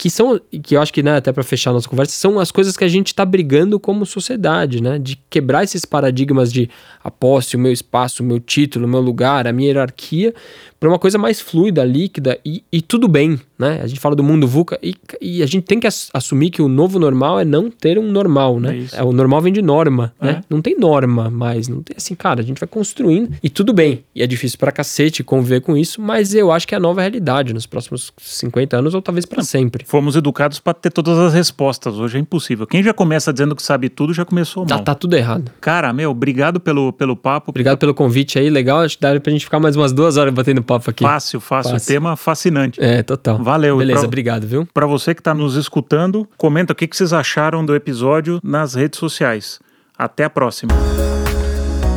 Que 0.00 0.08
são, 0.08 0.40
que 0.62 0.76
eu 0.76 0.80
acho 0.80 0.92
que, 0.92 1.02
né, 1.02 1.16
até 1.16 1.32
para 1.32 1.42
fechar 1.42 1.70
a 1.70 1.72
nossa 1.72 1.88
conversa, 1.88 2.12
são 2.12 2.38
as 2.38 2.52
coisas 2.52 2.76
que 2.76 2.84
a 2.84 2.88
gente 2.88 3.08
está 3.08 3.24
brigando 3.24 3.80
como 3.80 4.06
sociedade, 4.06 4.80
né? 4.80 4.96
De 4.96 5.18
quebrar 5.28 5.64
esses 5.64 5.84
paradigmas 5.84 6.52
de 6.52 6.70
a 7.02 7.10
posse, 7.10 7.56
o 7.56 7.58
meu 7.58 7.72
espaço, 7.72 8.22
o 8.22 8.26
meu 8.26 8.38
título, 8.38 8.86
o 8.86 8.88
meu 8.88 9.00
lugar, 9.00 9.48
a 9.48 9.52
minha 9.52 9.70
hierarquia, 9.70 10.32
para 10.80 10.88
uma 10.88 10.98
coisa 10.98 11.18
mais 11.18 11.40
fluida, 11.40 11.84
líquida 11.84 12.38
e, 12.44 12.62
e 12.72 12.80
tudo 12.80 13.08
bem, 13.08 13.38
né? 13.58 13.80
A 13.82 13.86
gente 13.86 13.98
fala 14.00 14.14
do 14.14 14.22
mundo 14.22 14.46
VUCA 14.46 14.78
e, 14.82 14.94
e 15.20 15.42
a 15.42 15.46
gente 15.46 15.64
tem 15.64 15.80
que 15.80 15.86
ass- 15.86 16.08
assumir 16.14 16.50
que 16.50 16.62
o 16.62 16.68
novo 16.68 16.98
normal 16.98 17.40
é 17.40 17.44
não 17.44 17.68
ter 17.70 17.98
um 17.98 18.10
normal, 18.10 18.60
né? 18.60 18.86
É. 18.92 19.00
É, 19.00 19.02
o 19.02 19.12
normal 19.12 19.40
vem 19.40 19.52
de 19.52 19.60
norma, 19.60 20.12
É. 20.20 20.26
né? 20.26 20.40
Não 20.48 20.62
tem 20.62 20.78
norma 20.78 21.28
mais, 21.30 21.66
não 21.68 21.82
tem 21.82 21.96
assim, 21.96 22.14
cara, 22.14 22.40
a 22.40 22.44
gente 22.44 22.58
vai 22.60 22.68
construindo 22.68 23.30
e 23.42 23.48
tudo 23.50 23.72
bem. 23.72 24.04
E 24.14 24.22
é 24.22 24.26
difícil 24.26 24.58
pra 24.58 24.70
cacete 24.70 25.24
conviver 25.24 25.60
com 25.62 25.76
isso, 25.76 26.00
mas 26.00 26.32
eu 26.34 26.52
acho 26.52 26.66
que 26.68 26.74
é 26.74 26.78
a 26.78 26.80
nova 26.80 27.00
realidade 27.00 27.52
nos 27.52 27.66
próximos 27.66 28.12
50 28.16 28.76
anos 28.76 28.94
ou 28.94 29.02
talvez 29.02 29.26
pra 29.26 29.42
sempre. 29.42 29.84
Fomos 29.86 30.14
educados 30.14 30.60
para 30.60 30.74
ter 30.74 30.90
todas 30.92 31.18
as 31.18 31.34
respostas. 31.34 31.94
Hoje 31.96 32.16
é 32.18 32.20
impossível. 32.20 32.66
Quem 32.66 32.82
já 32.82 32.92
começa 32.94 33.32
dizendo 33.32 33.56
que 33.56 33.62
sabe 33.62 33.88
tudo 33.88 34.14
já 34.14 34.24
começou 34.24 34.64
Tá, 34.64 34.76
mal. 34.76 34.84
tá 34.84 34.94
tudo 34.94 35.16
errado. 35.16 35.50
Cara, 35.60 35.92
meu, 35.92 36.10
obrigado 36.12 36.60
pelo, 36.60 36.92
pelo 36.92 37.16
papo. 37.16 37.50
Obrigado 37.50 37.78
pelo 37.78 37.92
convite 37.92 38.38
aí, 38.38 38.48
legal. 38.48 38.80
Acho 38.80 38.96
que 38.96 39.02
dá 39.02 39.18
pra 39.18 39.32
gente 39.32 39.44
ficar 39.44 39.58
mais 39.58 39.74
umas 39.74 39.92
duas 39.92 40.16
horas 40.16 40.32
batendo 40.32 40.62
papo 40.68 40.90
aqui. 40.90 41.02
Fácil, 41.04 41.40
fácil. 41.40 41.72
Fácil. 41.72 41.86
Tema 41.88 42.16
fascinante. 42.16 42.78
É, 42.82 43.02
total. 43.02 43.38
Valeu. 43.42 43.78
Beleza, 43.78 44.00
pra- 44.00 44.06
obrigado, 44.08 44.46
viu? 44.46 44.68
Para 44.72 44.86
você 44.86 45.14
que 45.14 45.20
está 45.20 45.32
nos 45.34 45.56
escutando, 45.56 46.28
comenta 46.36 46.72
o 46.72 46.76
que, 46.76 46.86
que 46.86 46.96
vocês 46.96 47.12
acharam 47.12 47.64
do 47.64 47.74
episódio 47.74 48.38
nas 48.44 48.74
redes 48.74 48.98
sociais. 48.98 49.58
Até 49.98 50.24
a 50.24 50.30
próxima. 50.30 50.72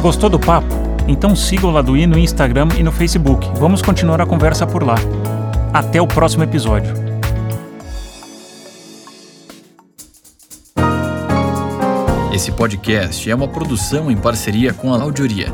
Gostou 0.01 0.29
do 0.29 0.39
papo? 0.39 0.67
Então 1.07 1.35
siga 1.35 1.67
o 1.67 1.71
Laduí 1.71 2.07
no 2.07 2.17
Instagram 2.17 2.69
e 2.79 2.83
no 2.83 2.91
Facebook. 2.91 3.47
Vamos 3.59 3.81
continuar 3.81 4.21
a 4.21 4.25
conversa 4.25 4.65
por 4.65 4.83
lá. 4.83 4.95
Até 5.73 6.01
o 6.01 6.07
próximo 6.07 6.43
episódio. 6.43 6.93
Esse 12.33 12.51
podcast 12.51 13.29
é 13.29 13.35
uma 13.35 13.47
produção 13.47 14.09
em 14.09 14.17
parceria 14.17 14.73
com 14.73 14.93
a 14.93 15.01
Audioria. 15.01 15.47